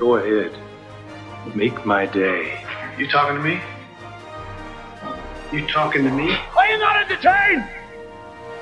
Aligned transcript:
Go 0.00 0.16
ahead. 0.16 0.58
Make 1.54 1.84
my 1.84 2.06
day. 2.06 2.64
You 2.96 3.06
talking 3.06 3.36
to 3.36 3.42
me? 3.42 3.60
You 5.52 5.66
talking 5.66 6.04
to 6.04 6.10
me? 6.10 6.34
Are 6.56 6.66
you 6.66 6.78
not 6.78 6.96
entertained? 7.02 7.68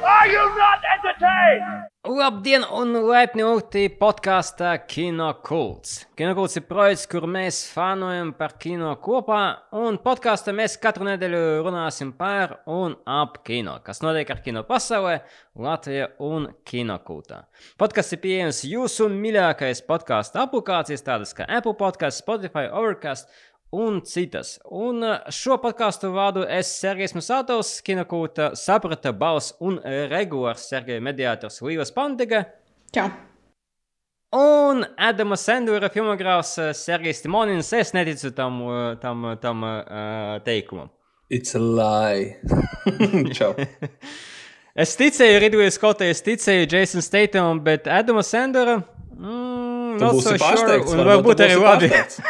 Are 0.02 0.26
you 0.26 0.56
not 0.56 0.82
entertained? 0.98 1.87
Labdien 2.08 2.62
un 2.72 2.94
laipni 3.04 3.44
lūgti 3.44 3.82
podkāstā 4.00 4.70
Kino 4.88 5.26
Kults. 5.44 6.06
Kino 6.16 6.30
Kults 6.38 6.56
ir 6.56 6.64
projekts, 6.64 7.02
kur 7.10 7.26
mēs 7.28 7.58
fanojam 7.68 8.30
par 8.38 8.54
kino 8.62 8.94
kopā, 9.04 9.40
un 9.76 9.98
podkāstā 10.00 10.54
mēs 10.56 10.78
katru 10.80 11.04
nedēļu 11.04 11.42
runāsim 11.66 12.14
par 12.16 12.62
un 12.64 12.96
ap 13.04 13.42
kino, 13.44 13.76
kas 13.84 14.00
notiek 14.00 14.32
ar 14.32 14.40
kino 14.46 14.62
pasaulē, 14.64 15.18
Latvijā 15.58 16.06
un 16.24 16.48
Kino 16.64 16.96
Kultā. 17.04 17.42
Podkāsts 17.76 18.16
ir 18.16 18.22
pieejams 18.22 18.62
jūsu 18.64 19.10
mīļākais 19.12 19.84
podkāstu 19.84 20.40
aplikācijas, 20.40 21.04
tādas 21.04 21.36
kā 21.36 21.44
Apple 21.44 21.76
Podcasts, 21.76 22.22
Spotify, 22.24 22.70
Overcast 22.70 23.28
un 23.70 24.00
citas. 24.04 24.56
Un 24.70 25.02
uh, 25.04 25.30
šo 25.34 25.58
podkāstu 25.62 26.10
vadu 26.14 26.44
es, 26.48 26.70
Sergejs 26.80 27.14
Musātovs, 27.16 27.78
kinokūta 27.86 28.52
saprata 28.58 29.12
balss 29.12 29.54
un 29.60 29.80
regulārs 30.12 30.68
Sergeja 30.70 31.02
mediātors 31.04 31.60
Līvas 31.64 31.92
Pandega. 31.94 32.44
Čau! 32.94 33.08
Un 34.38 34.82
Adama 35.00 35.38
Sandura 35.40 35.88
filmogrāfs 35.92 36.56
uh, 36.60 36.72
Sergejs 36.76 37.22
Timonins. 37.24 37.72
Es 37.72 37.94
neticu 37.96 38.32
tam, 38.36 38.62
uh, 38.66 38.94
tam, 39.00 39.30
tam 39.40 39.64
uh, 39.64 40.38
teikumam. 40.44 40.90
It's 41.30 41.54
a 41.54 41.60
lie. 41.60 42.36
Čau. 43.36 43.54
Es 44.78 44.92
ticēju 44.94 45.40
Ridley 45.42 45.72
Scottai, 45.74 46.12
es 46.14 46.20
ticēju 46.22 46.68
Jason 46.70 47.02
Statham, 47.02 47.58
bet 47.64 47.88
Adama 47.90 48.22
Sandura. 48.22 48.76
Mm, 49.18 49.96
not 49.98 50.14
būsi 50.14 50.28
so 50.28 50.34
sure, 50.36 50.42
pārsteigts. 50.44 50.92
un 50.92 51.00
varbūt 51.02 51.08
varbūt 51.10 51.42
arī 51.42 51.56
labi. 51.58 51.88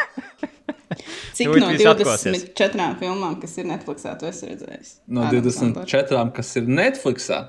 Cik 1.37 1.51
no 1.61 1.67
viss 1.73 1.89
atklāsies. 1.91 2.45
24 2.57 2.95
filmām, 3.01 3.33
kas 3.41 3.53
ir 3.61 3.65
Netflixā, 3.69 4.15
tu 4.19 4.29
esi 4.29 4.43
redzējis? 4.49 4.89
No 5.07 5.19
Ādams 5.27 5.59
Sandlers. 5.59 5.91
24, 5.91 6.31
kas 6.39 6.49
ir 6.61 6.71
Netflixā. 6.79 7.39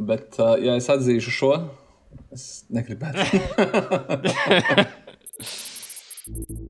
Bet, 0.00 0.28
uh, 0.40 0.56
ja 0.60 0.72
es 0.80 0.88
atzīšu 0.92 1.30
šo, 1.36 1.52
es 2.34 2.44
negribētu. 2.72 3.20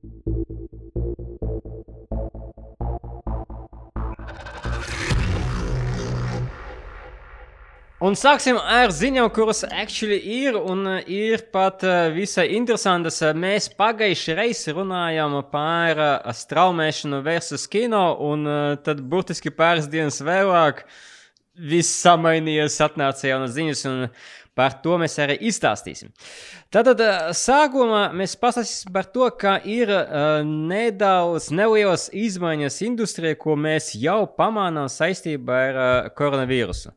Un 8.01 8.15
sāksim 8.17 8.57
ar 8.57 8.89
ziņām, 8.89 9.27
kuras 9.29 9.59
actually 9.61 10.15
ir 10.41 10.55
un 10.57 10.79
uh, 10.89 11.01
ir 11.05 11.43
pat 11.53 11.83
uh, 11.85 12.07
visai 12.09 12.47
interesantas. 12.57 13.19
Uh, 13.21 13.35
Mēs 13.37 13.67
pagājušajā 13.77 14.37
reizē 14.39 14.71
runājām 14.73 15.35
par 15.51 15.99
straumēšanu 16.33 17.19
versus 17.21 17.67
kino, 17.69 18.01
un 18.25 18.47
tad 18.81 19.03
burtiski 19.05 19.53
pāris 19.53 19.85
dienas 19.85 20.17
vēlāk 20.25 20.81
viss 21.53 21.99
samainījās, 22.01 22.79
atnāca 22.81 23.27
jaunas 23.29 23.53
ziņas, 23.53 23.83
un 23.91 24.07
par 24.57 24.79
to 24.81 24.97
mēs 24.97 25.19
arī 25.21 25.35
izstāstīsim. 25.51 26.09
Tātad 26.73 27.03
sākumā 27.37 28.07
mēs 28.17 28.33
pastāstīsim 28.41 28.95
par 28.95 29.11
to, 29.13 29.27
ka 29.37 29.59
ir 29.61 29.93
nedaudz 30.49 31.51
nelielas 31.53 32.07
izmaiņas 32.09 32.79
industrijā, 32.89 33.37
ko 33.37 33.53
mēs 33.53 33.91
jau 33.93 34.23
pamanām 34.25 34.89
saistībā 34.89 35.61
ar 35.67 36.09
koronavīrusu. 36.17 36.95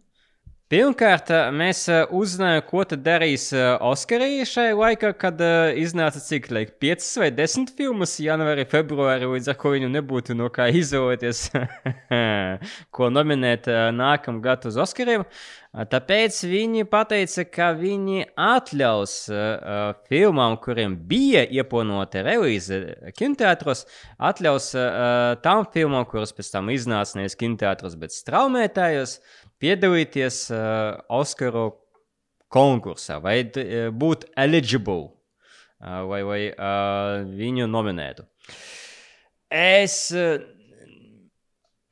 Pirmkārt, 0.74 1.28
mēs 1.54 1.84
uzzinājām, 2.18 2.64
ko 2.66 2.82
tad 2.90 3.04
darīs 3.06 3.44
Oskarī 3.54 4.42
šajā 4.48 4.72
laikā, 4.74 5.12
kad 5.14 5.38
iznāca 5.78 6.18
cik 6.18 6.48
laik, 6.50 6.72
5 6.82 7.10
vai 7.22 7.28
10 7.30 7.70
filmas, 7.78 8.16
janvārī, 8.18 8.64
februārī, 8.72 9.28
līdz 9.36 9.52
ar 9.52 9.58
ko 9.60 9.70
viņu 9.76 9.92
nebūtu 9.94 10.34
no 10.34 10.48
kā 10.50 10.66
izvēlēties, 10.74 11.44
ko 12.96 13.10
nominēt 13.14 13.70
nākamā 13.94 14.42
gada 14.48 14.72
uz 14.72 14.80
Oskariem. 14.82 15.22
Tāpēc 15.74 16.36
viņi 16.46 16.84
teica, 17.10 17.44
ka 17.50 17.70
viņi 17.74 18.28
atļaus 18.38 19.14
filmām, 20.10 20.58
kuriem 20.62 20.94
bija 21.06 21.42
ieplānota 21.50 22.22
relīze 22.22 22.80
kinoteātros, 23.18 23.82
atļaus 24.22 24.68
tām 25.42 25.66
filmām, 25.74 26.06
kuras 26.06 26.34
pēc 26.34 26.52
tam 26.54 26.70
iznāca 26.70 27.18
nevis 27.18 27.38
kinoteātros, 27.38 27.98
bet 27.98 28.14
straumētājos, 28.14 29.18
piedalīties 29.64 30.44
uh, 30.52 31.00
Oskaru 31.08 31.70
konkursā 32.52 33.18
vai 33.24 33.40
uh, 33.48 33.88
būt 33.90 34.28
eligible, 34.36 35.08
uh, 35.80 36.02
lai, 36.10 36.22
lai 36.28 36.40
uh, 36.52 37.24
viņu 37.24 37.68
nominētu. 37.70 38.26
Es, 39.54 39.96
uh, 40.12 40.36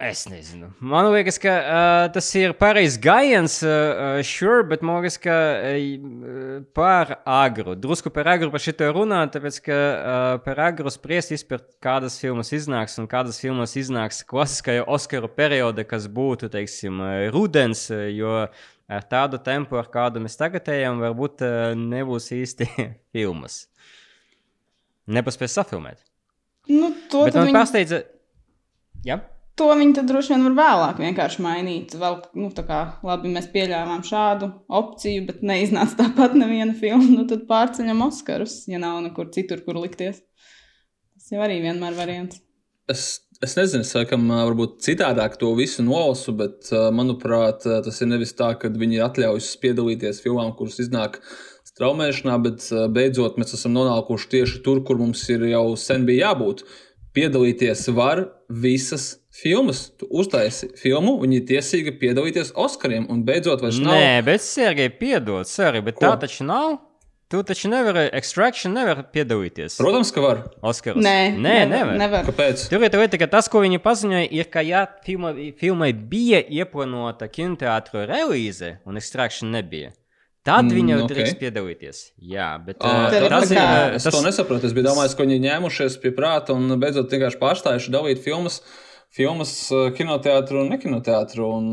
es 0.03 0.25
nezinu. 0.27 0.69
Man 0.83 1.07
liekas, 1.13 1.39
ka 1.43 1.53
uh, 1.61 2.07
tas 2.15 2.27
ir 2.39 2.55
pareizs 2.59 2.99
gājiens, 3.03 3.61
uh, 3.65 4.19
sure, 4.27 4.65
bet 4.69 4.83
man 4.85 5.01
liekas, 5.01 5.17
ka 5.23 5.37
uh, 5.57 6.59
par 6.77 7.15
agru, 7.29 7.77
drusku 7.79 8.13
par 8.15 8.31
agru 8.35 8.51
par 8.53 8.63
šito 8.65 8.89
runāt, 8.95 9.33
tāpēc 9.37 9.61
ka 9.65 9.79
uh, 9.79 10.35
par 10.45 10.63
agru 10.67 10.93
spriest 10.93 11.35
vispār, 11.35 11.63
kādas 11.83 12.19
filmas 12.23 12.53
iznāks 12.57 12.99
un 13.01 13.09
kādas 13.11 13.41
filmas 13.43 13.77
iznāks 13.79 14.23
klasiskajā 14.29 14.85
Oskaru 14.91 15.31
periodā, 15.33 15.87
kas 15.89 16.11
būtu, 16.11 16.51
teiksim, 16.53 17.03
rudens, 17.35 17.87
jo 18.13 18.43
ar 18.93 19.07
tādu 19.09 19.41
tempu, 19.43 19.79
ar 19.81 19.89
kādu 19.93 20.23
mēs 20.23 20.39
tagad 20.41 20.69
ejam, 20.73 21.01
varbūt 21.03 21.45
uh, 21.47 21.73
nebūs 21.79 22.33
īsti 22.37 22.69
filmas. 23.15 23.67
Nepaspēs 25.13 25.57
safilmēt. 25.59 26.03
Nu, 26.71 26.93
to, 27.11 27.25
Bet 27.27 27.37
man 27.39 27.49
viņi, 27.49 27.57
pārsteidza. 27.57 28.03
Ja? 29.07 29.19
To 29.59 29.69
viņi 29.79 29.97
tad 29.99 30.09
droši 30.09 30.35
vien 30.35 30.47
var 30.49 30.55
vēlāk 30.59 31.01
vienkārši 31.03 31.43
mainīt. 31.45 31.97
Vēl, 31.99 32.21
nu, 32.39 32.49
tā 32.57 32.65
kā 32.69 32.81
labi, 33.07 33.33
mēs 33.33 33.51
pieļāvām 33.53 34.05
šādu 34.07 34.49
opciju, 34.73 35.27
bet 35.29 35.43
neiznāca 35.47 36.05
tāpat 36.05 36.37
neviena 36.39 36.75
filma. 36.79 37.05
Nu, 37.13 37.27
tad 37.31 37.45
pārceļam 37.51 38.07
Oskarus, 38.09 38.63
ja 38.71 38.81
nav 38.83 39.03
nekur 39.05 39.31
citur, 39.35 39.65
kur 39.67 39.81
likties. 39.83 40.23
Tas 41.19 41.35
jau 41.35 41.45
arī 41.45 41.61
vienmēr 41.65 41.95
variants. 41.99 42.41
Es, 42.91 43.23
es 43.45 43.55
nezinu, 43.55 43.85
es 43.87 43.95
laikam 43.95 44.25
varbūt 44.33 44.81
citādāk 44.83 45.37
to 45.41 45.53
visu 45.55 45.85
nolasu, 45.87 46.35
bet, 46.37 46.73
manuprāt, 46.95 47.63
tas 47.63 48.01
ir 48.03 48.11
nevis 48.11 48.35
tā, 48.39 48.51
ka 48.59 48.73
viņi 48.73 49.05
atļaujas 49.07 49.53
piedalīties 49.63 50.23
filmām, 50.25 50.51
kuras 50.59 50.81
iznāk 50.83 51.21
straumēšanā, 51.69 52.39
bet 52.43 52.67
beidzot 52.93 53.39
mēs 53.41 53.55
esam 53.57 53.77
nonākuši 53.77 54.33
tieši 54.35 54.63
tur, 54.67 54.83
kur 54.85 54.99
mums 55.01 55.23
ir 55.31 55.47
jau 55.53 55.67
sen 55.79 56.09
bija 56.09 56.33
jābūt. 56.33 56.65
Piedalīties 57.15 57.87
var 57.95 58.27
visas 58.49 59.22
filmas. 59.33 59.91
Tu 59.99 60.07
uztaisi 60.11 60.69
filmu, 60.79 61.17
viņi 61.23 61.41
ir 61.41 61.47
tiesīgi 61.49 61.95
piedalīties 62.01 62.53
Oskariem, 62.59 63.07
un 63.11 63.25
beidzot 63.25 63.63
vairs 63.65 63.79
nav. 63.81 63.95
Nē, 63.97 64.23
bet 64.27 64.45
Sergei, 64.45 64.89
piedod, 64.93 65.49
sorry, 65.49 65.81
bet 65.85 65.97
Ko? 66.01 66.07
tā 66.07 66.19
taču 66.27 66.45
nav. 66.49 66.79
Tu 67.33 67.39
taču 67.49 67.71
nevari, 67.73 68.11
extraction 68.13 68.75
nevar 68.77 68.99
piedalīties. 69.09 69.79
Protams, 69.81 70.11
ka 70.13 70.21
var. 70.21 70.43
Oskaros. 70.69 71.01
Nē, 71.01 71.33
Nē, 71.41 71.55
nevar. 71.71 71.95
nevar. 71.97 72.27
Kāpēc? 72.29 72.67
Tur 72.69 72.83
ir 72.85 73.19
ka 73.23 73.27
tas, 73.27 73.49
ko 73.49 73.63
viņi 73.65 73.79
paziņoja, 73.81 74.27
ir, 74.37 74.51
ka, 74.53 74.61
ja 74.61 74.83
filma, 75.07 75.33
filmai 75.57 75.95
bija 75.97 76.43
ieplānota 76.45 77.31
kinoteātris 77.33 78.05
relīze 78.11 78.75
un 78.85 79.01
extraction 79.01 79.49
nebija, 79.51 79.95
tad 80.45 80.67
Mm, 80.69 80.75
viņi 80.77 80.91
jau 80.93 81.01
ok. 81.07 81.09
drīkst 81.15 81.39
piedalīties. 81.41 82.03
Jā, 82.21 82.51
bet 82.67 82.77
uh, 82.85 83.09
tas 83.09 83.49
tā 83.49 83.57
ir. 83.57 83.57
kā- 83.57 83.89
uh, 83.89 83.95
Es 83.97 84.05
Tas, 84.05 84.13
to 84.15 84.21
nesaprotu. 84.29 84.67
Es 84.69 84.75
biju 84.77 84.85
domājis, 84.93 85.17
ka 85.17 85.23
viņi 85.25 85.41
ņēmušies 85.49 86.01
pie 86.03 86.11
prāta 86.13 86.53
un 86.53 86.69
beidzot 86.79 87.09
vienkārši 87.09 87.41
pārstājuši 87.41 87.89
dalīt 87.97 88.19
filmas. 88.21 88.61
Filmas, 89.13 89.51
uh, 89.69 89.91
kinoteātru 89.93 90.63
un 90.63 90.71
nekinoteātru. 90.73 91.45
Un, 91.45 91.67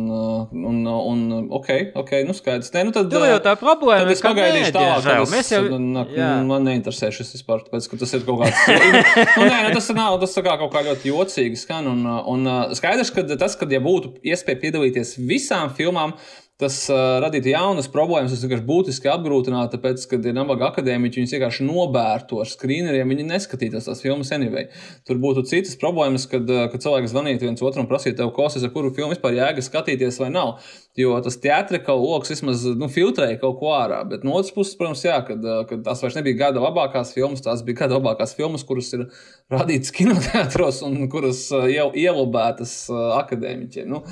un, 0.51 0.79
un, 0.83 1.21
un 1.31 1.45
ok, 1.55 1.69
ok, 2.01 2.11
nu 2.27 2.35
skaidrs. 2.35 2.73
Nē, 2.73 2.81
nu 2.89 2.91
tad, 2.95 3.07
Tur 3.13 3.23
jau 3.23 3.37
tā 3.45 3.53
problēma 3.61 4.03
Tad 4.03 4.11
es 4.11 4.23
ka 4.25 4.33
pagaidīšu 4.33 4.73
tālāk, 4.75 5.05
kad 5.05 5.23
es, 5.23 5.31
Mēs 5.31 5.51
jau. 5.53 5.61
na, 5.79 6.03
jā. 6.11 6.27
man 6.49 6.67
neinteresē 6.67 7.13
šis 7.15 7.31
vispār, 7.37 7.63
tāpēc, 7.63 7.87
ka 7.93 8.01
tas 8.01 8.11
ir 8.17 8.25
kaut 8.27 8.43
kāds. 8.43 8.65
nu, 9.39 9.47
nē, 9.47 9.61
nu, 9.69 9.71
tas 9.77 9.87
nav, 9.95 10.17
tas 10.19 10.35
kā 10.35 10.57
kaut 10.59 10.73
kā 10.75 10.83
ļoti 10.89 11.13
jocīgi 11.13 11.63
skan. 11.63 11.87
Un, 11.93 12.03
un 12.33 12.51
skaidrs, 12.75 13.13
ka 13.15 13.23
tas, 13.31 13.55
kad 13.61 13.71
ja 13.71 13.79
būtu 13.87 14.17
iespēja 14.19 14.59
piedalīties 14.65 15.15
visām 15.23 15.71
filmām, 15.79 16.17
tas 16.59 16.75
uh, 16.91 17.17
radītu 17.23 17.53
jaunas 17.53 17.87
problēmas. 17.91 18.33
Tas 18.33 18.43
vienkārši 18.43 18.65
būtiski 18.67 19.09
apgrūtinātu, 19.11 19.77
tāpēc, 19.77 20.03
kad 20.11 20.25
ir 20.27 20.35
nabaga 20.35 20.67
akadēmiķi, 20.73 21.21
viņus 21.21 21.35
vienkārši 21.37 21.67
nobērtu 21.67 22.41
ar 22.43 22.51
skrīneriem, 22.51 23.13
viņi 23.13 23.27
neskatītos 23.29 23.87
tās 23.87 24.03
filmas 24.03 24.33
anyway. 24.35 24.67
Tur 25.07 25.21
būtu 25.23 25.45
citas 25.47 25.79
problēmas, 25.79 26.27
kad, 26.31 26.49
kad 26.73 26.83
cilvēks 26.83 27.13
zvanītu 27.13 27.47
viens 27.47 27.63
otram 27.63 27.85
un 27.85 27.91
prasītu 27.91 28.19
tev, 28.19 28.33
klausies, 28.35 28.65
ar 28.67 28.73
kuru 28.75 28.91
filmu 28.95 29.15
vispār 29.15 29.37
jēga 29.39 29.63
skatīties 29.63 30.19
vai 30.19 30.33
nav. 30.35 30.57
Jo 30.99 31.15
tas 31.23 31.37
teātris 31.39 31.87
lokus 31.87 32.33
vismaz 32.33 32.65
nu, 32.75 32.89
filtrēja 32.91 33.37
kaut 33.39 33.59
ko 33.61 33.71
ārā. 33.77 34.01
Bet 34.09 34.25
no 34.27 34.33
otras 34.35 34.51
puses, 34.51 34.75
protams, 34.75 35.03
jā, 35.05 35.15
kad, 35.27 35.45
kad 35.69 35.85
tās 35.85 36.03
vairs 36.03 36.17
nebija 36.17 36.39
gada 36.41 36.63
labākās 36.63 37.13
filmas, 37.15 37.43
tās 37.45 37.63
bija 37.63 37.85
gada 37.85 37.95
labākās 37.99 38.35
filmas, 38.35 38.65
kuras 38.67 38.91
ir 38.97 39.05
rādītas 39.53 39.93
kinoteātros 39.95 40.81
un 40.87 41.07
kuras 41.11 41.45
jau 41.71 41.87
ielubētas 41.95 42.75
akadēmiķiem. 43.21 43.87
Nu, 43.89 44.03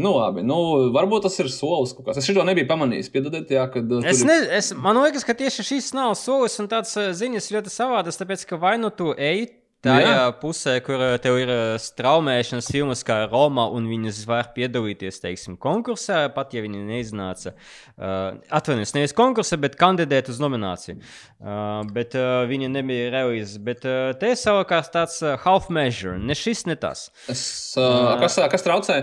nu, 0.00 0.14
labi, 0.16 0.46
nu, 0.46 0.58
varbūt 0.96 1.28
tas 1.28 1.36
ir 1.42 1.52
solis 1.52 1.92
kaut 1.96 2.08
kas. 2.08 2.22
Es 2.22 2.30
šo 2.30 2.46
nebiju 2.48 2.70
pamanījis. 2.70 3.12
Piedodiet, 3.12 3.52
jā, 3.52 3.66
kad. 3.74 3.92
Es 4.08 4.24
ne, 4.24 4.40
es, 4.56 4.72
man 4.72 5.02
liekas, 5.04 5.28
ka 5.28 5.36
tieši 5.36 5.66
šis 5.74 5.92
nav 5.98 6.16
solis 6.18 6.56
un 6.62 6.70
tāds 6.72 6.96
ziņas 7.20 7.52
ļoti 7.52 7.74
savādas, 7.74 8.20
tāpēc 8.20 8.48
ka 8.48 8.60
vai 8.60 8.78
nu 8.80 8.94
tu 8.94 9.12
ej 9.18 9.50
Tajā 9.80 10.08
Jā. 10.12 10.24
pusē, 10.36 10.74
kur 10.84 11.00
eh, 11.00 11.14
tev 11.24 11.38
ir 11.40 11.50
eh, 11.54 11.60
straumēšanas 11.80 12.66
filmas 12.68 13.00
kā 13.06 13.22
Roma, 13.30 13.64
un 13.72 13.86
viņas 13.88 14.18
var 14.28 14.50
piedalīties, 14.52 15.22
teiksim, 15.22 15.56
konkursā, 15.60 16.26
pat 16.34 16.52
ja 16.52 16.60
viņi 16.60 16.82
neiznāca, 16.84 17.54
uh, 17.54 18.36
atvainojos, 18.52 18.92
nevis 18.92 19.16
konkursā, 19.16 19.56
bet 19.60 19.78
kandidēt 19.80 20.28
uz 20.28 20.40
nomināciju. 20.42 21.00
Uh, 21.40 21.80
bet 21.96 22.12
uh, 22.18 22.42
viņa 22.50 22.68
nebija 22.74 23.08
realizēta. 23.14 23.64
Bet 23.70 23.88
uh, 23.88 24.12
te 24.20 24.34
savukārt 24.36 24.92
tāds 24.92 25.16
uh, 25.24 25.38
half 25.46 25.70
measure, 25.72 26.18
ne 26.20 26.36
šis, 26.36 26.66
ne 26.68 26.76
tas. 26.80 27.08
Es, 27.32 27.42
uh, 27.80 28.18
kas, 28.20 28.36
kas 28.52 28.66
traucē? 28.66 29.00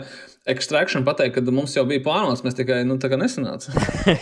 Extraction 0.48 1.04
pateikt, 1.08 1.36
ka 1.36 1.54
mums 1.54 1.74
jau 1.76 1.84
bija 1.88 2.02
plānots, 2.06 2.44
mēs 2.46 2.56
tikai 2.56 2.80
nu, 2.88 2.96
tā 3.02 3.10
kā 3.12 3.20
nesanāca. 3.20 3.74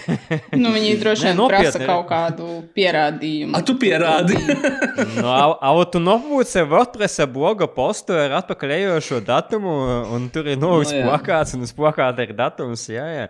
nu, 0.62 0.72
viņi 0.74 0.96
droši 1.02 1.30
vien 1.30 1.42
prasa 1.46 1.82
kaut 1.84 2.08
kādu 2.10 2.50
pierādījumu. 2.78 3.54
A, 3.54 3.62
tu 3.66 3.78
pierādi? 3.82 4.40
nu, 5.20 5.28
a, 5.30 5.54
a, 5.54 5.74
tu 5.92 6.02
nopūci 6.02 6.66
WordPress 6.72 7.26
bloga 7.32 7.70
postu 7.70 8.18
ar 8.18 8.40
atpakaļējošo 8.42 9.22
datumu, 9.28 9.76
un 10.18 10.30
tur 10.34 10.50
ir 10.50 10.58
novis 10.62 10.94
nu, 10.96 11.06
plakāts, 11.06 11.54
un 11.58 11.68
uz 11.68 11.74
plakāta 11.78 12.26
ir 12.26 12.34
datums. 12.38 12.90
Jā, 12.90 13.06
jā. 13.14 13.28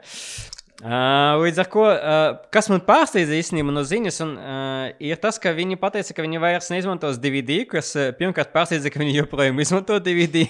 Uh, 0.83 1.39
līdz 1.39 1.59
ar 1.61 1.67
to, 1.71 1.83
uh, 1.87 2.23
kas 2.51 2.67
man 2.67 2.81
pārsteidza 2.83 3.31
īstenībā 3.37 3.71
no 3.71 3.79
ziņas, 3.87 4.17
un, 4.25 4.33
uh, 4.35 4.89
ir 4.99 5.15
tas, 5.23 5.37
ka 5.39 5.53
viņi 5.55 5.77
teica, 5.79 6.11
ka 6.11 6.23
viņi 6.25 6.41
vairs 6.43 6.67
neizmantos 6.67 7.15
DVD, 7.23 7.61
kas 7.63 7.93
pirmkārt 8.19 8.51
pārsteidza, 8.51 8.91
ka 8.91 8.99
viņi 8.99 9.13
joprojām 9.15 9.61
izmanto 9.63 9.95
DVD, 10.03 10.43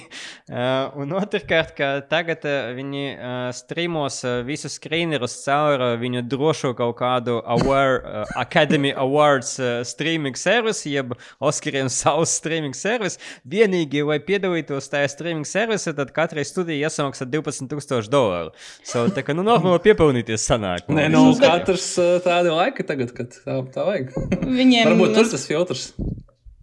uh, 0.50 0.89
un 0.98 1.13
otrkārt, 1.13 1.75
ka 1.77 1.89
tagad 2.10 2.42
uh, 2.50 2.74
viņi 2.74 3.04
uh, 3.13 3.36
streamos 3.54 4.18
uh, 4.25 4.39
visus 4.48 4.80
screenerus 4.80 5.38
caur 5.44 5.83
uh, 5.92 5.94
viņu 6.01 6.25
drošo 6.25 6.74
kaut 6.74 6.98
kādu 7.04 7.38
aware, 7.45 8.01
uh, 8.01 8.25
Academy 8.42 8.95
Awards 8.98 9.60
uh, 9.62 9.86
streaming 9.86 10.33
service, 10.33 10.89
jeb 10.89 11.13
Oscariem 11.38 11.86
savus 11.94 12.33
streaming 12.42 12.74
service. 12.74 13.22
Vienīgi, 13.45 14.01
lai 14.01 14.18
piedalītos 14.25 14.89
tajā 14.89 15.13
streaming 15.13 15.45
service, 15.45 15.94
tad 15.94 16.16
katrai 16.18 16.50
studijai 16.50 16.81
jāsamaksā 16.81 17.30
12,000 17.30 18.10
dolāru. 18.10 18.57
So, 18.81 19.06
tā 19.13 19.22
kā 19.22 19.38
nu 19.38 19.45
normāli 19.45 19.86
piepildīt 19.86 20.25
pelnīties 20.25 20.45
sanāk. 20.50 20.89
Nē, 20.89 21.07
nu, 21.13 21.33
katrs 21.39 21.95
tādi 22.25 22.54
laiki 22.54 22.86
tagad, 22.86 23.13
kad 23.16 23.33
tā, 23.36 23.60
tā 23.74 23.86
vajag. 23.86 24.13
Viņiem, 24.42 24.89
Varbūt 24.89 25.16
tur 25.16 25.30
tas 25.30 25.45
filtrs. 25.48 25.94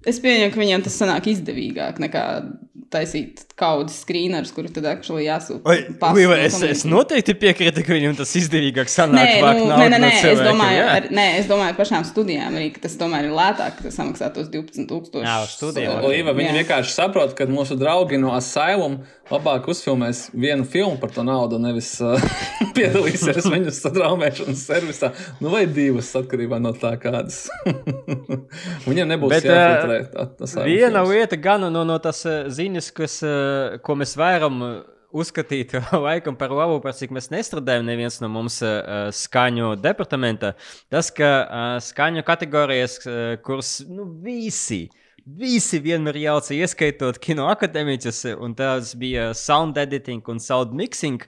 Es 0.06 0.18
pieņemu, 0.18 0.52
ka 0.52 0.58
viņiem 0.58 0.82
tas 0.82 0.98
sanāk 0.98 1.28
izdevīgāk 1.30 2.00
nekā 2.02 2.24
taisīt 2.92 3.44
kaudzes 3.62 4.02
skrīnerus, 4.02 4.52
kuri 4.54 4.72
tad 4.74 4.88
actually 4.90 5.26
jāsūta. 5.28 5.76
Līva, 6.16 6.38
es, 6.42 6.58
es 6.66 6.84
noteikti 6.88 7.36
piekrītu, 7.38 7.84
ka 7.86 7.96
viņam 7.96 8.18
tas 8.18 8.34
izdevīgāk 8.40 8.90
sanāk. 8.90 9.30
Nē, 9.38 9.54
nu, 9.60 9.70
nē, 9.70 9.88
nē, 9.94 10.00
nē, 10.02 10.12
es 10.32 10.42
domāju, 10.42 10.84
ar, 10.96 11.08
nē, 11.14 11.26
es 11.40 11.50
domāju 11.50 11.78
pašām 11.78 12.06
studijām 12.08 12.58
arī, 12.58 12.70
ka 12.74 12.84
tas 12.86 12.98
tomēr 13.00 13.30
ir 13.30 13.36
lētāk, 13.38 13.78
ka 13.80 13.94
samaksā 13.94 14.32
tos 14.34 14.50
12 14.52 14.88
tūkstošus. 14.90 15.28
Jā, 15.28 15.38
uz 15.46 15.56
studijām. 15.56 16.06
Līva, 16.10 16.34
viņi 16.36 16.62
vienkārši 16.62 16.96
saprot, 16.96 17.36
ka 17.38 17.48
mūsu 17.50 17.78
draugi 17.80 18.20
no 18.20 18.34
Asylum 18.36 19.00
labāk 19.32 19.68
uzfilmēs 19.70 20.26
vienu 20.36 20.66
filmu 20.68 20.98
par 21.00 21.12
to 21.14 21.24
naudu, 21.24 21.58
nevis 21.62 21.94
uh, 22.04 22.20
piedalīsies 22.76 23.46
viņu 23.48 23.72
satraumēšanas 23.74 24.64
servisā. 24.66 25.12
Nu, 25.40 25.52
vai 25.52 25.64
divas 25.70 26.10
atkarībā 26.18 26.58
no 26.62 26.74
tā, 26.76 26.94
kādas. 27.00 27.46
Viņam 28.88 29.12
nebūs 29.14 29.32
Bet, 29.32 29.46
jāfiltrē. 29.48 29.98
Tā, 30.12 30.26
tas 30.40 30.56
viena 30.66 31.02
films. 31.02 31.14
lieta 31.14 31.38
gan 31.40 31.66
no, 31.72 31.84
no 31.88 31.98
tas 32.02 32.24
ziņas 32.52 32.90
kas, 32.96 33.18
eh, 33.26 33.30
ko 33.84 33.96
mēs 33.98 34.14
varam 34.18 34.62
eh, 34.66 34.72
uzskatīt 35.12 35.74
laikam 36.06 36.36
par 36.38 36.54
labu, 36.54 36.80
par 36.84 36.96
cik 36.96 37.12
mēs 37.14 37.30
nestrādājam 37.32 37.86
neviens 37.88 38.18
no 38.22 38.30
mums 38.32 38.60
uh, 38.64 39.10
skaņu 39.12 39.74
departamentā, 39.82 40.54
tas, 40.92 41.12
ka 41.14 41.30
uh, 41.42 41.76
skaņu 41.84 42.24
kategorijas, 42.26 42.98
uh, 43.06 43.22
kuras 43.44 43.80
nu, 43.88 44.08
visi. 44.24 44.86
Visi 45.22 45.78
vienmēr 45.78 46.16
jauca, 46.18 46.50
ieskaitot 46.56 47.20
kino 47.22 47.44
akadēmiķus, 47.52 48.24
un 48.42 48.56
tas 48.58 48.96
bija 48.98 49.28
sound 49.38 49.76
editing 49.78 50.26
un 50.32 50.42
sound 50.42 50.72
mixing. 50.74 51.22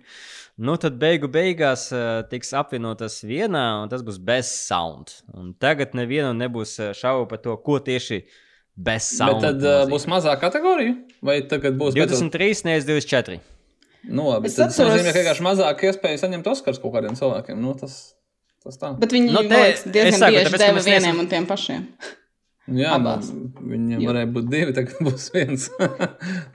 Nu, 0.58 0.74
tad 0.82 0.96
beigu 0.98 1.28
beigās 1.30 1.88
uh, 1.94 2.24
tiks 2.30 2.50
apvienotas 2.58 3.20
vienā, 3.26 3.62
un 3.84 3.92
tas 3.92 4.02
būs 4.06 4.18
bez 4.18 4.50
sound. 4.64 5.12
Un 5.38 5.52
tagad 5.62 5.94
nevienam 5.94 6.40
nebūs 6.42 6.74
šaubu 6.98 7.28
par 7.30 7.42
to, 7.44 7.54
ko 7.62 7.78
tieši 7.86 8.20
uh, 8.24 8.34
bez. 8.76 9.10
Bet 9.22 9.42
tad 9.44 9.64
uh, 9.64 9.84
būs 9.90 10.06
mazāk 10.10 10.42
kategoriju? 10.42 10.96
Vai 11.24 11.40
tagad 11.48 11.78
būs 11.80 11.96
23, 11.96 12.64
nevis 12.68 12.88
24? 12.88 13.40
Nu, 14.04 14.26
labi, 14.28 14.50
tas 14.50 14.68
atceros... 14.68 14.92
nozīmē, 14.92 15.12
ka 15.14 15.22
vienkārši 15.22 15.44
mazāk 15.46 15.86
iespēju 15.88 16.20
saņemt 16.20 16.50
Oskars 16.52 16.80
kaut 16.82 16.92
kādiem 16.96 17.16
cilvēkiem. 17.16 17.56
Nu, 17.60 17.72
tas, 17.78 18.16
tas 18.64 18.76
tā. 18.80 18.92
Bet 19.00 19.14
viņi 19.14 19.32
nu, 19.32 19.44
te, 19.46 19.62
liekas, 19.62 19.86
diezgan 19.88 20.20
saku, 20.20 20.36
bieži 20.36 20.60
deva 20.60 20.84
vieniem 20.84 21.06
nesam... 21.06 21.22
un 21.22 21.30
tiem 21.30 21.48
pašiem. 21.48 21.86
Jā, 22.64 22.94
Abās. 22.96 23.28
viņam 23.60 24.00
jo. 24.00 24.08
varēja 24.08 24.28
būt 24.32 24.46
divi, 24.52 24.74
tagad 24.76 25.00
būs 25.08 25.28
viens. 25.34 25.68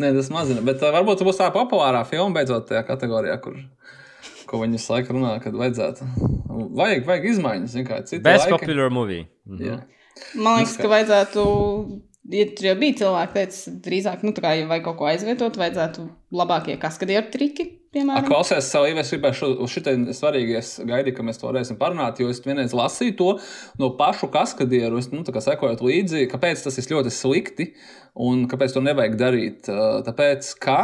Nē, 0.01 0.12
tas 0.18 0.30
mazina. 0.33 0.62
Bet 0.66 0.81
uh, 0.86 0.94
varbūt 0.94 1.25
būs 1.25 1.42
tā 1.42 1.50
populārā 1.54 2.04
filma 2.10 2.39
beidzot 2.39 2.69
tajā 2.69 2.83
kategorijā, 2.88 3.38
kur, 3.42 3.57
ko 4.50 4.62
viņi 4.62 4.77
visu 4.77 4.94
laiku 4.94 5.18
runā, 5.18 5.36
kad 5.44 5.57
vajadzētu. 5.57 6.10
Vajag, 6.77 7.06
vajag 7.10 7.27
izmaiņas, 7.33 7.74
zin 7.74 7.89
kā, 7.89 8.01
cita 8.10 8.25
Best 8.25 8.45
laika. 8.45 8.57
popular 8.62 8.94
movie. 8.94 9.25
Mhm. 9.50 9.66
Jā. 9.66 9.80
Man 10.36 10.60
liekas, 10.60 10.77
ka 10.81 10.89
vajadzētu 10.92 11.44
ja 12.34 12.46
tur 12.56 12.70
jau 12.72 12.78
bija 12.80 13.00
cilvēki, 13.04 13.36
teica, 13.36 13.76
drīzāk, 13.90 14.24
nu, 14.28 14.36
tā 14.38 14.46
kā, 14.46 14.56
ja 14.60 14.70
vajag 14.70 14.88
kaut 14.88 15.02
ko 15.02 15.10
aizvietot, 15.10 15.60
vajadzētu 15.60 16.08
labākie 16.40 16.78
kaskadieru 16.81 17.31
triki 17.34 17.72
piemēram. 17.94 18.28
Klausies, 18.30 18.70
savu 18.70 18.90
ievies 18.90 19.12
gribēju 19.14 19.68
šitai 19.70 19.96
svarīgi, 20.16 20.58
es 20.60 20.72
gaidīju, 20.86 21.16
ka 21.18 21.26
mēs 21.26 21.42
to 21.42 21.50
varēsim 21.50 21.80
parunāt, 21.80 22.22
jo 22.22 22.30
es 22.31 22.42
vienreiz 22.46 22.76
lasīju 22.78 23.16
to 23.20 23.30
no 23.81 23.92
pašu 24.00 24.30
kaskadieru, 24.34 25.02
es, 25.02 25.10
nu, 25.14 25.24
tā 25.28 25.34
kā 25.36 25.44
sekojot 25.44 25.81
līdzi, 25.86 26.28
kāpēc 26.31 26.62
tas 26.66 26.78
ir 26.78 26.90
ļoti 26.94 27.14
slikti 27.14 27.72
un 28.19 28.44
kāpēc 28.51 28.74
to 28.75 28.83
nevajag 28.83 29.16
darīt. 29.19 29.69
Tāpēc, 30.06 30.50
ka 30.60 30.80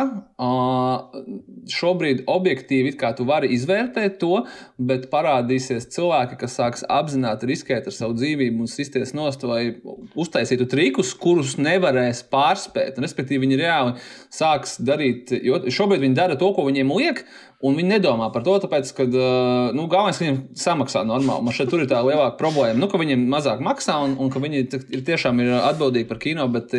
šobrīd 1.75 2.23
objektīvi 2.31 2.93
tu 3.17 3.27
vari 3.27 3.51
izvērtēt 3.55 4.17
to, 4.21 4.45
bet 4.77 5.09
parādīsies 5.11 5.89
cilvēki, 5.93 6.39
kas 6.39 6.55
sāks 6.59 6.85
apzināti 6.87 7.49
riskēt 7.49 7.89
ar 7.89 7.95
savu 7.95 8.15
dzīvību 8.17 8.65
un 8.65 8.71
sisties 8.71 9.13
nost, 9.17 9.43
lai 9.47 9.75
uztaisītu 10.15 10.67
trikus, 10.71 11.13
kurus 11.19 11.57
nevarēs 11.59 12.23
pārspēt. 12.31 13.01
Respektīvi, 13.03 13.43
viņi 13.45 13.59
reāli 13.61 13.95
sāks 14.33 14.77
darīt, 14.79 15.35
jo 15.43 15.59
šobrīd 15.67 16.05
viņi 16.05 16.17
dara 16.17 16.39
to, 16.39 16.53
ko 16.55 16.67
viņiem 16.69 16.93
liek, 16.95 17.25
un 17.63 17.77
viņi 17.77 17.95
nedomā 17.95 18.27
par 18.33 18.43
to, 18.45 18.55
tāpēc, 18.61 18.89
ka 18.97 19.05
nu, 19.07 19.85
galvenais, 19.91 20.17
ka 20.19 20.25
viņiem 20.25 20.39
samaksā 20.59 21.05
normāli. 21.07 21.45
Man 21.45 21.55
šeit 21.55 21.71
ir 21.73 21.85
tā 21.89 22.01
lielāka 22.03 22.35
problēma, 22.39 22.77
nu, 22.81 22.89
ka 22.91 22.99
viņiem 22.99 23.23
mazāk 23.31 23.63
maksā 23.63 23.95
un, 24.03 24.17
un 24.21 24.31
ka 24.33 24.41
viņi 24.43 24.63
ir 24.65 25.03
tiešām 25.07 25.39
ir 25.43 25.53
atbildīgi 25.61 26.09
par 26.09 26.19
kino. 26.21 26.47
Bet 26.51 26.73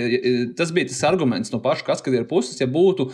tas 0.58 0.72
bija 0.76 0.90
tas 0.90 1.00
arguments 1.08 1.52
no 1.54 1.62
paša 1.64 1.86
kaskadieru 1.88 2.28
puses. 2.28 2.60
Ja 2.60 2.68
būtu 2.70 3.08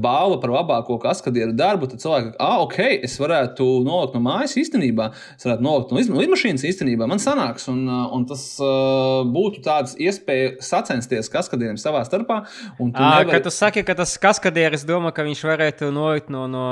balva 0.00 0.40
par 0.42 0.52
labāko 0.52 0.98
kaskadieru 1.00 1.54
darbu, 1.56 1.88
tad 1.90 2.02
cilvēki, 2.02 2.34
ah, 2.42 2.58
ok, 2.66 2.78
es 3.06 3.16
varētu 3.22 3.66
nolikt 3.86 4.16
no 4.18 4.22
mājas 4.24 4.56
īstenībā, 4.60 5.10
es 5.38 5.46
varētu 5.46 5.64
nolikt 5.64 5.94
no 5.94 6.20
lidmašīnas 6.20 6.66
īstenībā, 6.68 7.08
man 7.10 7.22
sanāks. 7.22 7.68
Un, 7.72 7.86
un 7.88 8.26
tas 8.28 8.44
būtu 8.60 9.64
tāds 9.64 9.96
iespēja 10.00 10.56
sacensties 10.64 11.32
kaskadieriem 11.32 11.80
savā 11.80 12.04
starpā. 12.08 12.42
À, 12.44 12.84
nevari... 12.84 13.34
Kad 13.36 13.48
tu 13.48 13.54
saki, 13.54 13.86
ka 13.86 13.96
tas 13.98 14.16
kaskadieris 14.20 14.84
domā, 14.88 15.14
ka 15.16 15.24
viņš 15.26 15.44
varētu 15.48 15.92
nolikt 15.94 16.32
no. 16.34 16.46
no 16.50 16.66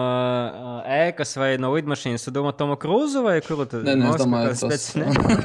ēkas 0.99 1.35
vai 1.39 1.51
no 1.61 1.71
lidmašīnas, 1.75 2.25
tu 2.27 2.33
domā 2.35 2.53
Tomu 2.57 2.77
Krūzu 2.81 3.23
vai 3.25 3.37
kuru 3.45 3.67
tu 3.69 3.83
ne, 3.85 3.95
ne, 3.99 4.13
domāju, 4.21 4.55
tas... 4.69 4.87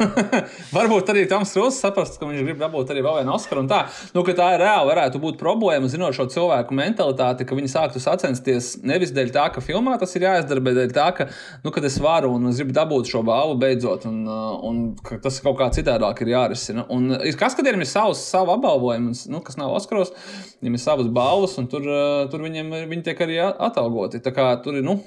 Varbūt 0.76 1.12
arī 1.14 1.26
Toms 1.32 1.54
Krūzs 1.56 1.82
saprast, 1.84 2.20
ka 2.20 2.30
viņš 2.30 2.44
grib 2.46 2.62
dabūt 2.62 2.94
arī 2.94 3.04
vēl 3.06 3.20
vienu 3.22 3.36
Oskaru 3.36 3.64
un 3.64 3.70
tā. 3.72 3.84
Nu, 4.16 4.24
ka 4.26 4.36
tā 4.38 4.50
ir 4.56 4.64
reāli 4.64 4.90
varētu 4.92 5.22
būt 5.24 5.40
problēma, 5.42 5.90
zinot 5.92 6.18
šo 6.18 6.28
cilvēku 6.34 6.78
mentalitāti, 6.78 7.48
ka 7.48 7.58
viņi 7.58 7.72
sāktu 7.74 8.02
sacensties 8.04 8.74
nevis 8.86 9.14
dēļ 9.16 9.34
tā, 9.36 9.48
ka 9.54 9.64
filmā 9.64 9.98
tas 10.02 10.16
ir 10.18 10.28
jāizdara, 10.28 10.64
bet 10.64 10.78
dēļ 10.80 10.96
tā, 10.96 11.10
ka, 11.18 11.30
nu, 11.66 11.74
kad 11.76 11.88
es 11.90 12.00
varu 12.04 12.34
un 12.38 12.50
es 12.52 12.62
gribu 12.62 12.76
dabūt 12.78 13.12
šo 13.12 13.24
balvu 13.28 13.60
beidzot, 13.62 14.08
un, 14.10 14.24
un 14.70 14.82
ka 15.04 15.20
tas 15.24 15.40
kaut 15.44 15.60
kā 15.62 15.70
citādāk 15.76 16.24
ir 16.24 16.34
jārisina. 16.34 16.88
Un 16.94 17.14
kas, 17.40 17.58
kad 17.58 17.68
ir 17.70 17.80
savs, 17.90 18.22
savu 18.30 18.56
apbalvojumu, 18.56 19.14
nu, 19.34 19.42
kas 19.46 19.58
nav 19.60 19.74
Oskaros, 19.78 20.14
viņiem 20.62 20.78
ir 20.78 20.84
savas 20.84 21.10
balvas, 21.14 21.58
un 21.62 21.68
tur, 21.72 21.86
tur 22.32 22.44
viņiem, 22.46 22.72
viņi 22.92 23.06
tiek 23.10 23.24
arī 23.26 23.40
atalgoti. 23.44 24.22
Tā 24.24 24.34
kā 24.36 24.50
tur 24.66 24.80
ir. 24.80 24.86
Nu, 24.86 25.00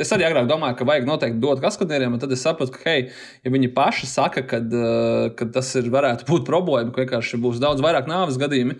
Es 0.00 0.08
arī 0.14 0.24
agrāk 0.24 0.46
domāju, 0.48 0.78
ka 0.78 0.86
vajag 0.88 1.04
noteikti 1.04 1.42
dot 1.42 1.60
kaskadieriem, 1.60 2.14
un 2.16 2.20
tad 2.22 2.30
es 2.32 2.40
sapratu, 2.40 2.72
ka, 2.72 2.80
hei, 2.86 3.10
ja 3.44 3.50
viņi 3.52 3.68
paši 3.76 4.06
saka, 4.08 4.46
ka 4.48 4.60
uh, 4.62 5.50
tas 5.52 5.74
ir, 5.76 5.90
varētu 5.92 6.24
būt 6.30 6.46
problēma, 6.48 6.88
ka 6.94 7.02
vienkārši 7.02 7.40
būs 7.42 7.60
daudz 7.60 7.84
vairāk 7.84 8.08
nāves 8.08 8.38
gadījumi, 8.40 8.78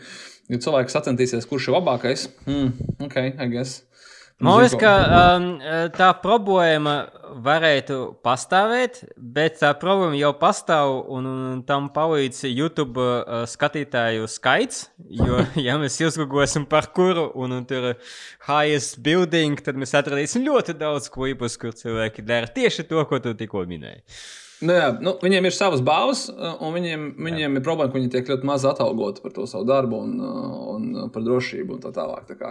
ja 0.49 0.61
cilvēks 0.65 0.97
sacentīsies, 0.97 1.49
kurš 1.51 1.69
ir 1.69 1.77
labākais, 1.77 2.25
hmm, 2.47 2.73
ok, 3.05 3.19
I 3.37 3.51
guess. 3.53 3.83
Man 4.41 4.57
liekas, 4.57 4.75
ka 4.81 4.91
um, 5.37 5.47
tā 5.93 6.07
problēma 6.23 6.95
varētu 7.45 7.97
pastāvēt, 8.25 9.03
bet 9.21 9.59
tā 9.61 9.75
problēma 9.77 10.17
jau 10.17 10.31
pastāv 10.41 10.93
un, 11.13 11.29
un 11.29 11.61
tam 11.69 11.91
palīdz 11.93 12.47
YouTube 12.49 13.05
uh, 13.05 13.43
skatītāju 13.51 14.25
skaits. 14.33 14.87
Jo, 15.13 15.43
ja 15.67 15.77
mēs 15.81 16.01
izgūsim 16.01 16.65
par 16.71 16.89
kuru 16.97 17.29
un, 17.37 17.59
un 17.59 17.69
tur 17.69 17.93
highest 18.49 19.03
building, 19.05 19.61
tad 19.61 19.77
mēs 19.81 19.93
atradīsim 20.01 20.47
ļoti 20.49 20.79
daudz 20.81 21.13
klipus, 21.13 21.59
kur 21.61 21.77
cilvēki 21.77 22.25
dara 22.25 22.49
tieši 22.49 22.89
to, 22.89 23.05
ko 23.11 23.21
tu 23.21 23.37
tikko 23.37 23.67
minēji. 23.69 24.01
Nu, 24.61 24.75
jā, 24.77 24.89
nu, 25.01 25.15
viņiem 25.21 25.47
ir 25.49 25.55
savas 25.57 25.81
balvas, 25.85 26.27
un 26.33 26.75
viņiem, 26.77 27.05
viņiem 27.29 27.55
ir 27.57 27.63
problēma, 27.65 27.93
ka 27.93 27.97
viņi 27.97 28.11
tiek 28.13 28.29
ļoti 28.29 28.49
maz 28.49 28.67
atalgoti 28.69 29.23
par 29.25 29.33
to 29.37 29.47
savu 29.49 29.65
darbu 29.69 30.01
un, 30.05 30.19
un 30.75 30.91
par 31.13 31.25
drošību 31.25 31.79
un 31.79 31.85
tā 31.85 31.93
tālāk. 31.97 32.27
Tā 32.29 32.37
kā, 32.37 32.51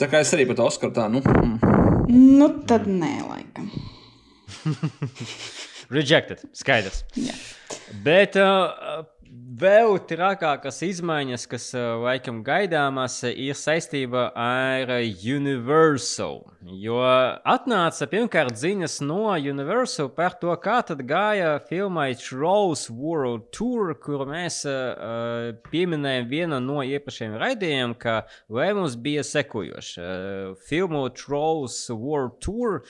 tā 0.00 0.08
kā 0.10 0.22
es 0.24 0.32
arī 0.36 0.46
par 0.48 0.58
to 0.58 0.66
Oskaru 0.66 0.94
tā, 0.96 1.06
nu. 1.12 1.20
Mm. 1.22 1.56
Nu, 2.40 2.48
tad 2.66 2.88
nē, 2.90 3.12
laikam. 3.28 3.70
Rejected, 5.96 6.42
skaidrs. 6.56 7.04
Jā. 7.18 7.34
Bet 8.04 8.38
uh, 8.40 9.04
vēl 9.30 9.98
trakākas 10.08 10.80
izmaiņas, 10.86 11.44
kas 11.50 11.66
uh, 11.76 12.00
laikam 12.02 12.40
gaidāmas, 12.46 13.20
ir 13.28 13.56
saistība 13.58 14.30
ar 14.34 14.90
Universal. 15.00 16.42
Jo 16.80 16.98
atnāca 17.48 18.08
pirmkārt 18.10 18.58
ziņas 18.60 18.98
no 19.04 19.30
Universal 19.36 20.10
par 20.16 20.36
to, 20.40 20.52
kā 20.60 20.80
tad 20.86 21.02
gāja 21.08 21.54
filmai 21.68 22.10
Trolls 22.20 22.88
World 22.90 23.48
Tour, 23.56 23.94
kuru 24.02 24.26
mēs 24.30 24.62
uh, 24.68 25.52
pieminējām 25.70 26.28
vienā 26.30 26.60
no 26.64 26.80
iepriekšējiem 26.84 27.38
raidījumiem, 27.40 27.96
ka 28.00 28.22
lēmums 28.52 28.98
bija 29.00 29.24
sekojošs. 29.26 29.92
Uh, 30.00 30.58
filmu 30.68 31.06
Trolls 31.16 31.82
World 31.94 32.40
Tour 32.44 32.82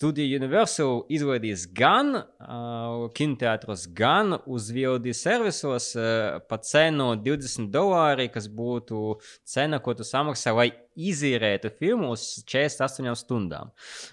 studija 0.00 0.38
Universal 0.40 1.02
izlaidīs 1.12 1.66
gan 1.76 2.14
uh, 2.16 3.02
kinoteātros, 3.12 3.82
gan 3.92 4.38
uz 4.48 4.70
VOD 4.72 5.10
servisos 5.12 5.90
uh, 5.98 6.38
pa 6.48 6.56
cenu 6.64 7.10
20 7.20 7.68
dolāri, 7.74 8.30
kas 8.32 8.48
būtu 8.48 9.18
cena, 9.44 9.76
ko 9.84 9.92
tu 9.98 10.06
samaksā, 10.08 10.54
lai 10.56 10.70
izīrētu 10.98 11.70
filmu 11.78 12.10
uz 12.14 12.24
48 12.50 13.14
stundām. 13.18 13.70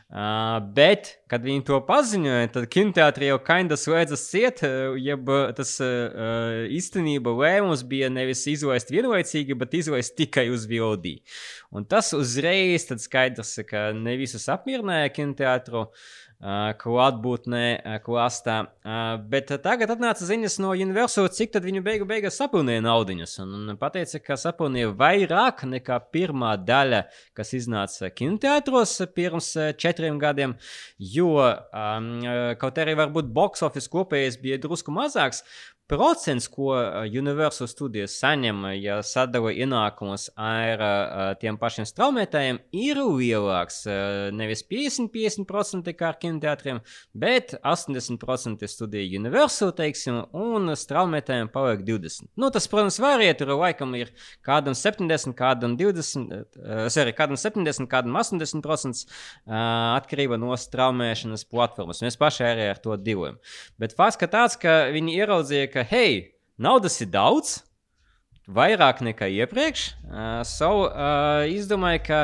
Uh, 0.07 0.57
bet, 0.75 1.15
kad 1.31 1.43
viņi 1.45 1.65
to 1.67 1.79
paziņoja, 1.87 2.51
tad 2.53 2.67
kinoteātrī 2.73 3.31
jau 3.31 3.39
kinda 3.47 3.77
slēdzas 3.79 4.27
ciet, 4.29 4.63
jeb 5.01 5.31
tas 5.57 5.73
uh, 5.83 6.67
īstenībā 6.73 7.33
lēmums 7.37 7.83
bija 7.87 8.11
nevis 8.13 8.45
izlaist 8.51 8.93
vienlaicīgi, 8.93 9.57
bet 9.57 9.75
izlaist 9.77 10.15
tikai 10.19 10.47
uz 10.53 10.67
VOD. 10.69 11.17
Un 11.75 11.87
tas 11.89 12.13
uzreiz 12.15 12.87
skaidrs, 13.03 13.57
ka 13.67 13.89
ne 13.95 14.15
visus 14.19 14.47
apmierināja 14.51 15.11
kinoteātru. 15.15 15.87
Klātbūtnē, 16.37 17.61
klāstā. 18.05 18.57
Bet 19.31 19.49
tagad 19.63 19.89
atnāca 19.89 20.21
ziņas 20.21 20.59
no 20.61 20.75
Universal, 20.77 21.31
cik 21.33 21.55
tad 21.55 21.65
viņu 21.65 21.81
beigu 21.81 22.05
beigās 22.05 22.37
sapilnīja 22.37 22.83
naudiņas. 22.85 23.33
Un, 23.41 23.71
pateica, 23.81 24.21
ka 24.21 24.37
sapilnīja 24.37 24.91
vairāk 24.99 25.63
nekā 25.65 25.97
pirmā 26.13 26.53
daļa, 26.61 27.07
kas 27.37 27.55
iznāca 27.57 28.11
kinoteātros 28.13 28.99
pirms 29.17 29.49
četriem 29.81 30.19
gadiem. 30.21 30.53
Jo 31.01 31.33
um, 31.41 32.11
kaut 32.61 32.83
arī 32.85 32.93
varbūt 33.01 33.33
box 33.33 33.65
office 33.65 33.89
kopējais 33.89 34.37
bija 34.43 34.61
drusku 34.61 34.93
mazāks, 34.93 35.41
procents, 35.87 36.47
ko 36.51 36.73
Universal 37.07 37.69
studijas 37.71 38.17
saņem, 38.19 38.65
ja 38.81 38.99
sadala 39.05 39.53
ienākumus 39.55 40.27
ar 40.35 40.81
uh, 40.83 41.21
tiem 41.39 41.55
pašiem 41.59 41.87
straumētājiem, 41.87 42.59
ir 42.75 42.99
lielāks. 42.99 43.79
Uh, 43.87 44.27
nevis 44.35 44.65
50-50% 44.67 45.93
kā 45.95 46.09
ar 46.11 46.19
kinoteātriem, 46.19 46.81
bet 47.15 47.55
80% 47.61 48.67
studija 48.67 49.19
Universal, 49.19 49.71
teiksim, 49.77 50.19
un 50.35 50.73
straumētājiem 50.75 51.51
paliek 51.53 51.85
20%. 51.87 52.27
Nu, 52.35 52.51
tas, 52.53 52.67
protams, 52.71 52.99
varēja 53.03 53.39
tur 53.39 53.53
laikam 53.55 53.95
ir 53.95 54.11
kādam 54.45 54.75
70, 54.75 55.35
kādam 55.39 55.77
20, 55.79 56.35
uh, 56.35 56.83
sorry, 56.91 57.15
kādam 57.15 57.39
70, 57.39 57.87
kādam 57.91 58.19
80% 58.19 59.07
uh, 59.07 59.55
atkarība 59.95 60.39
no 60.41 60.51
straumēšanas 60.59 61.47
platformas. 61.47 62.03
Mēs 62.03 62.19
paši 62.19 62.45
arī 62.51 62.69
ar 62.73 62.83
to 62.83 62.99
divojam. 62.99 63.39
Bet 63.79 63.95
fakts, 63.95 64.19
ka 64.19 64.27
tāds, 64.31 64.59
ka 64.59 64.77
viņi 64.91 65.15
ieraudzīja, 65.21 65.76
ka, 65.77 65.85
hei, 65.85 66.33
naudas 66.57 66.95
ir 67.03 67.11
daudz, 67.13 67.59
vairāk 68.49 69.03
nekā 69.05 69.27
iepriekš. 69.43 69.91
Uh, 70.07 70.39
so, 70.47 70.87
uh, 70.87 71.43
es 71.45 71.67
domāju, 71.69 72.01
ka, 72.07 72.21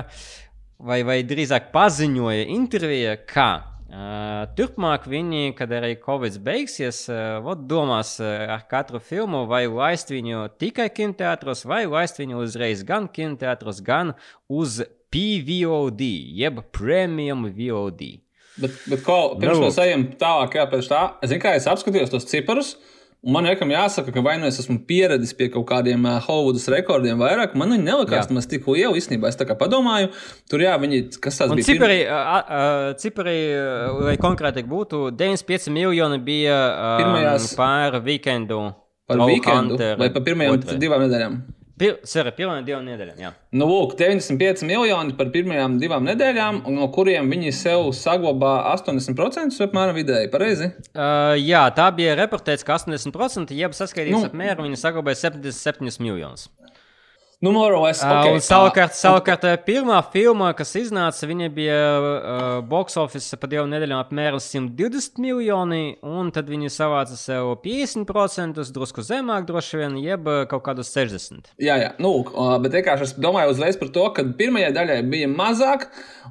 vai, 0.81 1.03
vai 1.05 1.19
drīzāk 1.27 1.69
paziņoja 1.73 2.47
intervijā, 2.55 3.13
ka 3.29 3.49
uh, 3.59 4.47
turpmāk 4.57 5.05
viņi, 5.11 5.51
kad 5.59 5.75
arī 5.75 5.93
Covid 6.01 6.39
beigsies, 6.41 7.03
uh, 7.11 7.51
domās 7.69 8.15
uh, 8.23 8.31
ar 8.55 8.65
katru 8.71 9.03
filmu, 9.03 9.43
vai 9.51 9.67
laist 9.67 10.09
viņu 10.13 10.47
tikai 10.57 10.89
kinoteātros, 10.95 11.61
vai 11.69 11.83
laist 11.85 12.17
viņu 12.21 12.41
uzreiz 12.41 12.81
gan 12.87 13.05
kinoteātros, 13.11 13.83
gan 13.85 14.15
uz 14.49 14.81
PVOD, 15.13 16.01
jeb 16.39 16.63
Premium 16.73 17.45
VOD. 17.53 18.01
Bet, 18.57 18.73
bet 18.89 19.05
ko, 19.05 19.35
pirms 19.37 19.61
mēs 19.61 19.77
ejam 19.81 20.07
tālāk, 20.17 20.57
jā, 20.57 20.65
pēc 20.69 20.89
tā, 20.89 21.05
es 21.25 21.31
es 21.33 21.69
apskatījos 21.69 22.13
tos 22.13 22.25
ciparus. 22.29 22.73
Uh, 22.73 22.89
Un 23.23 23.31
man 23.31 23.45
vienam 23.47 23.71
jāsaka, 23.71 24.11
ka 24.11 24.19
vai 24.19 24.33
nu 24.35 24.49
es 24.49 24.57
esmu 24.59 24.81
pieradis 24.87 25.31
pie 25.37 25.47
kaut 25.53 25.63
kādiem 25.69 26.03
uh, 26.03 26.17
Hollywoodas 26.25 26.65
rekordiem 26.73 27.21
vairāk, 27.21 27.53
man 27.55 27.71
viņi 27.71 27.85
nelikās 27.87 28.27
nemaz 28.27 28.49
tik 28.51 28.67
lieli. 28.67 28.99
Īstenībā 28.99 29.31
es 29.31 29.39
tā 29.39 29.47
kā 29.47 29.55
padomāju, 29.55 30.09
tur 30.51 30.65
jā, 30.65 30.73
viņi, 30.81 30.99
kas 31.23 31.39
tas 31.39 31.53
bija? 31.55 31.69
Cipari, 31.69 32.01
pirm... 32.03 32.99
cipari, 32.99 33.37
lai 34.09 34.17
konkrētāk 34.19 34.67
būtu, 34.67 35.05
95 35.15 35.71
miljoni 35.71 36.19
bija 36.25 36.59
um, 36.67 36.99
Pirmajās... 36.99 37.49
pār 37.55 38.01
weekendu. 38.03 38.61
Par 39.07 39.23
weekendu 39.23 39.79
vai 39.99 40.11
par 40.11 40.27
pirmajām 40.27 40.59
divām 40.83 41.07
nedēļām? 41.07 41.39
Pir, 41.83 41.97
sera, 42.07 42.31
pirmajām 42.31 42.63
divām 42.63 42.85
nedēļām, 42.87 43.17
jā. 43.19 43.29
Nu, 43.59 43.67
lūk, 43.67 43.97
95 43.99 44.63
miljoni 44.69 45.15
par 45.19 45.27
pirmajām 45.33 45.75
divām 45.81 46.05
nedēļām, 46.07 46.61
no 46.71 46.87
kuriem 46.95 47.27
viņi 47.33 47.51
sev 47.57 47.89
saglabā 47.97 48.53
80% 48.71 49.59
apmēram 49.67 49.97
vidēji. 49.97 50.31
Pareizi? 50.31 50.71
Uh, 50.93 51.33
jā, 51.41 51.65
tā 51.75 51.89
bija 51.97 52.15
reportēts, 52.21 52.63
ka 52.63 52.77
80% 52.79 53.51
jeb 53.57 53.75
saskaitīts 53.75 54.15
nu, 54.15 54.23
apmēram 54.29 54.69
viņi 54.69 54.79
saglabāja 54.79 55.25
77 55.25 55.99
miljonus. 55.99 56.47
Nu, 57.43 57.51
less, 57.83 57.99
okay, 57.99 58.37
uh, 58.37 58.39
savukārt, 58.39 58.93
savukārt, 58.95 59.43
pirmā 59.65 59.97
filma, 60.13 60.53
kas 60.55 60.69
iznāca, 60.79 61.27
viņa 61.27 61.49
bija 61.51 61.79
uh, 61.99 62.43
box 62.63 62.95
office 63.01 63.35
pa 63.35 63.49
divām 63.51 63.67
nedēļām 63.67 63.99
apmēram 63.99 64.39
120 64.39 65.19
miljoni, 65.19 65.97
un 66.07 66.31
tad 66.31 66.47
viņi 66.47 66.71
savāca 66.71 67.17
sev 67.19 67.51
50%, 67.65 68.63
drusku 68.77 69.03
zemāk, 69.03 69.43
droši 69.49 69.81
vien, 69.81 69.97
jeb 69.99 70.29
kaut 70.53 70.63
kādus 70.69 70.93
60. 70.95 71.51
Jā, 71.59 71.75
jā, 71.81 71.91
nu, 71.99 72.13
uh, 72.23 72.53
bet 72.63 72.77
vienkārši 72.79 73.09
es 73.09 73.13
domāju 73.19 73.51
uzreiz 73.57 73.75
par 73.81 73.91
to, 73.91 74.07
ka 74.15 74.23
pirmajai 74.39 74.71
daļai 74.79 75.01
bija 75.11 75.27
mazāk, 75.33 75.89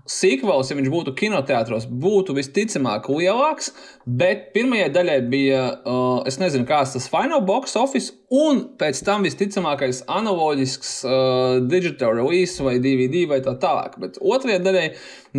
Sīkvels, 0.09 0.73
ja 0.73 0.79
viņš 0.81 0.89
būtu 0.97 1.13
kinoteātros, 1.21 1.91
būtu 1.93 2.39
visticamāk 2.41 3.13
lielāks, 3.13 3.75
bet 4.09 4.49
pirmajai 4.57 4.89
daļai 4.97 5.21
bija, 5.29 5.63
uh, 5.85 6.25
es 6.25 6.41
nezinu, 6.41 6.65
kāds 6.73 6.97
tas 6.97 7.13
final 7.13 7.45
box 7.45 7.77
office, 7.77 8.17
un 8.33 8.63
pēc 8.81 9.03
tam 9.05 9.27
visticamākais 9.27 10.03
analoģisks 10.11 10.93
uh, 11.05 11.59
digital 11.69 12.17
release 12.17 12.65
vai 12.65 12.79
DVD 12.81 13.27
vai 13.29 13.43
tā 13.45 13.55
tālāk. 13.61 13.99
Bet 14.01 14.17
otrajai 14.21 14.63
daļai, 14.65 14.87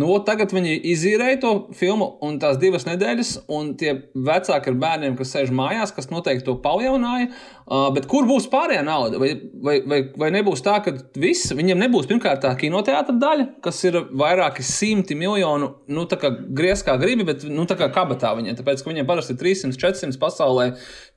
nu, 0.00 0.08
tagad 0.26 0.52
viņi 0.54 0.74
izīrēja 0.92 1.40
to 1.42 1.52
filmu 1.78 2.08
un 2.24 2.38
tās 2.42 2.58
divas 2.62 2.86
nedēļas, 2.88 3.32
un 3.54 3.72
tie 3.78 3.92
vecāki 4.14 4.72
ar 4.72 4.78
bērniem, 4.82 5.14
kas 5.18 5.34
sēž 5.34 5.52
mājās, 5.54 5.94
kas 5.94 6.10
noteikti 6.10 6.46
to 6.48 6.56
palielināja. 6.64 7.30
Uh, 7.64 7.86
bet 7.94 8.04
kur 8.10 8.26
būs 8.28 8.48
pārējā 8.52 8.82
nauda? 8.84 9.20
Vai, 9.22 9.30
vai, 9.64 9.78
vai, 9.88 10.00
vai 10.20 10.28
nebūs 10.34 10.60
tā, 10.66 10.76
ka 10.84 10.92
viss, 11.20 11.54
viņiem 11.56 11.80
nebūs 11.86 12.10
pirmkārt 12.10 12.42
tā 12.44 12.50
kinoteātra 12.60 13.14
daļa, 13.22 13.46
kas 13.64 13.80
ir 13.88 14.02
vairāki 14.12 14.66
simti 14.66 15.16
miljonu, 15.16 15.70
nu, 15.88 16.04
tā 16.10 16.18
kā 16.20 16.32
griez 16.34 16.84
kā 16.84 16.98
gribi, 17.00 17.24
bet, 17.30 17.46
nu, 17.48 17.64
tā 17.70 17.78
kā 17.80 17.88
kabatā 17.94 18.34
viņiem, 18.36 18.58
tāpēc, 18.60 18.84
ka 18.84 18.92
viņiem 18.92 19.08
parasti 19.08 19.32
ir 19.36 19.40
300, 19.40 19.80
400 19.80 20.20
pasaulē, 20.20 20.68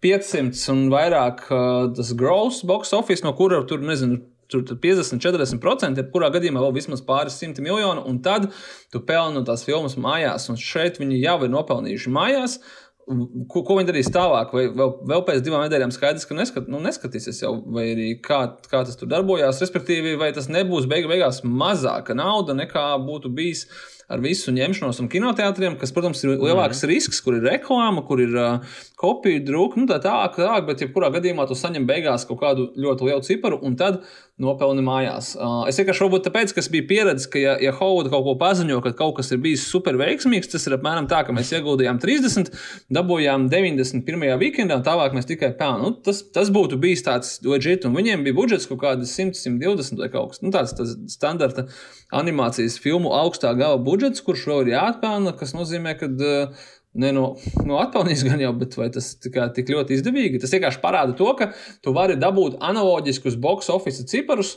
500 0.05 0.63
un 0.71 0.87
vairāk 0.93 1.45
uh, 1.49 1.91
tas 1.97 2.15
gross 2.15 2.63
box 2.67 2.95
office, 2.95 3.25
no 3.25 3.35
kura 3.35 3.59
tur, 3.67 3.83
nezinu, 3.83 4.21
tur 4.51 4.63
50, 4.83 5.21
40%, 5.23 6.01
jebkurā 6.01 6.31
gadījumā 6.33 6.63
vēl 6.63 6.75
vismaz 6.79 7.03
pāris 7.05 7.37
simti 7.39 7.63
miljonu, 7.65 8.03
un 8.07 8.19
tad 8.23 8.49
tu 8.93 9.03
pelni 9.07 9.39
no 9.39 9.45
tās 9.47 9.65
filmas 9.67 9.97
mājās, 9.99 10.49
un 10.51 10.59
šeit 10.61 11.01
viņi 11.01 11.21
jau 11.21 11.39
ir 11.43 11.53
nopelnījuši 11.53 12.13
mājās. 12.17 12.59
Ko, 13.07 13.61
ko 13.63 13.77
viņi 13.77 13.87
darīs 13.87 14.09
tālāk, 14.11 14.49
vai 14.51 14.65
vēl, 14.75 14.89
vēl 15.07 15.21
pēc 15.29 15.43
divām 15.45 15.61
nedēļām 15.63 15.93
skaidrs, 15.95 16.25
ka 16.27 16.35
neskat, 16.35 16.65
nu, 16.67 16.81
neskatīsies 16.83 17.39
jau, 17.39 17.53
vai 17.71 17.85
arī 17.93 18.07
kā, 18.19 18.41
kā 18.67 18.81
tas 18.83 18.99
tur 18.99 19.07
darbojās. 19.13 19.61
Respektīvi, 19.63 20.17
vai 20.19 20.33
tas 20.35 20.49
nebūs 20.51 20.89
beigu, 20.91 21.07
beigās 21.13 21.39
mazāka 21.47 22.17
nauda 22.17 22.57
nekā 22.57 22.89
būtu 23.07 23.31
bijis 23.31 23.63
ar 24.07 24.21
visu 24.23 24.53
ņemšanos 24.55 25.01
un 25.03 25.09
kinoteātriem, 25.11 25.75
kas, 25.79 25.91
protams, 25.95 26.21
ir 26.23 26.37
lielāks 26.37 26.83
mm. 26.83 26.91
risks, 26.91 27.19
kur 27.23 27.35
ir 27.37 27.47
reklāma, 27.47 28.05
kur 28.07 28.21
ir 28.23 28.37
uh, 28.37 28.77
kopija 28.99 29.41
drūka, 29.43 29.81
nu 29.81 29.89
tā 29.89 29.99
tālāk, 30.03 30.39
tā, 30.39 30.61
bet 30.67 30.85
jebkurā 30.85 31.11
gadījumā 31.17 31.47
tu 31.49 31.57
saņem 31.59 31.87
beigās 31.89 32.25
kaut 32.29 32.39
kādu 32.43 32.69
ļoti 32.79 33.09
lielu 33.09 33.25
ciparu 33.27 33.59
un 33.67 33.75
tad 33.79 33.99
nopelni 34.41 34.83
mājās. 34.85 35.31
Uh, 35.35 35.65
es 35.69 35.79
vienkārši 35.81 36.03
varbūt 36.05 36.27
tāpēc, 36.27 36.53
ka 36.53 36.61
es 36.61 36.69
biju 36.71 36.85
pieredzējis, 36.91 37.29
ka, 37.33 37.41
ja, 37.41 37.55
ja 37.61 37.73
Hauda 37.75 38.11
kaut 38.13 38.23
ko 38.27 38.35
paziņo, 38.39 38.79
ka 38.85 38.93
kaut 38.97 39.15
kas 39.17 39.31
ir 39.33 39.41
bijis 39.41 39.65
super 39.67 39.97
veiksmīgs, 39.97 40.51
tas 40.51 40.69
ir 40.69 40.77
apmēram 40.77 41.09
tā, 41.09 41.23
ka 41.25 41.33
mēs 41.35 41.51
ieguldījām 41.57 41.99
30, 42.03 42.53
dabūjām 42.93 43.47
91. 43.49 44.27
weekendā, 44.37 44.77
un 44.77 44.85
tālāk 44.85 45.17
mēs 45.17 45.27
tikai 45.29 45.51
pelnām. 45.57 45.87
Nu, 45.87 45.91
tas, 46.05 46.21
tas 46.33 46.51
būtu 46.53 46.77
bijis 46.81 47.03
tāds 47.05 47.33
legit, 47.45 47.89
un 47.89 47.97
viņiem 47.97 48.23
bija 48.27 48.37
budžets 48.37 48.69
kaut 48.69 48.83
kāds 48.85 49.17
100, 49.17 49.33
120 49.41 50.05
vai 50.05 50.11
kaut 50.13 50.35
kas 50.35 50.45
nu, 50.45 50.53
tāds- 50.53 50.77
standarta 51.17 51.65
animācijas 52.13 52.77
filmu 52.79 53.09
augstā 53.17 53.57
gala 53.57 53.81
budžets, 53.81 53.96
kurš 54.25 54.47
vēl 54.49 54.65
ir 54.65 54.73
jāatpelna, 54.77 55.35
kas 55.37 55.55
nozīmē, 55.57 55.97
ka. 55.99 56.11
Uh, 56.17 56.65
ne 56.97 57.11
no, 57.13 57.25
no 57.67 57.77
atpelnījis 57.81 58.23
gan 58.25 58.41
jau, 58.41 58.53
bet 58.57 58.73
vai 58.79 58.87
tas 58.93 59.11
kā, 59.21 59.47
tik 59.53 59.69
ļoti 59.73 59.99
izdevīgi? 59.99 60.41
Tas 60.41 60.53
vienkārši 60.55 60.81
parāda 60.81 61.13
to, 61.17 61.27
ka 61.37 61.51
tu 61.85 61.93
vari 61.93 62.17
dabūt 62.17 62.57
analoģiskus 62.63 63.37
box 63.43 63.69
office 63.73 64.07
ciparus, 64.09 64.55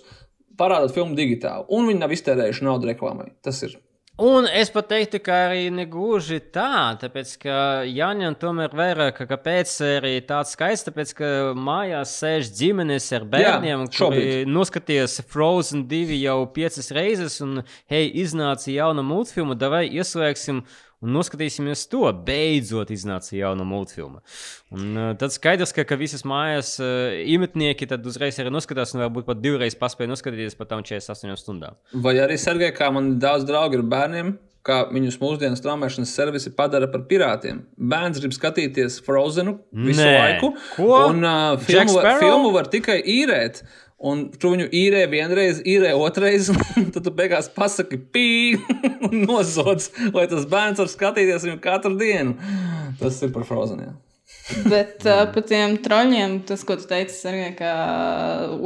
parādot 0.61 0.95
filmu 0.95 1.17
digitāli, 1.19 1.67
un 1.77 1.89
viņi 1.91 2.03
nav 2.03 2.17
iztērējuši 2.17 2.67
naudu 2.67 2.91
reklāmai. 2.91 3.31
Tas 3.45 3.61
ir. 3.67 3.77
Un 4.21 4.45
es 4.45 4.69
pat 4.69 4.91
teiktu, 4.91 5.17
ka 5.25 5.37
arī 5.47 5.71
negluži 5.73 6.43
tā, 6.53 6.93
tāpēc 7.01 7.31
ka 7.41 7.55
Jāņem 7.89 8.35
tomēr 8.37 8.75
vairāk, 8.77 9.23
kāpēc 9.31 9.73
arī 9.87 10.11
tāds 10.29 10.53
skaists, 10.53 10.91
tāpēc 10.91 11.15
ka 11.17 11.31
mājās 11.57 12.13
sēž 12.21 12.51
ģimenes 12.59 13.07
ar 13.17 13.25
bērniem, 13.33 13.87
Jā, 13.87 13.89
kuri 13.97 14.27
noskaties 14.45 15.23
Frozen 15.31 15.87
2 15.89 16.21
jau 16.21 16.37
piecas 16.53 16.93
reizes, 16.93 17.39
un 17.41 17.63
hei, 17.89 18.11
iznāca 18.21 18.69
jauna 18.75 19.07
multfilma, 19.09 19.57
davai 19.57 19.87
ieslēgsim 19.89 20.67
un 21.05 21.15
noskatīsimies 21.17 21.87
to. 21.93 22.03
Beidzot, 22.27 22.93
iznāca 22.95 23.35
jauna 23.37 23.65
multfilma. 23.69 24.21
Un, 24.75 24.91
uh, 24.95 25.09
tad 25.21 25.35
skaidrs, 25.35 25.75
ka, 25.77 25.87
ka 25.89 25.99
visas 26.01 26.27
mājas 26.29 26.75
uh, 26.83 27.15
imetnieki 27.35 27.89
tad 27.91 28.07
uzreiz 28.07 28.39
arī 28.43 28.53
noskatās, 28.55 28.95
un 28.95 29.05
varbūt 29.07 29.29
pat 29.31 29.41
divreiz 29.43 29.77
paspēja 29.79 30.13
noskatīties 30.13 30.59
pat 30.61 30.73
tam 30.75 30.85
48 30.87 31.41
stundām. 31.41 31.81
Vai 32.05 32.19
arī 32.23 32.39
Sergei, 32.41 32.73
kā 32.77 32.93
man 32.95 33.17
daudz 33.23 33.49
draugi 33.49 33.81
ar 33.81 33.87
bērniem, 33.95 34.37
kā 34.67 34.83
viņus 34.93 35.17
mūsdienu 35.23 35.57
straumēšanas 35.57 36.11
servisi 36.13 36.53
padara 36.57 36.89
par 36.93 37.07
pirātiem. 37.09 37.63
Bērns 37.91 38.21
grib 38.21 38.35
skatīties 38.37 38.99
Frozenu 39.07 39.57
visu 39.73 40.05
Nē. 40.05 40.11
laiku, 40.19 40.53
Ko? 40.75 40.91
un 41.09 41.25
uh, 41.25 41.55
filmu, 41.65 41.97
var, 41.97 42.19
filmu 42.21 42.53
var 42.57 42.69
tikai 42.73 43.01
īrēt. 43.01 43.63
Un 44.01 44.23
tu 44.41 44.55
viņu 44.55 44.71
īrē 44.73 45.03
vienreiz, 45.13 45.59
īrē 45.69 45.91
otrreiz, 45.93 46.49
un 46.81 46.87
tad 46.95 47.05
tu 47.05 47.13
beigās 47.13 47.51
pasaki, 47.53 47.99
pīk, 48.15 48.71
un 49.11 49.27
nozods, 49.27 49.91
lai 50.15 50.25
tas 50.31 50.47
bērns 50.49 50.81
var 50.81 50.89
skatīties 50.89 51.45
viņu 51.49 51.61
katru 51.65 51.99
dienu. 52.01 52.37
Tas 53.01 53.21
ir 53.21 53.35
par 53.35 53.45
Frozen. 53.49 53.85
Jā. 54.51 54.63
Bet 54.71 55.07
uh, 55.07 55.23
par 55.33 55.45
tiem 55.47 55.77
troļļiem, 55.85 56.37
tas, 56.49 56.63
ko 56.67 56.77
tu 56.81 56.87
teici, 56.91 57.17
arī, 57.31 57.43
ka 57.59 57.71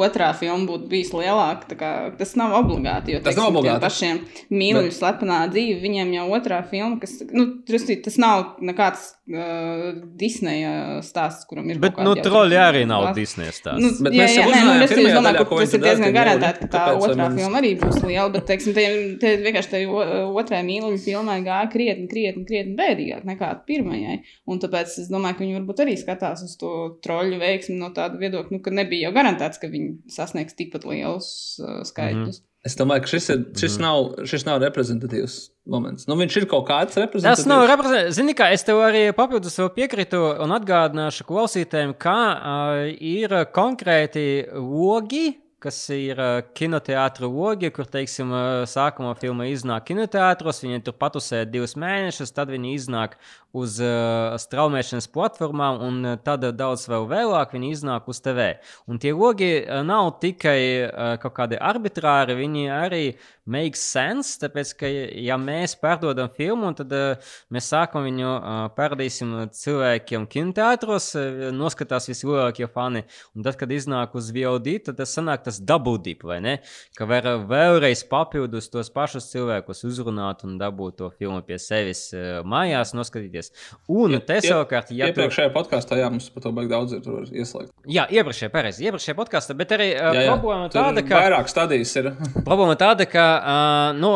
otrā 0.06 0.30
filma 0.38 0.68
būtu 0.68 0.88
bijusi 0.90 1.18
lielāka, 1.20 1.76
kā, 1.78 1.90
tas 2.18 2.34
nav 2.40 2.54
obligāti. 2.60 3.14
Jo, 3.14 3.20
tas 3.20 3.32
teiksim, 3.32 3.42
nav 3.42 3.52
obligāti. 3.52 3.84
Pašiem 3.84 4.22
mīluļu 4.54 4.90
Bet... 4.90 4.98
slepenā 4.98 5.40
dzīve, 5.52 5.80
viņiem 5.84 6.14
jau 6.18 6.26
otrā 6.38 6.60
filma, 6.70 6.98
kas, 7.02 7.16
nu, 7.34 7.46
tas 7.68 8.18
nav 8.22 8.44
nekāds 8.64 9.06
uh, 9.30 9.90
Disneja 10.20 10.74
stāsts, 11.06 11.46
kuram 11.50 11.68
ir. 11.72 11.80
Bet, 11.82 11.98
nu, 12.04 12.14
troļļi 12.18 12.60
arī 12.60 12.84
nav 12.88 13.10
Disneja 13.16 13.54
stāsts. 13.54 13.82
Nu, 13.84 13.92
bet 14.06 14.16
jā, 14.16 14.28
jā, 14.30 14.46
nē, 14.50 14.62
nu, 14.68 14.74
es, 14.86 14.94
domāju, 14.94 15.42
ka 15.42 15.60
tas 15.60 15.76
ir 15.76 15.84
diezgan 15.84 16.16
garantēti, 16.16 16.64
ka 16.64 16.72
tā 16.72 16.84
otrā 16.98 17.28
filma 17.36 17.60
arī 17.60 17.74
būs 17.80 18.00
liela, 18.04 18.28
bet, 18.34 18.46
teiksim, 18.50 18.76
te, 18.76 18.86
te 19.22 19.34
vienkārši 19.44 19.72
tai 19.74 19.82
otrai 19.88 20.62
mīluļu 20.66 21.00
filmai 21.04 21.40
gāja 21.46 21.68
krietni, 21.72 22.08
krietni, 22.10 22.44
krietni 22.48 22.76
bēdīgāk 22.78 23.26
nekā 23.28 23.50
pirmajai. 23.68 24.20
Un 24.50 24.60
tāpēc 24.62 24.98
es 25.02 25.10
domāju, 25.12 25.38
ka 25.38 25.44
viņi 25.44 25.58
varbūt 25.58 25.73
arī 25.82 25.96
skatās 25.98 26.44
uz 26.46 26.56
to 26.60 26.72
troļu 27.04 27.38
veiksmi 27.40 27.76
no 27.80 27.90
tāda 27.96 28.20
viedokļa, 28.20 28.54
nu, 28.54 28.62
ka 28.64 28.72
nebija 28.74 29.08
jau 29.08 29.14
garantēts, 29.16 29.60
ka 29.62 29.70
viņi 29.72 30.12
sasniegs 30.12 30.56
tikpat 30.58 30.86
lielus 30.88 31.30
uh, 31.62 31.80
skaitļus. 31.86 32.40
Mm 32.40 32.42
-hmm. 32.42 32.50
Es 32.64 32.78
domāju, 32.80 33.02
ka 33.04 33.10
šis, 33.12 33.26
ir, 33.28 33.40
šis, 33.60 33.74
mm. 33.76 33.82
nav, 33.84 34.06
šis 34.24 34.46
nav 34.46 34.62
reprezentatīvs 34.62 35.34
moments. 35.68 36.06
Nu, 36.08 36.16
viņš 36.16 36.38
ir 36.40 36.46
kaut 36.48 36.64
kāds 36.70 36.96
reprezentatīvs. 36.96 37.42
Tas 37.42 37.50
nav 37.50 37.66
reprezentatīvs. 37.68 38.16
Zini, 38.16 38.34
kā 38.38 38.46
es 38.56 38.64
tev 38.64 38.80
arī 38.80 39.02
papildus 39.12 39.58
piekrītu 39.76 40.20
un 40.40 40.54
atgādināšu 40.56 41.26
klausītājiem, 41.28 41.92
kā 42.00 42.20
uh, 42.32 42.86
ir 42.88 43.36
konkrēti 43.52 44.46
logi 44.56 45.43
kas 45.64 45.78
ir 45.94 46.21
uh, 46.21 46.42
kinoteātris 46.56 47.30
logi, 47.33 47.71
kur, 47.75 47.88
teiksim, 47.88 48.33
uh, 48.35 48.64
sākumā 48.68 49.14
filma 49.21 49.49
iznāk 49.49 49.88
kinoteātros, 49.88 50.61
viņi 50.64 50.83
tur 50.85 50.97
patusē 51.00 51.44
divus 51.49 51.76
mēnešus, 51.80 52.35
tad 52.37 52.52
viņi 52.52 52.75
iznāk 52.76 53.16
uz 53.56 53.78
uh, 53.83 54.35
straumēšanas 54.40 55.09
platformām, 55.14 55.80
un 55.87 56.11
tad 56.26 56.44
daudz 56.59 56.85
vēl 56.90 57.09
vēlāk 57.11 57.54
viņi 57.56 57.73
iznāk 57.76 58.11
uz 58.12 58.21
TV. 58.25 58.50
Un 58.90 59.00
tie 59.00 59.14
logi 59.16 59.52
nav 59.87 60.16
tikai 60.23 60.59
uh, 60.85 61.14
kaut 61.23 61.37
kādi 61.38 61.61
arbitrāri, 61.61 62.37
viņi 62.42 62.66
arī 62.75 63.05
make 63.46 63.76
sense, 63.76 64.38
tāpēc, 64.40 64.72
ka, 64.80 64.88
ja 64.88 65.37
mēs 65.40 65.76
pārdodam 65.80 66.30
filmu, 66.33 66.70
tad 66.76 66.92
uh, 66.96 67.33
mēs 67.52 67.68
sākam 67.72 68.07
viņu 68.07 68.30
uh, 68.30 68.52
parādīsim 68.76 69.35
cilvēkiem 69.52 70.24
kinoteātros, 70.33 71.11
uh, 71.18 71.48
noskatās 71.54 72.09
vislielākie 72.09 72.68
fani, 72.72 73.04
un 73.37 73.44
tad, 73.44 73.59
kad 73.61 73.72
iznāk 73.74 74.16
uz 74.16 74.30
VOD, 74.35 74.70
tad 74.88 75.00
tas 75.02 75.12
sanāk 75.16 75.44
tas 75.44 75.61
double 75.61 76.00
dip, 76.04 76.24
vai 76.24 76.40
ne? 76.44 76.57
Ka 76.96 77.09
var 77.11 77.28
vēlreiz 77.50 78.04
papildus 78.09 78.70
tos 78.72 78.88
pašus 78.94 79.28
cilvēkus 79.33 79.85
uzrunāt 79.90 80.46
un 80.48 80.57
dabūt 80.61 80.98
to 81.02 81.11
filmu 81.12 81.42
pie 81.44 81.61
sevis 81.61 82.07
uh, 82.16 82.40
mājās, 82.48 82.94
noskatīties. 82.96 83.52
Un 83.92 84.16
ja, 84.16 84.22
te 84.24 84.40
savukārt, 84.44 84.94
ja 84.96 85.11
iepriekšējā 85.12 85.52
tu... 85.52 85.57
podkāstā, 85.59 86.00
jā, 86.00 86.09
mums 86.12 86.30
par 86.33 86.46
to 86.46 86.54
baigi 86.57 86.72
daudz 86.72 86.96
ir 86.96 87.04
ieslēgt. 87.44 87.74
Jā, 87.92 88.09
iepriekšējā, 88.09 88.52
pareizi, 88.54 88.88
iepriekšējā 88.88 89.18
podkāstā, 89.20 89.59
bet 89.59 89.76
arī 89.76 89.92
uh, 89.92 90.16
jā, 90.16 90.26
jā, 90.30 90.33
problēma 90.33 90.72
tāda, 90.72 91.04
ka... 91.04 91.20
Vairāk 91.20 91.52
stadijas 91.52 91.94
ir. 92.00 92.11
problēma 92.48 92.80
tāda, 92.80 93.09
ka 93.11 93.28
Uh, 93.35 93.99
nu, 93.99 94.14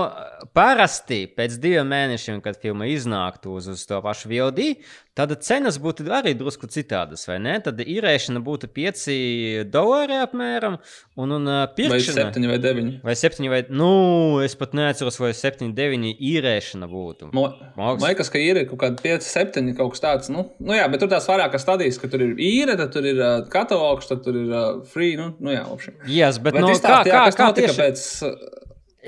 parasti 0.55 1.25
pēc 1.37 1.59
diviem 1.61 1.89
mēnešiem, 1.91 2.41
kad 2.45 2.59
filma 2.61 2.89
iznāktu 2.91 3.53
uz, 3.59 3.69
uz 3.73 3.85
to 3.89 3.99
pašu 4.05 4.31
VOD, 4.31 4.61
tad 5.19 5.33
cenas 5.43 5.79
būtu 5.83 6.07
arī 6.15 6.35
drusku 6.39 6.69
citādas, 6.71 7.25
vai 7.29 7.39
ne? 7.43 7.57
Tad 7.63 7.81
īrēšana 7.83 8.43
būtu 8.45 8.71
5 8.75 9.07
dolāri 9.73 10.19
apmēram, 10.23 10.79
un, 11.19 11.35
un 11.39 11.51
pirkšana... 11.77 12.29
Vai 12.29 12.35
7 12.37 12.51
vai 12.53 12.59
9? 12.63 12.93
Vai 13.07 13.17
7 13.19 13.51
vai... 13.53 13.61
Nu, 13.71 13.91
es 14.45 14.55
pat 14.59 14.77
neatceros, 14.79 15.19
vai 15.23 15.33
7, 15.37 15.73
9 15.77 16.13
īrēšana 16.31 16.91
būtu. 16.91 17.33
Man 17.35 17.99
liekas, 18.05 18.31
ka 18.33 18.43
ir 18.43 18.63
kaut 18.71 18.83
kāda 18.85 19.03
5, 19.05 19.27
7 19.27 19.75
kaut 19.79 19.97
kas 19.97 20.05
tāds. 20.05 20.33
Nu, 20.35 20.49
nu 20.63 20.79
jā, 20.79 20.87
bet 20.93 21.03
tur 21.03 21.11
tās 21.11 21.27
vairākas 21.31 21.67
stadijas, 21.67 21.99
ka 21.99 22.11
tur 22.13 22.25
ir 22.29 22.39
īre, 22.39 22.79
tad 22.79 22.95
tur 22.95 23.07
ir 23.09 23.19
uh, 23.19 23.41
katalogs, 23.51 24.11
tad 24.11 24.23
tur 24.27 24.39
ir 24.39 24.55
uh, 24.55 24.71
free, 24.87 25.19
nu, 25.19 25.33
nu 25.43 25.55
jā, 25.55 25.67
apšiem. 25.67 25.99
Yes, 26.07 26.39
bet, 26.43 26.55
bet 26.55 26.67
no, 26.67 26.73
kā, 26.79 27.03
kā, 27.09 27.27
kā 27.35 27.51
tieši... 27.59 27.79
Pēc, 27.79 28.07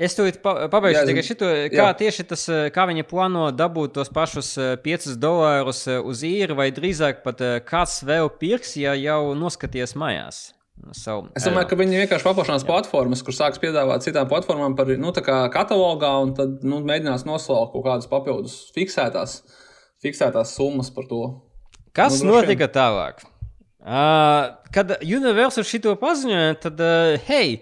Es 0.01 0.15
tev 0.17 0.31
pabeigšu 0.41 1.03
tikai 1.09 1.23
šo, 1.25 1.35
kā 1.69 1.83
jā. 1.83 1.89
tieši 1.99 2.25
tas, 2.31 2.47
kā 2.73 2.87
viņi 2.89 3.05
plāno 3.09 3.49
dabūt 3.53 3.93
tos 3.99 4.09
pašus 4.13 4.55
5 4.85 5.11
dolārus 5.21 5.83
uz 5.99 6.23
īri, 6.25 6.57
vai 6.57 6.71
drīzāk 6.73 7.21
pat 7.25 7.43
kāds 7.67 7.99
vēl 8.07 8.31
pirks, 8.41 8.73
ja 8.81 8.95
jau 8.97 9.35
noskaties 9.37 9.93
mājās. 9.99 10.41
Savu, 10.97 11.27
es 11.37 11.45
domāju, 11.45 11.67
ka 11.69 11.77
viņi 11.77 11.99
vienkārši 11.99 12.25
paplašinās 12.25 12.63
platformas, 12.65 13.21
kur 13.21 13.35
sāks 13.37 13.61
piedāvāt 13.61 14.01
citām 14.01 14.25
platformām 14.31 14.73
par 14.77 14.89
nu, 14.97 15.11
katalogā, 15.13 16.09
un 16.25 16.31
tad 16.37 16.65
nu, 16.65 16.79
mēģinās 16.87 17.25
noslēgt 17.27 17.75
kaut 17.75 17.85
kādas 17.85 18.09
papildus 18.09 18.55
fiksētās, 18.73 19.35
fiksētās 20.01 20.55
summas 20.57 20.89
par 20.95 21.05
to. 21.11 21.21
Kas 21.93 22.23
nu, 22.23 22.31
notika 22.33 22.65
tālāk? 22.71 23.21
Uh, 23.81 24.57
kad 24.73 24.95
Universal 25.01 25.65
šito 25.65 25.93
paziņoja, 26.01 26.57
tad, 26.65 26.81
uh, 26.81 27.29
hei, 27.29 27.61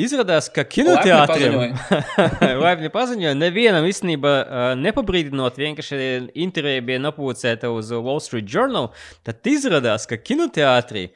Izrādās, 0.00 0.48
ka 0.52 0.64
kinoteātriem 0.64 1.74
laipni 2.64 2.90
paziņoja, 2.92 3.34
nevienam 3.38 3.86
īstenībā 3.88 4.34
nepabrīdinot, 4.80 5.58
vienkārši 5.60 5.98
intervija 6.46 6.84
bija 6.86 7.02
nopūcēta 7.02 7.72
uz 7.74 7.92
Wall 7.96 8.22
Street 8.24 8.48
Journal, 8.50 8.90
tad 9.26 9.46
izrādās, 9.50 10.08
ka 10.10 10.20
kinoteātrī 10.20 11.10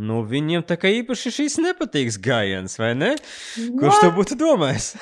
nu, 0.00 0.22
viņiem 0.26 0.64
tā 0.66 0.78
kā 0.80 0.90
īpaši 1.00 1.34
šīs 1.40 1.58
nepatīks 1.64 2.20
gājiens, 2.22 2.78
vai 2.80 2.94
ne? 2.96 3.14
Kurš 3.76 4.04
to 4.04 4.12
būtu 4.16 4.38
domājis? 4.40 4.94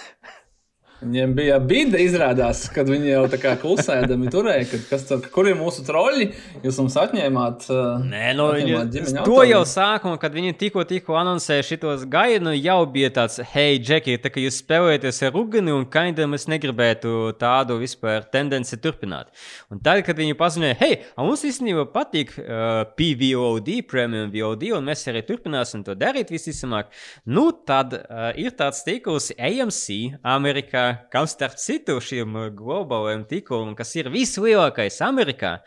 Viņiem 0.98 1.30
bija 1.30 1.56
bide, 1.62 2.00
izrādās, 2.02 2.64
kad 2.74 2.88
viņi 2.90 3.12
jau 3.12 3.20
tā 3.30 3.38
kā 3.38 3.52
klusēdami 3.60 4.32
turēja, 4.34 4.64
kad 4.66 4.86
kas 4.88 5.04
tur, 5.06 5.20
kur 5.30 5.46
ir 5.46 5.54
mūsu 5.54 5.84
troļļi, 5.86 6.24
jūs 6.64 6.80
mums 6.82 6.96
atņēmāt. 6.98 7.68
Uh, 7.70 8.00
Nē, 8.02 8.32
no 8.34 8.48
nu, 8.50 8.56
viņa 8.58 9.22
to 9.22 9.36
jau 9.46 9.60
sākumā, 9.70 10.18
kad 10.18 10.34
viņi 10.34 10.56
tikko, 10.58 10.82
tikko 10.90 11.14
anoncēja 11.20 11.66
šitos 11.68 12.02
gaidu, 12.10 12.50
jau 12.58 12.80
bija 12.90 13.12
tāds, 13.14 13.38
hei, 13.52 13.76
Džeki, 13.78 14.16
tā 14.24 14.32
kā 14.34 14.42
jūs 14.42 14.58
spēlējaties 14.64 15.22
ar 15.28 15.38
uguni 15.38 15.70
un 15.76 15.84
kaindam 15.86 16.34
es 16.34 16.48
negribētu 16.50 17.14
tādu 17.38 17.78
vispār 17.78 18.26
tendenci 18.34 18.80
turpināt. 18.82 19.30
Un 19.70 19.78
tad, 19.78 20.02
kad 20.08 20.18
viņi 20.18 20.34
paziņoja, 20.42 20.80
hei, 20.82 20.98
mums 21.14 21.46
īstenībā 21.46 21.86
patīk 21.94 22.34
uh, 22.42 22.82
PVOD, 22.98 23.70
Premium 23.86 24.34
VOD, 24.34 24.66
un 24.74 24.90
mēs 24.90 25.06
arī 25.14 25.22
turpināsim 25.30 25.86
to 25.86 25.94
darīt 25.94 26.34
visticamāk, 26.34 26.90
nu 27.30 27.52
tad 27.54 27.94
uh, 28.02 28.32
ir 28.34 28.58
tāds 28.58 28.82
tīkls 28.82 29.30
AMC, 29.38 30.18
Amerikā 30.26 30.87
kam 31.12 31.28
starp 31.30 31.58
citu 31.60 31.98
šiem 32.04 32.36
globālajiem 32.58 33.26
tīkliem, 33.30 33.74
kas 33.78 33.94
ir 33.98 34.10
vislielākais 34.14 35.00
Amerikā, 35.06 35.58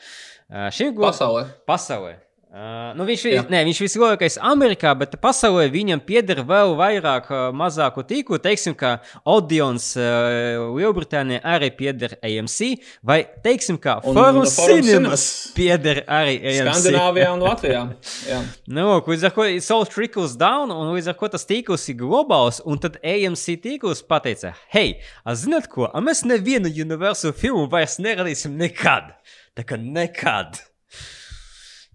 šim 0.73 0.93
globālajiem 0.97 1.11
Pasaulē. 1.11 1.45
pasaulē. 1.69 2.13
Uh, 2.51 2.89
nu 2.99 3.05
viņš, 3.07 3.21
ir, 3.29 3.37
ne, 3.47 3.61
viņš 3.63 3.77
ir 3.79 3.85
vislielākais 3.85 4.33
Amerikā, 4.43 4.91
bet 4.99 5.13
pasaulē 5.23 5.69
viņam 5.71 6.01
pieder 6.03 6.41
vēl 6.43 6.73
vairāk 6.75 7.29
uh, 7.31 7.43
mazāku 7.55 8.03
tīklu. 8.03 8.41
Teiksim, 8.43 8.73
ka 8.75 8.97
Audions 9.23 9.85
uh, 9.95 10.65
Lielbritānijā 10.75 11.39
arī 11.47 11.69
pieder 11.77 12.17
AMC, 12.19 12.81
vai 13.07 13.21
teiksim, 13.45 13.77
ka 13.79 14.01
Forum 14.03 14.43
Cinemas. 14.51 15.23
Pieder 15.55 16.01
arī 16.11 16.33
AMC. 16.41 16.73
Skandināvijā 16.73 17.29
un 17.31 17.45
Latvijā. 17.45 17.83
Jā. 18.27 18.41
Nu, 18.71 18.83
lūk, 18.89 19.07
līdz 19.13 19.23
ar 19.29 19.39
it's 19.45 19.71
all 19.71 19.87
trickles 19.87 20.35
down, 20.39 20.73
un 20.75 20.91
līdz 20.91 21.07
ar 21.13 21.15
to 21.21 21.29
tas 21.37 21.47
tīkls 21.47 21.87
ir 21.93 22.01
globāls. 22.01 22.59
Un 22.67 22.81
tad 22.83 22.97
AMC 22.99 23.61
tīkls 23.63 24.03
pateica, 24.03 24.51
hei, 24.75 24.97
a 25.23 25.37
zināt 25.39 25.71
ko, 25.71 25.87
a 25.87 26.03
mēs 26.03 26.25
nevienu 26.27 26.67
universālu 26.83 27.31
filmu 27.31 27.71
vairs 27.71 27.95
neradīsim 28.03 28.59
nekad. 28.59 29.13
Tā 29.55 29.63
kā 29.67 29.79
nekad. 29.79 30.59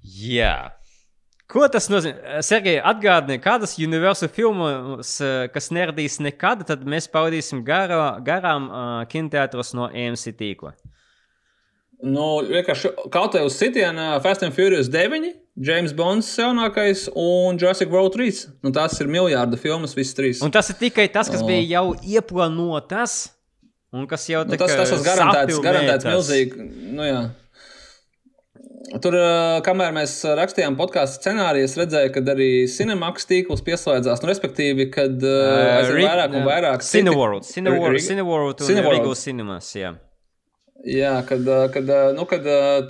Jā. 0.06 0.56
Ko 1.46 1.62
tas 1.70 1.86
nozīmē? 1.86 2.40
Sergei, 2.42 2.80
atgādini, 2.82 3.38
kādas 3.42 3.76
universālu 3.78 4.32
filmas, 4.34 5.12
eh, 5.22 5.46
kas 5.54 5.70
neradīs 5.70 6.18
nekad, 6.18 6.64
tad 6.66 6.82
mēs 6.82 7.06
pavadīsim 7.12 7.62
garā, 7.66 8.18
garām 8.26 8.66
uh, 8.66 9.04
kinoteātros 9.10 9.70
no 9.78 9.86
AMC 9.86 10.34
tīkla. 10.40 10.74
Nu, 12.04 12.42
vienkārši 12.44 12.90
kaut 13.08 13.32
kā 13.32 13.44
uz 13.46 13.54
sitiena 13.56 14.18
Fast 14.24 14.42
and 14.44 14.52
Furious 14.56 14.90
9, 14.92 15.30
James 15.56 15.94
Bonds 15.96 16.28
jaunākais 16.36 17.06
un 17.14 17.56
Jurassic 17.56 17.88
World 17.94 18.12
3. 18.18 18.42
Nu, 18.66 18.72
tās 18.74 18.98
ir 19.00 19.08
miljardu 19.08 19.56
filmas, 19.60 19.94
visas 19.96 20.18
trīs. 20.18 20.42
Un 20.44 20.52
tas 20.52 20.68
ir 20.74 20.76
tikai 20.82 21.06
tas, 21.14 21.30
kas 21.32 21.40
O. 21.40 21.48
bija 21.48 21.64
jau 21.78 21.94
ieplānotas, 22.04 23.30
un 23.94 24.04
kas 24.10 24.28
jau 24.28 24.44
Nu, 24.44 24.58
tas, 24.60 24.76
tas 24.76 24.92
ir 24.92 25.06
garantēts, 25.06 25.62
garantēts 25.64 26.10
milzīgi. 26.10 26.68
Nu, 26.90 27.06
jā. 27.06 27.22
Tur, 29.02 29.14
kamēr 29.66 29.94
mēs 29.96 30.18
rakstījām 30.36 30.76
podkāstu 30.78 31.22
scenāriju, 31.22 31.66
es 31.66 31.76
redzēju, 31.78 32.10
ka 32.14 32.22
arī 32.34 32.48
Cinemaks 32.70 33.28
tīkls 33.28 33.62
pieslēdzās. 33.66 34.20
Nu, 34.22 34.30
respektīvi, 34.30 34.88
kad 34.94 35.22
uh, 35.24 35.78
aizvien 35.80 36.04
vairāk 36.06 36.34
un 36.36 36.44
vairāk 36.46 36.84
Cineworld, 36.86 37.46
Cineworld, 37.48 38.02
Cineworld 38.04 38.66
Cineworld. 38.66 39.14
Cinemas, 39.18 39.70
jā. 39.78 39.94
Jā, 40.86 41.16
kad, 41.26 41.48
kad, 41.74 41.88
nu, 42.14 42.26
kad 42.30 42.44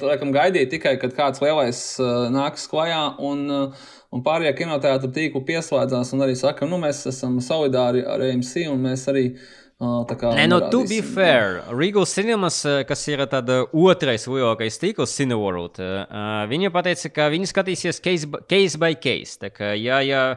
laikam, 0.05 0.33
gaidīja 0.35 0.69
tikai, 0.75 0.97
kad 1.01 1.15
kāds 1.17 1.41
lielais 1.41 1.79
nāks 2.35 2.67
klajā, 2.69 3.03
un, 3.25 3.47
un 4.13 4.25
pārējie 4.27 4.53
kinoteātri 4.59 5.13
tīklu 5.15 5.45
pieslēdzās 5.49 6.11
un 6.13 6.27
arī 6.27 6.35
saka, 6.37 6.69
nu, 6.69 6.81
mēs 6.83 7.07
esam 7.09 7.39
solidāri 7.45 8.05
ar 8.05 8.25
AMC, 8.27 8.53
un 8.73 8.83
mēs 8.91 9.07
arī 9.13 9.31
tā 9.31 9.65
kā. 9.79 10.31
Nē, 10.33 10.47
no 10.49 10.71
to 10.71 10.85
be 10.89 11.03
fair, 11.03 11.63
Regal 11.69 12.07
Cinemas, 12.07 12.65
eh, 12.65 12.85
kas 12.85 13.07
ir 13.09 13.19
tāda 13.29 13.67
otrais 13.73 14.27
lielākais 14.27 14.79
tīkls 14.81 15.13
Cineworld, 15.13 15.79
eh, 15.79 16.07
viņi 16.49 16.71
pateica, 16.73 17.13
ka 17.13 17.29
viņi 17.29 17.47
skatīsies 17.47 18.01
case 18.01 18.25
by 18.25 18.39
case. 18.49 18.77
By 18.79 18.95
case. 18.95 19.37
Tā 19.37 19.51
kā, 19.51 19.75
ja, 19.77 20.01
ja 20.01 20.37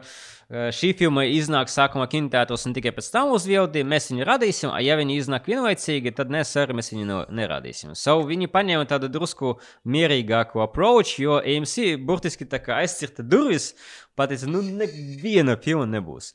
eh, 0.50 0.68
šī 0.70 0.94
filma 0.94 1.24
iznāk 1.24 1.72
sākumā 1.72 2.06
kinotētos 2.10 2.66
un 2.66 2.74
tikai 2.74 2.92
pēc 2.92 3.10
tam 3.10 3.30
uz 3.32 3.46
VOD, 3.46 3.82
mēs 3.82 4.10
viņu 4.10 4.26
radīsim, 4.26 4.74
a 4.74 4.82
ja 4.82 4.96
viņi 4.96 5.16
iznāk 5.16 5.46
vienlaicīgi, 5.46 6.14
tad 6.14 6.28
mēs 6.28 6.52
arī 6.60 6.76
mēs 6.76 6.92
viņu 6.92 7.06
no- 7.06 7.24
neradīsim. 7.30 7.96
So 7.96 8.20
viņi 8.22 8.50
paņēma 8.50 8.84
tādu 8.84 9.08
drusku 9.08 9.58
mierīgāku 9.86 10.60
approach, 10.60 11.18
jo 11.18 11.40
AMC 11.40 11.96
burtiski 11.96 12.44
tā 12.44 12.60
kā 12.60 12.82
aizcirta 12.82 13.22
durvis, 13.22 13.72
pateica, 14.18 14.50
nu 14.50 14.60
neviena 14.60 15.56
filma 15.56 15.86
nebūs. 15.88 16.34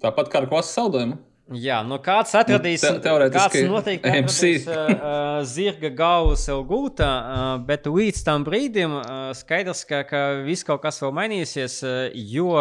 Tāpat 0.00 0.30
kā 0.30 0.44
ar 0.44 0.46
klases 0.46 0.76
saldojumu. 0.78 1.18
Jā, 1.50 1.80
nu 1.82 1.96
kāds 1.98 2.30
atradīs, 2.38 2.84
te- 2.84 2.92
teorētiski 3.02 3.64
kāds 3.64 3.70
noteikti 3.72 4.10
atradīs 4.20 4.68
uh, 4.70 4.76
uh, 4.94 5.40
zirga 5.50 5.90
galvu 5.98 6.36
sev 6.38 6.60
gūtā, 6.68 7.08
uh, 7.10 7.50
bet 7.66 7.88
līdz 7.90 8.22
tam 8.26 8.44
brīdim 8.46 8.94
uh, 9.00 9.32
skaidrs, 9.34 9.82
ka, 9.88 10.04
ka 10.06 10.20
viss 10.46 10.62
kaut 10.66 10.84
kas 10.84 11.02
vēl 11.02 11.10
mainīsies, 11.16 11.80
uh, 11.82 12.04
jo 12.14 12.54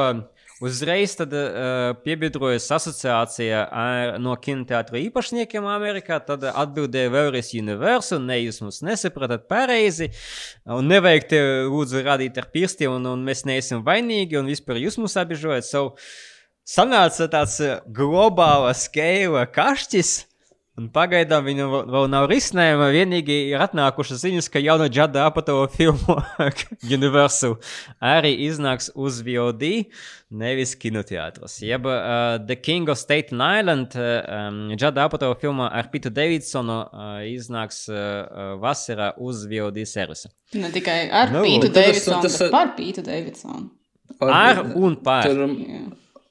uzreiz 0.65 1.13
tad 1.15 1.35
uh, 1.37 1.91
piebiedrojas 2.03 2.65
asociācija 2.79 3.61
ar, 3.69 4.15
no 4.19 4.33
kinoteātra 4.41 4.97
īpašniekiem 5.05 5.69
Amerikā, 5.69 6.17
tad 6.25 6.47
atbildēja 6.49 7.13
vēlreiz 7.13 7.53
Universal, 7.61 8.25
ne 8.25 8.39
jūs 8.41 8.59
mums 8.65 8.81
nesapratat 8.89 9.45
pareizi, 9.51 10.09
un 10.65 10.89
nevajag 10.89 11.29
te 11.29 11.43
lūdzu 11.69 12.01
rādīt 12.09 12.41
ar 12.41 12.49
pirkstiem, 12.51 12.97
un, 12.97 13.07
un 13.13 13.23
mēs 13.29 13.45
neesam 13.47 13.85
vainīgi, 13.85 14.41
un 14.41 14.49
vispār 14.49 14.81
jūs 14.81 14.97
mums 14.99 15.15
apbežojat. 15.21 15.69
So, 15.69 15.85
sanāca 16.69 17.29
tāds 17.33 17.59
uh, 17.65 17.77
globāla 17.95 18.73
skēla 18.77 19.47
kašķis. 19.55 20.17
Un 20.79 20.85
pagaidām 20.95 21.43
viņam 21.43 21.71
vēl- 21.91 22.05
nav 22.07 22.29
risinājuma. 22.31 22.85
Vienīgi 22.95 23.35
ir 23.51 23.59
atnākušas 23.65 24.21
ziņas, 24.21 24.45
ka 24.53 24.61
jauna 24.63 24.85
Džada 24.87 25.25
Apatola 25.27 25.65
filma 25.67 26.21
Universal 26.97 27.57
arī 27.99 28.31
iznāks 28.45 28.87
uz 28.95 29.17
VOD, 29.27 29.65
nevis 30.39 30.77
kinoteātros. 30.79 31.57
Jeb 31.67 31.83
uh, 31.91 32.37
The 32.47 32.55
King 32.55 32.87
of 32.87 33.01
Staten 33.01 33.43
Island, 33.43 33.91
uh, 33.99 34.23
um, 34.47 34.61
Džada 34.79 35.03
Apatola 35.09 35.35
filma 35.41 35.67
ar 35.67 35.91
Pitu 35.91 36.13
Davidsonu 36.15 36.79
uh, 36.85 37.11
iznāks 37.27 37.81
uh, 37.91 38.55
vasarā 38.63 39.11
uz 39.19 39.43
VOD 39.51 39.83
servisa. 39.83 40.31
Ne 40.55 40.71
tikai 40.71 41.01
ar 41.11 41.35
Nu, 41.35 41.43
Pītu 41.43 41.73
tas- 41.73 41.81
Davidsonu, 41.81 42.23
bet 42.39 42.55
par 42.55 42.71
Pītu 42.79 43.03
Davidsonu. 43.03 43.67
Ar 44.31 44.63
un 44.79 44.95
pār. 45.03 45.27
Tur, 45.27 45.43
Jā. 45.59 45.83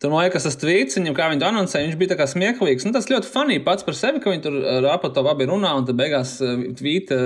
Tur 0.00 0.08
man 0.08 0.22
liekas, 0.24 0.46
tas 0.46 0.56
tvīts, 0.56 0.96
viņam, 0.96 1.12
kā 1.12 1.26
viņi 1.28 1.42
to 1.42 1.48
anoncēja, 1.50 1.84
viņš 1.90 1.96
bija 2.00 2.10
tā 2.14 2.16
kā 2.16 2.24
smieklīgs. 2.30 2.86
Nu, 2.86 2.92
tas 2.96 3.10
ļoti 3.10 3.28
funny 3.28 3.58
pats 3.60 3.84
par 3.84 3.92
sevi, 3.98 4.22
ka 4.24 4.30
viņi 4.32 4.44
tur 4.46 4.54
ar 4.78 4.86
Apatovu 4.94 5.28
abi 5.28 5.44
runā, 5.50 5.74
un 5.76 5.84
tad 5.84 5.98
beigās 5.98 6.38
tvīta 6.78 7.18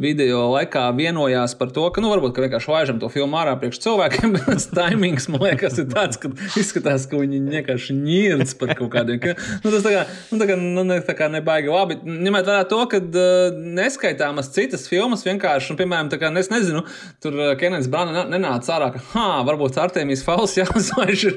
video 0.00 0.46
laikā 0.54 0.86
vienojās 0.96 1.52
par 1.60 1.68
to, 1.76 1.84
ka, 1.92 2.00
nu, 2.00 2.08
varbūt, 2.08 2.32
ka 2.32 2.46
vienkārši 2.46 2.70
laižam 2.72 3.02
to 3.02 3.10
filmu 3.12 3.36
ārā 3.36 3.58
priekš 3.60 3.82
cilvēkiem, 3.84 4.32
bet 4.38 4.46
tas 4.48 4.68
taimings, 4.72 5.28
man 5.28 5.44
liekas, 5.50 5.76
ir 5.82 5.90
tāds, 5.92 6.16
ka 6.22 6.30
izskatās, 6.56 7.04
ka 7.10 7.20
viņi 7.20 7.42
vienkārši 7.58 7.98
ņirds 7.98 8.56
par 8.62 8.72
kaut 8.78 8.88
kādiem. 8.96 9.20
Ka, 9.26 9.36
nu, 9.66 9.74
tas 9.74 9.84
tā 9.84 9.92
kā, 9.92 10.06
nu, 10.30 10.40
tā 10.40 10.48
kā, 10.48 10.58
nu, 10.62 10.86
tā 11.10 11.18
kā 11.18 11.28
nebaigi 11.34 11.68
labi. 11.74 12.00
Ņemot 12.08 12.48
vērā 12.48 12.64
to, 12.72 12.80
ka 12.88 13.02
uh, 13.04 13.60
neskaitāmas 13.76 14.48
citas 14.56 14.88
filmas 14.88 15.26
vienkārši, 15.28 15.74
un, 15.74 15.80
piemēram, 15.82 16.08
tā 16.08 16.22
kā, 16.24 16.32
es 16.40 16.48
nezinu, 16.54 16.86
tur 17.20 17.36
Kenens 17.60 17.92
Brāna 17.92 18.24
nenāca 18.32 18.78
ārā, 18.78 18.94
ka, 18.96 19.04
ha, 19.12 19.28
varbūt 19.50 19.76
Artemijas 19.84 20.24
Fals 20.24 20.56
jāuzlaiž 20.56 21.28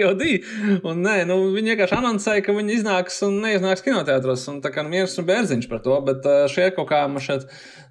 VOD. 0.00 0.24
Un 0.88 1.04
nē, 1.04 1.16
nu, 1.28 1.38
viņi 1.54 1.74
vienkārši 1.74 1.98
anoncēja, 1.98 2.44
ka 2.46 2.56
viņi 2.56 2.78
iznāks 2.80 3.20
un 3.26 3.40
neiznāks 3.44 3.84
kinoteātros. 3.86 4.46
Un 4.52 4.62
tā 4.64 4.72
kā 4.74 4.84
nu, 4.86 4.92
miers 4.92 5.18
un 5.20 5.28
bērziņš 5.28 5.68
par 5.70 5.84
to, 5.84 6.00
bet 6.06 6.26
uh, 6.28 6.46
šie 6.50 6.70
kaut 6.76 6.90
kā 6.90 7.04
man 7.10 7.24
šeit, 7.24 7.46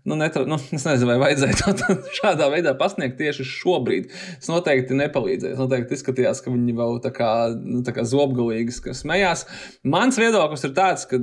nu, 0.07 0.15
netra, 0.19 0.45
nu, 0.47 0.57
es 0.75 0.85
nezinu, 0.87 1.09
vai 1.11 1.17
vajadzēja 1.21 1.73
to 1.79 1.95
šādā 2.19 2.49
veidā 2.53 2.73
pasniegt 2.79 3.17
tieši 3.19 3.45
šobrīd. 3.47 4.09
Es 4.39 4.49
noteikti 4.51 4.97
nepalīdzēju. 4.97 5.55
Es 5.55 5.61
noteikti 5.61 5.97
izskatījās, 5.97 6.41
ka 6.43 6.53
viņi 6.53 6.75
vēl 6.77 6.99
tā 7.03 7.11
kā, 7.15 7.31
nu, 7.57 7.81
tā 7.85 7.93
kā 7.95 8.05
zobgalīgi 8.07 8.93
smējās. 8.95 9.45
Mans 9.89 10.19
viedoklis 10.19 10.65
ir 10.67 10.75
tāds, 10.77 11.05
ka 11.09 11.19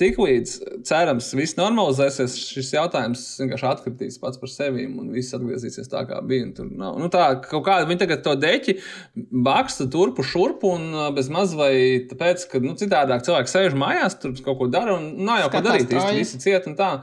tiklīdz 0.00 0.56
cerams 0.88 1.30
viss 1.38 1.58
normalizēsies, 1.58 2.36
šis 2.54 2.74
jautājums 2.76 3.24
vienkārši 3.40 3.68
atkritīs 3.70 4.20
pats 4.22 4.40
par 4.40 4.52
sevi 4.52 4.86
un 4.88 5.10
viss 5.14 5.34
atgriezīsies 5.36 5.90
tā, 5.90 6.04
kā 6.08 6.20
bija. 6.26 6.50
Tur 6.56 6.70
nav 6.72 6.98
nu, 7.00 7.10
tā, 7.12 7.26
kaut 7.44 7.64
kā 7.66 7.80
viņi 7.86 8.02
tagad 8.04 8.24
to 8.24 8.36
deķi 8.40 8.76
baksta 9.44 9.86
turpu 9.92 10.24
šurpu 10.26 10.74
un 10.76 10.86
uh, 10.94 11.08
bez 11.14 11.30
maz 11.32 11.54
vai 11.56 11.72
tāpēc, 12.10 12.46
ka 12.50 12.62
nu, 12.64 12.76
citādāk 12.78 13.24
cilvēki 13.26 13.52
sēž 13.52 13.76
mājās, 13.78 14.18
tur 14.20 14.34
kaut 14.44 14.60
ko 14.60 14.70
dara 14.72 14.96
un 14.98 15.12
nav 15.26 15.44
jau 15.44 15.52
ko 15.54 15.64
darīt. 15.70 15.94
Visi 16.16 16.40
ciet 16.42 16.68
un 16.70 16.76
tā. 16.78 16.94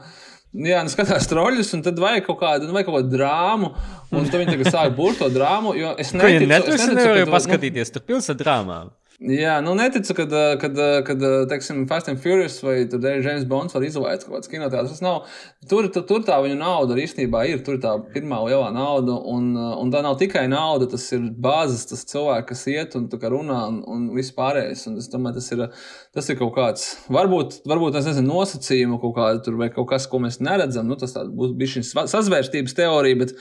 Jā, 0.58 0.80
nu 0.82 0.90
skatās 0.90 1.28
troļļus, 1.30 1.74
un 1.78 1.82
tad 1.86 2.00
vajag 2.02 2.24
kaut 2.26 2.40
kādu, 2.42 2.66
nu, 2.66 2.74
vajag 2.74 2.88
kaut 2.90 2.96
kādu 3.02 3.12
drāmu. 3.14 3.68
Un 4.10 4.26
tad 4.26 4.40
viņi 4.42 4.56
tagad 4.56 4.72
sāk 4.74 4.96
būt 4.98 5.20
to 5.22 5.28
drāmu. 5.30 5.76
Jo 5.78 5.92
es 6.02 6.10
Ko 6.16 6.18
viņi 6.24 6.48
neticu, 6.48 6.74
es 6.74 6.82
Netflix 6.82 6.88
neticu, 6.88 6.98
nevarēja 6.98 7.20
ka 7.20 7.26
tu- 7.26 7.30
nu, 7.30 7.36
paskatīties, 7.38 7.92
tur 7.94 8.02
ar 8.34 8.40
drāmām. 8.40 8.90
Jā, 9.18 9.56
nu 9.66 9.72
neticu, 9.74 10.14
kad, 10.14 10.34
kad, 10.62 10.76
kad 11.08 11.24
teiksim, 11.50 11.80
Fast 11.90 12.06
and 12.12 12.20
Furious 12.22 12.60
vai 12.62 12.84
James 12.86 13.48
Bonds 13.50 13.74
var 13.74 13.82
izlaist 13.82 14.28
kaut 14.28 14.36
kāds 14.36 14.50
kinoteātris. 14.52 14.92
Tas 14.94 15.02
nav, 15.02 15.24
tur, 15.66 15.88
tur, 15.90 16.04
tur 16.06 16.22
tā 16.28 16.36
viņa 16.44 16.60
nauda 16.60 17.00
īstenībā 17.02 17.42
ir. 17.50 17.64
Tur 17.66 17.80
ir 17.80 17.82
tā 17.82 17.96
pirmā 18.14 18.44
lielā 18.46 18.68
nauda, 18.76 19.16
un, 19.34 19.56
un 19.58 19.90
tā 19.90 20.04
nav 20.06 20.20
tikai 20.22 20.44
nauda, 20.52 20.86
tas 20.92 21.08
ir 21.18 21.24
bāzes, 21.34 21.88
tas 21.90 22.06
cilvēks, 22.12 22.46
kas 22.52 22.62
iet 22.70 22.98
un 23.00 23.08
runā 23.10 23.64
un, 23.72 23.80
un 23.90 24.04
viss 24.14 24.36
pārējais. 24.38 24.86
Un 24.92 25.02
es 25.02 25.10
domāju, 25.10 25.40
tas 25.40 25.50
ir, 25.56 25.66
tas 26.14 26.30
ir 26.30 26.38
kaut 26.38 26.54
kāds, 26.60 26.86
varbūt, 27.10 27.64
varbūt 27.74 27.98
es 27.98 28.12
nezinu, 28.12 28.36
nosacījumu 28.36 29.02
kaut 29.02 29.18
kādu 29.18 29.42
tur 29.48 29.58
vai 29.58 29.72
kaut 29.74 29.90
kas, 29.96 30.06
ko 30.06 30.22
mēs 30.22 30.38
neredzam. 30.46 30.86
Nu, 30.86 31.00
tas 31.02 31.18
būs 31.18 31.58
bijis 31.58 31.80
šis 31.80 31.96
sazvērstības 32.14 32.78
teorija, 32.78 33.24
bet 33.26 33.34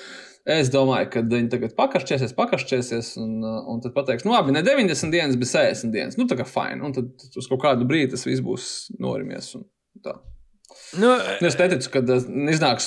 Es 0.47 0.69
domāju, 0.71 1.09
ka 1.11 1.25
viņi 1.27 1.49
tagad 1.51 1.73
pakašķēsies, 1.75 2.37
pakašķēsies, 2.39 3.09
un, 3.19 3.33
uh, 3.43 3.65
un 3.73 3.81
tad 3.83 3.97
pateiks, 3.97 4.23
nu, 4.23 4.31
labi, 4.31 4.53
ne 4.55 4.63
90 4.63 5.11
dienas, 5.11 5.35
bet 5.41 5.51
60 5.51 5.91
dienas. 5.91 6.15
Nu, 6.21 6.29
tā 6.31 6.39
kā 6.39 6.47
fine. 6.47 6.79
Un 6.87 6.95
tad 6.95 7.11
uz 7.35 7.49
kaut 7.51 7.65
kādu 7.65 7.89
brīdi 7.89 8.13
tas 8.15 8.23
viss 8.29 8.45
būs 8.47 8.69
norimies. 9.03 9.57
Nu, 11.01 11.11
Es 11.43 11.57
neticu, 11.59 11.89
ka 11.91 12.01
uh, 12.05 12.27
iznāks, 12.53 12.87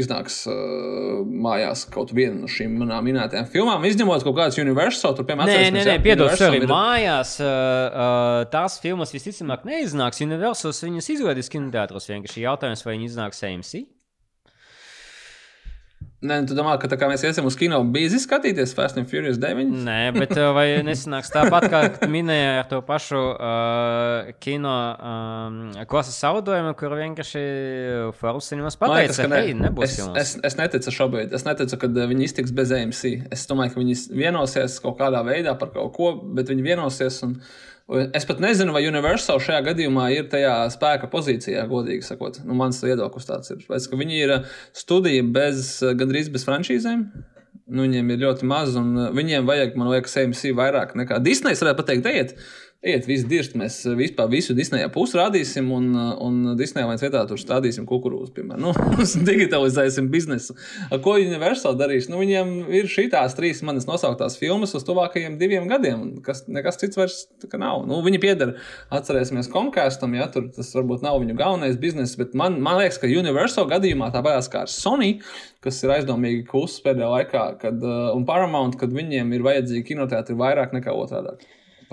iznāks 0.00 0.36
uh, 0.48 1.20
mājās 1.28 1.82
kaut 1.92 2.12
viena 2.16 2.38
no 2.40 2.48
šīm 2.50 2.78
manām 2.80 3.04
minētajām 3.04 3.48
filmām, 3.52 3.84
izņemot 3.84 4.24
kaut 4.24 4.36
kādas 4.38 4.58
Universal. 4.62 5.12
Tur, 5.18 5.26
piemēram, 5.28 5.50
Nē, 5.52 5.68
nē, 5.74 5.82
nē 5.90 5.96
piedod, 6.04 6.32
arī 6.32 6.62
ir- 6.62 6.68
mājās. 6.70 7.34
Uh, 7.44 7.50
uh, 7.50 8.38
tās 8.52 8.78
filmas 8.80 9.12
visticamāk 9.12 9.66
neiznāks. 9.68 10.22
Universals 10.24 10.80
viņas 10.86 11.10
izvedīs 11.18 11.52
kinoteātros. 11.52 12.08
Vienkārši 12.12 12.46
jautājums, 12.46 12.84
vai 12.86 12.96
viņi 12.96 13.10
iznāks 13.12 13.44
AMC. 13.44 13.84
Nē, 16.24 16.38
tu 16.48 16.54
domā, 16.56 16.78
ka 16.80 16.88
tā 16.88 16.96
kā 16.96 17.04
mēs 17.10 17.20
iesim 17.26 17.44
uz 17.44 17.56
kino, 17.60 17.82
bija 17.92 18.08
skatīties 18.20 18.70
Fast 18.76 18.96
and 18.96 19.10
Furious 19.10 19.36
9? 19.40 19.72
Nē, 19.84 19.96
bet 20.16 20.30
uh, 20.38 20.54
vai 20.56 20.66
nesanāks 20.86 21.28
tāpat, 21.34 21.66
kā 21.68 21.80
tu 21.98 22.08
minēji 22.08 22.46
ar 22.62 22.68
to 22.70 22.78
pašu 22.86 23.20
uh, 23.34 24.30
kino 24.40 24.72
um, 24.94 25.58
klases 25.90 26.16
audojumu, 26.24 26.72
kur 26.80 26.96
vienkārši 26.96 27.42
Man 28.80 28.94
liekas, 28.94 29.18
pateica, 29.18 29.18
ka 29.20 29.32
ne. 29.34 29.42
hei, 29.42 29.58
nebūs 29.58 29.88
es, 29.90 29.98
filmas. 30.00 30.16
es, 30.22 30.32
es 30.48 30.56
neticu 30.62 30.96
šobrīd. 30.96 31.36
Es 31.36 31.44
neticu, 31.44 31.80
ka 31.82 31.92
uh, 31.92 32.08
viņi 32.14 32.28
iztiks 32.30 32.56
bez 32.56 32.72
AMC. 32.72 33.04
Es 33.34 33.44
domāju, 33.50 33.74
ka 33.74 33.82
viņi 33.82 33.98
vienosies 34.16 34.80
kaut 34.84 34.96
kādā 35.02 35.20
veidā 35.28 35.58
par 35.60 35.74
kaut 35.76 35.92
ko, 35.98 36.14
bet 36.38 36.48
viņi 36.54 36.68
vienosies. 36.72 37.20
Un, 37.26 37.36
un 37.36 37.73
es 38.16 38.24
pat 38.24 38.40
nezinu, 38.40 38.72
vai 38.72 38.86
Universal 38.88 39.42
šajā 39.44 39.60
gadījumā 39.66 40.06
ir 40.14 40.28
tajā 40.32 40.54
spēka 40.72 41.10
pozīcijā, 41.12 41.66
godīgi 41.68 42.06
sakot. 42.06 42.40
Nu, 42.48 42.56
mans 42.56 42.80
viedoklis 42.84 43.28
tāds 43.28 43.52
ir. 43.52 43.60
Pēc, 43.68 43.90
viņi 43.92 44.20
ir 44.22 44.34
uh, 44.38 44.50
studija 44.76 45.24
bez, 45.36 45.66
uh, 45.84 45.92
gandrīz 45.98 46.30
bez 46.32 46.46
franšīzēm. 46.48 47.04
Nu, 47.64 47.84
viņiem 47.84 48.10
ir 48.12 48.22
ļoti 48.24 48.48
maz, 48.48 48.72
un 48.80 48.94
uh, 48.96 49.10
viņiem 49.16 49.44
vajag, 49.48 49.76
man 49.80 49.92
liekas, 49.92 50.16
AMC 50.20 50.46
vairāk 50.56 50.96
nekā 50.96 51.20
Disneja. 51.24 51.60
varētu 51.60 51.80
pateikt, 51.82 52.08
ejiet, 52.08 52.34
ejiet, 52.84 53.06
visi 53.08 53.26
dirst. 53.28 53.56
Mēs 53.58 53.80
uh, 53.88 53.94
vispār 53.98 54.28
visu 54.32 54.54
Disneja 54.56 54.90
pusi 54.92 55.18
rādīsim, 55.18 55.70
un, 55.74 55.88
uh, 55.96 56.10
un 56.24 56.54
Disneja 56.58 56.88
viens 56.90 57.02
vietā 57.04 57.24
tur 57.28 57.40
stādīsim 57.40 57.86
kukurūzu, 57.88 58.32
piemēram. 58.36 58.62
Nu, 58.64 58.72
digitalizēsim 59.30 60.10
biznesu. 60.12 60.56
Ko 61.04 61.16
Universal 61.20 61.78
darīs? 61.80 62.10
Nu, 62.12 62.20
viņiem 62.22 62.54
ir 62.74 62.90
šīs 62.90 63.14
trīs 63.34 63.62
manas 63.66 63.88
nosauktās 63.88 64.36
filmas 64.40 64.74
uz 64.76 64.84
tuvākajiem 64.86 65.38
diviem 65.40 65.68
gadiem, 65.70 66.06
kas, 66.24 66.44
nekas 66.50 66.78
cits 66.80 67.00
vairs 67.00 67.24
nav. 67.54 67.84
Nu, 67.88 68.00
viņi 68.04 68.20
pieder, 68.22 68.54
atcerēsimies, 68.94 69.50
Comcastam, 69.52 70.16
ja 70.18 70.28
tur 70.32 70.48
tas 70.54 70.72
varbūt 70.76 71.04
nav 71.04 71.20
viņu 71.22 71.36
galvenais 71.38 71.78
bizness, 71.80 72.18
bet 72.20 72.34
man, 72.38 72.60
man 72.64 72.80
liekas, 72.80 73.00
ka 73.00 73.10
Universal 73.10 73.68
gadījumā 73.70 74.10
tā 74.14 74.22
vajag 74.24 74.50
kā 74.52 74.64
ar 74.64 74.72
Sony, 74.72 75.18
kas 75.64 75.80
ir 75.84 75.94
aizdomīgi 75.94 76.44
kluss 76.48 76.82
pēdējā 76.84 77.10
laikā, 77.12 77.44
kad, 77.62 77.82
uh, 77.84 78.10
un 78.16 78.26
Paramount, 78.28 78.78
kad 78.80 78.92
viņiem 78.94 79.32
ir 79.36 79.44
vajadzīgi 79.46 79.86
kinoteātri 79.92 80.36
vairāk 80.38 80.74
nekā 80.76 80.94
otrādi. 80.94 81.38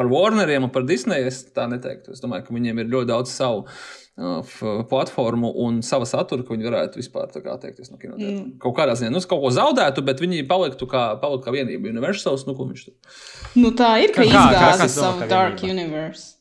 Par 0.01 0.09
Warneriem 0.09 0.63
un 0.65 0.71
par 0.73 0.81
Disneju 0.89 1.27
es 1.29 1.43
tā 1.53 1.67
neteiktu. 1.69 2.15
Es 2.15 2.23
domāju, 2.23 2.47
ka 2.47 2.55
viņiem 2.55 2.79
ir 2.81 2.87
ļoti 2.89 3.09
daudz 3.11 3.29
savu 3.35 3.67
uh, 3.67 4.61
platformu 4.89 5.51
un 5.61 5.83
sava 5.85 6.07
satura, 6.09 6.41
ka 6.41 6.55
viņi 6.55 6.65
varētu 6.65 6.97
vispār 6.97 7.29
tā 7.29 7.43
kā 7.43 7.53
atteikties 7.53 7.91
no 7.91 7.99
kinoteātriem. 8.01 8.39
Mm. 8.39 8.55
Kaut 8.63 8.73
kādā 8.79 8.95
ziņā, 8.97 9.11
nu, 9.13 9.21
kaut 9.29 9.43
ko 9.43 9.51
zaudētu, 9.53 10.01
bet 10.07 10.23
viņi 10.23 10.47
paliktu 10.49 10.87
kā, 10.89 11.03
paliktu 11.21 11.45
kā 11.45 11.53
vienība. 11.53 11.91
Universals, 11.93 12.47
nu, 12.49 12.55
ko 12.57 12.65
viņš 12.71 12.85
tur. 12.87 13.19
Nu, 13.61 13.69
tā 13.77 13.91
ir, 14.01 14.15
ka 14.15 14.25
domā, 14.25 14.87
savu 14.89 15.27
Dark 15.29 15.61
vienība? 15.61 15.91
Universe. 15.91 16.31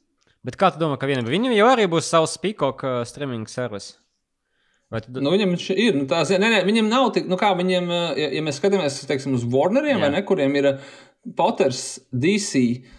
Bet 0.49 0.57
kā 0.57 0.71
tu 0.73 0.81
domā, 0.81 0.97
ka 0.97 1.11
vienam 1.11 1.29
viņam 1.29 1.53
jau 1.53 1.67
arī 1.69 1.85
būs 1.93 2.09
savs 2.09 2.39
Peacock 2.41 2.81
uh, 2.87 3.03
streaming 3.05 3.45
servis? 3.53 3.91
Vai 4.89 5.03
tu... 5.05 5.13
Nu, 5.21 5.35
viņam 5.35 5.53
ir. 5.77 5.99
Nu, 6.01 6.07
tā, 6.09 6.23
nē, 6.41 6.63
viņam 6.65 6.89
nav 6.89 7.11
tik, 7.13 7.29
nu, 7.29 7.37
kā 7.37 7.53
viņiem, 7.61 7.93
uh, 7.93 8.09
ja, 8.17 8.31
ja 8.39 8.47
mēs 8.47 8.57
skatāmies 8.57 8.97
teiksim, 9.05 9.37
uz 9.37 9.45
Warneriem, 9.45 10.01
vai 10.01 10.09
ne, 10.17 10.25
kuriem 10.25 10.57
ir 10.57 10.71
Potters, 11.37 12.01
DC. 12.09 12.65
Uh, 12.81 12.97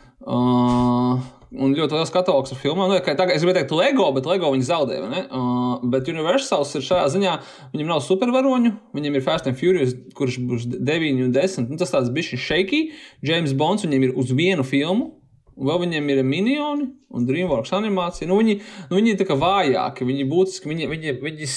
Un 1.51 1.73
ļoti 1.75 1.97
liels 1.97 2.11
katalogs 2.13 2.53
ar 2.53 2.59
filmām. 2.61 2.87
Nu, 2.93 2.99
tagad, 3.03 3.33
es 3.35 3.43
gribēju 3.43 3.57
teikt, 3.59 3.73
Lego, 3.75 4.05
bet 4.15 4.27
Lego 4.29 4.53
viņi 4.53 4.67
zaudēja. 4.69 5.23
Uh, 5.35 5.81
bet 5.91 6.07
Universals 6.07 6.71
ir 6.79 6.85
šajā 6.87 7.09
ziņā, 7.11 7.33
viņam 7.73 7.89
nav 7.91 7.99
supervaroņu, 8.05 8.71
viņam 8.95 9.17
ir 9.19 9.25
Fast 9.25 9.49
and 9.51 9.59
Furious, 9.59 9.91
kurš 10.15 10.37
būs 10.47 10.69
9 10.71 11.25
un 11.25 11.33
10. 11.35 11.67
Nu, 11.67 11.79
tas 11.81 11.91
tāds 11.91 12.11
bišķi 12.15 12.39
shaky. 12.39 12.81
James 13.27 13.51
Bonds 13.59 13.83
viņiem 13.83 14.07
ir 14.07 14.13
uz 14.15 14.31
vienu 14.31 14.63
filmu. 14.63 15.17
Vēl 15.61 15.81
viņiem 15.83 16.07
ir 16.13 16.21
minioni 16.25 16.85
un 17.11 17.25
Dreamworks 17.27 17.73
animācija. 17.75 18.29
Nu, 18.31 18.37
viņi, 18.39 18.55
nu, 18.87 18.95
viņi 18.95 19.11
ir 19.11 19.17
tā 19.19 19.27
kā 19.27 19.35
vājāki, 19.37 20.07
viņi 20.07 20.29
būtiski. 20.31 20.71
Viņi, 20.71 20.87
viņi, 20.89 21.13
viņi, 21.19 21.49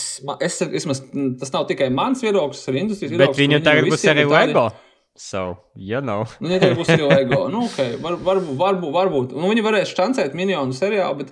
es, 0.43 0.59
vismaz, 0.75 1.05
tas 1.41 1.55
nav 1.55 1.69
tikai 1.71 1.87
mans 1.95 2.25
viedoklis, 2.27 2.65
tas 2.67 2.75
ir 2.75 2.81
industrijas 2.83 3.15
Bet 3.15 3.21
viedoklis. 3.23 3.45
viņu 3.47 3.61
ka 3.63 3.69
tagad 3.71 3.89
būs 3.95 4.05
arī 4.11 4.27
ir 4.27 4.35
tādi- 4.35 4.51
Lego. 4.51 4.67
So. 5.17 5.57
Nu, 6.43 6.51
ja 6.51 6.59
tagad 6.59 6.81
būs 6.81 6.91
arī 6.91 7.07
Lego. 7.07 7.45
Nu, 7.55 7.65
okay. 7.69 7.95
var, 8.03 8.17
varbūt, 8.19 8.57
varbūt, 8.59 8.93
varbūt. 8.97 9.35
Nu, 9.39 9.47
viņi 9.53 9.63
varēs 9.63 9.95
šancēt 9.95 10.35
miljonu 10.35 10.75
seriālu, 10.75 11.23
bet 11.23 11.31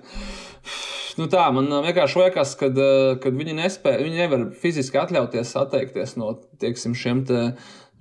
nu, 1.19 1.27
tā 1.31 1.49
man 1.55 1.67
uh, 1.67 1.83
vienkārši 1.83 2.21
liekas, 2.21 2.55
ka 2.59 2.71
viņi 3.27 3.57
nespēja, 3.59 4.03
viņi 4.05 4.21
nevar 4.23 4.45
fiziski 4.61 5.01
atļauties 5.01 5.55
atteikties 5.59 6.15
no 6.21 6.37
teiksim, 6.63 6.95
šiem 6.95 7.25
te. 7.27 7.45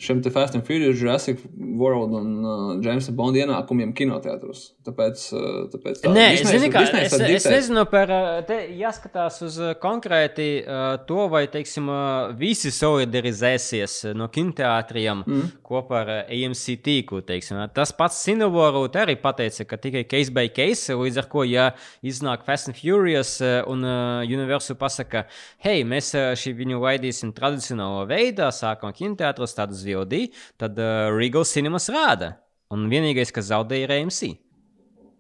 Šiem 0.03 0.19
te 0.19 0.31
Fast 0.35 0.57
and 0.59 0.67
Furious, 0.67 0.97
Jurassic 0.99 1.39
World 1.79 2.15
un 2.19 2.31
uh, 2.43 2.71
Jamesa 2.83 3.13
Bonda 3.15 3.39
ienākumiem 3.39 3.93
kinoteātros. 3.95 4.73
Tāpēc, 4.83 5.21
uh, 5.37 5.45
tāpēc 5.71 6.01
tā, 6.03 6.11
Nē, 6.11 6.25
Disneys- 6.35 6.57
zini, 6.59 6.71
kā, 6.75 6.81
Disneys 6.83 7.07
es, 7.07 7.13
var 7.15 7.23
es 7.23 7.37
diktēt. 7.37 7.55
nezinu 7.55 7.85
par 7.91 8.11
uh, 8.11 8.31
te 8.49 8.57
jāskatās 8.81 9.37
uz 9.47 9.59
uh, 9.63 9.77
konkrēti 9.79 10.49
uh, 10.65 10.97
to, 11.07 11.29
vai 11.31 11.45
teiksim, 11.53 11.87
uh, 11.87 12.33
visi 12.35 12.73
solidarizēsies 12.75 13.95
uh, 14.09 14.17
no 14.19 14.27
kinoteātriem 14.33 15.23
mm. 15.23 15.53
kopā 15.71 16.01
ar 16.01 16.11
AMC 16.25 16.65
tīklu. 16.83 17.23
Teiksim. 17.29 17.63
Tas 17.77 17.95
pats 17.95 18.19
Cinevorūt 18.27 18.99
arī 19.05 19.15
pateica, 19.23 19.69
ka 19.71 19.79
tikai 19.87 20.03
case 20.11 20.35
by 20.35 20.51
case, 20.51 20.99
līdz 20.99 21.23
ar 21.23 21.31
ko, 21.31 21.47
ja 21.47 21.69
iznāk 22.03 22.43
Fast 22.49 22.73
and 22.73 22.81
Furious 22.81 23.37
un 23.71 23.87
uh, 23.87 24.27
Universal 24.27 24.81
pasaka, 24.83 25.29
hei, 25.63 25.87
mēs 25.87 26.11
šī 26.43 26.57
viņu 26.59 26.83
laidīsim 26.83 27.31
tradicionālā 27.39 28.03
veidā, 28.11 28.51
sākam 28.51 28.91
kinoteātros 28.99 29.55
tādus 29.55 29.87
VOD, 29.93 30.17
tad 30.61 30.81
uh, 30.81 31.11
Regal 31.15 31.47
Cinemas 31.49 31.91
rāda. 31.93 32.37
Un 32.73 32.89
vienīgais, 32.89 33.33
kas 33.35 33.51
zaudēja, 33.51 33.85
ir 33.85 33.95
AMC. 33.99 34.21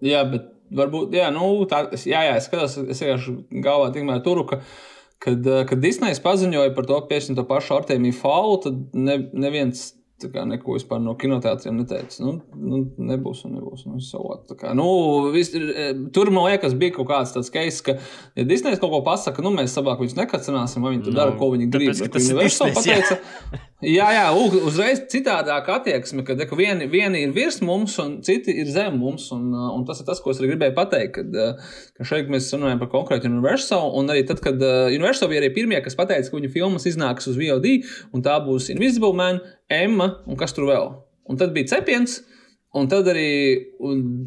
Jā, 0.03 0.23
bet 0.29 0.49
varbūt, 0.75 1.15
jā, 1.17 1.29
nu, 1.35 1.51
tā, 1.71 1.85
jā, 2.01 2.23
jā, 2.27 2.37
es 2.39 2.49
skatos, 2.49 2.79
es 2.81 3.03
vienkārši 3.03 3.35
galvā 3.65 3.91
tikmēr 3.95 4.23
turu, 4.25 4.47
ka, 4.49 4.63
kad, 5.23 5.45
eh, 5.47 5.65
kad 5.69 5.83
Disneys 5.83 6.23
paziņoja 6.25 6.73
par 6.77 6.89
to, 6.89 6.99
piešķirt 7.11 7.39
to 7.39 7.45
pašu 7.49 7.77
Artemiju 7.77 8.17
Faulu, 8.17 8.59
tad 8.65 8.97
ne, 8.97 9.19
neviens 9.37 9.91
tā 10.23 10.31
kā, 10.35 10.45
neko 10.49 10.77
vispār 10.77 11.01
no 11.03 11.15
kinoteātriem 11.19 11.81
neteica. 11.81 12.21
Nu, 12.25 12.37
nu, 12.57 12.83
nebūs, 13.13 13.43
un 13.49 13.57
nebūs. 13.59 13.85
Nu, 13.91 14.01
savot, 14.05 14.53
kā, 14.61 14.73
nu, 14.79 14.87
vis, 15.35 15.53
eh, 15.59 15.93
tur 16.15 16.31
man 16.35 16.49
liekas, 16.51 16.77
bija 16.79 16.97
kaut 16.99 17.11
kāds 17.11 17.35
tāds 17.37 17.53
case, 17.55 17.83
ka, 17.87 17.99
ja 18.39 18.47
Disneys 18.49 18.81
kaut 18.83 18.95
ko 18.95 19.03
pasaka, 19.07 19.43
nu, 19.45 19.53
mēs 19.57 19.75
savāk 19.77 20.01
viņus 20.05 20.19
nekacināsim, 20.23 20.83
vai 20.85 20.95
viņi 20.97 21.05
tur 21.09 21.17
Nu, 21.17 21.21
dara, 21.21 21.37
ko 21.39 21.51
viņi 21.57 21.69
grib. 21.73 21.91
tāpēc, 21.93 22.01
ka 22.01 22.09
Bet 22.09 22.17
tas 22.19 22.29
ir 22.31 22.35
Universal 22.39 22.73
Disneys, 22.73 22.87
jā. 22.87 23.03
pateica, 23.03 23.69
Jā, 23.83 24.05
jā, 24.15 24.27
u- 24.39 24.61
uzreiz 24.69 25.01
citādāk 25.11 25.67
attieksme, 25.75 26.23
kad 26.23 26.39
ka 26.47 26.55
vieni, 26.55 26.87
vieni 26.87 27.25
ir 27.25 27.33
virs 27.35 27.57
mums, 27.67 27.97
un 27.99 28.21
citi 28.23 28.55
ir 28.63 28.69
zem 28.71 28.95
mums. 29.01 29.25
Un, 29.35 29.49
uh, 29.51 29.73
un 29.75 29.83
tas 29.85 29.99
ir 29.99 30.07
tas, 30.07 30.21
ko 30.23 30.31
es 30.31 30.39
arī 30.39 30.53
gribēju 30.53 30.75
pateikt. 30.77 31.17
Kad, 31.17 31.35
uh, 31.35 31.73
ka 31.99 32.07
šeit 32.07 32.31
mēs 32.31 32.47
runājam 32.55 32.79
par 32.79 32.93
konkrētu 32.93 33.27
Universal. 33.27 33.91
Un 33.99 34.07
arī 34.15 34.23
tad, 34.29 34.39
kad 34.45 34.63
Universal 34.63 35.33
bija 35.33 35.43
arī 35.43 35.51
pirmie, 35.57 35.83
kas 35.83 35.99
teica, 35.99 36.23
ka 36.31 36.37
viņu 36.39 36.53
filmas 36.55 36.87
iznāks 36.87 37.27
uz 37.27 37.35
VOD, 37.35 37.67
un 38.15 38.23
tā 38.23 38.39
būs 38.47 38.71
Invisible 38.71 39.11
Man, 39.19 39.41
Emma 39.73 40.09
un 40.27 40.39
kas 40.41 40.55
tur 40.57 40.69
vēl. 40.71 40.93
Un 41.31 41.41
tad 41.41 41.55
bija 41.57 41.77
cepiens. 41.77 42.21
Un 42.73 42.87
tad 42.89 43.05
arī 43.13 43.29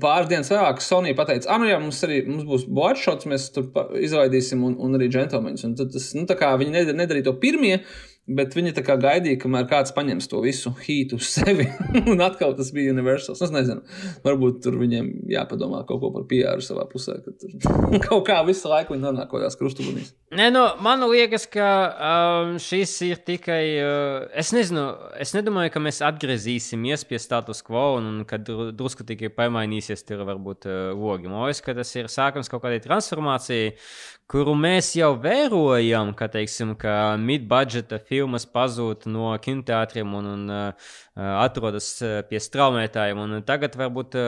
pāris 0.01 0.27
dienas 0.29 0.51
vēlāk 0.53 0.81
Sonija 0.86 1.17
pateica, 1.17 1.49
ah, 1.49 1.58
nu 1.58 1.65
jā, 1.65 1.79
mums 1.81 1.97
arī 2.05 2.19
mums 2.27 2.43
būs 2.45 2.67
bočots, 2.69 3.25
mēs 3.25 3.47
tur 3.55 3.71
izlaidīsim, 3.97 4.62
un, 4.67 4.75
un 4.86 4.93
arī 4.99 5.08
džentlmeņus. 5.10 5.63
Un 5.65 5.73
tad 5.79 5.89
tas, 5.95 6.12
nu, 6.13 6.27
tā 6.29 6.38
kā 6.38 6.51
viņi 6.62 6.75
nedar- 6.75 6.99
nedarīja 6.99 7.25
to 7.31 7.34
pirmie, 7.41 7.79
bet 8.25 8.55
viņi 8.57 8.73
tā 8.73 8.81
kā 8.85 8.95
gaidīja, 9.01 9.38
kamēr 9.41 9.67
kāds 9.69 9.93
paņems 9.95 10.27
to 10.31 10.39
visu 10.41 10.71
hītu 10.79 11.19
uz 11.19 11.29
sevi. 11.35 11.67
un 12.11 12.23
atkal 12.25 12.55
tas 12.57 12.71
bija 12.73 12.93
universāls. 12.95 13.43
Es 13.45 13.53
nezinu, 13.53 13.83
varbūt 14.25 14.63
tur 14.65 14.79
viņiem 14.81 15.11
jāpadomā 15.29 15.83
kaut 15.89 16.01
ko 16.01 16.11
par 16.15 16.25
PR 16.29 16.63
savā 16.65 16.88
pusē, 16.89 17.19
ka 17.21 17.33
tur 17.38 17.53
kaut 18.07 18.25
kā 18.29 18.39
visu 18.47 18.71
laiku 18.71 18.95
viņi 18.95 19.05
nonāk 19.05 19.29
kaut 19.29 19.43
kādās 19.43 19.59
krustubunīs. 19.59 20.13
Nē, 20.35 20.49
nu, 20.51 20.63
man 20.83 21.05
liekas, 21.05 21.45
ka 21.51 21.69
um, 21.93 22.55
šis 22.61 22.95
ir 23.05 23.21
tikai. 23.27 23.61
Uh, 23.79 24.25
es 24.35 24.49
nezinu, 24.55 24.88
es 25.21 25.35
nedomāju, 25.38 25.75
ka 25.75 25.83
mēs 25.83 26.01
atgriezīsimies 26.05 27.05
pie 27.07 27.21
status 27.21 27.61
quo 27.65 27.85
un, 27.99 28.09
un 28.11 28.25
dru- 28.25 28.71
drusku 28.75 29.05
tikai 29.07 29.29
pamainīsies 29.38 30.03
tur 30.07 30.25
varbūt 30.27 30.67
uh, 30.67 30.81
logi. 30.97 31.29
Man 31.29 31.45
liekas, 31.45 31.61
ka 31.63 31.77
tas 31.77 31.93
ir 31.95 32.09
sākums 32.11 32.49
kaut 32.51 32.65
kādai 32.65 32.81
transformācijai, 32.83 33.75
kuru 34.31 34.55
mēs 34.57 34.95
jau 34.97 35.13
vērojam, 35.21 36.15
ka, 36.17 36.27
teiksim, 36.33 36.73
ka 36.79 37.15
mid-budgeta 37.21 38.01
filmas 38.15 38.47
pazūd 38.47 39.06
no 39.12 39.36
kinoteātriem 39.43 40.17
un, 40.17 40.34
un 40.34 40.58
atrodas 41.45 41.93
pie 42.30 42.41
straumētājiem. 42.41 43.23
Un 43.28 43.47
tagad 43.47 43.78
varbūt 43.80 44.19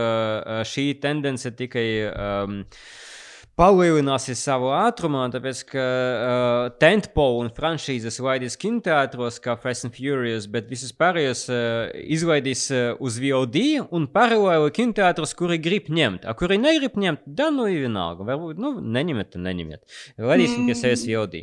šī 0.68 0.90
tendence 1.04 1.56
tikai. 1.58 1.90
Um, 2.12 2.66
palielināsies 3.58 4.42
savu 4.46 4.70
ātrumā, 4.76 5.24
tāpēc 5.34 5.64
ka 5.72 5.84
uh, 5.84 6.68
Tentpole 6.82 7.42
un 7.42 7.50
franšīzes 7.54 8.20
laidīs 8.22 8.58
kinoteātros, 8.62 9.40
kā 9.42 9.56
Fast 9.62 9.88
and 9.88 9.98
Furious, 9.98 10.46
bet 10.52 10.70
visus 10.70 10.94
pārējos 10.94 11.48
uh, 11.50 11.90
izlaidīs 11.98 12.68
uh, 12.74 12.92
uz 13.02 13.18
VOD 13.22 13.58
un 13.98 14.06
paralēli 14.14 14.76
kinoteātros, 14.78 15.34
kuri 15.38 15.58
grib 15.62 15.90
ņemt. 15.90 16.30
A, 16.30 16.38
kuri 16.38 16.60
negrib 16.62 17.00
ņemt, 17.02 17.26
dan 17.40 17.58
nu 17.58 17.66
ir 17.72 17.88
vienalga. 17.88 18.28
Varbūt, 18.30 18.62
nu, 18.62 18.76
neņemiet, 18.78 19.40
neņemiet. 19.42 20.00
Laidīsim 20.22 20.62
mm. 20.62 20.70
pie 20.70 20.78
sevis 20.78 21.08
VOD. 21.10 21.42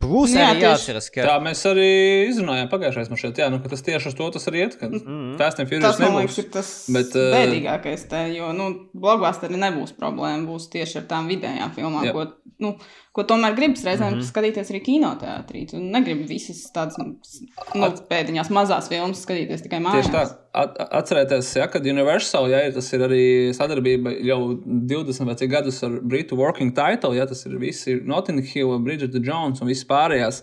Plus, 0.00 0.32
Jā, 0.32 0.46
arī 0.54 0.62
jāatceras, 0.64 1.10
ka 1.12 1.26
Tā 1.28 1.34
mēs 1.44 1.60
arī 1.68 1.88
izrunājām 2.30 2.70
pagājušajā 2.72 3.10
gadā. 3.10 3.42
Jā, 3.42 3.48
nu, 3.52 3.58
ka 3.60 3.68
tas 3.68 3.82
tieši 3.84 4.08
uz 4.08 4.14
to 4.16 4.28
tas 4.32 4.46
arī 4.48 4.62
iet. 4.64 4.78
Ka 4.80 4.88
Mhm. 4.88 5.36
Fast 5.36 5.60
and 5.60 5.68
Furious 5.68 5.84
Tas, 5.84 5.98
man 6.00 6.14
liekas, 6.16 6.38
nebūs. 6.38 6.38
ir 6.40 6.50
tas 6.54 6.70
Bet, 6.88 7.12
eh, 7.20 7.34
bēdīgākais 7.36 8.08
te, 8.08 8.22
jo, 8.32 8.48
nu, 8.56 8.88
blogbāsteri 8.96 9.60
nebūs 9.60 9.92
problēma, 10.00 10.46
būs 10.48 10.70
tieši 10.72 10.96
ar 11.02 11.06
tām 11.12 11.28
vidējām 11.28 11.74
filmām, 11.76 12.04
Jā. 12.08 12.12
ko, 12.16 12.26
nu, 12.60 12.76
ko 13.16 13.24
tomēr 13.26 13.56
gribas 13.58 13.82
reizēm 13.86 14.12
mm. 14.12 14.18
-hmm. 14.20 14.28
skatīties 14.28 14.70
arī 14.70 14.80
kinoteātrī. 14.86 15.64
Tu 15.70 15.80
negribi 15.82 16.28
visas 16.30 16.62
tādas, 16.74 16.98
nu, 17.00 17.88
pēdiņās 18.10 18.52
mazās 18.54 18.90
filmas 18.92 19.24
skatīties 19.26 19.64
tikai 19.66 19.82
mājās. 19.82 20.06
Tieši 20.06 20.14
tā. 20.14 20.24
At, 20.60 20.78
atcerieties, 20.98 21.52
ja, 21.54 21.68
kad 21.70 21.86
Universal, 21.86 22.48
ja 22.50 22.64
tas 22.74 22.88
ir 22.92 23.04
arī 23.06 23.24
sadarbība 23.54 24.16
jau 24.26 24.40
20 24.66 25.28
vai 25.28 25.36
cik 25.38 25.52
gadus 25.52 25.78
ar 25.86 26.00
Britu 26.02 26.38
Working 26.38 26.74
Title, 26.74 27.14
ja 27.14 27.26
tas 27.30 27.44
ir 27.46 27.54
visi 27.58 28.00
Notting 28.02 28.42
Hill, 28.42 28.78
Bridget 28.82 29.14
Jones 29.14 29.62
un 29.62 29.70
viss 29.70 29.86
pārējās 29.86 30.42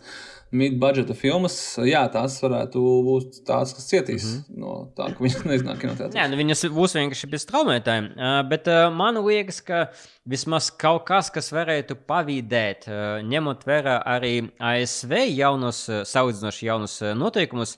mid-budgeta 0.56 1.16
filmas, 1.18 1.56
jā, 1.84 2.02
tās 2.12 2.38
varētu 2.40 2.82
būt 3.04 3.42
tās, 3.48 3.74
kas 3.76 3.88
cietīs 3.90 4.24
mm 4.24 4.38
-hmm. 4.38 4.60
no 4.64 4.76
tā, 4.96 5.10
ka 5.12 5.24
viņas 5.24 5.44
neiznāk 5.52 5.82
kinoteātrī. 5.82 6.20
Jā, 6.20 6.28
nu 6.32 6.40
viņas 6.40 6.64
būs 6.72 6.96
vienkārši 6.96 7.30
bez 7.32 7.46
traumētājiem. 7.50 8.10
Uh, 8.16 8.40
bet 8.48 8.70
uh, 8.72 8.88
man 8.94 9.20
liekas, 9.26 9.60
ka 9.62 9.88
vismaz 10.30 10.70
kaut 10.76 11.06
kas, 11.08 11.32
kas 11.34 11.52
varētu 11.56 11.98
pavīdēt, 12.08 12.88
uh, 12.90 13.06
ņemot 13.28 13.66
vērā 13.68 13.98
arī 14.16 14.34
ASV 14.60 15.16
jaunos, 15.32 15.84
uh, 15.90 16.04
salīdzinoši 16.08 16.70
jaunus 16.70 17.00
uh, 17.04 17.16
noteikumus, 17.18 17.78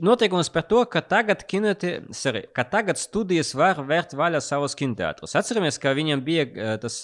noteikumus 0.00 0.48
par 0.48 0.62
to, 0.64 0.78
ka 0.88 1.02
tagad, 1.04 1.42
kinoti, 1.44 1.90
sorry, 2.16 2.46
ka 2.56 2.64
tagad 2.64 2.96
studijas 2.96 3.50
var 3.52 3.82
vērt 3.84 4.14
vaļā 4.16 4.40
savus 4.40 4.72
kinoteātrus. 4.80 5.36
Atceramies, 5.36 5.76
ka 5.82 5.92
viņam 5.92 6.24
bija 6.24 6.78
tas. 6.80 7.02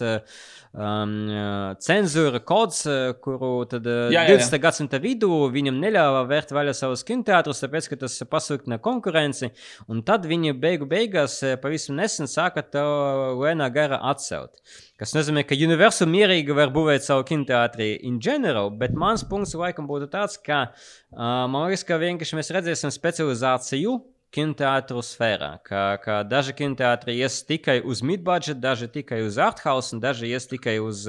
Um, 0.71 1.27
cenzūra 1.83 2.39
kods, 2.47 2.85
kuru 3.25 3.65
tad, 3.67 3.89
Jā, 4.15 4.23
jā, 4.23 4.37
jā. 4.37 4.37
20. 4.39 4.61
gadsimta 4.63 5.01
vidū 5.03 5.49
viņam 5.51 5.81
neļāva 5.83 6.21
vērt 6.31 6.53
vaļā 6.55 6.75
savus 6.79 7.03
kinoteātrus, 7.09 7.63
tāpēc 7.65 7.89
ka 7.91 7.99
tas 8.05 8.15
pasliktina 8.31 8.79
konkurenci. 8.79 9.51
Un 9.91 10.05
tad 10.07 10.29
viņi 10.31 10.55
beigu 10.63 10.87
beigās 10.87 11.41
eh, 11.43 11.57
pavisam 11.61 11.99
nesen 11.99 12.31
sāka 12.31 12.63
to 12.63 12.85
lēnā 13.41 13.67
gara 13.75 14.00
atcelt. 14.01 14.61
Tas 15.01 15.15
nozīmē, 15.17 15.45
ka 15.47 15.59
Universal 15.59 16.11
mierīgi 16.11 16.57
var 16.57 16.73
būvēt 16.75 17.07
savu 17.07 17.27
kinoteātri 17.29 17.93
in 18.07 18.21
general, 18.21 18.71
bet 18.71 18.97
mans 18.97 19.25
punkts 19.27 19.57
laikam 19.59 19.89
būtu 19.91 20.11
tāds, 20.13 20.39
ka 20.41 20.71
uh, 20.71 21.45
man 21.51 21.69
liekas, 21.69 21.87
ka 21.89 22.01
vienkārši 22.01 22.41
mēs 22.41 22.55
redzēsim 22.57 22.95
specializāciju. 22.95 24.01
Kinoteātru 24.31 25.01
sfērā, 25.03 25.57
ka, 25.67 25.81
ka 25.99 26.21
daži 26.23 26.53
kinoteātri 26.55 27.17
ies 27.19 27.41
tikai 27.43 27.81
uz 27.83 27.99
mid-budget, 28.07 28.61
daži 28.63 28.87
tikai 28.87 29.25
uz 29.27 29.41
arthouse, 29.43 29.91
un 29.97 30.03
daži 30.05 30.31
ies 30.31 30.47
tikai 30.47 30.77
uz 30.79 31.01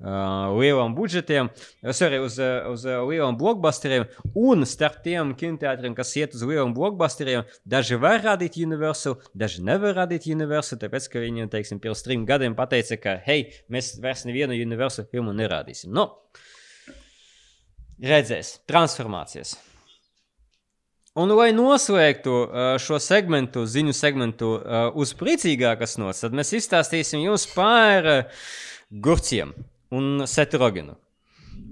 uh, 0.00 0.52
lieliem 0.58 0.94
budžetiem, 0.94 1.48
sorry, 1.92 2.18
uz, 2.20 2.38
uz 2.70 2.84
lieliem 2.84 3.36
blockbusteriem. 3.38 4.06
Un 4.36 4.66
starp 4.68 5.00
tiem 5.04 5.32
kinoteātriem, 5.38 5.94
kas 5.96 6.14
iet 6.16 6.34
uz 6.36 6.42
lieliem 6.44 6.74
blockbusteriem, 6.76 7.46
daži 7.64 7.98
var 8.00 8.20
radīt 8.24 8.58
Universal, 8.60 9.18
daži 9.34 9.64
nevar 9.64 9.96
radīt 10.02 10.28
Universal, 10.28 10.80
tāpēc 10.82 11.08
ka 11.12 11.22
viņi, 11.22 11.48
teiksim, 11.52 11.80
pirms 11.80 12.04
trim 12.04 12.26
gadiem 12.28 12.56
pateica, 12.58 12.98
ka, 13.00 13.16
hei, 13.26 13.52
mēs 13.72 13.96
vairs 14.02 14.26
nevienu 14.28 14.58
Universal 14.58 15.08
filmu 15.10 15.32
nerādīsim. 15.36 15.94
Nu, 15.96 16.10
redzēs, 18.02 18.58
transformācijas. 18.68 19.56
Un, 21.16 21.30
lai 21.32 21.48
noslēgtu 21.56 22.32
šo 22.84 22.98
segmentu, 23.00 23.62
ziņu 23.64 23.94
segmentu 23.96 24.50
uz 25.00 25.14
priecīgākas 25.16 25.96
nots, 25.96 26.20
tad 26.20 26.36
mēs 26.36 26.52
izstāstīsim 26.58 27.22
jums 27.24 27.46
par 27.54 28.26
gurķiem 28.92 29.54
un 29.90 30.26
seterogenu. 30.26 30.96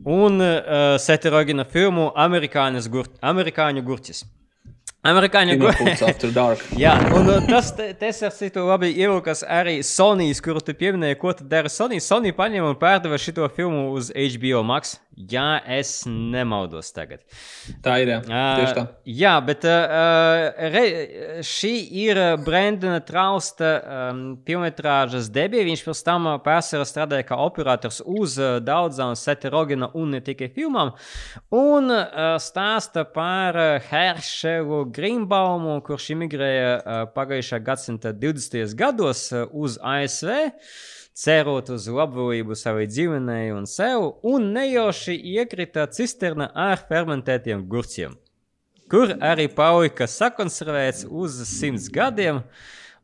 Un 0.04 0.40
uh, 0.40 0.96
seterogena 1.00 1.64
filmu 1.64 2.10
Amerikāņu 2.16 2.82
gur 2.92 3.08
gurķis. 3.84 4.24
Amerikāņu 5.04 5.56
gurķis. 5.60 6.02
After 6.02 6.32
Dark. 6.32 6.60
Jā, 6.80 6.94
un 7.12 7.28
uh, 7.28 7.46
tas 7.48 7.72
tas 7.72 8.22
ar 8.24 8.32
citu 8.32 8.64
labi 8.64 8.92
ievilkas 8.92 9.44
arī 9.44 9.82
Sonijas, 9.84 10.40
kuru 10.44 10.60
tu 10.64 10.72
pieminēji, 10.72 11.18
ko 11.20 11.32
tad 11.32 11.48
dara 11.48 11.68
Sonija. 11.72 12.00
Sonija 12.04 12.36
paņēma 12.36 12.72
un 12.72 12.78
pārdeva 12.80 13.20
šo 13.20 13.48
filmu 13.56 13.90
uz 13.92 14.12
HBO 14.14 14.62
Max. 14.64 14.98
Jā, 15.14 15.60
es 15.70 15.90
nemaldos 16.10 16.88
tagad. 16.90 17.20
Tā 17.84 18.00
ir. 18.02 18.10
Jā, 18.10 18.46
tieši 18.58 18.74
tā. 18.74 18.82
Uh, 18.82 19.10
jā, 19.14 19.34
bet 19.46 19.66
uh, 19.70 20.46
re, 20.74 20.82
šī 21.46 21.70
ir 22.02 22.18
Brendana 22.42 22.98
Trausta 23.06 23.68
um, 23.78 24.22
filmetrāžas 24.46 25.28
debija. 25.30 25.66
Viņš 25.68 25.84
pirms 25.86 26.02
tam 26.06 26.26
uh, 26.26 26.38
pārsvarā 26.42 26.86
strādāja 26.88 27.26
kā 27.28 27.38
operators 27.38 28.00
uz 28.02 28.34
uh, 28.42 28.56
daudzām 28.58 29.14
seterogena 29.18 29.92
un 29.94 30.16
ne 30.16 30.22
tikai 30.24 30.48
filmām. 30.56 30.90
Un 31.54 31.94
uh, 31.94 32.34
stāsta 32.42 33.06
par 33.06 33.60
uh, 33.60 33.92
Heršelu 33.92 34.80
Grīmbaumu, 34.98 35.78
kurš 35.86 36.10
imigrēja 36.16 36.74
uh, 36.74 37.04
pagājušā 37.14 37.62
gadsimta 37.62 38.10
20. 38.10 38.66
gados 38.74 39.28
uh, 39.30 39.46
uz 39.54 39.78
ASV 39.78 40.50
cerot 41.14 41.70
uz 41.70 41.86
labvēlību 41.86 42.56
savai 42.58 42.88
ģimenei 42.90 43.52
un 43.54 43.68
sev, 43.70 44.16
un 44.26 44.50
nejauši 44.54 45.14
iekrita 45.34 45.86
cisterna 45.94 46.48
ar 46.50 46.82
fermentētiem 46.88 47.62
gurķiem, 47.70 48.16
kur 48.90 49.14
arī 49.22 49.46
palika 49.48 50.08
sakonservēts 50.10 51.06
uz 51.08 51.38
simts 51.48 51.86
gadiem. 51.92 52.42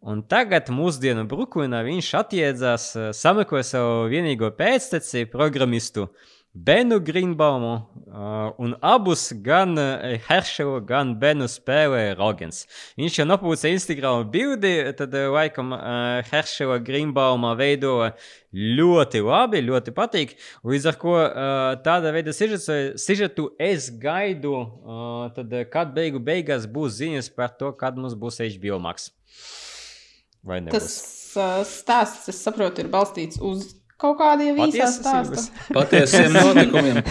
Un 0.01 0.23
tagad, 0.25 0.71
mūsdienu 0.73 1.27
Brooklynā, 1.29 1.83
viņš 1.85 2.07
atjēdzās, 2.23 2.85
eh, 2.97 3.09
sameklēja 3.13 3.67
savu 3.69 4.07
vienīgo 4.09 4.49
pēcteci, 4.57 5.27
programistu 5.29 6.07
Benu 6.51 6.97
Grīnbaumu, 6.99 7.75
uh, 8.11 8.55
un 8.59 8.73
abus 8.83 9.29
gan 9.39 9.79
uh, 9.79 10.17
Heršelu, 10.27 10.81
gan 10.83 11.13
Benu 11.21 11.47
spēlēja 11.47 12.17
Rogens. 12.19 12.65
Viņš 12.99 13.21
jau 13.21 13.27
nopūca 13.29 13.71
Instagram 13.71 14.25
bildi, 14.33 14.73
tad 14.99 15.15
uh, 15.15 15.29
laikam 15.31 15.71
uh, 15.77 16.19
Heršela 16.27 16.81
Grīnbauma 16.83 17.55
veidoja 17.55 18.17
ļoti 18.51 19.23
labi, 19.23 19.63
ļoti 19.69 19.95
patīk. 19.95 20.35
Līdz 20.67 20.91
ar 20.91 20.99
to 20.99 21.17
uh, 21.21 21.31
tāda 21.87 22.11
veida 22.19 22.35
sižetu, 22.35 22.99
sižetu 22.99 23.47
es 23.55 23.87
gaidu, 24.03 24.57
uh, 24.59 25.25
tad, 25.37 25.55
kad 25.71 25.95
beigu 25.95 26.19
beigās 26.19 26.67
būs 26.67 26.99
ziņas 26.99 27.31
par 27.39 27.55
to, 27.55 27.71
kad 27.79 27.95
mums 27.95 28.19
būs 28.19 28.43
HBO 28.57 28.83
Max. 28.83 29.13
Vai 30.43 30.59
nebūs? 30.65 30.75
Tas 30.75 31.37
uh, 31.39 31.61
stāsts, 31.63 32.27
es 32.35 32.43
saprotu, 32.43 32.83
ir 32.83 32.91
balstīts 32.91 33.39
uz 33.39 33.77
kaut 34.01 34.19
kādiem 34.21 34.59
īsā 34.67 34.89
stāsta. 34.91 35.37
Patiesības. 35.37 35.51
Patiesiem 35.79 36.37
notikumiem. 36.37 37.03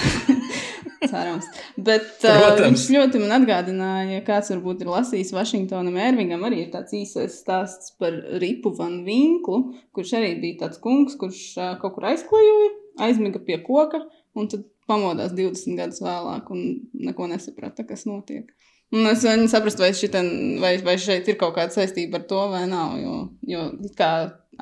Cerams. 0.99 1.47
Bet 1.77 2.07
uh, 2.27 2.39
Protams. 2.41 2.65
viņš 2.65 2.85
ļoti 2.95 3.21
man 3.23 3.35
atgādināja, 3.39 4.07
ja 4.17 4.23
kāds 4.27 4.51
varbūt 4.53 4.83
ir 4.83 4.91
lasījis 4.91 5.31
Vašingtonam 5.35 5.99
Ervingam, 6.01 6.43
arī 6.47 6.65
ir 6.65 6.73
tāds 6.73 6.95
īsais 6.97 7.39
stāsts 7.43 7.93
par 7.99 8.15
Ripu 8.41 8.73
Van 8.77 8.99
Vinklu, 9.07 9.61
kurš 9.95 10.17
arī 10.19 10.33
bija 10.41 10.65
tāds 10.65 10.81
kungs, 10.83 11.15
kurš 11.19 11.43
uh, 11.57 11.75
kaut 11.81 11.95
kur 11.95 12.09
aizklejoja, 12.11 12.73
aizmiga 13.07 13.41
pie 13.43 13.61
koka 13.63 14.03
un 14.35 14.51
tad 14.51 14.67
pamodās 14.89 15.33
20 15.37 15.77
gadus 15.79 16.01
vēlāk 16.03 16.49
un 16.53 16.65
neko 16.97 17.29
nesaprata, 17.31 17.85
kas 17.87 18.07
notiek. 18.09 18.49
Un 18.89 19.05
es 19.05 19.21
viņu 19.21 19.45
saprastu, 19.51 19.83
vai, 19.85 19.91
šiten, 19.93 20.29
vai, 20.61 20.73
vai 20.81 20.95
šeit 20.97 21.27
ir 21.29 21.37
kaut 21.37 21.53
kāda 21.59 21.75
saistība 21.75 22.17
ar 22.17 22.27
to 22.29 22.41
vai 22.49 22.63
nav, 22.69 22.95
jo, 22.97 23.15
jo 23.45 23.65
kā 23.97 24.11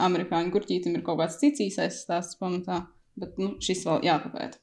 amerikāņu 0.03 0.51
gurķītim 0.51 0.97
ir 0.97 1.03
kaut 1.05 1.21
kāds 1.21 1.39
cits 1.39 1.63
īsais 1.63 2.01
stāsts 2.03 2.35
pamatā, 2.41 2.81
bet 3.15 3.39
nu, 3.39 3.53
šis 3.63 3.85
vēl 3.87 4.03
jāpapēta. 4.09 4.59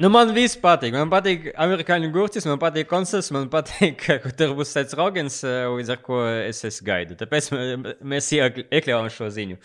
Nu, 0.00 0.08
man 0.08 0.30
viss 0.32 0.56
patīk. 0.56 0.94
Man 0.96 1.10
patīk 1.12 1.50
amerikāņu 1.60 2.08
gurķis, 2.14 2.46
man 2.48 2.58
patīk 2.62 2.88
koncerts, 2.88 3.30
man 3.36 3.50
patīk, 3.52 3.98
ka 4.00 4.32
tur 4.32 4.54
būs 4.56 4.72
tāds 4.72 4.96
rogens, 4.96 5.42
eh, 5.44 5.66
līdz 5.68 5.92
ar 5.92 6.00
ko 6.02 6.22
es, 6.48 6.64
es 6.64 6.80
gaidu. 6.86 7.18
Tāpēc 7.20 7.50
mē- 7.52 7.94
mēs 8.00 8.30
iek- 8.38 8.64
iekļāvām 8.70 9.10
šo 9.12 9.28
ziņu. 9.28 9.58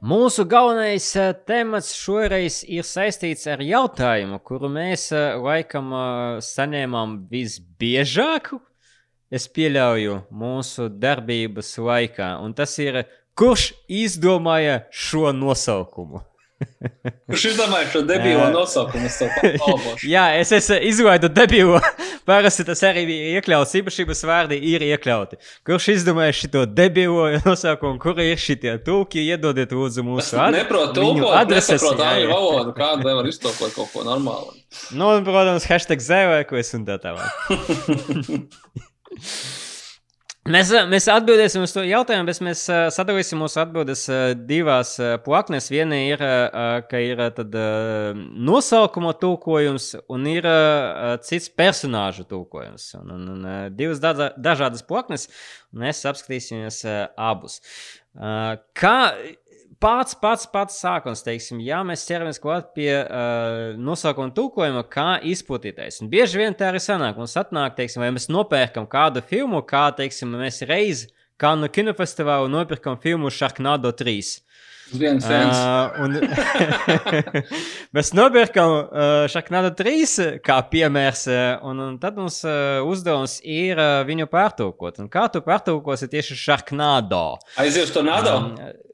Mūsu 0.00 0.46
galvenais 0.48 1.04
eh, 1.20 1.34
temats 1.44 1.90
šoreiz 1.92 2.62
ir 2.64 2.86
saistīts 2.88 3.44
ar 3.52 3.60
jautājumu, 3.60 4.38
kuru 4.40 4.70
mēs 4.72 5.10
eh, 5.12 5.34
laikam 5.36 5.90
eh, 5.92 6.38
saņēmām 6.40 7.18
visbiežāk, 7.28 8.48
es 9.28 9.44
pieļauju, 9.52 10.14
mūsu 10.32 10.88
darbības 11.02 11.74
laikā. 11.84 12.30
Un 12.40 12.56
tas 12.56 12.78
ir, 12.80 13.02
kurš 13.36 13.74
izdomāja 13.92 14.86
šo 14.88 15.34
nosaukumu? 15.36 16.24
Kurš 17.30 17.44
izdomāja 17.52 17.88
šo 17.92 18.00
debīlo 18.08 18.48
nosaukumu? 18.56 19.08
Es. 19.08 19.20
Jā, 20.14 20.24
es 20.40 20.52
esmu 20.56 20.76
izlaidu 20.88 21.30
debilu 21.32 21.78
parasti 22.28 22.66
tas 22.68 22.82
arī 22.86 23.06
bija 23.08 23.38
iekļauts 23.38 23.76
īpašības 23.80 24.22
vārdi, 24.28 24.58
ir 24.72 24.84
iekļauti. 24.90 25.38
Kurš 25.66 25.88
izdomāja 25.94 26.34
šo 26.36 26.64
debilo 26.66 27.28
nosaukumu, 27.46 28.00
kur 28.02 28.20
ir 28.24 28.40
šie 28.40 28.76
tūki, 28.84 29.24
iedodiet 29.32 29.72
lūdzu 29.76 30.04
mūsu 30.06 30.36
ad 30.40 30.58
adreses. 30.58 31.78
Nesaprot 31.78 32.04
angļu 32.10 32.32
valodu, 32.34 32.76
kādu 32.76 33.08
nevar 33.08 33.30
iztolkot 33.30 33.74
kaut 33.76 33.92
ko 33.94 34.04
normālu. 34.08 34.54
Nu, 34.94 35.14
un, 35.16 35.26
protams, 35.26 35.66
hashtag 35.70 36.04
zēvēkos 36.04 36.76
un 36.78 36.86
tā 36.88 37.00
tālāk. 37.02 37.30
Mēs, 40.48 40.70
mēs 40.88 41.04
atbildēsim 41.12 41.60
uz 41.66 41.72
to 41.74 41.82
jautājumu, 41.84 42.24
bet 42.30 42.38
mēs 42.40 42.62
sadalīsim 42.96 43.42
mūsu 43.42 43.58
atbildes 43.60 44.06
divās 44.48 44.94
plaknes. 45.26 45.68
Viena 45.68 45.98
ir, 46.00 46.22
ka 46.88 47.02
ir 47.04 47.20
tad, 47.36 47.58
nosaukuma 48.48 49.12
tulkojums, 49.20 49.90
un 50.08 50.24
ir 50.32 50.48
cits 51.28 51.50
personāžu 51.52 52.24
tulkojums. 52.30 52.88
Un, 53.02 53.12
un, 53.18 53.28
un, 53.34 53.46
divas 53.76 54.00
da 54.00 54.30
dažādas 54.32 54.86
plaknes, 54.88 55.28
un 55.74 55.84
mēs 55.84 56.00
apskatīsimies 56.08 56.86
abus. 57.20 57.60
Kā 58.80 58.96
pats, 59.80 60.16
pats, 60.20 60.46
pats 60.50 60.76
sākums, 60.82 61.22
teiksim, 61.24 61.60
ja 61.64 61.80
mēs 61.86 62.04
ķeramies 62.08 62.40
klāt 62.42 62.70
pie 62.76 62.90
uh, 63.00 63.78
nosaukuma 63.80 64.32
tulkojuma, 64.36 64.84
kā 64.92 65.14
izplatītais. 65.26 66.02
Un 66.04 66.10
bieži 66.12 66.42
vien 66.42 66.56
tā 66.56 66.68
arī 66.70 66.82
sanāk. 66.84 67.16
Mums 67.20 67.38
atnāk, 67.40 67.78
teiksim, 67.78 68.04
vai 68.04 68.12
mēs 68.14 68.28
nopērkam 68.32 68.88
kādu 68.90 69.24
filmu, 69.26 69.64
kā, 69.66 69.88
teiksim, 69.96 70.36
mēs 70.40 70.62
reiz, 70.68 71.08
kā 71.40 71.56
no 71.56 71.70
kinofestivāla 71.72 72.50
nopirkam 72.52 73.00
filmu 73.00 73.32
Sharknado 73.32 73.92
3. 73.96 74.36
Viens 74.90 75.22
uh, 75.22 76.00
un 76.02 76.16
mēs 77.94 78.10
nopirkam 78.18 78.72
uh, 78.74 79.28
Sharknado 79.30 79.70
3 79.78 80.40
kā 80.42 80.58
piemērs, 80.72 81.24
un, 81.62 81.84
un 81.86 81.96
tad 82.02 82.18
mums 82.18 82.40
uh, 82.42 82.82
uzdevums 82.90 83.38
ir 83.46 83.78
uh, 83.78 84.00
viņu 84.08 84.26
pārtulkot. 84.32 84.98
Un 85.00 85.08
kā 85.12 85.28
tu 85.30 85.44
pārtulkosi 85.46 86.10
tieši 86.10 86.36
Sharknado? 86.42 87.38
Aizies 87.62 87.86
uz 87.86 87.94
to 87.94 88.02
nado? 88.04 88.36
Um, 88.42 88.88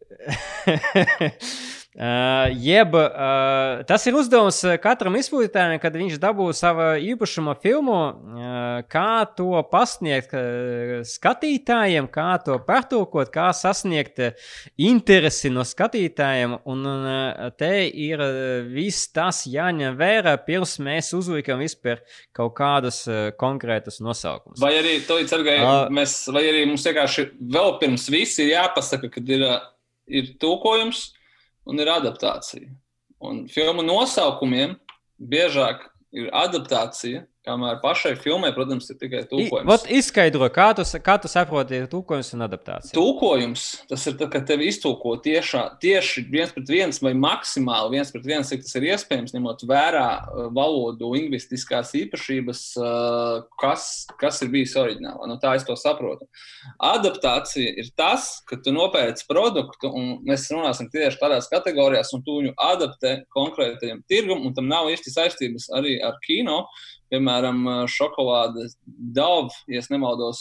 Uh, 1.96 2.52
jeb 2.60 2.92
uh, 2.92 3.80
tas 3.88 4.02
ir 4.04 4.16
uzdevums 4.18 4.58
katram 4.84 5.14
izplatītājam, 5.16 5.78
kad 5.80 5.94
viņš 5.96 6.18
dabū 6.20 6.50
savu 6.52 6.90
īpašumu 7.00 7.54
filmu, 7.62 7.94
uh, 7.96 8.64
kā 8.92 9.24
to 9.32 9.62
pasniegt 9.70 10.34
uh, 10.36 10.98
skatītājiem, 11.08 12.04
kā 12.12 12.34
to 12.44 12.58
pārtulkot, 12.66 13.30
kā 13.32 13.46
sasniegt 13.56 14.20
interesi 14.76 15.48
no 15.48 15.64
skatītājiem. 15.64 16.58
Un 16.68 16.84
uh, 16.84 17.46
te 17.56 17.70
ir 17.88 18.20
viss 18.74 19.08
tas 19.16 19.46
jāņem 19.48 19.96
vērā, 19.96 20.34
pirms 20.44 20.76
mēs 20.84 21.14
uzliekam 21.16 21.62
vispār 21.64 22.02
kaut 22.36 22.52
kādus 22.58 23.06
uh, 23.08 23.30
konkrētus 23.40 24.02
nosaukumus. 24.04 24.60
Vai 24.60 24.74
arī, 24.82 24.98
sargai, 25.32 25.56
uh, 25.62 25.88
mēs, 25.88 26.18
vai 26.28 26.44
arī 26.50 26.66
mums 26.68 26.84
vienkārši 26.84 27.24
vēl 27.56 27.78
pirms 27.80 28.04
viss 28.12 28.44
ir 28.44 28.52
jāpasaka, 28.52 29.08
kad 29.16 29.32
ir. 29.32 29.46
Ir 30.06 30.34
tulkojums 30.40 31.10
un 31.66 31.80
ir 31.82 31.90
adaptācija. 31.90 32.70
Un 33.22 33.46
filmu 33.50 33.82
nosaukumiem 33.82 34.76
biežāk 35.18 35.86
ir 36.14 36.28
adaptācija 36.36 37.24
Kamēr 37.46 37.76
pašai 37.78 38.16
filmai, 38.18 38.48
protams, 38.50 38.88
ir 38.90 38.96
tikai 38.98 39.20
tulkojums. 39.30 39.68
Vat 39.68 39.84
izskaidro, 39.94 40.48
kā 40.50 40.72
tu, 40.74 40.82
kā 41.04 41.14
tu 41.22 41.28
saproti 41.30 41.78
tulkojums 41.92 42.32
un 42.34 42.42
adaptācija. 42.42 42.90
Tulkojums, 42.96 43.66
tas 43.86 44.06
ir 44.10 44.16
tad, 44.18 44.32
kad 44.32 44.48
tevi 44.48 44.66
iztulko 44.66 45.12
tiešā, 45.22 45.60
tieši 45.82 46.24
viens 46.32 46.50
pret 46.56 46.72
viens 46.74 46.98
vai 47.04 47.12
maksimāli 47.14 47.94
viens 47.94 48.10
pret 48.10 48.26
viens, 48.26 48.50
cik 48.50 48.64
tas 48.64 48.74
ir 48.80 48.88
iespējams, 48.88 49.34
ņemot 49.36 49.62
vērā 49.70 50.08
uh, 50.16 50.48
valodu, 50.56 51.12
lingvistiskās 51.14 51.94
īpašības, 52.00 52.64
uh, 52.82 53.46
kas, 53.62 53.86
kas 54.18 54.42
ir 54.42 54.50
bijis 54.50 54.74
oriģinālā. 54.82 55.30
Nu, 55.30 55.38
tā 55.38 55.54
es 55.54 55.68
to 55.68 55.78
saprotu. 55.78 56.26
Adaptācija 56.82 57.76
ir 57.78 57.94
tas, 57.94 58.40
ka 58.50 58.58
tu 58.58 58.74
nopērci 58.74 59.28
produktu, 59.30 59.92
un 59.94 60.16
mēs 60.26 60.48
runāsim 60.50 60.90
tieši 60.90 61.22
tādās 61.22 61.46
kategorijās, 61.54 62.10
un 62.18 62.26
tu 62.26 62.40
viņu 62.40 62.58
adaptē 62.72 63.20
konkrētajam 63.30 64.02
tirgum, 64.10 64.42
un 64.50 64.58
tam 64.58 64.66
nav 64.66 64.90
īsti 64.90 65.14
saistības 65.14 65.70
arī 65.78 66.00
ar 66.02 66.18
kino 66.26 66.64
piemēram, 67.12 67.62
šokolāde 67.90 68.68
Dove, 68.86 69.54
ja 69.70 69.82
nemaldos, 69.92 70.40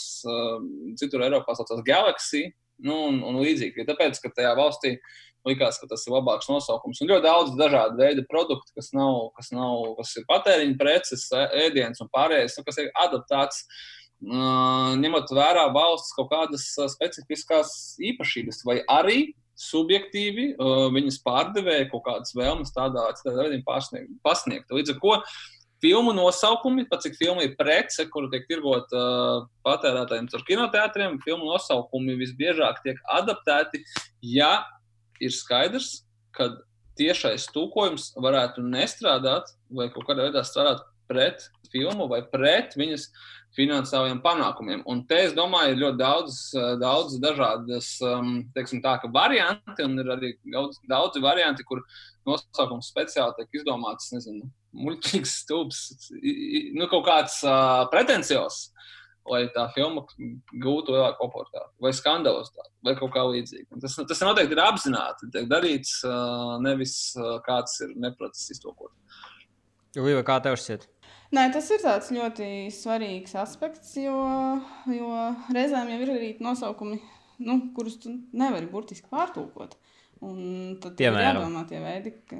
citur 1.00 1.24
Eiropā 1.26 1.54
saucās 1.56 1.84
Galaxy, 1.86 2.48
nu, 2.84 2.96
un, 3.10 3.22
un 3.24 3.40
līdzīgi. 3.40 3.86
Tāpēc, 3.88 4.20
ka 4.22 4.32
tajā 4.36 4.52
valstī 4.58 4.96
likās, 5.46 5.78
ka 5.80 5.88
tas 5.90 6.02
ir 6.06 6.14
labāks 6.16 6.48
nosaukums. 6.50 7.00
Un 7.00 7.12
ļoti 7.12 7.26
daudz 7.26 7.54
dažādu 7.58 8.00
veidu 8.00 8.26
produktu, 8.30 8.74
kas, 8.76 8.90
nav, 8.96 9.30
kas, 9.38 9.52
nav, 9.54 9.92
kas 10.00 10.16
ir 10.18 10.26
patēriņa 10.30 10.78
preces, 10.80 11.28
ēdienas 11.64 12.02
un 12.02 12.10
pārējais, 12.14 12.58
nu, 12.58 12.66
kas 12.66 12.82
ir 12.82 12.90
adaptēts. 13.06 13.62
Ņemot 14.26 15.32
vērā 15.36 15.66
valsts 15.74 16.14
kaut 16.16 16.30
kādas 16.32 16.70
specifiskās 16.96 17.70
īpašības, 18.10 18.62
vai 18.66 18.80
arī 18.90 19.18
subjektīvi 19.60 20.54
viņas 20.92 21.20
pārdevēja 21.24 21.88
kaut 21.92 22.04
kādas 22.08 22.34
vēlmes 22.36 22.74
tādā 22.76 23.06
veidā 23.24 23.60
pasniegt. 23.66 24.72
Līdz 24.72 24.96
ar 24.96 24.98
to 25.00 25.14
filmu 25.82 26.14
nosaukumi, 26.16 26.86
pat 26.90 27.04
cik 27.04 27.18
filma 27.18 27.44
ir 27.44 27.56
prece, 27.58 28.06
kuru 28.12 28.30
tiek 28.32 28.46
tirgot 28.48 28.92
uh, 28.96 29.44
patērētājiem 29.66 30.30
caur 30.32 30.46
kinoteātriem, 30.48 31.20
filmu 31.24 31.50
nosaukumi 31.50 32.16
visbiežāk 32.20 32.82
tiek 32.84 33.00
adaptēti, 33.18 33.82
ja 34.24 34.64
ir 35.20 35.34
skaidrs, 35.34 36.02
ka 36.36 36.50
tiešais 36.96 37.48
tūkojums 37.52 38.14
varētu 38.20 38.64
nestrādāt 38.64 39.52
vai 39.72 39.88
kaut 39.92 40.08
kādā 40.08 40.28
veidā 40.28 40.44
strādāt 40.46 40.84
pret 41.06 41.44
filmu 41.70 42.08
vai 42.10 42.22
pret 42.30 42.74
viņas 42.78 43.08
finansiālajiem 43.56 44.18
panākumiem. 44.24 44.82
Un 44.90 45.02
te, 45.08 45.18
es 45.28 45.34
domāju, 45.36 45.72
ir 45.72 45.80
ļoti 45.80 46.00
daudz, 46.00 46.40
daudz 46.80 47.16
dažādas 47.22 47.88
teiksim, 48.56 48.82
tā, 48.84 48.98
varianti, 49.12 49.86
un 49.86 49.96
ir 50.02 50.12
arī 50.12 50.32
daudz, 50.52 50.80
daudzi 50.88 51.22
varianti, 51.24 51.64
kur 51.68 51.80
nosaukums 52.28 52.90
speciāli 52.92 53.38
tiek 53.38 53.60
izdomāts, 53.60 54.10
nezinu, 54.12 54.50
muļķīgs, 54.76 55.34
stulbs, 55.42 55.82
nu, 56.76 56.88
kaut 56.90 57.04
kāds 57.06 57.38
uh, 57.46 57.84
pretencios, 57.92 58.70
lai 59.26 59.46
tā 59.54 59.66
filma 59.74 60.04
gūtu 60.06 60.94
lielāku 60.94 61.24
popularitāti, 61.24 61.72
vai 61.82 61.92
skandalozitāti, 61.96 62.72
vai 62.86 62.94
kaut 62.98 63.12
kā 63.14 63.24
līdzīga. 63.26 63.80
Tas, 63.82 63.96
tas 64.12 64.22
noteikti 64.22 64.54
ir 64.56 64.62
apzināti, 64.62 65.30
tiek 65.34 65.48
darīts, 65.50 65.98
uh, 66.06 66.56
nevis 66.62 66.96
uh, 67.18 67.38
kāds 67.46 67.80
ir 67.86 67.96
nepratis 68.06 68.46
iztolkot. 68.54 68.94
Līva, 69.96 70.22
kā 70.26 70.38
tev 70.44 70.58
šķiet? 70.60 70.84
Nē, 71.34 71.48
tas 71.54 71.68
ir 71.74 71.80
tāds 71.82 72.12
ļoti 72.14 72.48
svarīgs 72.70 73.32
aspekts, 73.40 73.96
jo, 73.98 74.18
jo 74.92 75.08
reizēm 75.56 75.90
jau 75.90 76.02
ir 76.04 76.12
arī 76.12 76.28
nosaukumi, 76.44 77.00
nu, 77.42 77.58
kurus 77.74 77.96
tu 78.04 78.12
nevari 78.36 78.68
burtiski 78.70 79.10
pārtulkot. 79.10 79.74
Un 80.24 80.76
tad 80.80 81.00
ir 81.02 81.16
jādomā 81.20 81.66
tie 81.68 81.80
veidi, 81.82 82.14
ka 82.28 82.38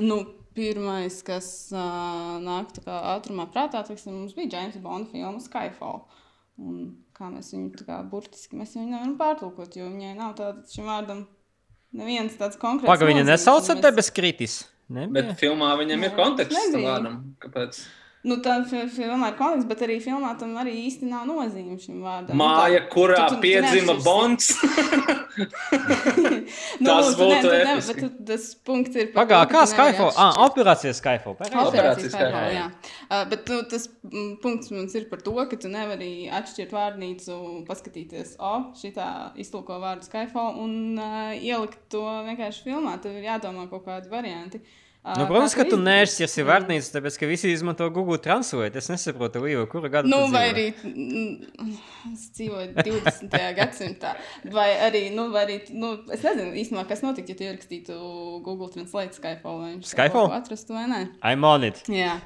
Nu, 0.00 0.22
pirmais, 0.56 1.20
kas 1.26 1.46
uh, 1.74 2.38
nāk 2.42 2.74
ātrumā 2.86 3.46
prātā, 3.52 3.84
teiksim, 3.86 4.16
mums 4.20 4.34
bija 4.36 4.58
James 4.58 4.80
Bonda 4.82 5.10
filma 5.12 5.40
Skyfall. 5.42 6.04
Un 6.62 6.82
kā 7.16 7.30
mēs 7.32 7.52
viņu 7.54 7.86
kā, 7.86 8.02
burtiski 8.08 8.58
mēs 8.58 8.76
viņu 8.76 8.90
nevaram 8.92 9.16
pārtulkot, 9.20 9.78
jo 9.78 9.88
viņai 9.88 10.12
nav 10.18 10.36
tāda 10.38 10.62
šim 10.68 10.90
vārdam 10.90 11.24
neviens 11.96 12.36
tāds 12.40 12.60
konkrēts. 12.60 12.90
Pagaidām, 12.90 13.14
viņa 13.14 13.26
nesauca 13.32 13.76
mēs... 13.76 13.82
debes 13.86 14.12
kritis. 14.14 14.60
Nebija. 14.92 15.30
Bet 15.32 15.40
filmā 15.40 15.72
viņam 15.80 16.04
ir 16.04 16.14
konteksts 16.16 16.72
tam 16.74 16.84
vārdam. 16.84 17.18
Kāpēc? 17.40 17.80
Nu, 18.22 18.36
tā 18.38 18.60
filmā 18.62 19.32
ir 19.32 19.34
konteksts, 19.34 19.66
bet 19.66 19.80
arī 19.82 19.96
filmā 20.02 20.28
tam 20.38 20.52
arī 20.60 20.76
īsti 20.84 21.08
nav 21.10 21.24
nozīme 21.26 21.74
šim 21.82 22.04
vārdam. 22.04 22.36
Nu, 22.36 22.44
Māja, 22.44 22.84
nu, 22.84 22.90
kurā 22.92 23.24
tu, 23.24 23.34
tu, 23.34 23.38
piedzima 23.42 23.96
tu 23.98 24.04
Bonds. 24.04 24.50
nu, 26.78 26.86
tas 26.86 27.08
nu, 27.08 27.16
būtu 27.18 27.48
ne, 27.50 27.56
ne, 27.66 27.72
bet 27.88 28.20
tas 28.28 28.44
punkts 28.62 29.00
ir. 29.02 29.08
Pagā, 29.16 29.40
kā 29.50 29.64
Skyfall? 29.66 30.12
Ah, 30.14 30.38
operācija 30.46 30.92
Skyfall. 30.94 31.34
Operācija 31.34 32.12
Skyfall, 32.12 32.46
jā. 32.54 32.68
Uh, 33.08 33.24
bet 33.32 33.50
nu, 33.50 33.58
tas 33.72 33.88
m, 34.06 34.28
punkts 34.44 34.70
mums 34.70 34.94
ir 35.00 35.08
par 35.10 35.24
to, 35.26 35.34
ka 35.50 35.58
tu 35.58 35.72
nevari 35.72 36.12
atšķirt 36.30 36.76
vārnīcu, 36.78 37.40
paskatīties, 37.66 38.36
o, 38.38 38.52
šitā 38.78 39.08
iztulko 39.42 39.80
vārdu 39.82 40.06
Skyfall 40.06 40.62
un 40.62 40.94
uh, 40.94 41.34
ielikt 41.34 41.82
to 41.90 42.06
vienkārši 42.30 42.70
filmā. 42.70 42.94
Tev 43.02 43.18
ir 43.18 43.26
jādomā 43.32 43.66
kaut 43.72 43.82
kādi 43.90 44.14
varianti. 44.14 44.62
Uh, 44.62 44.78
Nu, 45.02 45.24
protams, 45.26 45.56
ka 45.58 45.64
tu 45.66 45.74
nešķiesi 45.82 46.44
vārnīcu, 46.46 46.92
tāpēc, 46.94 47.16
ka 47.18 47.26
visi 47.26 47.50
izmanto 47.50 47.88
Google 47.90 48.20
Translate. 48.22 48.78
Es 48.78 48.86
nesaprotu, 48.86 49.40
Līva, 49.42 49.64
kura 49.70 49.90
gada 49.90 50.06
nu, 50.06 50.20
vai 50.30 50.44
arī 50.52 50.66
mm, 50.78 51.72
es 52.12 52.28
dzīvoju 52.36 52.68
20. 52.76 53.34
gadsimtā. 53.58 54.12
Vai 54.54 54.68
arī, 54.86 55.08
nu, 55.16 55.24
vai 55.34 55.42
arī, 55.48 55.56
nu, 55.74 55.96
es 56.06 56.22
nezinu 56.22 56.54
īstenībā, 56.62 56.86
kas 56.86 57.02
notiktu, 57.02 57.34
ja 57.34 57.40
tu 57.40 57.48
ierakstītu 57.48 57.98
Google 58.46 58.70
Translate 58.70 59.18
Skyfall 59.18 59.58
vai 59.64 59.72
viņš 59.72 59.90
Skyfall 59.90 60.36
atrastu 60.38 60.78
vai 60.78 60.86
nē. 60.94 61.02
I'm 61.26 61.50
on 61.50 61.66
it. 61.66 61.82
Jā. 61.90 62.20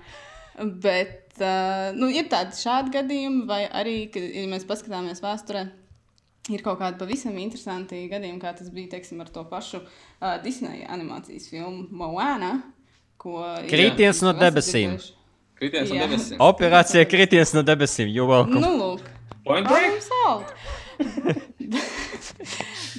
Bet, 0.60 1.32
uh, 1.40 1.96
nu, 1.96 2.12
ir 2.12 2.28
tādi 2.32 2.60
šādi 2.60 2.92
gadījumi, 3.00 3.46
vai 3.48 3.62
arī, 3.72 4.02
kad 4.12 4.20
ja 4.20 4.44
mēs 4.52 4.68
paskatāmies 4.68 5.24
vēsturē, 5.24 5.64
ir 6.52 6.60
kaut 6.64 6.78
kādi 6.80 6.98
pavisam 7.00 7.36
interesanti 7.42 8.08
gadījumi, 8.10 8.40
kā 8.42 8.50
tas 8.56 8.68
bija 8.74 8.88
teiksim, 8.96 9.20
ar 9.24 9.28
to 9.32 9.42
pašu 9.50 9.78
uh, 9.82 9.88
Disneja 10.44 10.86
animācijas 10.94 11.44
filmu 11.50 11.80
Moana. 11.90 12.52
Krītiens 13.16 14.22
no 14.22 14.32
debesīm. 14.36 14.90
Kritiens 15.56 15.90
no 15.90 15.96
Jā. 15.96 16.06
debesīm. 16.06 16.36
Operācija 16.44 17.04
kritiens 17.08 17.54
no 17.56 17.62
debesīm. 17.66 18.06
Welcome. 18.12 18.60
Nu, 18.60 18.70
lūk. 18.76 19.00
Point 19.46 19.66
break? 19.66 19.82
Problem 19.82 20.02
solved. 20.04 20.48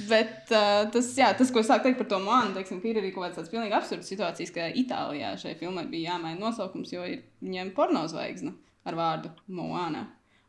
Bet 0.07 0.51
uh, 0.53 0.85
tas, 0.93 1.09
jā, 1.17 1.31
tas, 1.37 1.51
ko 1.51 1.59
es 1.61 1.67
sāku 1.69 1.83
teikt 1.87 1.99
par 2.01 2.09
to 2.11 2.17
Moānu, 2.23 2.53
teiksim, 2.55 2.79
ir 2.87 2.99
arī 3.01 3.09
kaut 3.13 3.23
kādas 3.27 3.51
pilnīgi 3.51 3.77
absurdas 3.77 4.09
situācijas, 4.11 4.51
ka 4.55 4.61
Itālijā 4.81 5.29
šai 5.41 5.53
filmai 5.59 5.85
bija 5.91 6.13
jāmaina 6.13 6.41
nosaukums, 6.41 6.93
jo 6.93 7.01
ir 7.07 7.19
viņiem 7.43 7.67
pornozvaigzne 7.77 8.51
ar 8.87 8.93
vārdu 8.97 9.29
Moāna. 9.51 10.01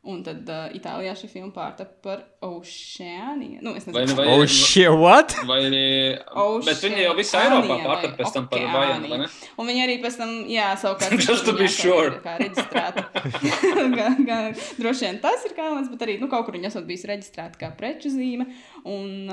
Un 0.09 0.23
tad 0.25 0.47
uh, 0.49 0.71
Itālijā 0.73 1.13
šī 1.21 1.29
filma 1.29 1.51
pārtapa 1.53 1.99
par 2.05 2.21
Oceāniju. 2.47 3.59
Nu, 3.61 3.75
es 3.77 3.85
Vai, 3.89 4.05
nezinu, 4.07 4.17
vai, 4.17 4.27
Oh, 4.33 4.45
shit, 4.49 4.89
what? 4.97 5.35
vai 5.49 5.59
arī. 5.67 5.83
Bet 6.65 6.81
viņi 6.85 7.03
jau 7.05 7.15
visā 7.19 7.43
Oceānija 7.43 7.59
Eiropā 7.59 7.75
vai 7.75 7.87
pārtapa 7.87 8.17
pēc 8.23 8.33
tam 8.37 8.47
par. 8.49 8.65
Vajanu, 8.73 9.11
vai 9.13 9.19
ne? 9.25 9.29
Un 9.59 9.69
viņi 9.69 9.85
arī 9.85 9.97
pēc 10.05 10.17
tam, 10.21 10.33
jā, 10.49 10.71
savukārt, 10.81 11.17
Just 11.29 11.45
to 11.49 11.55
be 11.59 11.69
sure. 11.69 12.23
Kā 12.25 12.39
reģistrēta. 12.41 13.05
kā, 13.99 14.09
kā, 14.31 14.39
droši 14.81 15.09
vien 15.09 15.21
tas 15.25 15.45
ir 15.49 15.57
kāds, 15.59 15.91
bet 15.93 16.07
arī 16.07 16.17
nu, 16.23 16.31
kaut 16.33 16.47
kur 16.49 16.57
viņi 16.57 16.71
esat 16.71 16.89
bijis 16.89 17.05
reģistrēta 17.11 17.61
kā 17.61 17.73
preču 17.77 18.13
zīme. 18.15 18.49
Un, 18.87 19.31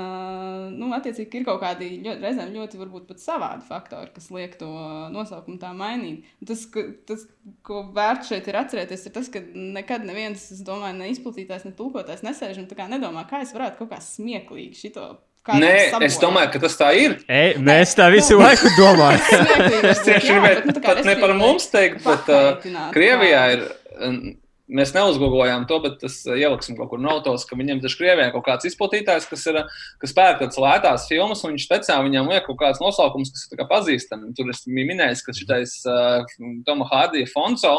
nu, 0.74 0.88
attiecīgi, 0.96 1.40
ir 1.40 1.44
kaut 1.46 1.60
kādi 1.62 1.90
ļoti, 2.04 2.22
reizēm 2.22 2.54
ļoti, 2.56 2.80
varbūt 2.80 3.06
pat 3.10 3.22
savādi 3.22 3.66
faktori, 3.68 4.10
kas 4.14 4.26
liek 4.34 4.56
to 4.60 4.70
nosaukumu 5.14 5.60
tā 5.62 5.70
mainīt. 5.76 6.26
Tas, 6.48 6.64
ka, 6.72 6.82
tas 7.08 7.26
ko 7.66 7.84
vērts 7.96 8.32
šeit 8.32 8.50
ir 8.50 8.58
atcerēties, 8.62 9.06
ir 9.06 9.14
tas, 9.14 9.30
ka 9.32 9.42
nekad 9.54 10.06
neviens, 10.08 10.48
es 10.54 10.64
domāju, 10.66 10.98
ne 10.98 11.12
izplatītājs, 11.12 11.68
ne 11.68 11.76
tulkotājs 11.78 12.24
nesēž 12.26 12.62
un 12.62 12.68
tā 12.70 12.78
kā 12.78 12.88
nedomā, 12.90 13.26
kā 13.30 13.44
es 13.44 13.54
varētu 13.56 13.82
kaut 13.82 13.94
kā 13.94 14.02
smieklīgi 14.02 14.82
šito. 14.86 15.08
Nē, 15.46 15.92
sabojāt. 15.92 16.08
es 16.10 16.16
domāju, 16.18 16.48
ka 16.56 16.60
tas 16.64 16.74
tā 16.74 16.88
ir. 16.98 17.12
Ei, 17.30 17.52
mēs 17.62 17.92
tā 17.94 18.08
visu 18.10 18.34
laiku 18.40 18.72
domājam. 18.80 19.20
Smieklīgi, 19.28 19.92
Es 19.92 20.00
tieši 20.02 20.32
gribēju 20.32 20.56
bet, 20.56 20.66
nu, 20.66 20.82
pat 20.82 21.04
ne 21.06 21.14
par 21.20 21.34
mums 21.38 21.68
teikt, 21.70 22.02
bet 22.02 22.32
uh, 22.34 22.66
Krievijā 22.96 23.44
jā. 23.44 23.54
ir. 23.54 23.62
uh, 23.94 24.18
Mēs 24.66 24.90
neuzgūlējām 24.96 25.68
to, 25.70 25.76
bet 25.84 26.00
tas 26.00 26.16
uh, 26.26 26.34
ieliksim 26.34 26.74
kaut 26.78 26.90
kur 26.90 26.98
notos, 27.02 27.44
ka 27.46 27.58
viņam 27.58 27.78
taču 27.84 28.00
Krievijā 28.00 28.32
kaut 28.34 28.48
kāds 28.48 28.66
izplatītājs, 28.66 29.28
kas 29.30 29.44
ir, 29.46 29.60
uh, 29.60 29.76
kas 30.02 30.14
pērk 30.16 30.40
tādas 30.40 30.58
lētās 30.58 31.06
filmas, 31.10 31.44
un 31.46 31.54
viņš 31.54 31.68
speciāli 31.68 32.08
viņam 32.08 32.32
liek 32.32 32.48
kaut 32.48 32.58
kāds 32.64 32.82
nosaukums, 32.82 33.30
kas 33.30 33.46
ir 33.46 33.60
kā 33.60 33.68
pazīstami. 33.70 34.32
Tur 34.34 34.50
es 34.50 34.64
minējis, 34.66 35.22
ka 35.22 35.36
šitais 35.38 35.76
uh, 35.86 36.26
Toma 36.66 36.88
Hārdija 36.90 37.30
Fonso, 37.30 37.76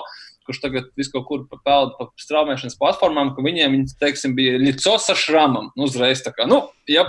kurš 0.47 0.61
tagad 0.63 0.89
visu 0.99 1.13
kaut 1.13 1.27
kur 1.27 1.45
pelda 1.51 1.93
pa 1.99 2.09
straumēšanas 2.23 2.79
platformām, 2.79 3.33
ka 3.35 3.45
viņiem, 3.45 3.75
viņi, 3.75 3.95
teiksim, 4.01 4.35
bija 4.37 4.57
Licosa 4.61 5.15
šramam. 5.17 5.71
Nu, 5.75 5.87
uzreiz 5.89 6.23
tā 6.25 6.33
kā, 6.35 6.47
nu, 6.49 6.63
jā, 6.87 7.03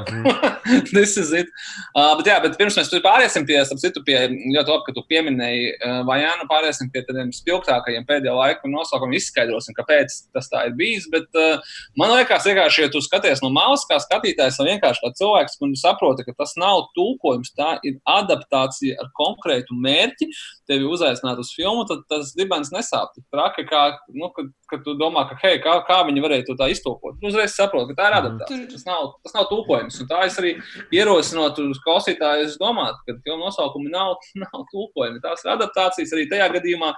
is 0.98 1.32
it. 1.32 1.50
Uh, 1.94 2.14
bet, 2.18 2.28
jā, 2.28 2.38
bet 2.42 2.56
pirms 2.58 2.76
mēs 2.78 2.90
tur 2.90 3.02
pāriesim 3.04 3.46
pie, 3.48 3.58
starp 3.66 3.80
citu, 3.82 4.02
pie 4.06 4.16
ļoti 4.26 4.72
labi, 4.72 4.84
ka 4.86 4.94
tu 4.96 5.04
pieminēji 5.10 5.70
uh, 5.76 6.00
Vajānu, 6.08 6.48
pāriesim 6.50 6.90
pie 6.94 7.04
tādiem 7.06 7.30
spilgtākajiem 7.34 8.06
pēdējā 8.08 8.34
laika 8.34 8.70
nosaukumiem, 8.70 9.18
izskaidrosim, 9.18 9.76
kāpēc 9.78 10.18
tas 10.34 10.50
tā 10.52 10.66
ir 10.68 10.76
bijis. 10.78 11.08
Bet 11.12 11.30
uh, 11.38 11.62
man 12.00 12.14
liekas, 12.16 12.46
vienkārši, 12.48 12.86
ja 12.86 12.92
tu 12.92 13.02
skaties 13.04 13.42
no 13.44 13.52
malas, 13.54 13.86
kā 13.88 14.00
skatītājs, 14.02 14.58
vai 14.62 14.74
vienkārši 14.74 15.04
kā 15.04 15.12
cilvēks, 15.22 15.58
un 15.64 15.74
saproti, 15.78 16.26
ka 16.26 16.36
tas 16.42 16.56
nav 16.60 16.88
tulkojums, 16.98 17.54
tā 17.58 17.76
ir 17.86 17.98
adaptācija 18.08 18.98
ar 19.02 19.12
konkrētu 19.18 19.76
mērķi, 19.78 20.30
tevi 20.68 20.88
uzaicināt 20.88 21.40
uz 21.40 21.52
filmu, 21.54 21.86
tad 21.88 22.04
tas 22.10 22.34
dibens 22.38 22.72
nesāp 22.74 23.14
tik 23.14 23.27
traki, 23.34 23.64
kā, 23.68 23.82
nu, 24.16 24.30
kad, 24.36 24.48
kad 24.70 24.82
tu 24.86 24.94
domā, 24.98 25.24
ka, 25.28 25.36
hei, 25.42 25.58
kā, 25.62 25.74
kā 25.88 25.98
viņi 26.08 26.22
varēja 26.24 26.46
to 26.48 26.56
tā 26.58 26.68
iztulkot. 26.72 27.18
Tu 27.20 27.28
uzreiz 27.30 27.54
saproti, 27.56 27.92
ka 27.92 27.98
tā 28.00 28.08
ir 28.10 28.16
adaptācija. 28.18 28.68
Tas 28.72 28.86
nav, 28.88 29.10
tas 29.26 29.36
nav 29.36 29.48
tulkojums. 29.50 30.00
Un 30.02 30.10
tā 30.10 30.22
es 30.26 30.38
arī 30.40 30.54
ierosinu 30.94 31.46
uz 31.68 31.82
klausītājus 31.84 32.58
domāt, 32.60 32.98
ka 33.06 33.16
filmu 33.26 33.44
nosaukumi 33.46 33.92
nav, 33.92 34.16
nav 34.44 34.64
tulkojumi. 34.72 35.22
Tās 35.24 35.44
ir 35.44 35.54
adaptācijas 35.56 36.14
arī 36.16 36.28
tajā 36.32 36.48
gadījumā, 36.56 36.92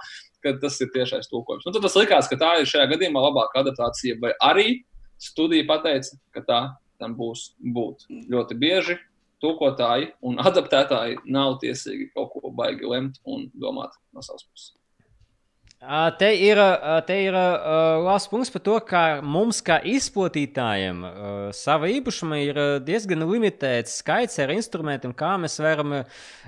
kad 0.45 0.61
tas 0.63 0.79
ir 0.81 0.91
tiešais 0.95 1.29
tulkojums. 1.31 1.67
Un 1.67 1.75
tad 1.75 1.85
tas 1.85 1.99
likās, 1.99 2.31
ka 2.31 2.39
tā 2.39 2.55
ir 2.61 2.69
šajā 2.69 2.87
gadījumā 2.95 3.27
labāka 3.27 3.61
adaptācija, 3.61 4.17
vai 4.23 4.33
arī 4.47 4.67
studija 5.21 5.67
pateica, 5.69 6.17
ka 6.35 6.45
tā 6.47 6.61
tam 7.01 7.15
būs 7.17 7.51
būt. 7.75 8.07
Ļoti 8.31 8.57
bieži 8.61 8.97
tulkotāji 9.41 10.11
un 10.27 10.37
adaptētāji 10.41 11.21
nav 11.33 11.57
tiesīgi 11.63 12.11
kaut 12.15 12.35
ko 12.35 12.53
baigi 12.57 12.87
lemt 12.89 13.17
un 13.25 13.49
domāt 13.57 13.97
no 14.13 14.23
savas 14.25 14.45
puses. 14.45 14.75
Te 15.81 16.27
ir, 16.37 16.59
te 17.07 17.15
ir 17.23 17.33
labs 17.33 18.27
punkts 18.29 18.51
par 18.53 18.61
to, 18.61 18.75
ka 18.85 18.99
mums, 19.25 19.63
kā 19.65 19.79
izplatītājiem, 19.89 20.99
sava 21.57 21.87
īpašuma 21.89 22.37
ir 22.37 22.59
diezgan 22.85 23.25
limitēts 23.25 23.95
skaits 24.03 24.37
ar 24.43 24.53
instrumentiem, 24.53 25.09
kā 25.17 25.31
mēs 25.41 25.57
varam 25.57 25.95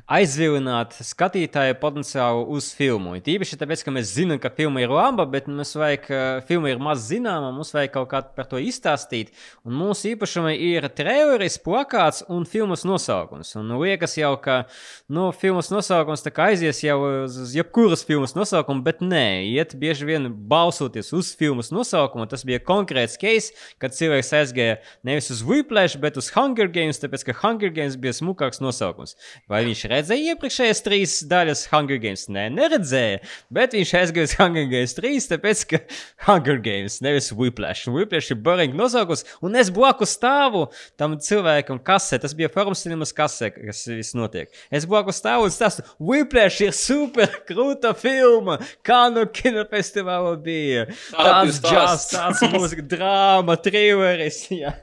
aizvilināt 0.06 0.94
skatītāju 1.02 1.80
potenciālu 1.82 2.44
uz 2.54 2.68
filmu. 2.78 3.16
Ir 3.18 3.24
Tīpaši 3.26 3.58
tāpēc, 3.58 3.82
ka 3.82 3.96
mēs 3.96 4.12
zinām, 4.14 4.38
ka 4.44 4.52
filma 4.54 4.84
ir 4.84 4.94
laba, 4.94 5.26
bet 5.26 5.50
mums 5.50 5.74
vajag, 5.82 6.06
filma 6.46 6.70
ir 6.70 6.86
maz 6.86 7.10
zināma, 7.10 7.50
mums 7.58 7.74
vajag 7.74 7.96
kaut 7.98 8.12
kā 8.14 8.22
par 8.38 8.52
to 8.54 8.62
izstāstīt. 8.62 9.34
Un 9.66 9.74
mūsu 9.82 10.12
īpašumi 10.14 10.54
ir 10.70 10.86
traileris, 10.94 11.58
plakāts 11.58 12.22
un 12.30 12.46
filmas 12.46 12.86
nosaukums. 12.86 13.56
Un 13.58 13.74
liekas 13.82 14.14
jau, 14.22 14.36
ka 14.46 14.62
nu, 15.10 15.32
filmas 15.34 15.74
nosaukums 15.74 16.22
aizies 16.30 16.86
jau 16.86 17.02
uz 17.24 17.58
jebkuras 17.58 18.06
filmas 18.06 18.38
nosaukumu, 18.38 18.86
bet 18.86 19.02
nē, 19.02 19.23
iet 19.48 19.76
bieži 19.80 20.08
vien 20.08 20.28
balsoties 20.50 21.12
uz 21.16 21.32
filmas 21.38 21.72
nosaukumu. 21.74 22.26
Tas 22.30 22.46
bija 22.48 22.62
konkrēts 22.64 23.18
case, 23.22 23.54
kad 23.82 23.96
cilvēks 23.96 24.34
aizgāja 24.38 24.80
nevis 25.08 25.32
uz 25.34 25.44
Whiplash, 25.46 25.98
bet 26.02 26.18
uz 26.20 26.30
Hunger 26.36 26.70
Games, 26.72 27.00
tāpēc 27.02 27.26
ka 27.28 27.38
Hunger 27.42 27.72
Games 27.74 27.98
bija 28.00 28.16
smukāks 28.18 28.62
nosaukums. 28.64 29.16
Vai 29.52 29.64
viņš 29.68 29.86
redzēja 29.92 30.34
iepriekšējās 30.34 30.84
trīs 30.86 31.16
daļas 31.30 31.66
Hunger 31.72 32.02
Games? 32.04 32.26
Nē, 32.34 32.48
neredzēja, 32.54 33.22
bet 33.54 33.78
viņš 33.78 33.94
aizgāja 34.02 34.30
uz 34.30 34.36
Hunger 34.40 34.68
Games 34.72 34.98
3, 35.00 35.30
tāpēc 35.34 35.64
ka 35.72 35.82
Hunger 36.28 36.60
Games, 36.64 37.00
nevis 37.06 37.32
Whiplash. 37.34 37.88
Whiplash 37.92 38.34
ir 38.34 38.42
boring 38.44 38.76
nosaukums, 38.78 39.26
un 39.44 39.58
es 39.60 39.72
blakus 39.74 40.16
stāvu 40.18 40.66
tam 41.00 41.18
cilvēkam 41.22 41.82
kasē. 41.84 42.20
Tas 42.24 42.36
bija 42.38 42.52
Forum 42.54 42.78
Cinemas 42.78 43.14
kasē, 43.16 43.52
kas 43.56 43.86
viss 43.90 44.16
notiek. 44.18 44.52
Es 44.74 44.88
blakus 44.90 45.20
stāvu 45.22 45.48
un 45.48 45.54
stāstu, 45.54 45.86
Whiplash 46.02 46.64
ir 46.66 46.76
super 46.78 47.30
krūta 47.48 47.94
filma, 47.98 48.60
kā 48.86 49.06
no 49.16 49.24
kinofestivāla 49.30 50.34
bija. 50.44 50.88
Tāds 51.14 51.60
stāsts. 51.62 52.16
tāds 52.16 52.42
mūzika, 52.54 52.86
drāma, 52.96 53.56
trileris. 53.64 54.44
jā. 54.54 54.74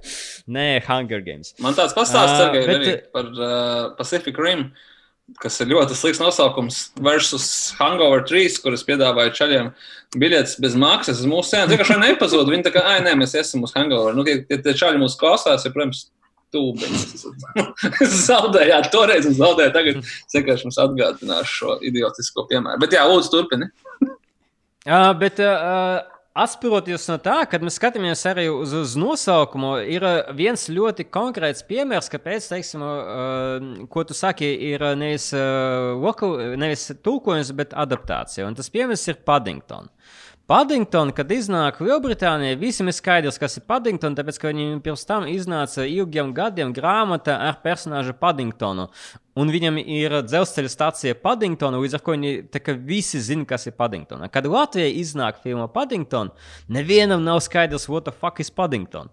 Nē, 0.51 0.69
Hunger 0.89 1.21
Games. 1.27 1.53
Man 1.63 1.77
tāds 1.79 1.95
pastāsts 1.97 2.41
uh, 2.41 2.53
bet- 2.55 2.71
arī 2.79 2.95
par 3.15 3.29
uh, 3.35 3.91
Pacific 3.99 4.39
Rim, 4.41 4.71
kas 5.39 5.61
ir 5.63 5.69
ļoti 5.71 5.95
slikts 5.95 6.19
nosaukums, 6.19 6.79
versus 7.07 7.45
Hangover 7.79 8.25
3, 8.27 8.57
kuras 8.65 8.83
piedāvāja 8.87 9.31
čaļiem 9.37 9.69
biļetes 10.19 10.57
bez 10.65 10.75
maksas 10.75 11.21
uz 11.23 11.29
mūsu. 11.31 11.55
Vienkārši 11.71 11.95
viņi 11.99 12.09
nepazūd. 12.15 12.49
Viņi 12.51 12.67
tā 12.67 12.73
kā, 12.75 12.83
ai, 12.97 12.97
nē, 13.07 13.13
mēs 13.21 13.37
esam 13.39 13.63
uz 13.69 13.77
Hangover. 13.77 14.17
Nu, 14.19 14.25
tie, 14.27 14.41
tie, 14.51 14.75
čaļi 14.75 14.99
mūsu 15.05 15.21
klausās, 15.21 15.63
ja, 15.69 15.71
protams, 15.77 16.09
tūbeņi. 16.51 16.99
Zaudējāt 18.27 18.89
toreiz 18.91 19.29
un 19.31 19.37
zaudējāt 19.39 19.77
tagad. 19.77 20.01
Es 20.03 20.35
vienkārši 20.35 20.67
jums 20.67 20.81
atgādināšu 20.83 21.53
šo 21.61 21.77
idiotisko 21.87 22.49
piemēru. 22.51 22.81
Bet 22.83 22.97
jā, 22.99 23.05
lūdzu, 23.07 23.31
turpini. 23.37 23.71
Uh, 24.87 25.11
bet 25.21 25.37
uh, 25.45 26.01
atspiroties 26.41 27.05
no 27.11 27.19
tā, 27.21 27.43
kad 27.51 27.61
mēs 27.61 27.77
skatāmies 27.77 28.23
arī 28.31 28.47
uz, 28.49 28.73
uz 28.73 28.95
nosaukumu, 28.97 29.75
ir 29.85 30.07
uh, 30.07 30.31
viens 30.37 30.65
ļoti 30.73 31.05
konkrēts 31.13 31.67
piemērs, 31.69 32.09
kāpēc, 32.09 32.47
teiksim, 32.55 32.87
uh, 32.87 33.85
ko 33.93 34.07
tu 34.09 34.17
saki, 34.17 34.49
ir 34.71 34.87
nevis, 34.97 35.29
uh, 35.37 35.93
local, 36.01 36.39
nevis 36.57 36.89
tulkojums, 37.05 37.53
bet 37.61 37.77
adaptācija. 37.77 38.49
Un 38.49 38.57
tas 38.57 38.73
piemērs 38.73 39.05
ir 39.13 39.21
Paddington. 39.27 39.93
Paddington, 40.51 41.13
kad 41.15 41.31
iznāk 41.31 41.77
Lielbritānijā, 41.79 42.57
visiem 42.59 42.89
ir 42.91 42.97
skaidrs, 42.97 43.37
kas 43.39 43.61
ir 43.61 43.63
Paddington, 43.69 44.17
tāpēc, 44.19 44.41
ka 44.41 44.51
viņiem 44.51 44.81
pirms 44.83 45.05
tam 45.07 45.29
iznāca 45.31 45.85
ilgiem 45.87 46.33
gadiem 46.35 46.73
grāmata 46.75 47.37
ar 47.47 47.61
personāžu 47.63 48.17
Paddingtonu. 48.19 48.89
Un 49.41 49.53
viņam 49.53 49.79
ir 49.81 50.17
dzelzceļa 50.27 50.71
stācija 50.73 51.17
Paddingtona, 51.23 51.79
līdz 51.81 51.97
ar 51.97 52.03
to 52.05 52.17
viņi 52.17 52.75
visi 52.89 53.21
zina, 53.25 53.47
kas 53.49 53.69
ir 53.71 53.77
Paddingtona. 53.79 54.29
Kad 54.33 54.49
Latvijā 54.51 54.91
iznāk 55.01 55.39
filma 55.45 55.69
Paddington, 55.71 56.33
nevienam 56.69 57.25
nav 57.25 57.41
skaidrs, 57.47 57.89
what 57.89 58.05
the 58.09 58.13
fuck 58.13 58.43
is 58.43 58.51
Paddington. 58.51 59.09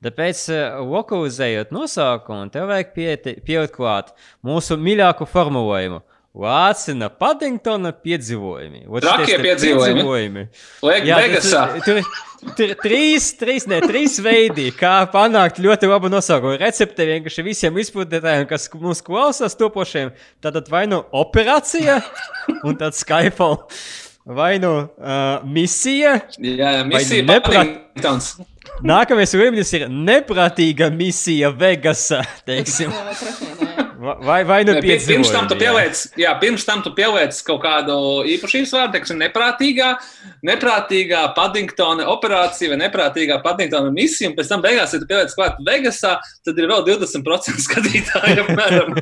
Tāpēc, 0.00 0.46
uh, 0.54 0.80
lokalizējot 0.88 1.74
nosaukumu, 1.76 2.48
tev 2.52 2.70
vajag 2.70 2.94
pielikt 2.96 3.74
klāt 3.76 4.14
mūsu 4.46 4.78
mīļāko 4.80 5.28
formulējumu. 5.28 6.00
Vācina 6.30 7.08
Paddingtona 7.10 7.90
piedzīvojumi. 7.92 8.84
Trakie 9.02 9.38
piedzīvojumi. 9.42 10.02
piedzīvojumi. 10.04 10.44
Liek, 10.86 11.04
Jā, 11.08 11.16
Vegasā. 11.24 11.62
tur- 11.84 12.02
Tur 12.40 12.56
tur 12.56 12.70
trīs, 12.80 13.34
trīs, 13.36 13.66
ne, 13.68 13.80
trīs 13.84 14.14
veidi, 14.24 14.70
kā 14.72 15.04
panākt 15.12 15.58
ļoti 15.60 15.90
labu 15.90 16.08
nosaukumu. 16.08 16.54
Recepte 16.62 17.04
vienkārši 17.04 17.42
visiem 17.44 17.74
izpildītājiem, 17.82 18.46
kas 18.48 18.64
mums 18.80 19.02
klausās, 19.04 19.52
topošiem. 19.60 20.12
Tātad 20.40 20.70
vai 20.72 20.86
nu 20.86 21.02
operācija, 21.12 21.98
un 22.64 22.76
tad 22.80 22.94
Skype, 22.96 23.50
vai 24.24 24.54
nu 24.62 24.72
uh, 24.88 25.44
misija. 25.44 26.14
Jā, 26.38 26.72
misija 26.88 27.26
neprat-. 27.28 27.76
Nākamais 28.80 29.34
līmenis 29.36 29.74
ir 29.76 29.88
neprātīga 29.92 30.88
misija 30.94 31.50
Vegasā. 31.52 32.22
Teiksim. 32.48 32.94
Vai. 34.00 34.44
Vai, 34.48 34.62
nu 34.64 34.72
Pie- 34.80 34.96
Pirms 34.96 35.28
tam 35.28 35.44
tu 35.44 35.52
piedzīvojumi, 35.58 35.60
jā. 35.60 35.60
pieliec, 35.60 35.98
jā, 36.22 36.30
pirms 36.40 36.62
tam 36.64 36.80
tu 36.80 36.90
pieliec 36.96 37.36
kaut 37.44 37.58
kādu 37.60 37.96
īpašības 38.32 38.70
vārdu, 38.72 38.94
teiksim, 38.96 39.18
neprātīgā, 39.20 39.90
neprātīgā 40.48 41.20
Paddingtona 41.36 42.06
operācija 42.08 42.72
vai 42.72 42.78
neprātīgā 42.80 43.36
Paddingtona 43.44 43.92
misija, 43.92 44.30
un 44.32 44.38
pēc 44.38 44.48
tam 44.54 44.62
beigās, 44.64 44.94
ja 44.96 45.02
tu 45.02 45.08
pieliec 45.10 45.34
klāt 45.36 45.60
Vegasā, 45.68 46.14
tad 46.48 46.62
ir 46.64 46.70
vēl 46.72 46.86
20% 46.88 47.60
skatītāju 47.66 48.40
apmēram. 48.46 48.96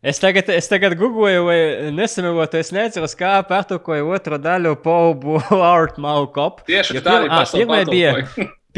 Es 0.00 0.20
tagad, 0.22 0.46
es 0.54 0.68
tagad 0.70 0.94
googloju, 0.96 1.40
vai 1.44 1.58
nesamelotu, 1.92 2.60
es 2.62 2.68
neatceros, 2.72 3.16
kā 3.18 3.40
pārtulkoja 3.48 4.04
otro 4.06 4.38
daļu 4.38 4.76
Pobu 4.80 5.40
Art 5.58 5.98
Malkop. 5.98 6.62
Tieši 6.70 7.00
Jo 7.00 7.02
tā 7.02 7.10
pir- 7.16 7.24
arī 7.24 7.28
ā, 7.34 7.40
pasaule 7.42 7.64
pirmai 7.64 7.80
bija, 7.90 8.12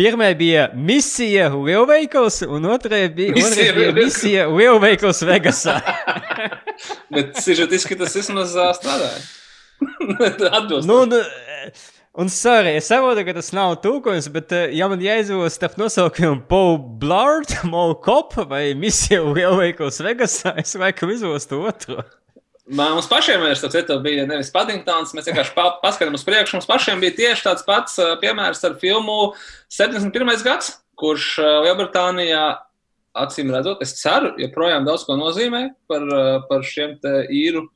pirmai 0.01 0.35
bija 0.35 0.71
misija 0.75 1.51
Lielveikals, 1.53 2.41
un 2.49 2.65
otrai 2.73 3.09
bija, 3.13 3.35
Misija 3.37 3.51
otrai 3.51 3.75
bija 3.77 3.93
misija 3.93 4.47
Lielveikals 4.49 5.21
Vegasā. 5.29 5.77
Bet 7.15 7.37
sižetiski 7.45 7.99
tas 8.01 8.17
vismaz 8.17 8.55
ā, 8.57 8.71
strādāja. 8.79 9.21
Atbilst. 10.57 10.89
nu, 10.89 11.03
nu, 11.09 11.21
un, 12.13 12.33
sorry, 12.33 12.79
es 12.81 12.89
saprotu, 12.89 13.27
ka 13.29 13.35
tas 13.37 13.53
nav 13.57 13.77
tulkojums, 13.85 14.29
bet, 14.33 14.53
ja 14.77 14.89
man 14.93 15.01
jāizvēlas 15.05 15.57
starp 15.57 15.77
nosaukumiem 15.81 16.43
Pobu 16.49 17.13
Art 17.17 17.59
Malkop 17.69 18.37
vai 18.49 18.71
misija 18.77 19.21
Lielveikals 19.25 20.01
Vegasā, 20.05 20.57
es 20.65 20.77
laikam 20.81 21.13
izvēlos 21.13 21.49
to 21.49 21.61
otru. 21.69 22.01
Man, 22.71 22.93
mums 22.95 23.09
pašiem 23.11 23.43
ir 23.49 23.59
tas 23.59 23.73
citu, 23.75 23.97
bija 24.03 24.23
nevis 24.31 24.53
Paddingtons, 24.55 25.11
mēs 25.17 25.27
vienkārši 25.27 25.55
pa, 25.57 25.65
paskatām 25.83 26.15
uz 26.15 26.23
priekšu. 26.23 26.55
Mums 26.55 26.69
pašiem 26.71 27.01
bija 27.03 27.17
tieši 27.17 27.47
tāds 27.49 27.65
pats 27.67 27.99
piemērs 28.23 28.63
ar 28.69 28.77
filmu 28.79 29.33
71. 29.75 30.31
gads, 30.47 30.77
kurš 31.01 31.33
Lielbritānijā, 31.67 32.45
acīm 33.19 33.51
redzot, 33.51 33.83
es 33.83 33.97
ceru, 33.99 34.37
joprojām 34.39 34.87
daudz 34.87 35.03
ko 35.09 35.19
nozīmē 35.19 35.65
par, 35.91 36.07
par 36.47 36.63
šiem 36.67 36.95
īru 37.35 37.67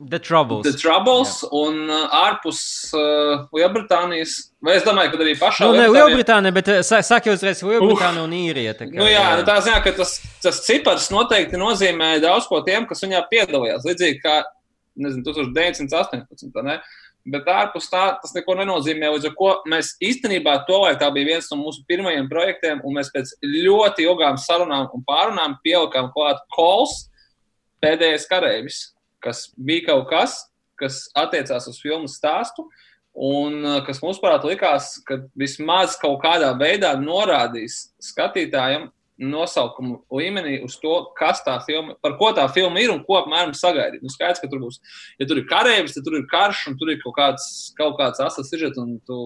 The 0.00 0.18
Troubles. 0.18 0.64
The 0.66 0.72
Troubles 0.76 1.44
un 1.54 1.88
uh, 1.88 2.08
ārpus 2.10 2.58
uh, 2.98 3.44
Lielbritānijas. 3.54 4.50
Vai 4.64 4.74
es 4.76 4.82
domāju, 4.84 5.12
ka 5.12 5.20
arī 5.22 5.34
pašā 5.38 5.68
Nu, 5.68 5.72
ne 5.76 5.86
Lielbritānijā- 5.86 6.08
Lielbritānija, 6.08 6.54
bet 6.54 6.70
sa- 6.84 7.02
saka 7.02 7.30
uzreiz 7.32 7.62
Lielbritānija 7.62 8.24
un 8.24 8.30
īrija. 8.34 8.74
tā 8.74 8.88
kā, 8.90 8.94
Nu, 8.98 9.04
jā, 9.06 9.36
nu, 9.38 9.44
tā 9.46 9.60
ziņā, 9.62 9.82
ka 9.84 9.92
tas, 9.92 10.20
tas 10.42 10.60
cipars 10.66 11.08
noteikti 11.14 11.56
nozīmē 11.60 12.20
daudz 12.20 12.46
ko 12.50 12.60
tiem, 12.66 12.86
kas 12.88 13.00
viņā 13.06 13.22
piedalījās. 13.30 13.86
Līdzīgi 13.86 14.20
kā 14.24 14.42
nezinu, 14.96 15.22
1918. 15.24 16.52
vai 16.54 16.62
Ne? 16.64 16.80
Bet 17.26 17.46
ārpus 17.48 17.86
tā 17.88 18.20
tas 18.20 18.34
neko 18.34 18.52
nenozīmē. 18.54 19.08
Līdz 19.14 19.30
ar 19.30 19.34
to 19.38 19.62
mēs 19.70 19.94
īstenībā 20.02 20.66
to 20.66 20.76
laiku 20.82 21.00
tā 21.00 21.08
bija 21.14 21.24
viens 21.26 21.48
no 21.50 21.56
mūsu 21.62 21.80
pirmajiem 21.88 22.28
projektiem, 22.28 22.80
un 22.84 22.94
mēs 22.98 23.08
pēc 23.14 23.30
ļoti 23.42 24.04
ilgām 24.04 24.36
sarunām 24.36 24.90
un 24.92 25.04
pārunām 25.08 25.56
pielikām 25.64 26.10
klāt 26.12 26.42
kols 26.52 27.08
pēdējais 27.82 28.26
kareivis, 28.28 28.93
kas 29.24 29.46
bija 29.56 29.88
kaut 29.90 30.08
kas, 30.12 30.38
kas 30.80 31.04
attiecās 31.18 31.68
uz 31.70 31.80
filmu 31.82 32.10
stāstu. 32.10 32.66
Un 33.14 33.60
uh, 33.62 33.78
kas 33.86 34.00
mums 34.02 34.18
prāt 34.18 34.42
likās, 34.46 34.96
ka 35.06 35.20
vismaz 35.38 35.94
kaut 36.00 36.18
kādā 36.24 36.50
veidā 36.58 36.96
norādīs 36.98 37.84
skatītājiem 38.02 38.88
nosaukumu 39.18 40.00
līmenī 40.10 40.56
uz 40.64 40.74
to, 40.82 40.94
kas 41.18 41.42
tā 41.46 41.54
filma, 41.66 41.94
par 42.02 42.16
ko 42.18 42.32
tā 42.34 42.46
filma 42.52 42.82
ir 42.82 42.90
un 42.90 43.02
ko 43.06 43.20
apmēram 43.20 43.54
sagaidīt. 43.54 44.02
Nu, 44.02 44.10
skaidrs, 44.10 44.42
ka 44.42 44.50
tur 44.50 44.64
būs, 44.64 44.80
ja 45.20 45.28
tur 45.30 45.38
ir 45.38 45.46
karavīrs, 45.50 45.94
tad 45.94 46.06
tur 46.06 46.18
ir 46.18 46.26
karš 46.30 46.64
un 46.72 46.78
tur 46.80 46.90
ir 46.90 46.98
kaut 47.02 47.14
kāds, 47.18 47.46
kaut 47.78 47.94
kāds 48.00 48.22
asas 48.24 48.50
sižets, 48.50 48.80
un 48.80 48.96
tu 49.06 49.18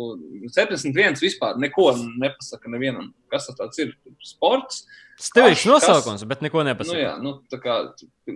71 0.53 1.22
vispār 1.24 1.57
neko 1.62 1.90
nepasaka 2.20 2.72
nevienam, 2.72 3.12
kas 3.32 3.49
tas 3.49 3.84
ir. 3.84 3.96
Sports. 4.24 4.84
Stilīgs 5.19 5.64
nosaukums, 5.66 6.23
bet 6.31 6.43
neko 6.47 6.62
Nu, 6.62 6.69
nepasaka. 6.71 6.99
jā, 7.01 7.12
nu, 7.23 7.33
tā 7.51 7.59
kā, 7.59 7.77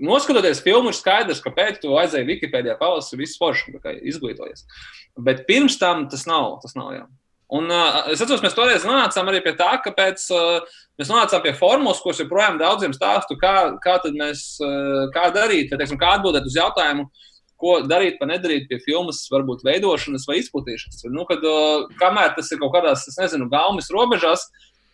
noskatoties 0.03 0.63
filmu, 0.65 0.91
ir 0.91 0.99
skaidrs, 0.99 1.43
kāpēc 1.45 1.79
tu 1.83 1.95
aizēji 2.01 2.27
Wikipēdijā, 2.27 2.75
palasi 2.81 3.19
visu 3.21 3.39
foršu, 3.39 3.77
kā 3.85 3.95
izglītojies. 4.03 4.65
Bet 5.23 5.45
pirms 5.47 5.79
tam 5.79 6.09
tas 6.11 6.27
nav. 6.27 6.57
Tas 6.65 6.75
nav 6.75 6.95
jā. 6.97 7.05
Un, 7.53 7.67
uh, 7.69 8.09
es 8.09 8.23
atceros, 8.25 8.41
mēs 8.41 8.55
toreiz 8.57 8.87
nonācām 8.89 9.29
arī 9.29 9.43
pie 9.45 9.53
tā, 9.59 9.75
ka 9.85 9.93
pēc, 9.93 10.23
uh, 10.33 10.79
mēs 10.99 11.11
nonācām 11.13 11.43
pie 11.45 11.53
formulas, 11.53 12.01
kuras 12.01 12.23
joprojām 12.23 12.57
daudziem 12.59 12.95
stāstu, 12.97 13.37
kā, 13.37 13.77
kā, 13.85 13.99
tad 14.01 14.17
mēs, 14.17 14.57
uh, 14.65 15.05
kā 15.13 15.27
darīt, 15.35 15.69
vai, 15.69 15.79
teiksim, 15.83 16.01
kā 16.01 16.15
atbildēt 16.17 16.49
uz 16.49 16.57
jautājumu, 16.57 17.05
ko 17.61 17.77
darīt, 17.85 18.17
vai 18.19 18.31
nedarīt 18.33 18.71
pie 18.71 18.81
filmas, 18.83 19.21
varbūt 19.31 19.67
veidošanas 19.69 20.25
vai 20.27 20.41
izplatīšanas. 20.41 21.05
Nu, 21.13 21.27
kad, 21.29 21.45
uh, 21.45 21.93
kamēr 22.01 22.33
tas 22.39 22.49
ir 22.51 22.59
kaut 22.65 22.73
kādās, 22.79 23.05
es 23.13 23.21
nezinu, 23.21 23.51
gaumas 23.53 23.93
robežās, 23.93 24.49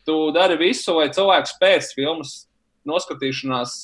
tu 0.09 0.18
dari 0.34 0.56
visu, 0.61 0.96
lai 0.96 1.11
cilvēks 1.14 1.59
pēc 1.61 1.92
filmas 1.96 2.34
noskatīšanās 2.88 3.78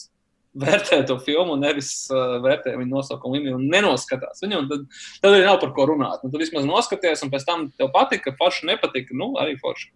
vērtē 0.55 1.01
to 1.09 1.19
filmu, 1.23 1.57
nevis 1.59 1.91
uh, 2.13 2.39
vērtē 2.45 2.77
viņu 2.79 2.93
nosaukumu 2.93 3.37
līmeni 3.37 3.57
un 3.57 3.67
nenoskatās 3.73 4.43
viņu. 4.45 4.63
un 4.63 4.71
Tad, 4.71 4.85
tad 5.23 5.35
arī 5.35 5.45
nav 5.49 5.61
par 5.63 5.75
ko 5.77 5.89
runāt. 5.91 6.23
Nu, 6.23 6.31
tu 6.31 6.41
vismaz 6.41 6.67
noskaties, 6.69 7.25
un 7.27 7.33
pēc 7.33 7.47
tam 7.49 7.69
tev 7.79 7.91
patika, 7.95 8.35
forši 8.39 8.71
nepatika. 8.71 9.17
Nu, 9.19 9.33
arī 9.41 9.59
forši. 9.61 9.91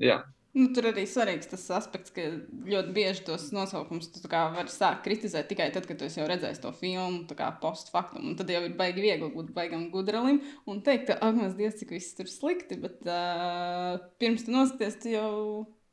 Jā. 0.00 0.22
Nu, 0.50 0.66
tur 0.74 0.88
arī 0.90 1.04
svarīgs 1.06 1.46
tas 1.52 1.62
aspekts, 1.76 2.10
ka 2.10 2.24
ļoti 2.66 2.90
bieži 2.94 3.22
tos 3.28 3.44
nosaukumus 3.54 4.08
tu 4.10 4.22
vari 4.26 4.72
sākt 4.72 5.04
kritizēt 5.04 5.46
tikai 5.52 5.68
tad, 5.70 5.86
kad 5.86 6.00
esi 6.02 6.18
jau 6.18 6.26
redzējis 6.26 6.58
to 6.64 6.72
filmu, 6.74 7.22
tā 7.30 7.36
kā 7.38 7.52
postfaktum. 7.62 8.32
Un 8.32 8.38
tad 8.38 8.50
jau 8.50 8.64
ir 8.66 8.74
baigi 8.78 9.04
viegli 9.04 9.28
būt 9.30 9.52
baigam 9.54 9.86
gudralim 9.94 10.40
un 10.66 10.80
teikt, 10.82 11.12
ak, 11.14 11.36
mans 11.38 11.54
dievs, 11.58 11.78
cik 11.78 11.94
viss 11.94 12.16
tur 12.18 12.26
slikti. 12.30 12.80
Bet 12.82 13.06
uh, 13.06 14.00
pirms 14.18 14.42
tu 14.48 14.56
noskaties, 14.56 14.98
tu 15.04 15.14
jau 15.14 15.30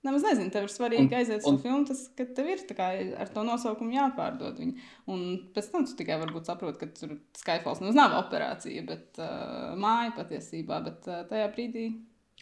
nemaz 0.07 0.25
nezini, 0.25 0.49
tev 0.53 0.65
ir 0.65 0.73
svarīgi 0.73 1.05
Un- 1.05 1.15
aiziet 1.21 1.45
uz 1.45 1.51
un- 1.53 1.61
filmu, 1.61 1.85
tas, 1.91 2.07
ka 2.17 2.25
tev 2.25 2.49
ir 2.55 2.65
kā 2.73 2.89
ar 3.21 3.29
to 3.37 3.45
nosaukumu 3.45 3.93
jāpārdod 3.93 4.57
viņu. 4.57 4.89
Un 5.13 5.25
pēc 5.53 5.69
tam 5.69 5.85
tu 5.85 5.93
tikai 6.01 6.17
varbūt 6.25 6.49
saproti, 6.49 6.81
ka 6.81 6.89
tur 6.97 7.17
Skyfalls 7.37 7.85
nemaz 7.85 8.01
nav 8.01 8.17
operācija, 8.23 8.89
bet 8.89 9.21
uh, 9.21 9.75
māja 9.77 10.17
patiesībā. 10.17 10.81
Bet 10.89 11.05
uh, 11.13 11.21
tajā 11.29 11.53
brīdī 11.53 11.91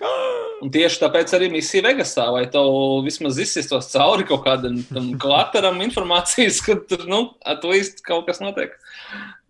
Un 0.64 0.72
tieši 0.72 1.02
tāpēc 1.04 1.34
arī 1.38 1.50
misija 1.54 1.84
Vegasā, 1.86 2.26
lai 2.34 2.46
tev 2.52 2.70
vismaz 3.06 3.40
izsistos 3.42 3.92
cauri 3.94 4.26
kaut 4.28 4.44
kādam 4.48 4.80
tam 4.90 5.14
klateram 5.22 5.82
informācijas, 5.86 6.62
ka 6.66 6.78
tur, 6.90 7.06
nu, 7.12 7.22
atlīst 7.48 8.04
kaut 8.06 8.28
kas 8.30 8.42
notiek. 8.44 8.76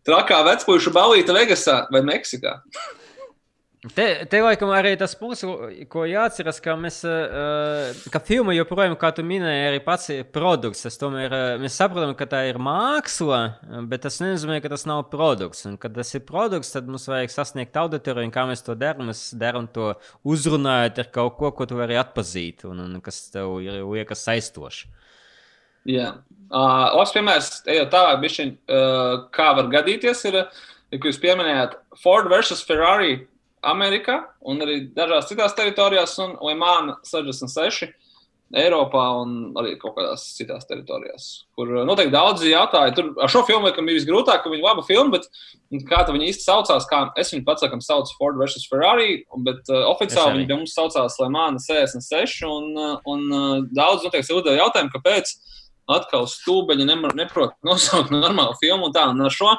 Trakā 0.05 0.41
vecpuļu 0.45 0.93
balīta 0.93 1.33
Vegasā 1.33 1.83
vai 1.93 2.03
Meksikā. 2.05 2.59
Te, 3.93 4.05
te 4.25 4.39
laikam 4.41 4.71
arī 4.73 4.95
tas 4.97 5.11
punkts, 5.19 5.43
ko 5.91 6.05
jāatcerās, 6.09 6.57
ka 6.63 6.73
mēs, 6.79 7.03
uh, 7.05 7.91
ka 8.09 8.21
filma 8.23 8.55
joprojām, 8.55 8.95
kā 8.97 9.11
tu 9.13 9.21
minēji, 9.27 9.65
arī 9.67 9.81
pats 9.85 10.09
produkts. 10.33 10.81
Tas 10.87 10.97
tomēr, 10.97 11.29
uh, 11.29 11.61
mēs 11.61 11.75
saprotam, 11.77 12.15
ka 12.17 12.25
tā 12.31 12.41
ir 12.49 12.57
māksla, 12.57 13.41
bet 13.91 14.01
tas 14.07 14.17
nenozīmē, 14.23 14.57
ka 14.63 14.71
tas 14.73 14.87
nav 14.89 15.03
produkts. 15.11 15.67
Un, 15.69 15.75
kad 15.81 15.93
tas 15.93 16.15
ir 16.17 16.23
produkts, 16.25 16.71
tad 16.73 16.89
mums 16.89 17.05
vajag 17.11 17.33
sasniegt 17.33 17.77
auditoriju, 17.77 18.25
un 18.25 18.33
kā 18.33 18.47
mēs 18.49 18.65
to 18.65 18.73
darām, 18.79 19.11
mēs 19.11 19.27
darām 19.37 19.69
to 19.75 19.91
uzrunājot 20.25 21.03
ar 21.03 21.11
kaut 21.19 21.37
ko, 21.37 21.53
ko 21.53 21.69
tu 21.69 21.77
vari 21.77 21.99
atpazīt, 22.01 22.65
un, 22.65 22.81
un 22.87 22.97
kas 23.05 23.27
tev 23.35 23.59
ir 23.61 23.83
liekas 23.83 24.25
saistoši. 24.25 24.89
Jā, 25.93 26.09
uh, 26.49 26.87
labs 26.97 27.13
piemērs, 27.13 27.53
ejot 27.69 27.93
tālāk, 27.93 28.17
bišķiņ, 28.25 28.57
uh, 28.65 29.13
kā 29.35 29.53
var 29.61 29.69
gadīties, 29.77 30.25
ir, 30.31 30.41
ja 30.89 31.05
jūs 31.05 31.21
pieminējāt 31.21 31.77
Ford 32.01 32.33
versus 32.33 32.65
Ferrari 32.65 33.19
Amerikā 33.65 34.21
un 34.45 34.63
arī 34.63 34.79
dažās 34.95 35.29
citās 35.31 35.55
teritorijās, 35.57 36.17
un 36.23 36.37
Limāna 36.45 36.99
66 37.07 37.93
Eiropā 38.53 39.03
un 39.23 39.31
arī 39.57 39.73
kaut 39.81 39.95
kādās 39.97 40.21
citās 40.37 40.67
teritorijās, 40.69 41.23
kur 41.57 41.71
uh, 41.79 41.81
noteikti 41.87 42.13
daudzi 42.13 42.51
jautāja. 42.51 42.93
Tur 42.95 43.09
ar 43.17 43.31
šo 43.31 43.41
filmu 43.47 43.71
bija 43.73 43.97
visgrūtāk, 43.97 44.43
ka 44.43 44.51
viņi 44.53 44.63
laba 44.63 44.83
filma, 44.85 45.17
bet 45.17 45.25
kā 45.89 46.03
tā 46.05 46.13
viņi 46.13 46.29
īsti 46.29 46.45
saucās, 46.45 46.85
kā 46.87 47.01
es 47.19 47.33
viņu 47.33 47.43
pats 47.47 47.65
sakam, 47.65 47.81
sauc 47.81 48.11
Ford 48.19 48.37
versus 48.37 48.67
Ferrari, 48.69 49.23
bet 49.47 49.65
uh, 49.73 49.89
oficiāli 49.89 50.37
viņi 50.37 50.49
pie 50.51 50.59
mums 50.61 50.77
saucās 50.77 51.17
Limāna 51.23 51.59
66, 51.63 52.45
un, 52.45 52.69
uh, 52.77 52.93
un 53.09 53.25
uh, 53.33 53.57
daudz 53.75 54.05
noteikti 54.05 54.37
uzdeva 54.37 54.61
jautājumu, 54.61 54.93
kāpēc 54.93 55.33
atkal 55.97 56.29
stūbeņi 56.29 56.87
neprot 57.17 57.57
nosaukt 57.67 58.13
normālu 58.13 58.53
filmu 58.61 58.91
un 58.91 58.95
tā. 58.95 59.09
Un 59.09 59.25
ar 59.25 59.33
šo, 59.33 59.55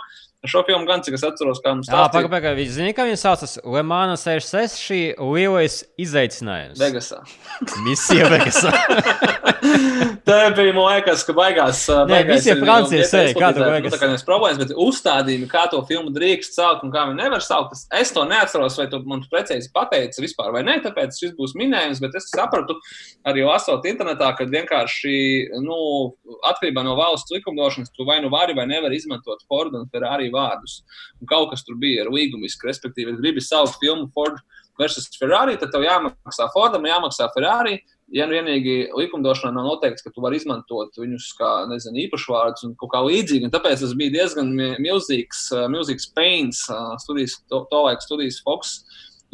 šo 0.50 0.62
filmu 0.66 0.88
gan, 0.88 1.02
cik 1.06 1.18
es 1.18 1.24
atceros, 1.26 1.60
kā 1.64 1.74
mums 1.74 1.88
Jā, 1.88 1.94
stāstīja 1.94 2.26
pagaidi, 2.26 2.34
pagaidi. 2.34 2.60
Viņi 2.62 2.74
zina, 2.76 2.94
kā 2.96 3.06
viņi 3.08 3.20
saucas. 3.20 3.56
Lemāna 3.76 4.16
66 4.20 4.80
šī 4.82 5.00
lielais 5.20 5.80
izaicinājums. 6.00 6.80
Vegasā. 6.80 7.22
Misija 7.86 8.30
Vegasā. 8.32 8.72
Tā 10.26 10.38
bija, 10.54 10.72
man 10.74 10.88
liekas, 10.90 11.22
ka 11.26 11.34
baigās. 11.36 11.84
Nē, 12.10 12.20
visi 12.28 12.50
ir 12.52 12.60
Francijas 12.60 13.12
arī, 13.14 13.32
kā 13.36 13.50
izplatītāji, 13.52 13.72
liekas? 13.76 13.86
nu, 13.86 13.94
tā 13.94 14.00
kā 14.00 14.08
nevis 14.10 14.24
problēmas, 14.26 14.58
bet 14.60 14.72
uzstādījumi, 14.86 15.48
kā 15.50 15.64
to 15.72 15.80
filmu 15.88 16.12
drīkst 16.14 16.58
saukt 16.58 16.84
un 16.86 16.92
kā 16.94 17.04
viņi 17.08 17.20
nevar 17.20 17.44
saukt. 17.44 17.76
Es 17.94 18.12
to 18.14 18.24
neatceros, 18.28 18.78
vai 18.80 18.88
tu 18.92 19.00
man 19.08 19.22
precīzi 19.30 19.70
pateici 19.74 20.24
vispār 20.24 20.52
vai 20.54 20.64
nē, 20.66 20.78
tāpēc 20.86 21.18
šis 21.22 21.34
būs 21.38 21.54
minējums, 21.58 22.02
bet 22.02 22.18
es 22.18 22.28
sapratu 22.32 22.78
arī 23.26 23.46
lasot 23.46 23.86
internetā, 23.88 24.32
ka 24.38 24.48
vienkārši, 24.50 25.16
nu, 25.62 25.78
atkarībā 26.50 26.84
no 26.86 26.96
valsts 26.98 27.34
likumdošanas, 27.34 27.94
tu 27.94 28.06
vai 28.08 28.18
nu 28.24 28.30
vari 28.32 28.56
vai 28.56 28.66
nevari 28.70 28.98
izmantot 28.98 29.46
Ford 29.46 29.74
un 29.78 29.86
Ferrari 29.92 30.30
vārdus. 30.36 30.78
Un 31.20 31.30
kaut 31.30 31.50
kas 31.52 31.64
tur 31.66 31.78
bija 31.80 32.04
ar 32.04 32.12
līgumisku, 32.14 32.68
respektīvi, 32.68 33.14
ja 33.14 33.20
gribi 33.22 33.44
saukt 33.44 33.80
filmu 33.82 34.10
Ford 34.14 34.38
versus 34.80 35.08
Ferrari, 35.16 35.56
tad 35.60 35.72
tev 35.72 35.84
jāmaksā 35.86 36.50
Fordam, 36.54 36.88
jāmaksā 36.88 37.30
Ferrari. 37.34 37.78
ja 38.14 38.22
nu 38.26 38.36
vienīgi 38.36 38.92
likumdošanā 38.94 39.50
nav 39.50 39.64
noteikts, 39.66 40.04
ka 40.04 40.12
tu 40.14 40.22
vari 40.22 40.36
izmantot 40.38 40.94
viņus 40.94 41.24
kā 41.40 41.48
nezinu, 41.66 42.04
īpašvārdus 42.04 42.68
un 42.68 42.76
kaut 42.78 42.92
kā 42.92 43.00
līdzīgi. 43.02 43.50
Tāpēc 43.50 43.82
tas 43.82 43.96
bija 43.98 44.14
diezgan 44.20 44.52
milzīgs, 44.78 45.48
milzīgs 45.72 46.12
pains 46.14 46.60
studijas, 47.02 47.40
to, 47.50 47.64
to 47.72 47.82
laiku 47.88 48.06
studijas 48.06 48.38
Fox 48.46 48.76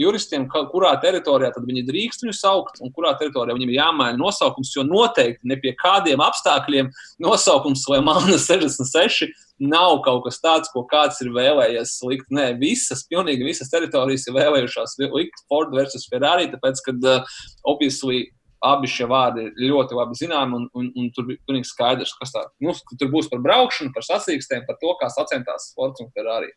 juristiem, 0.00 0.46
kurā 0.48 0.92
teritorijā 1.02 1.52
viņi 1.62 1.84
drīkst 1.88 2.24
viņu 2.24 2.34
saukt 2.36 2.80
un 2.82 2.92
kurā 2.94 3.12
teritorijā 3.20 3.56
viņiem 3.56 3.72
ir 3.72 3.78
jāmaina 3.78 4.18
nosaukums. 4.18 4.72
Jo 4.76 4.84
noteikti 4.88 5.48
ne 5.48 5.58
pie 5.60 5.74
kādiem 5.78 6.22
apstākļiem 6.24 6.90
nosaukums 7.22 7.84
vai 7.90 8.00
mana 8.04 8.38
66 8.40 9.30
nav 9.62 10.00
kaut 10.06 10.24
kas 10.26 10.40
tāds, 10.42 10.70
ko 10.72 10.84
kāds 10.90 11.20
ir 11.22 11.32
vēlējies 11.34 11.96
likt. 12.08 12.30
Nē, 12.34 12.52
visas, 12.60 13.04
pilnīgi 13.10 13.46
visas 13.46 13.70
teritorijas 13.72 14.26
ir 14.26 14.38
vēlējušās 14.38 14.98
likt 15.04 15.44
Ford 15.48 15.74
versus 15.76 16.08
Ferrari, 16.10 16.50
tāpēc, 16.52 16.82
kad 16.88 17.10
uh, 17.10 17.36
obviously 17.68 18.30
abi 18.62 18.86
šie 18.90 19.08
vārdi 19.10 19.48
ir 19.50 19.72
ļoti 19.72 19.96
labi 19.98 20.16
zināmi, 20.18 20.58
un, 20.58 20.66
un, 20.78 20.88
un 20.98 21.10
tur 21.14 21.26
bija 21.26 21.42
pilnīgi 21.48 21.68
skaidrs, 21.70 22.14
kas 22.18 22.34
tā 22.34 22.44
nu, 22.62 22.74
tur 22.98 23.10
būs 23.10 23.28
par 23.30 23.42
braukšanu, 23.42 23.90
par 23.94 24.06
sasīkstēm, 24.06 24.66
par 24.68 24.78
to, 24.82 24.94
kā 25.00 25.10
sacentās 25.10 25.72
Fords 25.76 26.02
un 26.04 26.12
Ferrari. 26.14 26.52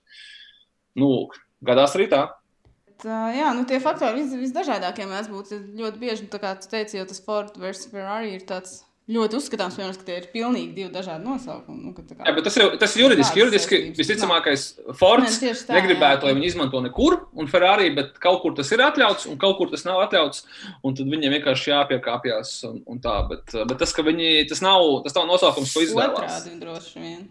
Nu, 1.01 1.09
gadās 1.65 1.97
arī 1.97 2.07
tā. 2.11 2.27
Jā, 3.03 3.51
nu 3.57 3.65
tie 3.67 3.81
faktori 3.83 4.21
vis, 4.21 4.33
visdažādākie 4.39 5.07
mēs 5.09 5.27
būtu 5.31 5.59
ļoti 5.75 6.01
bieži, 6.01 6.27
nu, 6.27 6.41
kā 6.41 6.55
tu 6.59 6.69
teici, 6.71 6.99
jo 6.99 7.07
tas 7.09 7.19
Ford 7.25 7.57
versus 7.59 7.91
Ferrari 7.91 8.35
ir 8.37 8.45
tāds 8.47 8.85
ļoti 9.05 9.37
uzskatāms, 9.37 9.75
piemēram, 9.77 9.97
ka 9.99 10.07
tie 10.07 10.15
ir 10.17 10.25
pilnīgi 10.33 10.71
divi 10.73 10.87
dažādi 10.93 11.27
nosaukumi. 11.27 11.77
Nu, 11.85 11.91
kā, 11.93 12.05
jā, 12.09 12.33
bet 12.33 12.47
tas 12.47 12.55
ir, 12.57 12.71
tas 12.81 12.95
ir 12.95 13.03
juridiski. 13.03 13.41
Juridiski 13.41 13.79
visticamākais 13.97 14.63
Fords 14.97 15.37
ne, 15.43 15.51
tā, 15.53 15.77
negribētu, 15.77 16.25
jā. 16.25 16.31
lai 16.31 16.37
viņi 16.39 16.49
izmanto 16.49 16.81
nekur, 16.81 17.19
un 17.37 17.49
Ferrari, 17.51 17.91
bet 17.93 18.17
kaut 18.23 18.41
kur 18.41 18.55
tas 18.57 18.71
ir 18.73 18.81
atļauts, 18.87 19.27
un 19.29 19.37
kaut 19.41 19.59
kur 19.59 19.69
tas 19.73 19.85
nav 19.85 20.01
atļauts, 20.07 20.45
un 20.81 20.97
tad 20.97 21.11
viņiem 21.11 21.37
vienkārši 21.37 21.73
jāpiekāpjas 21.75 22.57
un, 22.71 22.81
un 22.89 23.01
tā. 23.03 23.19
Bet, 23.29 23.53
bet 23.53 23.77
tas, 23.83 23.93
ka 23.93 24.05
viņi, 24.07 24.47
tas 24.49 24.65
nav, 24.65 24.87
tas 25.05 25.17
nav 25.19 25.29
nosaukums, 25.29 25.75
ko 25.75 25.85
izvēlās. 25.85 26.25
Otrādi 26.25 26.57
droši 26.63 27.05
vien. 27.05 27.25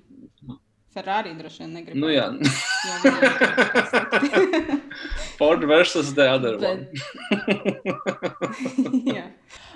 Ferrari 0.94 1.32
droši 1.34 1.64
vien 1.64 1.72
negrib. 1.74 1.96
Nu, 1.98 2.06
jā. 2.12 2.28
Ford 5.38 5.64
versus 5.66 6.14
the 6.14 6.30
other 6.30 6.56
bet, 6.60 6.78
jā. 9.16 9.24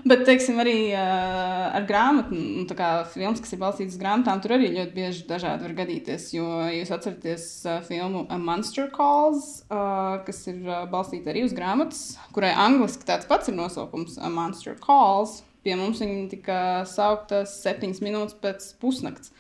Bet, 0.06 0.22
teiksim, 0.28 0.60
arī 0.62 0.92
uh, 0.92 1.74
ar 1.74 1.82
grāmatu, 1.88 2.36
nu, 2.38 2.62
tā 2.70 2.74
kā 2.78 2.90
filmas, 3.10 3.40
kas 3.42 3.52
ir 3.56 3.60
balstītas 3.64 3.96
uz 3.96 4.02
grāmatām, 4.02 4.38
tur 4.44 4.54
arī 4.54 4.66
ļoti 4.76 4.92
bieži 4.94 5.26
dažādi 5.26 5.66
var 5.66 5.74
gadīties. 5.80 6.28
Jo 6.36 6.46
jūs 6.70 6.92
atceraties 6.94 7.44
uh, 7.66 7.80
filmu 7.88 8.20
A 8.30 8.38
Monster 8.38 8.86
Calls, 8.94 9.64
uh, 9.66 10.22
kas 10.28 10.38
ir 10.52 10.58
uh, 10.68 10.86
balstīta 10.92 11.34
arī 11.34 11.42
uz 11.48 11.54
grāmatas, 11.56 12.02
kurai 12.36 12.52
angliski 12.54 13.02
tāds 13.08 13.26
pats 13.26 13.50
ir 13.50 13.58
nosaukums 13.58 14.14
A 14.22 14.30
Monster 14.30 14.78
Calls. 14.78 15.40
Pie 15.66 15.74
mums 15.74 15.98
viņa 15.98 16.30
tika 16.30 16.86
saukta 16.86 17.42
septiņas 17.50 17.98
minūtes 18.06 18.38
pēc 18.38 18.70
pusnakts 18.78 19.34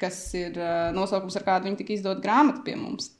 kas 0.00 0.18
ir 0.38 0.58
uh, 0.58 0.90
nosaukums, 0.96 1.38
ar 1.38 1.46
kādu 1.46 1.68
viņi 1.68 1.80
tika 1.80 1.96
izdot 1.96 2.22
grāmatu 2.24 2.64
pie 2.66 2.76
mums. 2.80 3.12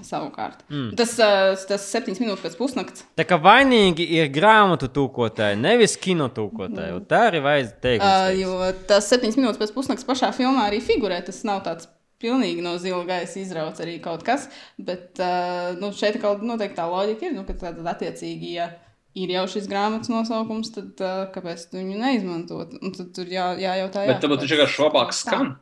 Savukārt, 0.00 0.62
mm. 0.70 0.94
tas, 0.96 1.10
uh, 1.20 1.50
tas 1.68 1.82
septiņas 1.92 2.20
minūtes 2.22 2.40
pēc 2.40 2.54
pusnakts. 2.56 3.02
Tā 3.20 3.26
kā 3.28 3.36
vainīgi 3.36 4.06
ir 4.16 4.30
grāmatu 4.32 4.88
tūkotāji, 4.88 5.58
nevis 5.60 5.98
kino 6.00 6.30
tūkotāji. 6.32 6.94
Mm. 6.94 7.04
Tā 7.10 7.20
arī 7.28 7.42
vajag 7.44 7.74
teikt. 7.84 8.06
Uh, 8.06 8.30
jo 8.38 8.70
tas 8.88 9.10
septiņas 9.12 9.36
minūtes 9.36 9.60
pēc 9.60 9.74
pusnakts 9.76 10.08
pašā 10.08 10.32
filmā 10.36 10.70
arī 10.70 10.80
figurē. 10.80 11.20
Tas 11.26 11.42
nav 11.44 11.60
tāds 11.66 11.90
pilnīgi 12.24 12.64
no 12.64 12.78
zila 12.80 13.02
gaisa 13.08 13.36
izrauts 13.42 13.84
arī 13.84 13.98
kaut 14.00 14.24
kas. 14.24 14.48
Bet 14.80 15.20
uh, 15.20 15.74
nu, 15.76 15.92
šeit 15.92 16.16
kaut 16.22 16.40
noteikti 16.46 16.80
tā 16.80 16.88
loģika 16.88 17.28
ir, 17.28 17.36
nu, 17.36 17.44
ka 17.44 17.58
tad 17.66 17.84
attiecīgi. 17.84 18.54
Ja 18.56 18.70
ir 19.14 19.34
jau 19.36 19.44
šis 19.50 19.68
grāmatas 19.70 20.10
nosaukums, 20.10 20.72
tad 20.74 21.04
uh, 21.04 21.26
kāpēc 21.34 21.68
tu 21.70 21.78
viņu 21.78 22.00
neizmantot? 22.00 22.74
Un 22.80 22.96
tad 22.96 23.12
tur 23.16 23.30
jā, 23.30 23.52
jājautā. 23.60 24.06
Jā, 24.06 24.14
Bet 24.14 24.24
tad 24.24 24.34
viņš 24.34 24.56
vienkārši 24.56 24.82
labāk 24.86 25.14
skan. 25.16 25.52
Tā. 25.52 25.60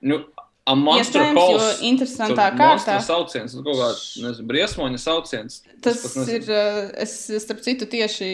Nu, 0.00 0.22
calls. 1.34 1.64
Jo 1.80 1.88
interesantā 1.88 2.46
kārtā. 2.56 2.98
Sauciens, 3.02 3.54
kaut 3.64 3.78
kā, 3.78 3.88
nezinu, 4.22 4.46
briesmoņa 4.50 5.00
sauciens. 5.00 5.60
Tas, 5.82 6.02
ir, 6.28 6.44
eh, 6.46 6.90
es, 7.04 7.14
starp 7.42 7.62
citu, 7.64 7.88
tieši 7.90 8.28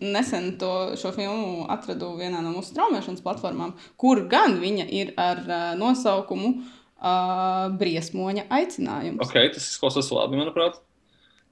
nesen 0.00 0.54
to, 0.60 0.94
šo 1.00 1.12
filmu 1.16 1.66
atradu 1.72 2.14
vienā 2.18 2.40
no 2.44 2.54
mūsu 2.54 2.74
traumēšanas 2.76 3.24
platformām, 3.24 3.74
kur 4.00 4.24
gan 4.30 4.58
viņa 4.62 4.86
ir 4.88 5.12
ar 5.20 5.42
uh, 5.44 5.66
nosaukumu 5.80 6.54
uh, 6.54 7.74
Briesmoņa 7.80 8.46
aicinājums. 8.48 9.20
Ok, 9.24 9.36
tas 9.56 9.68
izklausās 9.74 10.12
labi, 10.14 10.40
manuprāt. 10.40 10.80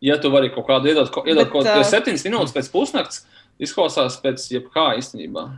Ja 0.02 0.16
tu 0.18 0.32
vari 0.34 0.50
kaut 0.54 0.66
kādu 0.66 0.90
iedot, 0.90 1.12
iedot 1.26 1.44
Bet, 1.44 1.52
kaut 1.52 1.66
kādu 1.68 1.82
uh, 1.84 1.90
septiņas 1.92 2.24
minūtes 2.26 2.56
pēc 2.56 2.72
pusnakts, 2.72 3.22
izklausās 3.62 4.16
pēc 4.22 4.48
jebkā 4.54 4.92
īstenībā. 5.02 5.50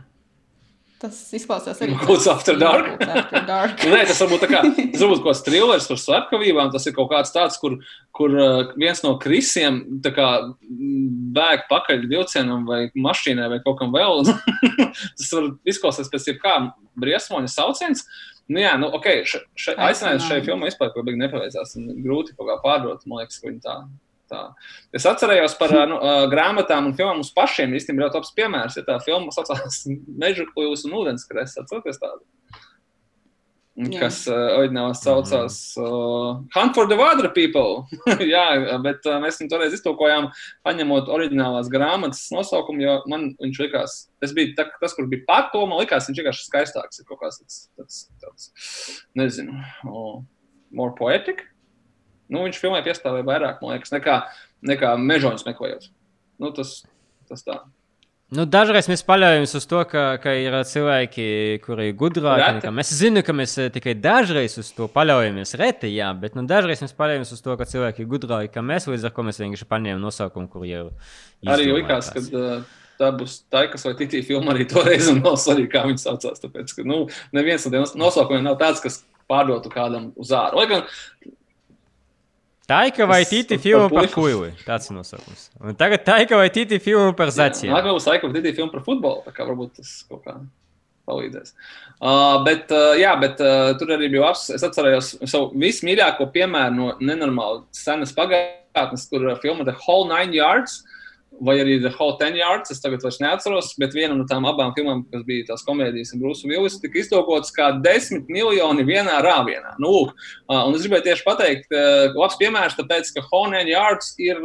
Tas 1.05 1.17
izklausās 1.37 1.81
arī 1.85 1.93
kāds 2.01 2.25
after 2.31 2.57
dark. 2.57 2.87
After 3.05 3.43
dark. 3.45 3.83
Nē, 3.85 3.99
tas 4.09 4.21
varbūt, 4.23 4.45
kā, 4.49 4.61
tas 4.65 5.03
varbūt 5.03 5.19
kaut 5.21 5.27
kāds 5.27 5.43
thrillers 5.45 5.89
par 5.91 5.99
slepkavībām. 6.01 6.71
Tas 6.73 6.87
ir 6.89 6.95
kaut 6.97 7.11
kāds 7.11 7.33
tāds, 7.35 7.59
kur, 7.61 7.75
kur 8.15 8.33
uh, 8.33 8.71
viens 8.79 9.03
no 9.05 9.13
krisiem 9.21 9.83
kā, 10.05 10.29
bēg 11.35 11.67
pakaļ 11.69 12.07
vilcienam 12.09 12.65
vai 12.65 12.87
mašīnai 12.97 13.51
vai 13.53 13.59
kaut 13.65 13.77
kam 13.83 13.93
vēl. 13.93 14.25
tas 15.19 15.35
var 15.37 15.51
izklausīties 15.69 16.13
pēc 16.15 16.31
jebkā 16.31 16.55
briesmoņa 16.97 17.53
sauciens. 17.53 18.01
Nu, 18.49 18.61
jā, 18.61 18.73
nu, 18.81 18.89
ok, 18.93 19.11
aicinājums 19.73 20.25
šai 20.25 20.41
filmai 20.45 20.71
vispār 20.71 20.93
nepaveicās. 21.21 21.77
Grūti 22.01 22.33
kaut 22.37 22.49
kā 22.49 22.57
pārdot, 22.65 23.05
man 23.09 23.23
liekas, 23.23 23.39
ka 23.41 23.49
viņi 23.51 23.61
tā 23.61 23.77
Tā. 24.31 24.41
Es 24.95 25.05
atcerējos 25.05 25.57
par 25.59 25.73
nu, 25.91 25.99
grāmatām 26.31 26.89
un 26.89 26.95
filmām 26.97 27.21
uz 27.23 27.31
pašiem. 27.35 27.75
Īstenībā 27.77 28.07
ļoti 28.07 28.21
labs 28.21 28.33
piemērs, 28.37 28.79
ja 28.79 28.85
tā 28.87 28.99
filma 29.05 29.33
saucās 29.35 29.83
Meža 30.21 30.47
kļūs 30.51 30.87
un 30.89 30.97
ūdenskrests. 31.01 31.61
Atcerieties 31.61 32.01
tādu? 32.01 32.23
Jā. 33.75 34.05
Kas 34.05 34.21
uh, 34.31 34.53
oriģinālā 34.55 34.93
saucās 34.95 35.55
uh, 35.83 36.37
Hunt 36.55 36.77
for 36.77 36.87
the 36.87 36.95
Water 36.95 37.27
People. 37.35 37.83
Jā, 38.23 38.77
bet 38.79 39.03
uh, 39.03 39.17
mēs 39.19 39.41
viņu 39.41 39.51
toreiz 39.51 39.75
iztulkojām, 39.75 40.29
paņemot 40.63 41.11
oriģinālās 41.11 41.67
grāmatas 41.73 42.21
nosaukumu, 42.31 42.85
jo 42.85 42.93
man 43.11 43.33
viņš 43.41 43.59
likās, 43.65 43.97
tas 44.23 44.31
bija 44.37 44.53
tā, 44.61 44.69
tas, 44.79 44.95
kur 44.95 45.09
bija 45.11 45.25
pat 45.27 45.51
to, 45.51 45.65
man 45.67 45.83
likās, 45.83 46.07
viņš 46.07 46.21
vienkārši 46.21 46.47
skaistāks. 46.47 47.03
Ir 47.03 47.09
kaut 47.09 47.19
kāds 47.25 47.41
tāds, 47.41 47.59
tāds, 47.75 47.99
tāds 48.23 49.03
nezinu, 49.19 49.59
oh, 49.91 50.23
more 50.71 50.95
poetic. 50.95 51.43
Nu, 52.31 52.43
viņš 52.47 52.59
filmē 52.61 52.81
piestāvēja 52.85 53.27
vairāk, 53.27 53.61
man 53.61 53.75
liekas, 53.75 53.93
nekā, 53.93 54.19
nekā 54.65 54.95
mežoņus 54.97 55.45
meklējot. 55.47 55.89
Nu, 56.41 56.51
tas, 56.55 56.79
tas 57.29 57.45
tā. 57.45 57.59
Nu, 58.33 58.47
dažreiz 58.49 58.87
mēs 58.89 59.03
paļaujamies 59.05 59.51
uz 59.59 59.67
to, 59.69 59.83
ka, 59.85 60.03
ka 60.21 60.31
ir 60.33 60.55
cilvēki, 60.65 61.25
kuri 61.61 61.91
ir 61.91 61.97
gudrāki. 61.99 62.71
Mēs 62.73 62.89
zinām, 62.97 63.21
ka 63.25 63.35
mēs 63.37 63.53
eh, 63.61 63.67
tikai 63.73 63.93
dažreiz 64.01 64.57
uz 64.57 64.71
to 64.73 64.87
paļaujamies. 64.91 65.53
Reti, 65.61 65.91
jā, 65.93 66.07
bet 66.17 66.33
nu, 66.37 66.41
dažreiz 66.49 66.81
mēs 66.81 66.95
paļaujamies 66.97 67.35
uz 67.37 67.43
to, 67.45 67.53
ka 67.59 67.67
cilvēki 67.69 68.01
ir 68.01 68.09
gudrāki 68.09 68.49
kā 68.55 68.65
mēs. 68.65 68.89
Līdz 68.89 69.05
ar 69.05 69.13
to 69.13 69.27
mēs 69.27 69.39
vienkārši 69.43 69.69
paņēmām 69.69 70.01
nosaukumu, 70.01 70.49
kur 70.49 70.65
jau 70.65 70.87
ir. 70.89 71.13
Arī 71.53 71.69
likās, 71.69 72.09
ka 72.15 72.25
uh, 72.25 72.65
tā 72.97 73.11
būs 73.13 73.37
tā, 73.53 73.67
kas 73.69 73.85
vai 73.85 73.93
tītī 74.01 74.23
filma 74.25 74.55
arī 74.55 74.65
toreiz 74.73 75.11
un 75.13 75.21
vēl 75.25 75.37
svarīgi, 75.45 75.69
kā 75.77 75.85
viņi 75.85 76.01
saucās. 76.07 76.41
Tāpēc, 76.41 76.73
ka 76.79 76.89
nu, 76.89 77.03
neviens 77.35 77.69
no 77.69 77.75
tiem 77.75 77.85
nosaukumiem 78.01 78.49
nav 78.49 78.57
tāds, 78.61 78.81
kas 78.83 79.03
pārdotu 79.29 79.69
kādam 79.73 80.09
uz 80.17 80.33
āru. 80.33 80.63
Lai 80.63 80.67
gan 80.73 80.89
Taika 82.67 83.05
vai 83.05 83.21
Titi 83.29 83.57
filmu 83.61 83.89
par 83.93 84.07
kuili. 84.13 84.51
Tāds 84.65 84.89
ir 84.89 84.97
nosaukums. 84.97 85.49
Un 85.61 85.77
tagad 85.77 86.05
Taika 86.07 86.39
vai 86.39 86.49
Titi 86.53 86.79
filmu 86.81 87.13
par 87.17 87.29
zaciem. 87.33 87.73
Nākamā 87.73 87.93
būs 87.97 88.07
Taika 88.09 88.29
vai 88.29 88.39
Titi 88.39 88.55
filmu 88.57 88.73
par 88.73 88.85
futbolu. 88.87 89.21
Tā 89.27 89.33
kā 89.35 89.45
varbūt 89.45 89.77
tas 89.81 89.91
kaut 90.09 90.23
kā 90.25 90.39
palīdzēs. 91.05 91.53
Uh, 92.01 92.41
bet, 92.47 92.73
uh, 92.73 92.95
jā, 92.97 93.13
bet 93.21 93.41
uh, 93.43 93.75
tur 93.77 93.93
arī 93.93 94.09
bija 94.09 94.25
labs. 94.25 94.47
Es 94.55 94.65
atcerējos 94.65 95.13
savu 95.29 95.51
vismīļāko 95.61 96.31
piemēru 96.33 96.75
no 96.79 96.91
nenormāli 97.05 97.61
senas 97.75 98.13
pagātnes, 98.17 99.05
kur 99.11 99.29
uh, 99.29 99.37
filma 99.43 99.67
The 99.67 99.77
Whole 99.85 100.09
Nine 100.09 100.33
Yards. 100.33 100.81
Uh, 100.81 100.94
vai 101.43 101.57
arī 101.59 101.77
The 101.83 101.91
Whole 101.97 102.15
Ten 102.19 102.37
Yards. 102.39 102.71
Es 102.71 102.81
tagad 102.83 103.03
vairs 103.03 103.19
neatceros, 103.23 103.73
bet 103.81 103.95
viena 103.95 104.15
no 104.15 104.25
tām 104.29 104.47
abām 104.47 104.73
filmām, 104.77 105.03
kas 105.11 105.25
bija 105.27 105.49
tās 105.51 105.65
komēdijas 105.67 106.13
un 106.15 106.23
Brūsu 106.23 106.49
Vilnis, 106.49 106.79
tika 106.81 107.01
iztolkots 107.01 107.53
kā 107.55 107.71
desmit 107.83 108.29
miljoni 108.31 108.85
vienā 108.87 109.19
rāvienā. 109.25 109.75
Nu, 109.83 109.91
lūk, 109.91 110.15
un 110.49 110.77
es 110.77 110.85
gribēju 110.85 111.09
tieši 111.09 111.27
pateikt, 111.27 111.77
labs 112.15 112.39
piemērs, 112.41 112.77
tāpēc, 112.79 113.13
ka 113.15 113.25
Whole 113.29 113.53
Ten 113.55 113.71
Yards 113.71 114.13
ir 114.21 114.41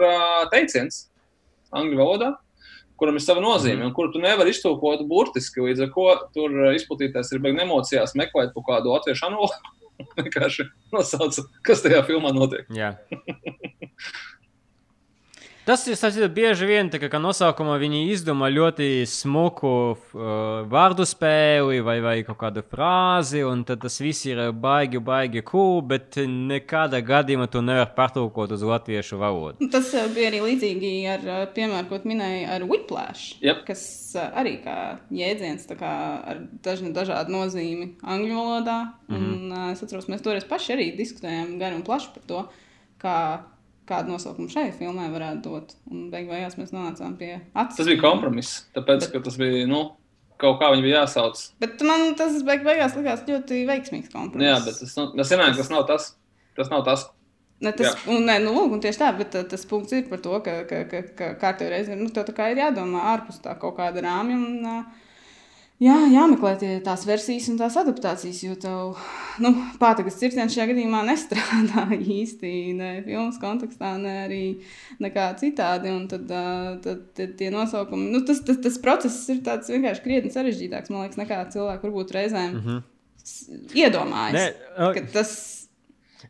teiciens 0.54 1.04
angļu 1.74 2.00
valodā. 2.00 2.30
Kuram 3.00 3.16
ir 3.16 3.24
sava 3.24 3.40
nozīme, 3.40 3.86
un 3.86 3.94
kuru 3.96 4.12
tu 4.12 4.20
nevari 4.20 4.52
iztulkot 4.52 5.06
burtiski. 5.08 5.62
Līdz 5.64 5.86
ar 5.86 5.92
to 5.94 6.08
tur 6.34 6.56
izplatītājs 6.74 7.30
ir 7.32 7.40
beigts 7.40 7.64
emocijās, 7.64 8.16
meklēt 8.18 8.52
kaut 8.52 8.66
kādu 8.66 8.92
latviešu 8.92 9.30
analogu. 9.30 9.76
Vienkārši 10.18 10.66
nosauca, 10.92 11.46
kas 11.64 11.84
tajā 11.84 12.02
filmā 12.08 12.34
notiek. 12.36 12.68
Yeah. 12.72 13.00
Tas 15.66 15.84
ir 15.86 15.98
tas, 16.00 16.16
bieži 16.32 16.66
vien 16.66 16.88
tā, 16.90 16.98
ka 17.12 17.18
nosaukumā 17.20 17.74
viņi 17.80 18.00
izdomā 18.14 18.48
ļoti 18.50 19.04
smuku 19.06 19.70
uh, 19.92 20.22
vārdu 20.70 21.04
spēli 21.06 21.82
vai, 21.84 21.98
vai 22.02 22.14
kaut 22.26 22.38
kādu 22.40 22.62
frāzi, 22.64 23.42
un 23.46 23.62
tas 23.68 24.00
viss 24.00 24.24
ir 24.26 24.40
baigi, 24.56 25.02
baigi 25.04 25.44
cool, 25.46 25.82
bet 25.86 26.16
nekādā 26.24 27.02
gadījumā 27.04 27.46
to 27.52 27.62
nevar 27.64 27.92
pārtulkot 27.96 28.56
uz 28.56 28.64
latviešu 28.66 29.20
valodu. 29.20 29.68
Tas 29.72 29.92
uh, 29.94 30.08
bija 30.14 30.32
arī 30.32 30.40
līdzīgi 30.46 30.92
ar, 31.12 31.28
uh, 31.28 31.44
piemēram, 31.54 31.90
ko 31.92 32.00
minēja 32.08 32.56
ar 32.56 32.66
Whiplash, 32.66 33.36
Yep. 33.44 33.62
kas 33.68 33.84
uh, 34.16 34.26
arī 34.40 34.56
kā 34.64 34.78
jēdziens 35.12 35.68
tā 35.68 35.76
kā 35.78 35.92
ar 36.32 36.42
dažna, 36.64 36.94
dažādu 36.96 37.36
nozīmi 37.36 37.92
angļu 38.00 38.40
valodā. 38.40 38.80
Mm 39.08 39.16
-hmm. 39.16 39.30
un, 39.36 39.52
uh, 39.52 39.70
es 39.72 39.82
atceros, 39.82 40.08
mēs 40.08 40.24
toreiz 40.24 40.44
paši 40.48 40.72
arī 40.74 40.90
diskutējām 40.96 41.58
gari 41.60 41.76
un 41.76 41.82
plaši 41.86 42.12
par 42.14 42.22
to, 42.26 42.44
kā, 43.02 43.16
kādu 43.90 44.14
nosaukumu 44.14 44.50
šai 44.52 44.70
filmai 44.76 45.08
varētu 45.12 45.42
dot. 45.44 45.74
Un 45.90 46.08
beig 46.12 46.30
beigās 46.30 46.56
mēs 46.60 46.72
nonācām 46.74 47.16
pie 47.20 47.32
acis. 47.36 47.80
Tas 47.80 47.90
bija 47.90 48.02
kompromiss, 48.02 48.64
tāpēc, 48.76 49.10
ka 49.12 49.22
tas 49.26 49.38
bija, 49.40 49.66
nu, 49.70 49.84
kaut 50.40 50.60
kā 50.62 50.72
viņi 50.72 50.86
bija 50.86 51.04
jāsauc. 51.04 51.42
Bet 51.62 51.82
man 51.86 52.14
tas 52.18 52.40
beig 52.46 52.64
beigās 52.66 52.96
likās 52.98 53.26
ļoti 53.28 53.64
veiksmīgs 53.68 54.12
kompromiss. 54.12 54.48
Jā, 54.48 54.58
bet 54.66 54.80
tas, 54.82 54.96
nu, 54.98 55.08
tas 55.18 55.34
vienmēr, 55.34 55.56
tas 55.58 55.72
nav 55.72 55.86
tas. 55.90 56.12
Tas 56.58 56.70
nav 56.72 56.84
tas. 56.86 57.08
Ne, 57.60 57.74
tas, 57.76 57.98
un, 58.08 58.24
ne, 58.24 58.38
nu, 58.40 58.54
lūk, 58.56 58.72
un 58.72 58.80
tieši 58.80 59.02
tā, 59.02 59.10
bet 59.18 59.34
uh, 59.36 59.44
tas 59.48 59.66
punkts 59.68 59.92
ir 59.92 60.06
par 60.08 60.22
to, 60.24 60.38
ka, 60.44 60.62
ka, 60.68 60.80
ka, 60.88 61.02
ka 61.16 61.26
kārtībā 61.42 61.74
reizē 61.74 61.98
nu, 61.98 62.08
tev 62.14 62.24
tā 62.30 62.32
kā 62.36 62.46
ir 62.52 62.62
jādomā 62.62 63.02
ārpus 63.12 63.42
tā 63.44 63.52
kaut 63.60 63.76
kāda 63.76 64.00
rāmja. 64.06 64.38
Un, 64.40 64.64
uh, 64.64 65.09
jā, 65.80 65.96
jāmeklē 66.12 66.52
tie, 66.60 66.70
tās 66.84 67.04
versijas 67.08 67.48
un 67.52 67.58
tās 67.60 67.76
adaptācijas, 67.80 68.40
jo 68.44 68.56
tev 68.60 69.00
nu, 69.42 69.52
pātagas 69.82 70.18
circiens 70.20 70.54
šajā 70.54 70.70
gadījumā 70.72 71.02
nestrādā 71.08 71.86
īsti 72.20 72.54
ne 72.78 72.90
filmas 73.06 73.40
kontekstā, 73.42 73.94
ne 74.02 74.16
arī 74.26 74.42
nekā 75.02 75.30
citādi. 75.40 75.92
Un 75.94 76.08
tad, 76.10 76.26
tad, 76.84 77.06
tad 77.16 77.36
tie 77.40 77.52
nosaukumi, 77.54 78.10
nu, 78.14 78.24
tas, 78.28 78.42
tas, 78.46 78.60
tas 78.62 78.80
process 78.82 79.22
ir 79.32 79.44
tāds 79.46 79.72
vienkārši 79.72 80.04
krietni 80.06 80.34
sarežģītāks, 80.34 80.92
man 80.92 81.06
liekas, 81.06 81.20
nekā 81.20 81.44
cilvēki 81.56 81.88
varbūt 81.88 82.14
reizēm 82.18 82.52
mm 82.52 82.60
-hmm. 82.66 83.72
iedomājas. 83.84 84.38
Nē, 84.38 84.46
o- 84.86 84.92
ka 84.96 85.08
tas 85.16 85.32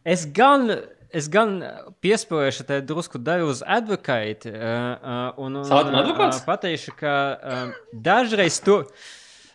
Es 0.05 0.25
gan, 0.33 0.71
es 1.13 1.29
gan 1.33 1.57
piespēlēšu 2.05 2.67
te 2.69 2.81
drusku 2.87 3.19
daļu 3.19 3.49
uz 3.53 3.63
advokātu. 3.67 4.53
Uh, 4.53 4.61
uh, 4.63 5.41
un, 5.43 5.61
un? 5.61 5.65
Uh, 5.67 6.45
pateikšu, 6.47 6.95
ka 7.01 7.15
uh, 7.35 7.73
dažreiz 7.93 8.61
to. 8.65 8.85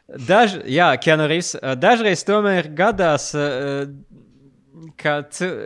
Daž, 0.06 0.60
jā, 0.70 0.92
Keanu 1.02 1.26
Reeves, 1.30 1.56
uh, 1.58 1.74
dažreiz 1.80 2.22
tomēr 2.28 2.70
gadās, 2.78 3.32
uh, 3.34 3.88
ka, 5.00 5.16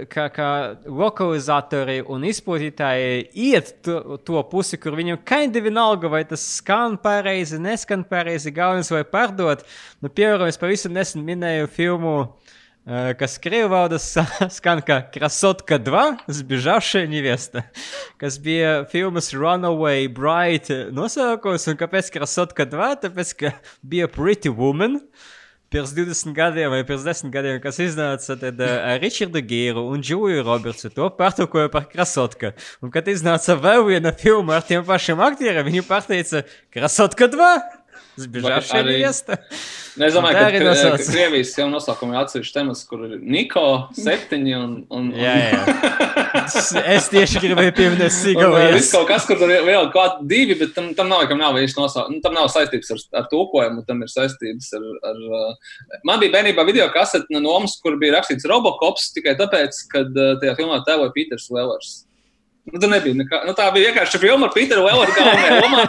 ka, 0.10 0.28
ka 0.32 0.48
lokalizatori 0.86 2.00
un 2.08 2.24
izplatītāji 2.30 3.26
iet 3.36 3.74
to, 3.86 4.20
to 4.26 4.44
pusi, 4.52 4.80
kur 4.80 4.96
viņam 4.96 5.20
kaindi 5.28 5.64
vienalga, 5.66 6.12
vai 6.12 6.24
tas 6.30 6.46
skan 6.60 6.96
pareizi, 7.02 7.60
neskan 7.62 8.06
pareizi, 8.08 8.54
galvenais 8.56 8.92
vai 8.94 9.04
pārdot. 9.08 9.66
Nu, 10.00 10.12
piemēram, 10.12 10.48
es 10.50 10.62
pavisam 10.62 10.96
nesen 10.96 11.26
minēju 11.28 11.70
filmu, 11.76 12.16
э, 12.24 12.59
kas 13.19 13.39
krievu 13.41 13.71
valodā 13.73 13.97
sa- 14.03 14.49
skan 14.53 14.83
kā 14.85 14.99
Krasotka 15.13 15.79
2, 15.81 16.19
Zbižavšая 16.29 17.09
невеста, 17.09 17.63
kas 18.21 18.37
bija 18.39 18.83
filmas 18.93 19.31
Runaway 19.33 20.05
Bride 20.13 20.91
nosaukums, 20.93 21.65
un 21.73 21.79
kāpēc 21.81 22.11
Krasotka 22.13 22.67
2? 22.69 22.91
Tāpēc, 23.07 23.33
ka 23.41 23.55
bija 23.81 24.09
Pretty 24.13 24.53
Woman, 24.53 25.01
pirms 25.73 25.95
20 25.97 26.37
gadiem 26.37 26.71
vai 26.71 26.83
pirms 26.87 27.03
10 27.09 27.33
gadiem, 27.35 27.57
kas 27.65 27.81
iznāca 27.83 28.37
tad, 28.39 28.61
uh, 28.63 28.75
ar 28.93 29.01
Richardu 29.03 29.41
Gīru 29.43 29.89
un 29.91 30.05
Džuliju 30.05 30.45
Robertsu. 30.47 30.93
To 30.95 31.09
pārtulkoja 31.17 31.73
par 31.73 31.89
Krasotka. 31.91 32.53
Un, 32.85 32.93
kad 32.95 33.09
iznāca 33.11 33.57
vēl 33.59 33.83
viena 33.89 34.13
filma 34.15 34.61
ar 34.61 34.69
tiem 34.69 34.85
pašiem 34.87 35.25
aktieriem, 35.25 35.67
viņi 35.73 35.83
pārteica 35.89 36.45
Krasotka 36.71 37.27
2. 37.33 37.49
Zbiežāšana 38.20 38.82
arī... 38.84 38.96
iesta. 39.04 39.38
Nu, 40.00 40.06
es 40.08 40.16
domāju, 40.16 40.38
ka, 40.38 40.50
ka, 40.54 40.74
ka 40.96 41.08
Krievijas 41.10 41.52
jau 41.58 41.68
nosaukumā 41.72 42.16
ir 42.16 42.20
atsevišķi 42.22 42.56
temats, 42.56 42.84
kur 42.88 43.04
ir 43.08 43.18
Niko, 43.20 43.66
septiņi 43.98 44.56
un... 44.56 44.74
un, 44.88 45.10
un... 45.12 45.20
Jā, 45.20 45.34
jā. 45.44 45.60
es 46.96 47.10
tieši 47.12 47.42
gribēju 47.44 47.76
pieminēt 47.78 48.16
Sigavu. 48.16 48.60
Ir 48.64 48.80
kaut 48.92 49.08
kas, 49.10 49.28
kur 49.28 49.40
tur 49.42 49.52
ir 49.54 49.66
vēl 49.68 49.90
kaut 49.94 50.24
divi, 50.30 50.58
bet 50.60 50.76
tam, 50.78 50.92
tam 50.98 51.12
nav, 51.12 51.26
kam 51.32 51.42
nav 51.42 51.60
īsti 51.60 51.82
nosaukums. 51.82 52.16
Nu, 52.16 52.24
tam 52.26 52.38
nav 52.38 52.50
saistības 52.54 52.94
ar, 52.96 53.06
ar 53.22 53.30
tūkojumu, 53.32 53.86
tam 53.88 54.04
ir 54.06 54.12
saistības 54.14 54.72
ar... 54.80 54.90
ar 55.12 55.24
uh... 55.28 55.72
Man 56.08 56.22
bija 56.24 56.38
bērnībā 56.38 56.64
video 56.68 56.88
kasete 56.96 57.34
no 57.36 57.44
nomas, 57.44 57.76
kur 57.84 58.00
bija 58.02 58.20
rakstīts 58.20 58.48
Robocops 58.50 59.12
tikai 59.18 59.36
tāpēc, 59.40 59.84
ka 59.92 60.06
uh, 60.08 60.38
tajā 60.42 60.56
filmā 60.60 60.84
tēvoja 60.88 61.16
Pīters 61.16 61.50
Levers. 61.56 61.98
Nu, 62.70 62.80
tur 62.80 62.92
nebija 62.92 63.18
nekā. 63.18 63.42
Nu, 63.48 63.54
tā 63.58 63.70
bija 63.76 63.90
vienkārši 63.90 64.22
filma 64.22 64.48
ar 64.50 64.54
Pīteru 64.54 64.86
Leveru 64.86 65.16
galvenajā 65.16 65.60
lomā. 65.64 65.86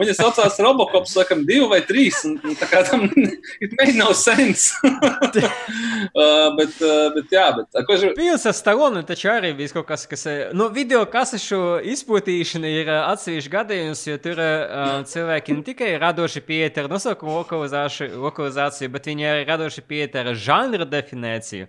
Viņa 0.00 0.14
saucās 0.18 0.58
Robocops, 0.62 1.16
laikam, 1.18 1.42
divi 1.48 1.66
vai 1.70 1.80
trīs. 1.86 2.20
Un, 2.28 2.36
un 2.46 2.56
tā 2.58 2.68
kā 2.70 2.82
tam 2.86 3.06
it 3.64 3.74
made 3.78 3.96
no 3.98 4.12
sense. 4.16 4.70
uh, 4.84 6.48
bet, 6.56 6.76
uh, 6.80 7.10
bet, 7.16 7.32
jā, 7.34 7.46
bet, 7.56 7.80
ko 7.86 7.96
es 7.96 8.06
Pils 8.16 8.46
ar 8.46 8.54
Stalonu 8.56 9.02
taču 9.06 9.30
arī 9.32 9.52
bija 9.58 9.74
kaut 9.78 9.88
kas, 9.88 10.06
kas. 10.10 10.26
eh, 10.30 10.52
Nu, 10.56 10.68
video 10.74 11.02
kasešu 11.10 11.80
izplatīšana 11.92 12.70
ir 12.70 12.88
eh, 12.90 13.00
atsevišķs 13.12 13.50
gadījums, 13.52 14.04
jo 14.08 14.18
tur 14.22 14.40
uh, 14.40 15.00
cilvēki 15.08 15.56
ne 15.58 15.64
tikai 15.66 15.90
radoši 16.02 16.42
pieiet 16.46 16.78
ar 16.80 16.90
nosaukumu 16.92 17.40
lokalizāciju, 17.40 18.90
bet 18.94 19.10
viņi 19.10 19.28
arī 19.32 19.44
radoši 19.48 19.84
pieiet 19.86 20.16
ar 20.20 20.32
žanra 20.34 20.86
definīciju. 20.88 21.68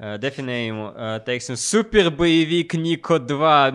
Uh, 0.00 0.16
definējumu, 0.22 0.86
uh, 0.90 1.16
teiksim, 1.26 1.58
superbojīvīk 1.60 2.76
Niko 2.80 3.20
2 3.22 3.70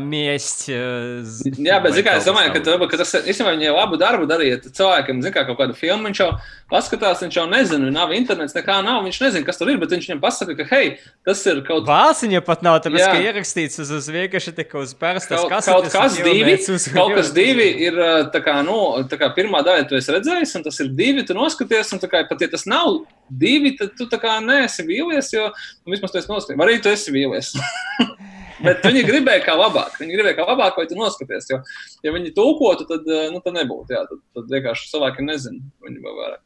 Uh, 0.73 1.55
Jā, 1.61 1.77
bet 1.83 1.97
kā, 2.05 2.15
es 2.19 2.27
domāju, 2.27 2.51
ka, 2.55 2.61
tu, 2.65 2.75
ka 2.91 2.99
tas 3.01 3.13
īstenībā 3.21 3.53
viņa 3.55 3.73
labu 3.75 3.99
darbu 4.01 4.27
darīja. 4.29 4.59
Cilvēkam, 4.65 5.21
zin 5.23 5.33
kā, 5.35 5.43
kaut 5.47 5.59
kādu 5.59 5.77
filmu 5.77 6.09
viņš 6.09 6.21
jau 6.23 6.29
paskatās, 6.71 7.21
viņš 7.23 7.37
jau 7.37 7.45
nezina, 7.51 7.91
nav 7.93 8.13
internets, 8.15 8.55
nekā 8.57 8.79
nav. 8.85 9.03
Viņš 9.05 9.19
nezina, 9.21 9.47
kas 9.47 9.59
tur 9.59 9.71
ir, 9.73 9.79
bet 9.81 9.93
viņš 9.93 10.09
viņam 10.09 10.21
pasaka, 10.23 10.57
ka, 10.57 10.67
hei, 10.71 10.95
tas 11.27 11.43
ir 11.49 11.61
kaut, 11.67 11.85
Vāciņa 11.89 12.41
pat 12.45 12.65
nav, 12.65 12.79
tāpēc, 12.85 13.03
Jā. 13.03 13.11
ka 13.13 13.23
ierakstīts 13.29 13.83
uz, 13.83 13.91
uz 13.99 14.09
vienkārši 14.15 14.55
tikai 14.57 14.81
uz 14.83 14.95
parastas 14.97 15.45
kaut, 15.45 15.53
kaut 15.67 15.89
kas 15.93 16.17
divi. 16.19 16.57
Kaut 16.95 17.13
kas 17.17 17.33
divi 17.35 17.67
ir 17.85 17.99
tā 18.33 18.41
kā, 18.45 18.57
nu, 18.65 18.79
tā 19.11 19.19
kā 19.21 19.29
pirmā 19.37 19.61
daļa, 19.65 19.87
tu 19.89 19.99
esi 19.99 20.15
redzējis, 20.15 20.55
un 20.59 20.65
tas 20.65 20.81
ir 20.83 20.91
divi, 20.97 21.25
tu 21.27 21.37
noskaties, 21.37 21.93
un 21.95 22.01
tā 22.01 22.09
kā 22.11 22.25
pat 22.29 22.41
ja 22.41 22.49
tas 22.51 22.65
nav 22.69 23.03
divi, 23.29 23.75
tad 23.77 23.95
tu 23.97 24.07
tā 24.09 24.19
kā 24.21 24.37
neesi 24.43 24.85
vīlies, 24.85 25.31
jo 25.33 25.49
nu, 25.49 25.93
vismaz 25.93 26.13
tu 26.13 26.21
esi 26.21 26.31
noskaties. 26.31 26.61
Arī 26.65 26.77
tu 26.81 26.91
esi 26.93 27.13
vīlies. 27.15 27.55
Bet 28.63 28.85
viņi 28.85 29.03
gribēja 29.07 29.43
kā 29.43 29.55
labāk. 29.59 29.97
Viņi 29.99 30.15
gribēja 30.15 30.37
kā 30.39 30.47
labāk, 30.47 30.77
vai 30.79 30.87
tu 30.87 30.97
noskaties. 30.99 31.49
Jo, 31.51 31.59
ja 32.05 32.13
viņi 32.15 32.33
tulkotu, 32.37 32.87
tad, 32.89 33.07
uh, 33.09 33.27
nu, 33.33 33.41
tad 33.43 33.57
nebūtu. 33.57 33.95
Jā, 33.95 34.05
tad, 34.09 34.23
tad 34.37 34.51
vienkārši 34.53 34.91
cilvēki 34.93 35.27
nezina. 35.27 35.63
Viņi 35.85 36.03
vēl 36.05 36.19
vairāk. 36.21 36.43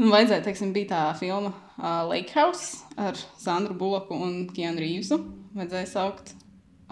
Man 0.00 0.10
vajadzēja, 0.10 0.42
teiksim, 0.48 0.72
bija 0.74 0.90
tā 0.90 1.02
filma 1.20 1.52
uh, 1.54 2.02
Lake 2.10 2.34
House 2.34 2.82
ar 2.98 3.18
Sandru 3.40 3.76
Buloku 3.78 4.16
un 4.18 4.40
Kienu 4.52 4.82
Rīvsu. 4.82 5.20
Vajadzēja 5.54 5.90
saukt. 5.92 6.34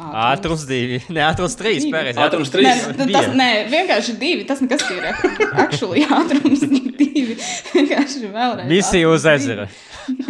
Ātrums 0.03 0.62
divi, 0.66 1.03
ne 1.12 1.20
ātrums 1.20 1.53
trīs. 1.59 1.85
Pareizi, 1.93 2.16
Ātrums 2.22 2.49
Nē, 2.49 2.55
trīs. 2.55 2.87
tas, 2.97 3.11
tas, 3.12 3.26
nē, 3.37 3.49
vienkārši 3.70 4.14
divi. 4.18 4.47
Tas 4.49 4.62
nekas 4.64 4.87
ir. 4.95 5.05
Actually, 5.53 6.07
ātrums 6.20 6.64
divi. 6.64 7.37
Vienkārši 7.74 8.33
vēlreiz. 8.33 8.70
Misija 8.70 9.12
uz 9.12 9.28
ezera. 9.28 9.68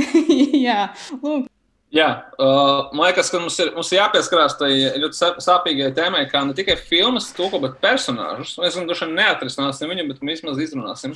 Jā, 0.66 0.90
lūk. 1.22 1.51
Jā, 1.92 2.08
uh, 2.40 2.88
man 2.96 3.10
liekas, 3.10 3.28
ka 3.28 3.36
mums 3.36 3.58
ir, 3.60 3.74
mums 3.76 3.90
ir 3.92 3.98
jāpieskarās 3.98 4.54
tai 4.56 4.70
ļoti 4.96 5.18
sā- 5.18 5.34
sāpīgai 5.44 5.90
tēmai, 5.92 6.22
kā 6.30 6.40
ne 6.48 6.54
tikai 6.56 6.78
filmas 6.80 7.26
tulko, 7.36 7.60
bet 7.60 7.74
personāžus. 7.84 8.54
Mēs 8.62 8.78
gan 8.78 8.88
droši 8.88 9.08
vien 9.10 9.18
neatrisināsim 9.18 9.92
viņu, 9.92 10.06
bet 10.08 10.22
mēs 10.24 10.40
vismaz 10.40 10.62
izrunāsim. 10.64 11.12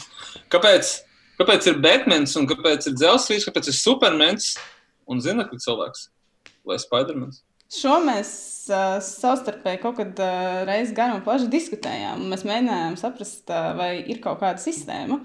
Kāpēc, 0.53 0.91
kāpēc 1.41 1.70
ir 1.70 1.81
Batmans 1.81 2.37
un 2.37 2.49
kāpēc 2.51 2.91
ir 2.91 2.99
Dzelzceļš, 3.01 3.49
kāpēc 3.49 3.72
ir 3.72 3.79
Supermans 3.79 4.51
un 5.09 5.24
Zinakļu 5.24 5.62
cilvēks 5.64 6.11
vai 6.68 6.77
Spidermans? 6.83 7.41
Šo 7.72 7.97
mēs 8.05 8.31
uh, 8.68 9.01
savstarpēji 9.03 9.81
kaut 9.83 9.97
kad 9.99 10.20
uh, 10.22 10.61
reizē 10.68 10.93
garu 11.01 11.16
un 11.16 11.24
plaši 11.24 11.49
diskutējām. 11.51 12.29
Mēs 12.31 12.45
mēģinājām 12.47 13.01
saprast, 13.01 13.49
uh, 13.49 13.72
vai 13.81 13.91
ir 14.05 14.20
kaut 14.22 14.39
kāda 14.45 14.61
sistēma 14.62 15.22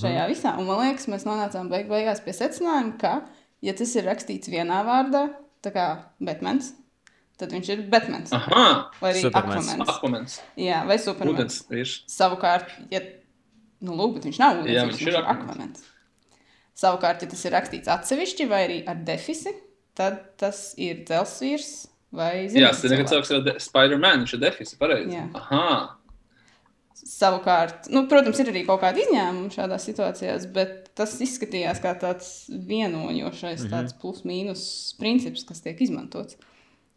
šajā 0.00 0.24
visā. 0.32 0.56
Un 0.58 0.66
man 0.66 0.80
liekas, 0.80 1.06
mēs 1.12 1.28
nonācām 1.28 1.68
beig 1.68 1.92
beigās 1.92 2.24
pie 2.24 2.32
secinājuma, 2.34 2.96
ka, 2.98 3.18
ja 3.64 3.72
tas 3.76 3.94
ir 3.96 4.04
rakstīts 4.08 4.50
vienā 4.52 4.82
vārdā, 4.86 5.24
tā 5.64 5.72
kā 5.74 5.86
Batmans, 6.20 6.72
tad 7.40 7.50
viņš 7.56 7.70
ir 7.74 7.82
Batmans. 7.90 8.32
Aha, 8.36 8.64
Vai 9.00 9.10
arī 9.14 9.24
Supermans. 9.24 9.68
Aquamans. 9.72 9.94
Aquamans, 9.96 10.36
Jā, 10.60 10.82
vai 10.86 10.98
Supermans. 11.02 11.62
ūdens. 11.66 11.94
Savukārt, 12.14 12.70
ja 12.92 13.00
nu, 13.84 13.96
lūk, 13.98 14.18
bet 14.20 14.28
viņš 14.28 14.38
nav 14.42 14.60
ūdens, 14.62 14.74
Jā, 14.76 14.84
viņš, 14.86 15.00
viņš 15.00 15.08
ir 15.08 15.16
ir 15.18 15.32
Aquamans. 15.32 15.82
Savukārt, 16.74 17.22
ja 17.22 17.30
tas 17.30 17.42
ir 17.46 17.52
rakstīts 17.54 17.90
atsevišķi 17.94 18.46
vai 18.50 18.60
arī 18.68 18.78
ar 18.90 18.96
defisi, 19.06 19.52
tad 19.94 20.20
tas 20.42 20.72
ir 20.82 21.04
dzelzceļš 21.06 21.66
vai 22.14 22.30
Jā, 22.44 22.70
zināms. 22.70 22.80
Zinakļu 22.84 23.10
cilvēks 23.12 23.30
ir 23.36 23.44
de- 23.46 23.58
Spiderman, 23.62 24.24
viņš 24.24 24.32
ir 24.38 24.42
defisi, 24.46 24.78
pareizi. 24.80 25.14
Jā. 25.18 25.28
Aha, 25.38 25.66
Savukārt, 27.04 27.88
nu, 27.92 28.04
protams, 28.08 28.38
ir 28.40 28.48
arī 28.52 28.62
kaut 28.66 28.80
kāda 28.80 29.02
izņēmuma 29.02 29.50
šādās 29.52 29.84
situācijās, 29.88 30.44
bet 30.54 30.83
tas 30.98 31.14
izskatījās 31.24 31.80
kā 31.82 31.94
tāds 32.00 32.48
vienojošais, 32.48 33.60
mm 33.60 33.66
-hmm. 33.66 33.72
tāds 33.74 33.96
plus-mínus 34.00 34.94
princips, 34.98 35.44
kas 35.44 35.62
tiek 35.62 35.80
izmantots. 35.80 36.36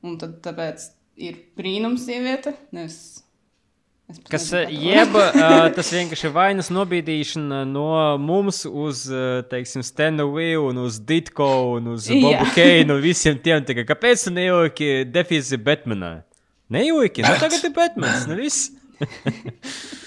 Un 0.06 0.18
tad 0.18 0.42
tāpēc 0.46 0.92
ir 1.18 1.40
brīnums 1.58 2.06
sieviete, 2.06 2.54
nevis 2.72 3.24
Kas 4.32 4.54
eh, 4.56 4.70
jeb 4.72 5.16
uh, 5.20 5.66
tas 5.76 5.90
vienkārši 5.92 6.30
ir 6.30 6.32
vainas 6.32 6.70
nobīdīšana 6.72 7.66
no 7.68 7.90
mums 8.24 8.62
uz, 8.64 9.02
uh, 9.12 9.42
teiksim, 9.52 9.84
Stenu 9.84 10.30
Vīlu 10.32 10.70
un 10.70 10.80
uz 10.86 11.02
Ditko 11.04 11.50
un 11.74 11.90
uz. 11.92 12.08
Bobu 12.08 12.48
Keinu 12.56 12.96
un 12.96 13.04
visiem 13.04 13.36
tiem. 13.44 13.66
Kā, 13.68 13.84
kāpēc 13.90 14.24
tu 14.24 14.32
nejauki 14.32 14.90
defīzi 15.12 15.60
Batmanā? 15.60 16.22
Nejauki, 16.72 17.28
nu 17.28 17.36
tagad 17.36 17.68
ir 17.68 17.76
Batmans, 17.76 18.30
nu 18.32 18.40
viss. 18.40 18.72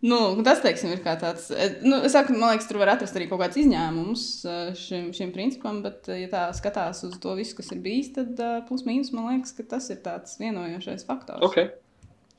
Nu, 0.00 0.16
tas, 0.40 0.62
teiksim, 0.64 0.94
ir 0.94 1.02
kā 1.04 1.12
tāds. 1.20 1.50
eh, 1.52 1.74
Nu, 1.84 1.98
es 2.06 2.14
saku, 2.16 2.32
man 2.32 2.54
liekas, 2.54 2.68
tur 2.70 2.78
var 2.80 2.94
atrast 2.94 3.16
arī 3.18 3.26
kaut 3.28 3.42
kāds 3.42 3.58
izņēmums 3.60 4.22
eh, 4.48 4.70
šim, 4.80 5.10
šim 5.12 5.32
principam, 5.34 5.82
bet, 5.84 6.08
eh, 6.08 6.22
ja 6.22 6.28
tā 6.32 6.44
skatās 6.56 7.02
uz 7.04 7.18
to 7.20 7.34
visu, 7.36 7.56
kas 7.58 7.68
ir 7.74 7.82
bijis, 7.84 8.08
tad 8.16 8.40
plus 8.68 8.86
mīnus 8.88 9.12
man 9.12 9.28
liekas, 9.28 9.52
ka 9.58 9.66
tas 9.76 9.90
ir 9.92 10.00
tāds 10.04 10.38
vienojošais 10.40 11.04
faktors. 11.04 11.44
Ok. 11.44 11.58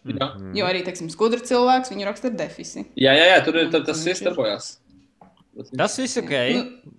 Jā, 0.09 0.31
Jo 0.57 0.65
arī, 0.65 0.81
teiksim, 0.81 1.11
skudra 1.13 1.37
cilvēks, 1.45 1.91
viņu 1.93 2.07
raksta 2.09 2.31
ar 2.31 2.37
defisi. 2.39 2.87
jā, 2.97 3.13
jā, 3.13 3.27
jā 3.35 3.43
tur 3.45 3.59
ir 3.61 3.69
tas 3.69 4.01
viss 4.07 4.23
darbojas. 4.25 4.71
Tas 5.77 5.99
viss 6.01 6.17
ok. 6.17 6.33
Nu, 6.57 6.95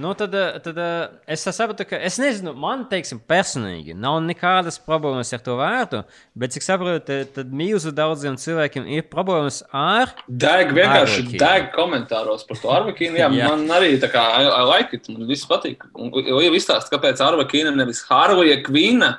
Nu, 0.00 0.14
tad, 0.16 0.34
eh, 0.34 0.54
tad 0.64 0.78
eh, 0.80 1.08
es 1.34 1.42
saprotu, 1.44 1.84
ka 1.84 1.98
es 2.00 2.16
nezinu, 2.20 2.54
man, 2.56 2.86
teiksim, 2.88 3.18
personīgi 3.28 3.92
nav 3.92 4.16
nekādas 4.24 4.78
problēmas 4.80 5.32
ar 5.36 5.42
to 5.44 5.56
vērtu, 5.58 6.00
bet, 6.40 6.54
cik 6.54 6.64
saprotu, 6.64 7.02
tad, 7.04 7.32
tad 7.36 7.50
milzu 7.52 7.92
daudziem 7.92 8.38
cilvēkiem 8.40 8.88
ir 8.88 9.04
problēmas 9.12 9.60
ar. 9.76 10.14
Deg 10.26 10.72
vienkārši 10.76 11.18
Arvakīnu. 11.26 11.40
deg 11.42 11.68
komentāros 11.76 12.46
par 12.48 12.60
to 12.62 12.72
Arvakīnu. 12.72 13.20
Jā, 13.20 13.28
Jā. 13.36 13.50
man 13.52 13.66
arī 13.76 13.98
tā 14.00 14.08
kā 14.12 14.22
I, 14.40 14.46
I 14.48 14.62
like 14.70 14.96
it, 14.96 15.10
man 15.12 15.28
viss 15.28 15.44
patīk. 15.50 15.84
Un 15.92 16.08
jau 16.16 16.54
izstāst, 16.56 16.88
kāpēc 16.94 17.20
Arvakīna 17.24 17.74
nevis 17.76 18.00
Harvija 18.08 18.62
Kvīna, 18.64 19.18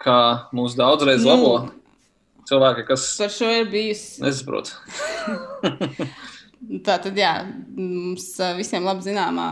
kā 0.00 0.18
mūs 0.56 0.78
daudzreiz 0.80 1.20
Nu. 1.26 1.34
labo 1.34 1.52
cilvēki, 2.48 2.86
kas 2.94 3.04
par 3.20 3.36
šo 3.36 3.52
ir 3.60 3.68
bijusi 3.68 4.24
nesaprot. 4.24 4.72
Tā 6.86 6.98
tad, 7.02 7.18
jā, 7.18 7.32
mums 7.76 8.32
visiem 8.58 8.86
labi 8.86 9.06
zināmā 9.06 9.50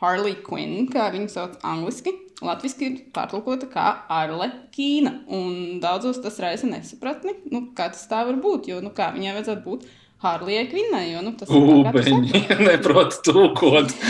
Harley 0.00 0.38
Quinn, 0.46 0.88
kā 0.90 1.08
viņu 1.14 1.30
sauc 1.32 1.58
angliski, 1.66 2.14
latviešu 2.44 2.84
ir 2.86 2.98
pārtulkota 3.14 3.68
kā 3.70 3.86
Arle 4.14 4.50
Kīna. 4.74 5.14
Un 5.34 5.78
daudzos 5.82 6.20
tas 6.22 6.38
raisa 6.42 6.70
nesapratni, 6.70 7.34
nu, 7.52 7.68
kā 7.78 7.90
tas 7.94 8.06
tā 8.10 8.24
var 8.28 8.38
būt. 8.42 8.70
Jo 8.70 8.82
nu, 8.84 8.94
kā 8.94 9.10
viņai 9.14 9.34
vajadzētu 9.38 9.64
būt 9.66 9.88
Harley 10.22 10.66
Quinnai, 10.70 11.08
jo 11.12 11.22
nu, 11.26 11.34
tas 11.38 11.50
ir 11.50 12.06
saki. 12.08 12.62
neprot 12.70 13.20
tulkot. 13.26 13.94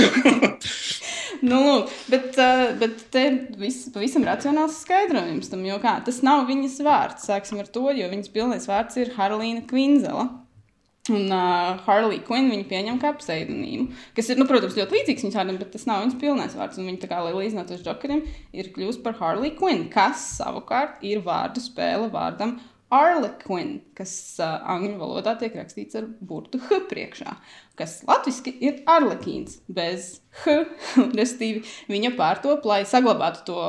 Nu, 1.38 1.58
lūk, 1.62 1.92
bet, 2.10 2.34
bet 2.80 3.02
te 3.14 3.20
viss 3.60 3.92
pavisam 3.94 4.24
racionāls 4.26 4.80
skaidrojums 4.82 5.52
tam, 5.52 5.60
jo 5.68 5.76
kā, 5.78 5.92
tas 6.02 6.18
nav 6.26 6.48
viņas 6.48 6.80
vārds. 6.82 7.28
Sāksim 7.28 7.60
ar 7.62 7.68
to, 7.70 7.84
jo 7.94 8.08
viņas 8.10 8.32
pilnais 8.34 8.66
vārds 8.66 8.98
ir 8.98 9.12
Harlīna 9.14 9.62
Kvinzela. 9.68 10.26
Un 11.14 11.32
uh, 11.32 11.78
Harley 11.86 12.20
Quinn 12.26 12.50
viņu 12.52 12.66
pieņem 12.70 12.98
kā 13.02 13.14
pseidonīmu, 13.16 13.88
kas 14.16 14.28
ir, 14.32 14.40
nu, 14.40 14.46
protams, 14.48 14.76
ļoti 14.76 14.98
līdzīgs 14.98 15.24
viņas 15.24 15.38
vārdam, 15.40 15.60
bet 15.60 15.70
tas 15.74 15.86
nav 15.88 16.02
viņas 16.04 16.18
pilnais 16.20 16.56
vārds. 16.58 16.80
Un 16.80 16.88
viņa, 16.90 17.02
tā 17.04 17.10
kā 17.10 17.20
līdzināt 17.26 17.72
uz 17.76 17.84
Jokeriem, 17.86 18.24
ir 18.52 18.72
kļuvusi 18.74 19.04
par 19.04 19.16
Harley 19.20 19.54
Quinn, 19.58 19.86
kas 19.92 20.24
savukārt 20.38 21.02
ir 21.06 21.22
vārdu 21.24 21.64
spēle 21.64 22.10
vārdam 22.12 22.58
Arlequin, 22.94 23.74
kas 23.96 24.12
uh, 24.40 24.62
angļu 24.72 24.94
valodā 24.96 25.34
tiek 25.40 25.56
rakstīts 25.58 25.98
ar 26.00 26.06
burtu 26.24 26.60
H 26.70 26.78
priekšā, 26.88 27.34
kas 27.76 27.98
latviešu 28.08 28.54
ir 28.64 28.78
Arlekīns 28.88 29.58
bez 29.68 30.14
H. 30.44 30.62
Restīvi 31.18 31.66
viņa 31.92 32.14
pārtop, 32.16 32.64
lai 32.68 32.86
saglabātu 32.88 33.44
to 33.50 33.66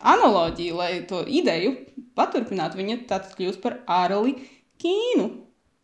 analoģiju, 0.00 0.80
lai 0.80 0.90
to 1.06 1.22
ideju 1.26 1.76
paturpinātu. 2.18 2.80
Viņa 2.80 2.98
tātad 3.10 3.36
kļūst 3.38 3.62
par 3.62 3.80
Arli 3.86 4.34
Kīnu. 4.82 5.28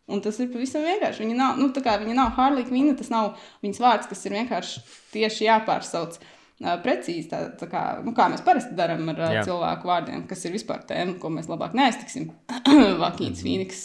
Un 0.07 0.23
tas 0.23 0.37
ir 0.39 0.47
pavisam 0.53 0.85
vienkārši. 0.87 1.25
Viņa 1.25 1.35
nav, 1.35 1.59
nu, 1.59 1.67
tā 1.75 1.83
kā 1.83 1.97
viņa 1.99 2.15
nav 2.15 2.33
Harley 2.37 2.63
Quinn, 2.67 2.95
tas 2.95 3.11
nav 3.11 3.33
viņas 3.65 3.81
vārds, 3.83 4.09
kas 4.09 4.23
ir 4.27 4.37
vienkārši 4.37 4.83
tieši 5.15 5.47
jāpārsauc. 5.49 6.19
Uh, 6.57 6.77
precīzi 6.81 7.27
tā, 7.29 7.43
tā 7.59 7.67
kā, 7.69 7.81
nu, 8.01 8.15
kā 8.17 8.29
mēs 8.33 8.41
parasti 8.45 8.73
darām 8.77 9.03
ar 9.11 9.19
uh, 9.19 9.33
Jā. 9.35 9.43
cilvēku 9.45 9.91
vārdiem, 9.91 10.23
kas 10.29 10.41
ir 10.47 10.55
vispār 10.55 10.79
tēma, 10.89 11.19
ko 11.21 11.29
mēs 11.29 11.51
labāk 11.51 11.75
neaiztiksim. 11.77 12.31
Vakīns 13.03 13.43
Fīniks. 13.45 13.83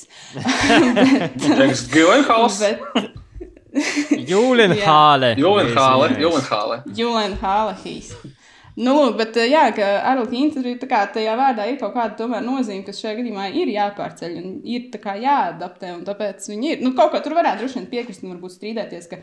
bet, 0.96 1.36
Teiks, 1.42 1.84
Gilenhaus, 1.92 2.62
bet 2.62 3.18
Jūlenhāle. 3.72 5.34
Julenhāle, 5.40 6.12
Julenhāle. 6.20 6.78
Julēna 6.96 7.38
Hālehīs. 7.40 8.12
Nu, 8.80 8.94
lūk, 8.96 9.18
bet 9.18 9.36
uh, 9.36 9.44
jā, 9.44 9.66
ka 9.76 9.86
tur 10.54 10.66
ir 10.70 10.80
tā 10.80 10.88
kā 10.88 11.02
tajā 11.12 11.34
vārdā 11.36 11.66
ir 11.68 11.78
kaut 11.80 11.92
kāda 11.92 12.16
tomēr 12.16 12.44
nozīme, 12.44 12.84
kas 12.86 13.02
šajā 13.02 13.18
gadījumā 13.18 13.50
ir 13.60 13.72
jāpārceļ 13.74 14.36
un 14.40 14.54
ir 14.64 14.86
tā 14.94 15.00
kā 15.02 15.16
jāadaptē, 15.20 15.92
un 15.98 16.04
tāpēc 16.06 16.48
viņi 16.48 16.70
ir. 16.72 16.84
Nu, 16.84 16.94
kaut 16.96 17.12
kā 17.12 17.20
tur 17.24 17.36
varētu 17.36 17.60
droši 17.62 17.80
vien 17.80 17.88
piekrist 17.90 18.24
un 18.24 18.32
varbūt 18.32 18.54
strīdēties, 18.54 19.08
ka, 19.10 19.18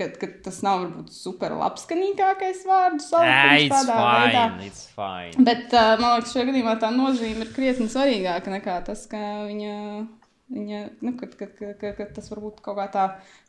ka, 0.00 0.08
ka 0.18 0.30
tas 0.48 0.58
nav 0.66 0.80
varbūt 0.82 1.12
super 1.14 1.54
labskanīgākais 1.60 2.64
vārdu 2.66 3.06
salikums 3.06 3.68
it's 3.68 3.76
tādā 3.76 4.00
veidā. 4.00 4.48
fine. 4.56 4.72
It's 4.72 4.88
fine. 4.96 5.46
Bet 5.46 5.76
uh, 5.76 5.94
man 6.02 6.16
liekas, 6.16 6.34
šajā 6.34 6.48
gadījumā 6.50 6.74
tā 6.82 6.90
nozīme 6.96 7.46
ir 7.46 7.54
krietni 7.54 7.86
svarīgāka 7.92 8.56
nekā 8.56 8.80
tas, 8.88 9.06
ka 9.10 9.22
viņa. 9.46 9.76
Viņa, 10.52 10.78
nu, 11.00 11.14
ka, 11.16 11.30
ka, 11.32 11.46
ka, 11.48 11.70
ka, 11.80 11.90
ka 11.96 12.04
tas 12.12 12.26
varbūt 12.28 12.58
kaut 12.60 12.76
kā 12.76 12.84
tā, 12.92 13.04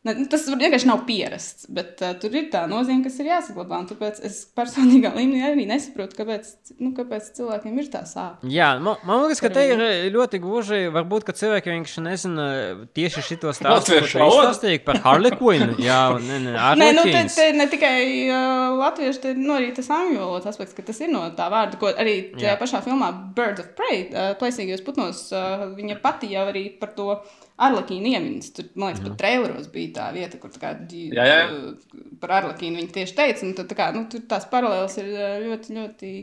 ne, 0.08 0.14
nu, 0.20 0.26
tas 0.32 0.46
var- 0.50 0.60
vienkārši 0.62 0.90
nav 0.90 1.04
pierasts, 1.08 1.68
bet 1.74 2.02
uh, 2.04 2.14
tur 2.20 2.36
ir 2.36 2.50
tā 2.54 2.64
nozīme, 2.72 3.04
kas 3.06 3.20
ir 3.22 3.30
jāsaglabā. 3.32 3.82
Tāpēc 3.90 4.22
es 4.28 4.42
personīgā 4.58 5.14
līmenī 5.16 5.44
arī 5.50 5.68
nesaprotu, 5.70 6.18
kāpēc, 6.20 6.50
nu, 6.80 6.94
kāpēc 6.98 7.32
cilvēkiem 7.38 7.80
ir 7.82 7.90
tā 7.94 8.04
sāpe. 8.10 8.48
Jā, 8.52 8.74
man, 8.84 9.00
man 9.08 9.24
liekas, 9.26 9.42
ka 9.44 9.52
te 9.54 9.66
ir 9.72 9.84
ļoti 10.14 10.42
gluži. 10.44 10.82
Varbūt, 10.94 11.28
ka 11.28 11.36
cilvēki 11.38 11.74
vienkārši 11.74 12.06
nezina 12.06 12.48
tieši 12.96 13.26
šito 13.32 13.54
stāstu. 13.56 13.98
Valoda? 14.20 14.50
izstāstīji 14.54 14.84
par 14.86 15.00
Harley 15.06 15.34
Quinn. 15.40 15.76
Jā, 15.90 16.02
ne, 16.20 16.40
ne, 16.44 16.56
Nē, 16.80 16.90
nu, 16.96 17.04
te, 17.08 17.24
te 17.34 17.48
ne 17.56 17.68
tikai 17.72 17.96
uh, 18.28 18.76
latviešu, 18.80 19.22
te 19.24 19.34
nu, 19.38 19.56
arī 19.58 19.72
tas 19.76 19.90
angļu 19.94 20.20
valodas 20.20 20.52
aspekts, 20.54 20.76
ka 20.78 20.86
tas 20.86 21.00
ir 21.04 21.12
no 21.14 21.24
tā 21.38 21.48
vārda, 21.54 21.80
ko 21.82 21.92
arī 21.92 22.16
tajā 22.36 22.54
Jā. 22.54 22.60
pašā 22.60 22.84
filmā 22.86 23.10
Birds 23.36 23.64
of 23.64 23.72
Prey, 23.78 24.06
uh, 24.12 24.34
plēsīgajos 24.40 24.84
putnos, 24.86 25.24
uh, 25.36 25.66
viņa 25.78 26.00
pati 26.04 26.32
jau 26.34 26.46
arī 26.52 26.68
par 26.80 26.94
to 26.98 27.18
Arlekīnu 27.62 28.10
iemins. 28.14 28.50
Tur, 28.56 28.68
man 28.76 28.92
liekas, 28.92 29.04
pat 29.06 29.18
traileros 29.22 29.70
bija 29.74 29.92
tā 30.00 30.10
vieta, 30.16 30.40
kur 30.42 30.52
tā 30.54 30.62
kā, 30.62 30.74
Jā, 31.14 31.26
jā. 31.30 31.40
uh, 31.54 32.14
par 32.22 32.38
Arlekīnu 32.40 32.82
viņi 32.82 32.94
tieši 32.98 33.18
teica, 33.20 33.46
un 33.46 33.56
tad, 33.58 33.70
tā 33.70 33.78
kā, 33.78 33.90
nu, 33.96 34.06
tur 34.12 34.24
tās 34.30 34.48
paralēlas 34.52 34.98
ir 35.02 35.12
uh, 35.14 35.36
ļoti, 35.46 35.78
ļoti, 35.78 36.14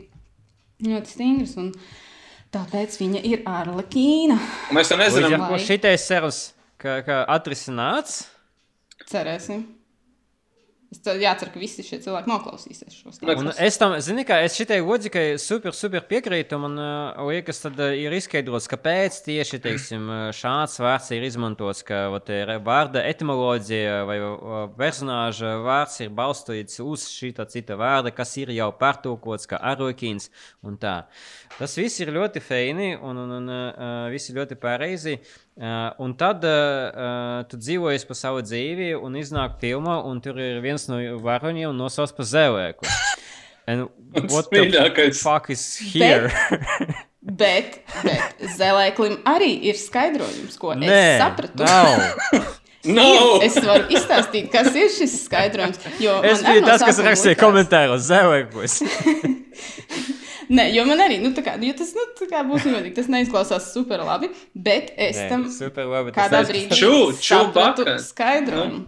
ļoti 0.89 1.13
stingras, 1.15 1.55
un 1.61 1.71
tāpēc 2.51 2.97
viņa 2.99 3.23
ir 3.31 3.45
Arlekīna. 3.47 4.39
Mēs 4.75 4.91
Līdz 4.91 5.03
nezinām, 5.05 5.37
ar 5.39 5.53
ko 5.53 5.61
šitais 5.61 6.09
ka 7.07 7.21
atrisināts. 7.31 8.25
Cerēsim. 9.07 9.63
Es 10.91 10.99
tad 10.99 11.21
jācer, 11.23 11.47
ka 11.53 11.59
visi 11.61 11.85
šie 11.87 12.01
cilvēki 12.03 12.27
noklausīsies 12.27 12.95
šo. 12.97 13.13
Un 13.31 13.47
es 13.63 13.77
tam, 13.79 13.93
zini, 14.03 14.25
kā 14.27 14.41
es 14.43 14.57
šitai 14.59 14.81
loģikai 14.83 15.37
super, 15.39 15.71
super 15.71 16.03
piekrītu. 16.09 16.57
Man 16.59 16.73
uh, 16.75 17.21
liekas, 17.29 17.61
tad 17.63 17.79
uh, 17.79 17.93
ir 17.95 18.11
izskaidrots, 18.17 18.67
kāpēc 18.67 19.21
tieši 19.23 19.61
teiksim, 19.63 20.09
uh, 20.11 20.23
šāds 20.35 20.75
vārds 20.83 21.07
ir 21.15 21.23
izmantots, 21.23 21.79
ka 21.87 22.01
vat, 22.11 22.27
ir 22.35 22.51
vārda 22.65 23.05
etimoloģija 23.07 24.01
vai 24.09 24.17
uh, 24.25 24.57
personāža 24.75 25.53
vārds 25.63 25.95
ir 26.03 26.11
balstīts 26.17 26.83
uz 26.83 27.07
šī 27.07 27.31
cita 27.39 27.77
vārda, 27.79 28.11
kas 28.11 28.35
ir 28.43 28.51
jau 28.57 28.67
pārtulkots 28.75 29.47
kā 29.47 29.61
arokīns 29.71 30.27
un 30.59 30.75
tā. 30.75 31.05
Tas 31.55 31.77
viss 31.79 32.03
ir 32.03 32.11
ļoti 32.11 32.43
feini 32.43 32.97
un, 32.99 33.15
un, 33.15 33.31
un 33.39 33.47
uh, 33.55 34.11
viss 34.11 34.27
ir 34.27 34.43
ļoti 34.43 34.59
pareizi. 34.59 35.15
Uh, 35.59 35.91
un 35.99 36.13
tad 36.15 36.45
uh, 36.47 37.41
tu 37.51 37.57
dzīvojies 37.59 38.05
pa 38.07 38.15
savu 38.15 38.39
dzīvi, 38.41 38.93
un 38.95 39.17
iznāk 39.19 39.57
filma, 39.61 39.97
un 40.07 40.21
tur 40.23 40.39
ir 40.39 40.61
viens 40.63 40.87
no 40.87 40.97
varoņiem 41.21 41.75
nosaucts 41.75 42.15
par. 42.15 42.79
And 43.67 43.89
what 44.31 44.47
the 44.49 44.63
mīļākais. 44.63 45.19
fuck 45.21 45.51
is 45.51 45.77
here? 45.77 46.31
Bet, 47.21 47.83
bet 48.01 48.39
zelēklim 48.57 49.19
arī 49.29 49.51
ir 49.69 49.77
skaidrojums, 49.77 50.55
ko 50.57 50.71
es 50.73 50.81
Nē, 50.81 51.03
sapratu. 51.21 51.61
nav. 51.61 52.47
no! 52.97 53.11
Es 53.45 53.59
varu 53.61 53.85
izstāstīt, 53.93 54.47
kas 54.49 54.71
ir 54.73 54.89
šis 54.89 55.13
skaidrojums. 55.27 55.77
jo 56.01 56.15
Es 56.25 56.41
biju 56.47 56.63
no 56.63 56.71
tas, 56.71 56.81
kas 56.87 57.03
rakstīja 57.05 57.37
komentāros 57.37 58.07
zēlēkos. 58.09 58.79
Nē, 60.51 60.65
jo 60.75 60.83
man 60.89 60.99
arī, 60.99 61.17
nu, 61.23 61.29
tā 61.35 61.43
kā, 61.45 61.53
jo 61.63 61.71
tas, 61.79 61.93
nu, 61.95 62.03
tā 62.19 62.25
kā 62.27 62.41
būs 62.47 62.65
godīgi, 62.67 62.93
tas 62.97 63.07
neizklausās 63.11 63.69
super 63.71 64.01
labi, 64.03 64.27
bet 64.51 64.89
es 64.99 65.15
Nē, 65.21 65.27
tam 65.31 65.45
super 65.53 65.87
labi. 65.87 66.11
tas 66.11 66.27
kādā 66.27 66.41
brīdī 66.49 66.75
Ču- 66.75 67.13
sapratu 67.15 67.85
Čubaka. 67.85 67.97
skaidrojumu. 68.03 68.81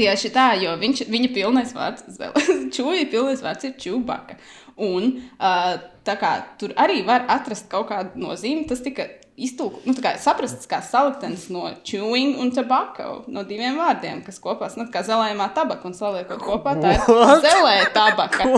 Tieši 0.00 0.32
tā, 0.32 0.46
jo 0.62 0.72
viņš, 0.80 1.04
viņa 1.12 1.32
pilnais 1.34 1.74
vārds, 1.76 2.06
čūja 2.76 3.08
pilnais 3.12 3.42
vārds 3.44 3.68
ir 3.68 3.74
čubaka. 3.80 4.38
Un 4.80 5.10
uh, 5.36 5.74
tā 6.08 6.14
kā 6.16 6.30
tur 6.58 6.72
arī 6.80 7.02
var 7.04 7.26
atrast 7.28 7.68
kaut 7.68 7.90
kādu 7.92 8.16
nozīmi, 8.22 8.64
tas 8.70 8.80
tika 8.80 9.04
iztulkots, 9.36 9.84
nu, 9.88 9.92
tā 9.96 10.02
kā 10.04 10.10
saprasts 10.20 10.68
kā 10.68 10.78
saliktenis 10.84 11.46
no 11.52 11.66
chewing 11.88 12.38
un 12.40 12.50
tobacco, 12.54 13.22
no 13.32 13.44
diviem 13.48 13.76
vārdiem, 13.80 14.20
kas 14.24 14.40
kopā 14.42 14.68
sanāk 14.72 14.90
kā 14.94 15.04
zelējumā 15.04 15.50
tabaka 15.56 15.88
un 15.88 15.94
saliekot 15.96 16.40
kopā, 16.44 16.74
tā 16.80 16.96
ir 16.96 17.40
zelē 17.44 17.76
tabaka. 17.96 18.48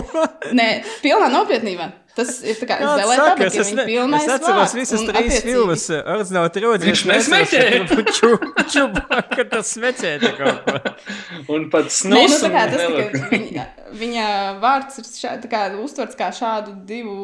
Nē, 0.55 0.69
pilnā 1.03 1.29
nopietnībā. 1.35 1.91
Tas 2.15 2.37
ir 2.47 2.55
tā 2.55 2.67
kā 2.69 2.77
Kāds 2.79 3.01
zelē 3.01 3.15
saka, 3.17 3.31
tabaka, 3.33 3.47
es, 3.49 3.55
ja 3.55 3.63
es, 3.65 3.69
viņa 3.71 3.81
ne, 3.81 3.85
pilnais 3.89 4.23
es 4.23 4.33
atceros 4.37 4.75
visas 4.77 5.01
trīs 5.09 5.39
filmas. 5.43 5.87
Ordzināla 5.91 6.51
trilogijas. 6.55 6.85
Viņš 6.87 7.01
nesmeķē. 7.09 7.63
Čubaka 8.71 9.45
tas 9.51 9.73
te 9.75 10.31
kaut 10.37 10.61
ko. 10.63 10.93
Un 11.57 11.67
pat 11.73 11.89
Nē, 12.07 12.15
nu, 12.15 12.21
snus. 12.29 12.37
tā 12.45 12.51
kā 12.53 12.63
tas 12.71 12.79
nelika. 12.79 13.09
tikai 13.19 13.41
viņa, 13.41 13.65
viņa 13.99 14.27
vārds 14.63 15.01
ir 15.01 15.09
šā, 15.09 15.33
tā 15.43 15.51
kā, 15.51 15.65
uztverts 15.83 16.19
kā 16.19 16.29
šādu 16.35 16.77
divu 16.87 17.17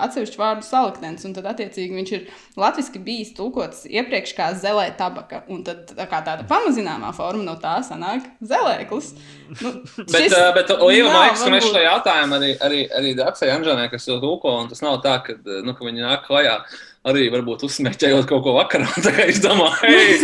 atsevišķu 0.00 0.40
vārdu 0.40 0.66
saliktens, 0.66 1.24
un 1.24 1.34
tad, 1.36 1.48
attiecīgi, 1.54 1.96
viņš 1.96 2.12
ir 2.16 2.28
latviski 2.60 3.00
bijis 3.04 3.32
tulkots 3.36 3.84
iepriekš 3.88 4.34
kā 4.36 4.50
zelē 4.58 4.90
tabaka, 4.98 5.42
un 5.52 5.64
tad 5.66 5.94
tā 5.96 6.06
kā 6.10 6.20
tāda 6.26 6.46
pamazināmā 6.48 7.12
forma 7.16 7.44
no 7.46 7.56
tā 7.60 7.78
sanāk 7.86 8.28
zelēklis. 8.44 9.14
Nu, 9.60 9.70
Bet, 9.96 10.14
šis 10.14 10.32
uh, 10.32 10.50
bet 10.56 10.68
nav 10.70 11.10
Maiks 11.12 11.42
varbūt- 11.44 11.74
šo 11.76 11.82
jautājumu 11.84 12.36
arī, 12.38 12.50
arī, 12.64 12.80
arī 12.98 13.12
Daksai 13.18 13.50
Anžanē, 13.54 13.90
kas 13.92 14.06
to 14.08 14.16
tūko, 14.22 14.54
un 14.62 14.68
tas 14.70 14.80
nav 14.84 15.00
tā, 15.04 15.18
ka, 15.26 15.36
nu, 15.44 15.74
ka 15.76 15.84
viņi 15.84 16.04
nāk 16.06 16.24
klajā. 16.28 16.56
Arī 17.04 17.26
varbūt 17.28 17.66
uzsmeķējot 17.66 18.24
kaut 18.30 18.40
ko 18.46 18.54
vakarā. 18.56 18.86
Tā 19.04 19.10
kā 19.12 19.26
es 19.28 19.36
domāju, 19.44 19.90
hei, 19.90 20.14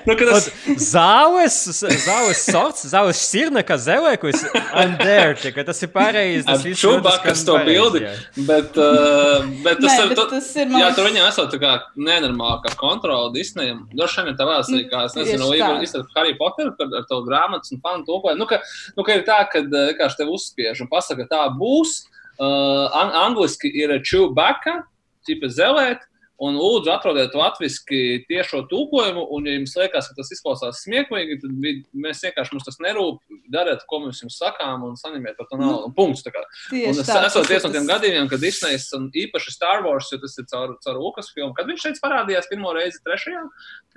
Nu, 0.08 0.16
ka 0.18 0.26
tas, 0.26 0.48
ot, 0.50 0.80
zāles, 0.82 1.58
zāles 2.02 2.40
sorts, 2.48 2.88
zāles 2.90 3.20
sirna, 3.22 3.62
kā 3.66 3.76
zelēkuis. 3.78 4.42
I'm 4.74 4.96
there, 4.98 5.36
tikai 5.38 5.62
tas 5.68 5.78
ir 5.86 5.92
pareizi. 5.94 6.42
ar 6.48 6.58
tas 6.58 6.66
viss 6.66 6.82
čubakas 6.82 7.44
to 7.46 7.54
ka 7.60 7.62
bildi. 7.68 8.02
Bet, 8.48 8.74
uh, 8.74 9.46
bet 9.62 9.78
tas, 9.78 9.86
Nē, 9.86 9.94
ir, 10.02 10.10
bet 10.10 10.18
tu, 10.18 10.26
tas 10.34 10.50
ir, 10.58 10.68
man 10.74 10.82
jā, 10.82 10.90
tur 10.98 11.06
viņam 11.12 11.30
esot 11.30 11.54
tā 11.54 11.62
kā 11.62 11.76
nenormāla 12.10 12.74
kontrola 12.82 13.30
Disneyam. 13.36 13.86
Droši 13.94 14.26
vien 14.26 14.34
tā 14.34 14.50
vēlas 14.50 14.74
arī, 14.74 14.84
kā, 14.90 15.06
es 15.06 15.14
nezinu, 15.14 15.54
tā. 15.54 15.72
izsaka 15.86 16.10
Harry 16.18 16.34
Potter 16.42 16.74
ar, 16.74 16.94
ar 17.04 17.06
to 17.06 17.22
grāmatas 17.30 17.70
un 17.70 17.86
fanu 17.86 18.02
tūkoju. 18.10 18.34
Nu, 18.40 18.50
ka, 18.50 18.64
nu, 18.98 19.06
ka 19.06 19.20
ir 19.20 19.26
tā, 19.30 19.44
ka 19.52 19.62
uh, 19.62 19.82
vienkārši 19.92 20.24
tev 20.24 20.34
uzspiež 20.34 20.82
un 20.82 20.90
pasaka, 20.90 21.30
tā 21.30 21.46
būs. 21.54 22.00
Uh, 22.40 22.88
an 22.96 23.10
angliski 23.28 23.68
ir 23.76 23.92
Chewbacca, 24.00 24.80
tipa 25.28 25.50
zelēt. 25.52 26.06
Un 26.40 26.54
lūdzu, 26.56 26.88
atrodiet 26.88 27.34
latviešu 27.36 27.98
tiešo 28.24 28.62
tūkojumu, 28.70 29.26
un, 29.36 29.44
ja 29.44 29.58
jums 29.58 29.74
liekas, 29.76 30.06
ka 30.08 30.16
tas 30.16 30.30
izklausās 30.32 30.78
smieklīgi, 30.86 31.36
tad 31.42 31.66
mēs 31.92 32.22
vienkārši 32.24 32.56
mums 32.56 32.64
tas 32.64 32.80
nerūp. 32.80 33.18
Dariet, 33.52 33.84
ko 33.90 34.00
mēs 34.06 34.22
jums 34.24 34.38
sakām, 34.40 34.86
un 34.88 34.96
saņemiet 34.96 35.36
par 35.36 35.50
to 35.50 35.60
naudu. 35.60 35.90
Un 35.90 35.96
Punkts. 35.98 36.24
Un 36.24 36.96
es 36.96 37.04
esmu 37.04 37.44
viens 37.44 37.60
ir 37.60 37.68
no 37.68 37.74
tiem 37.76 37.92
gadījumiem, 37.92 38.32
kad 38.32 38.40
Disneys 38.40 38.88
un 38.96 39.10
īpaši 39.12 39.52
Star 39.52 39.84
Wars, 39.84 40.08
jo 40.14 40.22
tas 40.24 40.40
ir 40.40 40.48
caur, 40.48 40.78
caur 40.80 41.02
Lucasfilmu, 41.04 41.52
kad 41.60 41.68
viņš 41.68 41.84
šeit 41.90 42.00
parādījās 42.00 42.48
pirmo 42.48 42.72
reizi 42.72 43.04
trešajā 43.04 43.44